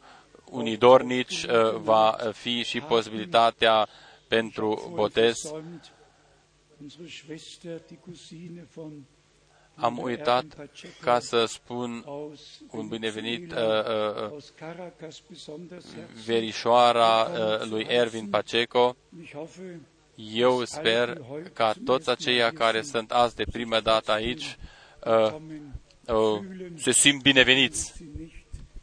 unii 0.51 0.77
dornici, 0.77 1.43
uh, 1.43 1.75
va 1.77 2.17
fi 2.33 2.63
și 2.63 2.81
posibilitatea 2.81 3.89
pentru 4.29 4.91
botez. 4.95 5.37
Am 9.81 9.99
uitat 9.99 10.45
ca 11.01 11.19
să 11.19 11.45
spun 11.45 12.03
aus 12.07 12.41
un 12.71 12.89
binevenit 12.89 13.53
uh, 13.53 13.57
Venezuela, 13.57 14.11
uh, 14.11 14.23
uh, 14.23 14.31
aus 14.31 14.53
Caracas 14.59 15.23
besonders 15.29 15.85
herzlich. 15.95 16.27
verișoara 16.27 17.29
uh, 17.31 17.69
lui 17.71 17.87
Ervin 17.89 18.29
Paceco. 18.29 18.97
Ich 19.23 19.35
hoffe, 19.35 19.81
Eu 20.35 20.65
sper 20.65 21.21
ca 21.53 21.75
toți 21.85 22.11
aceia 22.11 22.51
care 22.51 22.83
sunt 22.83 23.11
azi 23.11 23.35
de 23.35 23.45
prima 23.53 23.81
dată 23.81 24.13
aici 24.13 24.57
uh, 25.07 25.31
kommen, 25.31 25.81
uh, 26.07 26.41
se 26.77 26.93
simt 26.93 27.23
bineveniți. 27.23 27.93
sie 27.97 28.07
nicht 28.19 28.41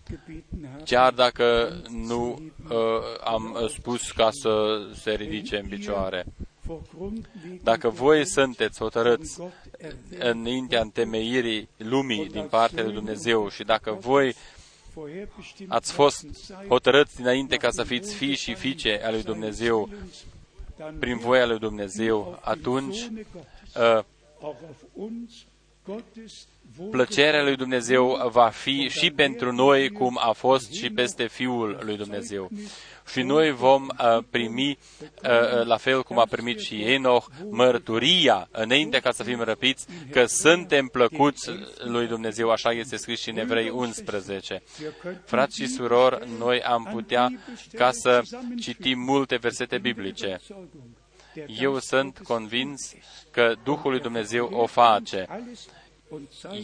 gebeten 0.10 0.70
haben. 0.72 0.84
Chiar 0.86 1.14
dacă 1.14 1.76
nu 1.90 2.42
uh, 2.70 2.76
am 3.24 3.58
uh, 3.62 3.70
spus 3.70 4.12
ca 4.12 4.30
să 4.32 4.80
se 4.94 5.12
ridice 5.12 5.58
în 5.58 5.68
picioare. 5.68 6.26
Vor 6.68 6.82
Grundlegung 6.96 7.62
Dacă 7.64 7.90
voi 7.90 8.26
sunteți 8.26 8.80
hotărâți 8.80 9.38
Gott 9.38 9.54
erwählt, 9.78 10.22
înaintea 10.22 10.82
întemeirii 10.82 11.70
lumii 11.78 12.30
din 12.30 12.48
partea 12.50 12.84
lui 12.84 12.94
Dumnezeu 12.94 13.50
și 13.50 13.64
dacă 13.64 13.92
voi 13.92 14.36
vorherbestimmt 14.94 15.72
ați 15.72 15.92
fost 15.92 16.24
worden 16.24 16.42
seid, 16.44 16.68
hotărâți 16.68 17.16
dinainte 17.16 17.56
ca 17.56 17.70
să 17.70 17.84
fiți 17.84 18.16
fii 18.16 18.36
și 18.36 18.54
fiice 18.54 19.00
ale 19.04 19.12
lui 19.12 19.24
Dumnezeu, 19.24 19.90
dann 20.78 20.98
prin 21.00 21.12
wird 21.12 21.24
voia 21.24 21.46
lui 21.46 21.60
Dumnezeu, 21.60 22.18
auf 22.22 22.34
den 22.34 22.54
atunci 22.54 22.98
Sohne 22.98 23.26
Gottes 25.86 26.34
uh, 26.42 26.57
auch 26.80 26.86
auf 26.86 26.86
uns 26.86 26.86
Gottes 26.86 26.92
plăcerea 26.92 27.44
lui 27.44 27.56
Dumnezeu 27.56 28.30
va 28.32 28.50
fi 28.50 28.90
și 28.90 29.12
pentru 29.12 29.52
noi 29.52 29.90
cum 29.90 30.20
a 30.22 30.32
fost 30.32 30.74
și 30.74 30.90
peste 30.90 31.28
Fiul 31.28 31.80
lui 31.82 31.98
Dumnezeu. 31.98 32.50
Și 33.12 33.22
noi 33.22 33.52
vom 33.52 33.88
uh, 33.88 34.24
primi, 34.30 34.78
uh, 35.02 35.66
la 35.66 35.78
fel 35.78 36.04
cum 36.04 36.20
a 36.20 36.26
primit 36.30 36.60
și 36.60 36.82
Enoch, 36.82 37.26
mărturia, 37.50 38.48
înainte 38.52 39.00
ca 39.00 39.12
să 39.12 39.24
fim 39.24 39.42
răpiți, 39.42 39.86
că 40.12 40.26
suntem 40.26 40.88
plăcuți 40.88 41.50
lui 41.84 42.08
Dumnezeu, 42.08 42.50
așa 42.50 42.72
este 42.72 42.96
scris 42.96 43.20
și 43.20 43.30
în 43.30 43.38
Evrei 43.38 43.70
11. 43.70 44.62
Frați 45.26 45.56
și 45.56 45.68
surori, 45.68 46.28
noi 46.38 46.62
am 46.62 46.90
putea 46.92 47.32
ca 47.74 47.92
să 47.92 48.22
citim 48.60 49.00
multe 49.00 49.36
versete 49.36 49.78
biblice. 49.78 50.40
Eu 51.60 51.80
sunt 51.80 52.20
convins 52.24 52.94
că 53.32 53.54
Duhul 53.64 53.92
lui 53.92 54.00
Dumnezeu 54.00 54.50
o 54.52 54.66
face. 54.66 55.28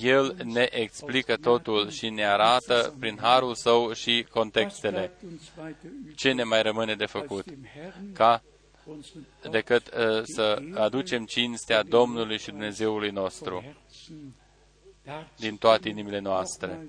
El 0.02 0.36
ne 0.44 0.68
explică 0.72 1.36
totul 1.36 1.90
și 1.90 2.10
ne 2.10 2.26
arată 2.26 2.94
prin 2.99 3.18
harul 3.22 3.56
său 3.56 3.94
și 3.94 4.26
contextele 4.30 5.11
ce 6.15 6.32
ne 6.32 6.44
mai 6.44 6.61
rămâne 6.61 6.95
de 6.95 7.06
făcut, 7.06 7.45
ca 8.14 8.44
decât 9.52 9.88
uh, 9.88 10.22
să 10.24 10.61
aducem 10.74 11.26
cinstea 11.26 11.84
Domnului 11.84 12.38
și 12.38 12.49
Dumnezeului 12.49 13.10
nostru 13.10 13.64
din 15.36 15.57
toate 15.57 15.90
inimile 15.90 16.20
noastre. 16.20 16.88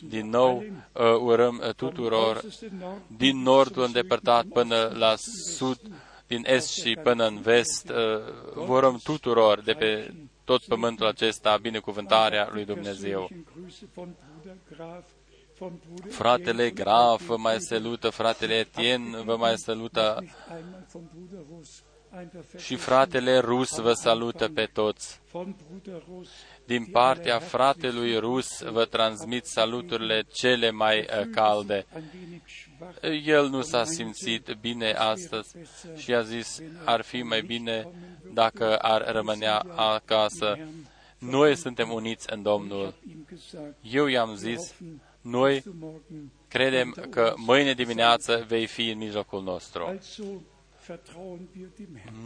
Din 0.00 0.28
nou 0.28 0.64
uh, 0.92 1.02
urăm 1.20 1.62
uh, 1.66 1.74
tuturor 1.74 2.44
din 3.16 3.42
nordul 3.42 3.82
îndepărtat 3.82 4.44
până 4.44 4.92
la 4.94 5.14
sud, 5.56 5.80
din 6.26 6.44
est 6.46 6.68
și 6.68 6.98
până 7.02 7.26
în 7.26 7.40
vest, 7.40 7.88
uh, 7.88 7.94
vă 8.54 8.72
urăm 8.72 9.00
tuturor 9.02 9.60
de 9.60 9.72
pe 9.72 10.14
tot 10.48 10.64
pământul 10.64 11.06
acesta 11.06 11.56
binecuvântarea 11.56 12.48
lui 12.52 12.64
Dumnezeu. 12.64 13.28
Fratele 16.08 16.70
Graf 16.70 17.22
vă 17.22 17.36
mai 17.36 17.60
salută, 17.60 18.08
fratele 18.08 18.54
Etienne 18.54 19.22
vă 19.22 19.36
mai 19.36 19.56
salută 19.56 20.24
și 22.56 22.76
fratele 22.76 23.38
Rus 23.38 23.78
vă 23.78 23.92
salută 23.92 24.48
pe 24.48 24.64
toți. 24.72 25.20
Din 26.64 26.86
partea 26.86 27.38
fratelui 27.38 28.18
Rus 28.18 28.62
vă 28.62 28.84
transmit 28.84 29.44
saluturile 29.44 30.24
cele 30.32 30.70
mai 30.70 30.98
uh, 30.98 31.28
calde. 31.34 31.86
El 33.24 33.48
nu 33.48 33.62
s-a 33.62 33.84
simțit 33.84 34.56
bine 34.60 34.92
astăzi 34.92 35.56
și 35.96 36.14
a 36.14 36.22
zis 36.22 36.62
ar 36.84 37.02
fi 37.02 37.22
mai 37.22 37.42
bine 37.42 37.88
dacă 38.32 38.76
ar 38.76 39.12
rămânea 39.12 39.58
acasă. 39.76 40.58
Noi 41.18 41.56
suntem 41.56 41.92
uniți 41.92 42.32
în 42.32 42.42
Domnul. 42.42 42.94
Eu 43.82 44.06
i-am 44.06 44.34
zis, 44.34 44.74
noi 45.20 45.62
credem 46.48 47.06
că 47.10 47.34
mâine 47.36 47.72
dimineață 47.72 48.44
vei 48.48 48.66
fi 48.66 48.90
în 48.90 48.98
mijlocul 48.98 49.42
nostru. 49.42 49.98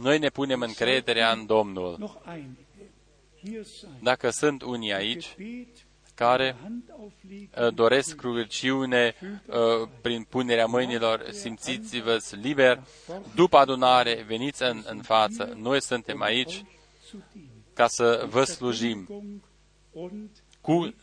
Noi 0.01 0.19
ne 0.19 0.29
punem 0.29 0.61
încrederea 0.61 1.31
în 1.31 1.45
Domnul. 1.45 2.21
Dacă 4.01 4.29
sunt 4.29 4.61
unii 4.61 4.93
aici 4.93 5.35
care 6.15 6.55
uh, 7.59 7.73
doresc 7.73 8.21
rugăciune 8.21 9.15
uh, 9.21 9.55
prin 10.01 10.23
punerea 10.23 10.65
mâinilor, 10.65 11.25
simțiți-vă 11.31 12.17
liber. 12.41 12.83
După 13.35 13.57
adunare, 13.57 14.23
veniți 14.27 14.63
în, 14.63 14.83
în 14.89 15.01
față. 15.01 15.57
Noi 15.61 15.81
suntem 15.81 16.21
aici 16.21 16.63
ca 17.73 17.87
să 17.87 18.25
vă 18.29 18.43
slujim. 18.43 19.07
Cu, 20.61 20.93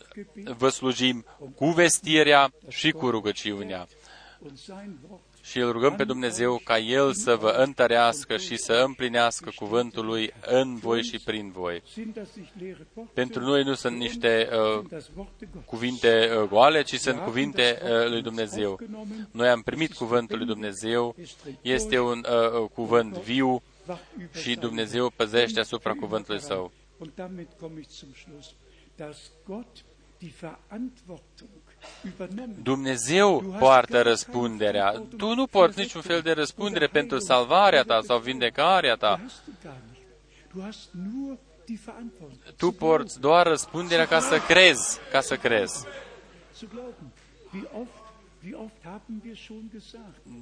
vă 0.57 0.69
slujim 0.69 1.24
cu 1.55 1.66
vestirea 1.66 2.53
și 2.69 2.91
cu 2.91 3.11
rugăciunea 3.11 3.87
și 5.51 5.59
îl 5.59 5.72
rugăm 5.72 5.97
pe 5.97 6.05
Dumnezeu 6.05 6.60
ca 6.64 6.78
El 6.78 7.12
să 7.12 7.36
vă 7.36 7.48
întărească 7.48 8.36
și 8.36 8.56
să 8.56 8.72
împlinească 8.72 9.51
cuvântul 9.55 10.05
Lui 10.05 10.32
în 10.47 10.77
voi 10.77 11.02
și 11.02 11.18
prin 11.18 11.51
voi. 11.51 11.82
Pentru 13.12 13.43
noi 13.43 13.62
nu 13.62 13.74
sunt 13.74 13.97
niște 13.97 14.48
uh, 14.52 15.01
cuvinte 15.64 16.31
uh, 16.36 16.48
goale, 16.48 16.82
ci 16.82 16.94
sunt 16.94 17.18
cuvinte 17.18 17.81
uh, 17.82 18.09
lui 18.09 18.22
Dumnezeu. 18.22 18.81
Noi 19.31 19.48
am 19.48 19.62
primit 19.62 19.93
cuvântul 19.93 20.39
lui 20.39 20.47
Dumnezeu, 20.47 21.14
este 21.62 21.98
un 21.98 22.24
uh, 22.28 22.68
cuvânt 22.74 23.16
viu 23.16 23.62
și 24.32 24.55
Dumnezeu 24.55 25.10
păzește 25.16 25.60
asupra 25.60 25.93
cuvântului 25.93 26.40
Său. 26.40 26.72
Dumnezeu 32.62 33.57
poartă 33.59 34.02
răspunderea. 34.02 35.02
Tu 35.16 35.35
nu 35.35 35.47
porți 35.47 35.78
niciun 35.78 36.01
fel 36.01 36.20
de 36.20 36.32
răspundere 36.32 36.86
pentru 36.86 37.19
salvarea 37.19 37.82
ta 37.82 38.01
sau 38.07 38.19
vindecarea 38.19 38.94
ta. 38.94 39.20
Tu 42.57 42.70
porți 42.70 43.20
doar 43.20 43.47
răspunderea 43.47 44.07
ca 44.07 44.20
să 44.20 44.39
crezi, 44.39 44.98
ca 45.11 45.20
să 45.20 45.36
crezi. 45.36 45.85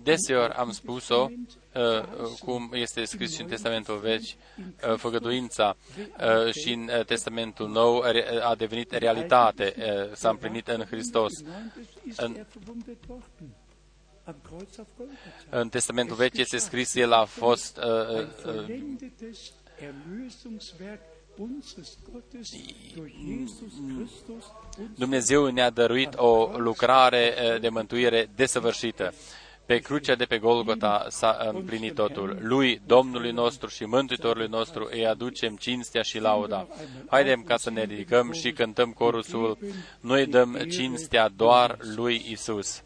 Deseori 0.02 0.52
am 0.52 0.70
spus-o, 0.70 1.28
uh, 1.74 2.02
cum 2.40 2.70
este 2.72 3.04
scris 3.04 3.34
și 3.34 3.40
în 3.40 3.46
Testamentul 3.48 3.98
Vechi, 3.98 4.22
uh, 4.22 4.96
făgăduința 4.96 5.76
uh, 5.98 6.52
și 6.52 6.72
în 6.72 6.90
Testamentul 7.06 7.68
Nou 7.68 8.04
a 8.42 8.54
devenit 8.54 8.92
realitate, 8.92 9.74
s-a 10.14 10.28
împlinit 10.28 10.68
în 10.68 10.84
Hristos. 10.84 11.32
În, 12.16 12.46
în 15.50 15.68
Testamentul 15.68 16.16
Vechi 16.16 16.36
este 16.36 16.58
scris, 16.58 16.94
El 16.94 17.12
a 17.12 17.24
fost 17.24 17.80
Dumnezeu 24.94 25.46
ne-a 25.46 25.70
dăruit 25.70 26.14
o 26.16 26.50
lucrare 26.56 27.34
eh, 27.36 27.60
de 27.60 27.68
mântuire 27.68 28.30
desăvârșită. 28.34 29.12
Pe 29.66 29.78
crucea 29.78 30.14
de 30.14 30.24
pe 30.24 30.38
Golgota 30.38 31.06
s-a 31.08 31.50
împlinit 31.52 31.94
totul. 31.94 32.38
Lui, 32.40 32.80
Domnului 32.86 33.30
nostru 33.30 33.68
și 33.68 33.84
Mântuitorului 33.84 34.48
nostru, 34.48 34.88
îi 34.90 35.06
aducem 35.06 35.56
cinstea 35.56 36.02
și 36.02 36.18
lauda. 36.18 36.66
Haidem 37.10 37.42
ca 37.42 37.56
să 37.56 37.70
ne 37.70 37.84
ridicăm 37.84 38.32
și 38.32 38.52
cântăm 38.52 38.92
corusul. 38.92 39.58
Noi 40.00 40.26
dăm 40.26 40.54
cinstea 40.54 41.28
doar 41.28 41.78
lui 41.94 42.26
Isus. 42.28 42.82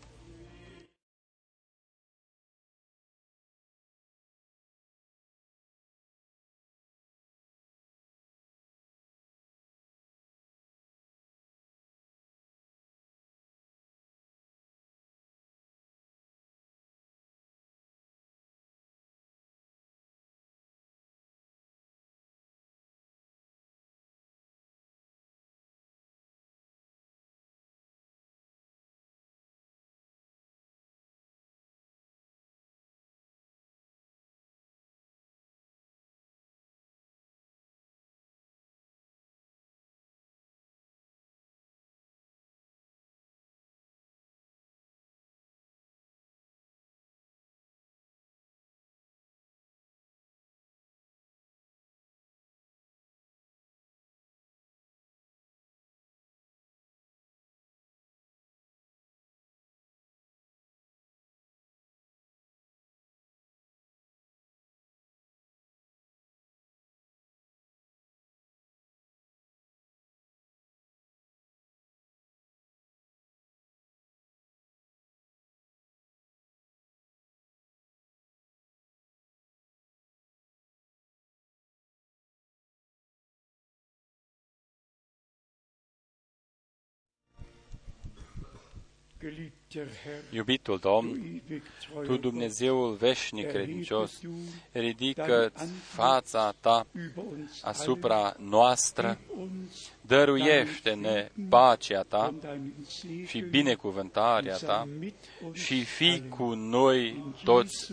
Iubitul 90.30 90.78
du 90.78 90.88
Domn, 90.88 91.08
ewig 91.08 91.62
treuer 91.80 92.06
Tu, 92.06 92.16
Dumnezeul 92.16 92.94
veșnic 92.94 93.42
Gott, 93.44 93.54
credincios, 93.54 94.12
erhebe 94.12 94.32
du 94.72 94.80
ridică 94.80 95.52
fața 95.82 96.54
Ta 96.60 96.86
über 96.94 97.24
uns 97.30 97.62
asupra 97.62 98.34
noastră, 98.38 99.06
allen, 99.06 99.48
uns 99.52 99.90
dăruiește-ne 100.00 101.30
pacea 101.48 102.02
Ta 102.02 102.18
von 102.18 102.40
deinem 102.40 102.74
Segen 102.88 103.26
și 103.26 103.40
binecuvântarea 103.40 104.56
sei 104.56 104.68
Ta 104.68 104.88
mit 104.98 105.14
uns 105.44 105.58
și 105.58 105.84
fii 105.84 106.08
allen. 106.10 106.28
cu 106.28 106.54
noi 106.54 107.24
toți 107.44 107.92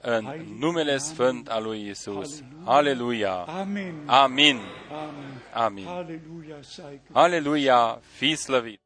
în 0.00 0.46
numele 0.58 0.98
Sfânt 0.98 1.48
al 1.48 1.62
lui 1.62 1.88
Isus. 1.88 2.42
Aleluia! 2.64 3.34
Amen. 3.34 4.02
Amin! 4.06 4.60
Amen. 4.90 5.42
Amin! 5.52 5.84
Halleluja 5.84 6.58
sei 6.62 6.84
Gott. 6.84 7.16
Aleluia! 7.16 8.00
Fii 8.02 8.36
slăvit! 8.36 8.83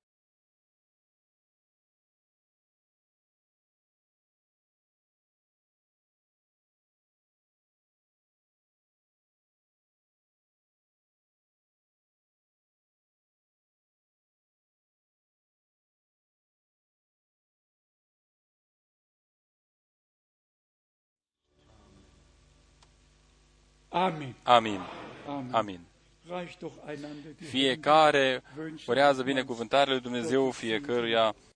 Amen. 23.90 24.34
Amin! 24.42 24.80
Amen. 25.26 25.54
Amin! 25.54 25.80
Reicht 26.28 26.62
doch 26.62 26.72
einander 26.86 27.30
die 27.38 27.44
Fiecare 27.44 28.18
Hände, 28.18 28.42
wünscht 28.56 28.88
urează 28.88 29.20
uns 29.20 29.26
binecuvântarea 29.26 29.92
lui 29.92 30.02
Dumnezeu 30.02 30.50
fiecăruia 30.50 31.34